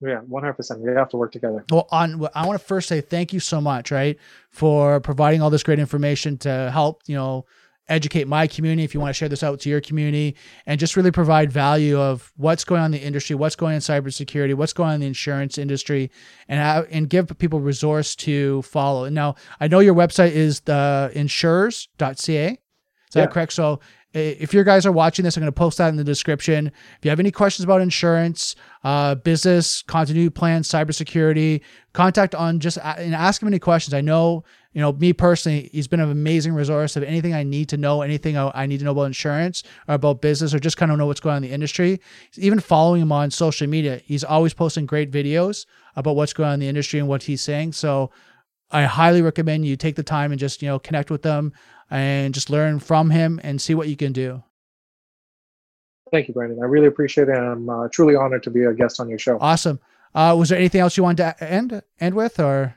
yeah, 0.00 0.20
one 0.20 0.42
hundred 0.42 0.54
percent. 0.54 0.80
We 0.80 0.90
have 0.92 1.10
to 1.10 1.16
work 1.18 1.30
together. 1.32 1.64
Well, 1.70 1.86
on 1.90 2.26
I 2.34 2.46
want 2.46 2.58
to 2.58 2.64
first 2.64 2.88
say 2.88 3.00
thank 3.02 3.32
you 3.34 3.38
so 3.40 3.60
much, 3.60 3.90
right, 3.90 4.18
for 4.50 4.98
providing 5.00 5.42
all 5.42 5.50
this 5.50 5.62
great 5.62 5.78
information 5.78 6.38
to 6.38 6.70
help, 6.72 7.02
you 7.06 7.14
know, 7.16 7.44
educate 7.88 8.26
my 8.26 8.46
community. 8.46 8.82
If 8.82 8.94
you 8.94 9.00
want 9.00 9.10
to 9.10 9.18
share 9.18 9.28
this 9.28 9.42
out 9.42 9.60
to 9.60 9.68
your 9.68 9.82
community, 9.82 10.34
and 10.64 10.80
just 10.80 10.96
really 10.96 11.10
provide 11.10 11.52
value 11.52 12.00
of 12.00 12.32
what's 12.36 12.64
going 12.64 12.80
on 12.80 12.86
in 12.94 13.00
the 13.00 13.06
industry, 13.06 13.36
what's 13.36 13.54
going 13.56 13.72
on 13.72 13.74
in 13.76 13.80
cybersecurity, 13.82 14.54
what's 14.54 14.72
going 14.72 14.88
on 14.88 14.94
in 14.94 15.00
the 15.02 15.06
insurance 15.08 15.58
industry, 15.58 16.10
and 16.48 16.58
have, 16.60 16.86
and 16.90 17.10
give 17.10 17.36
people 17.38 17.60
resource 17.60 18.16
to 18.16 18.62
follow. 18.62 19.04
And 19.04 19.14
now 19.14 19.34
I 19.60 19.68
know 19.68 19.80
your 19.80 19.94
website 19.94 20.32
is 20.32 20.60
the 20.60 21.10
insurers.ca. 21.14 22.48
Is 22.52 23.14
that 23.14 23.20
Yeah. 23.20 23.26
correct? 23.26 23.52
So 23.52 23.80
if 24.14 24.52
your 24.52 24.64
guys 24.64 24.84
are 24.84 24.92
watching 24.92 25.24
this, 25.24 25.36
I'm 25.36 25.42
going 25.42 25.52
to 25.52 25.58
post 25.58 25.78
that 25.78 25.88
in 25.88 25.96
the 25.96 26.04
description. 26.04 26.66
If 26.66 26.98
you 27.04 27.10
have 27.10 27.20
any 27.20 27.30
questions 27.30 27.64
about 27.64 27.80
insurance, 27.80 28.54
uh, 28.84 29.14
business, 29.14 29.82
continuity 29.82 30.28
plan, 30.28 30.62
cybersecurity, 30.62 31.62
contact 31.92 32.34
on 32.34 32.60
just 32.60 32.78
and 32.78 33.14
ask 33.14 33.40
him 33.40 33.48
any 33.48 33.58
questions. 33.58 33.94
I 33.94 34.02
know, 34.02 34.44
you 34.72 34.80
know, 34.80 34.92
me 34.92 35.12
personally, 35.12 35.70
he's 35.72 35.88
been 35.88 36.00
an 36.00 36.10
amazing 36.10 36.52
resource 36.52 36.96
of 36.96 37.02
anything 37.02 37.32
I 37.32 37.42
need 37.42 37.68
to 37.70 37.76
know, 37.76 38.02
anything 38.02 38.36
I, 38.36 38.50
I 38.54 38.66
need 38.66 38.78
to 38.78 38.84
know 38.84 38.92
about 38.92 39.04
insurance 39.04 39.62
or 39.88 39.94
about 39.94 40.20
business 40.20 40.52
or 40.52 40.58
just 40.58 40.76
kind 40.76 40.92
of 40.92 40.98
know 40.98 41.06
what's 41.06 41.20
going 41.20 41.36
on 41.36 41.44
in 41.44 41.48
the 41.48 41.54
industry. 41.54 42.00
Even 42.36 42.60
following 42.60 43.00
him 43.00 43.12
on 43.12 43.30
social 43.30 43.66
media, 43.66 44.02
he's 44.04 44.24
always 44.24 44.52
posting 44.52 44.84
great 44.84 45.10
videos 45.10 45.64
about 45.96 46.16
what's 46.16 46.32
going 46.32 46.48
on 46.48 46.54
in 46.54 46.60
the 46.60 46.68
industry 46.68 46.98
and 46.98 47.08
what 47.08 47.22
he's 47.22 47.40
saying. 47.40 47.72
So 47.72 48.10
I 48.70 48.84
highly 48.84 49.22
recommend 49.22 49.66
you 49.66 49.76
take 49.76 49.96
the 49.96 50.02
time 50.02 50.32
and 50.32 50.40
just, 50.40 50.62
you 50.62 50.68
know, 50.68 50.78
connect 50.78 51.10
with 51.10 51.22
them 51.22 51.52
and 51.92 52.32
just 52.32 52.48
learn 52.48 52.80
from 52.80 53.10
him 53.10 53.38
and 53.44 53.60
see 53.60 53.74
what 53.74 53.88
you 53.88 53.96
can 53.96 54.12
do. 54.12 54.42
Thank 56.10 56.28
you, 56.28 56.34
Brandon. 56.34 56.58
I 56.62 56.66
really 56.66 56.86
appreciate 56.86 57.28
it. 57.28 57.36
I'm 57.36 57.68
uh, 57.68 57.88
truly 57.92 58.16
honored 58.16 58.42
to 58.44 58.50
be 58.50 58.64
a 58.64 58.72
guest 58.72 58.98
on 59.00 59.08
your 59.08 59.18
show. 59.18 59.38
Awesome. 59.40 59.78
Uh, 60.14 60.34
was 60.38 60.48
there 60.48 60.58
anything 60.58 60.80
else 60.80 60.96
you 60.96 61.02
wanted 61.02 61.36
to 61.38 61.50
end 61.50 61.82
end 62.00 62.14
with 62.14 62.40
or 62.40 62.74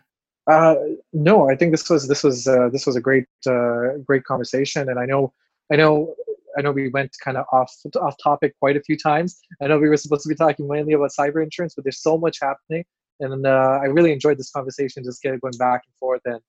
Uh, 0.48 0.76
no, 1.12 1.50
I 1.50 1.56
think 1.56 1.72
this 1.72 1.90
was 1.90 2.08
this 2.08 2.24
was 2.24 2.48
uh, 2.48 2.70
this 2.72 2.86
was 2.86 2.96
a 2.96 3.02
great 3.02 3.26
uh, 3.48 3.98
great 4.06 4.24
conversation, 4.26 4.90
and 4.90 5.00
I 5.00 5.06
know 5.06 5.34
I 5.72 5.76
know 5.76 6.14
I 6.58 6.62
know 6.62 6.72
we 6.72 6.90
went 6.90 7.12
kind 7.24 7.38
of 7.38 7.46
off 7.52 7.74
off 8.00 8.16
topic 8.24 8.54
quite 8.60 8.78
a 8.78 8.82
few 8.82 8.98
times. 8.98 9.40
I 9.62 9.68
know 9.68 9.78
we 9.80 9.90
were 9.90 9.98
supposed 9.98 10.24
to 10.24 10.30
be 10.30 10.36
talking 10.36 10.68
mainly 10.68 10.94
about 10.94 11.12
cyber 11.20 11.44
insurance, 11.44 11.74
but 11.76 11.84
there's 11.84 12.02
so 12.02 12.18
much 12.18 12.38
happening, 12.42 12.86
and 13.20 13.46
uh, 13.46 13.80
I 13.84 13.88
really 13.88 14.14
enjoyed 14.14 14.38
this 14.38 14.52
conversation. 14.52 15.04
Just 15.04 15.22
getting 15.22 15.40
going 15.40 15.58
back 15.58 15.82
and 15.88 15.96
forth, 16.00 16.22
and 16.26 16.40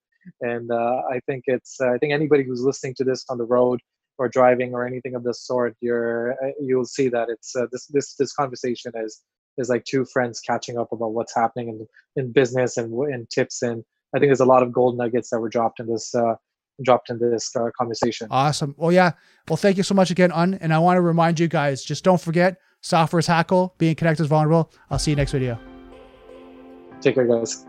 and 0.40 0.70
uh, 0.70 1.02
I 1.10 1.20
think 1.26 1.44
it's 1.46 1.76
uh, 1.80 1.90
I 1.90 1.98
think 1.98 2.12
anybody 2.12 2.44
who's 2.44 2.62
listening 2.62 2.94
to 2.98 3.04
this 3.04 3.24
on 3.28 3.38
the 3.38 3.44
road 3.44 3.80
or 4.18 4.28
driving 4.28 4.72
or 4.72 4.86
anything 4.86 5.14
of 5.14 5.24
this 5.24 5.46
sort, 5.46 5.76
you're 5.80 6.32
uh, 6.32 6.52
you'll 6.60 6.84
see 6.84 7.08
that 7.08 7.28
it's 7.28 7.54
uh, 7.56 7.66
this 7.72 7.86
this 7.86 8.14
this 8.14 8.32
conversation 8.32 8.92
is 8.96 9.22
is 9.58 9.68
like 9.68 9.84
two 9.84 10.04
friends 10.04 10.40
catching 10.40 10.78
up 10.78 10.92
about 10.92 11.12
what's 11.12 11.34
happening 11.34 11.68
in 11.68 11.86
in 12.16 12.32
business 12.32 12.76
and 12.76 12.92
and 12.92 13.28
tips 13.30 13.62
and 13.62 13.84
I 14.14 14.18
think 14.18 14.28
there's 14.28 14.40
a 14.40 14.46
lot 14.46 14.62
of 14.62 14.72
gold 14.72 14.96
nuggets 14.96 15.30
that 15.30 15.40
were 15.40 15.48
dropped 15.48 15.80
in 15.80 15.86
this 15.86 16.14
uh, 16.14 16.34
dropped 16.82 17.10
in 17.10 17.18
this 17.18 17.54
uh, 17.56 17.70
conversation. 17.78 18.28
awesome? 18.30 18.74
Well, 18.78 18.92
yeah. 18.92 19.12
Well, 19.48 19.56
thank 19.56 19.76
you 19.76 19.82
so 19.82 19.94
much 19.94 20.10
again, 20.10 20.32
Un. 20.32 20.54
And 20.54 20.72
I 20.72 20.78
want 20.78 20.96
to 20.96 21.00
remind 21.00 21.40
you 21.40 21.48
guys, 21.48 21.82
just 21.82 22.04
don't 22.04 22.20
forget, 22.20 22.58
software 22.80 23.20
is 23.20 23.26
hackle, 23.26 23.74
being 23.78 23.94
connected 23.94 24.22
is 24.22 24.28
vulnerable. 24.28 24.72
I'll 24.90 24.98
see 24.98 25.10
you 25.10 25.16
next 25.16 25.32
video. 25.32 25.58
Take 27.00 27.14
care, 27.14 27.26
guys. 27.26 27.66